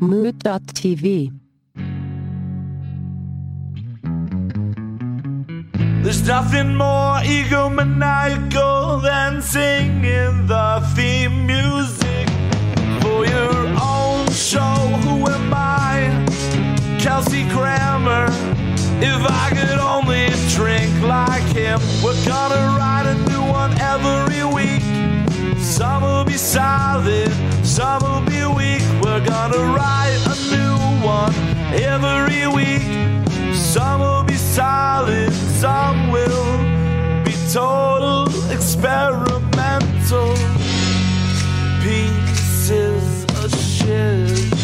Moot.tv. 0.01 1.33
There's 6.03 6.27
nothing 6.27 6.75
more 6.77 7.19
egomaniacal 7.19 9.03
than 9.03 9.43
singing 9.43 10.47
the 10.47 10.81
theme 10.95 11.47
music 11.47 12.29
for 13.03 13.27
your 13.27 13.66
own 13.83 14.31
show. 14.31 14.75
Who 15.05 15.29
am 15.29 15.53
I? 15.53 16.25
Kelsey 17.01 17.47
Grammer. 17.49 18.29
If 19.01 19.23
I 19.31 19.51
could 19.51 19.79
only 19.79 20.27
drink 20.49 20.91
like 21.03 21.45
him, 21.55 21.79
we're 22.03 22.19
gonna 22.27 22.77
write 22.77 23.07
a 23.07 23.15
new 23.31 23.43
one 23.43 23.73
every 23.81 24.43
week. 24.43 24.83
Some 25.61 26.03
will 26.03 26.25
be 26.25 26.37
solid, 26.37 27.31
some 27.65 28.03
will 28.03 28.23
be 28.23 28.43
weak. 28.45 28.83
We're 29.01 29.25
gonna 29.25 29.62
write 29.77 30.19
a 30.27 30.37
new 30.51 31.07
one 31.07 31.33
every 31.73 32.49
week. 32.49 32.83
Some 33.55 34.01
will 34.01 34.25
be 34.25 34.35
solid, 34.35 35.33
some 35.33 36.11
will 36.11 36.59
be 37.23 37.35
total 37.53 38.27
experimental 38.51 40.35
pieces 41.83 43.25
of 43.45 43.55
shit. 43.55 44.58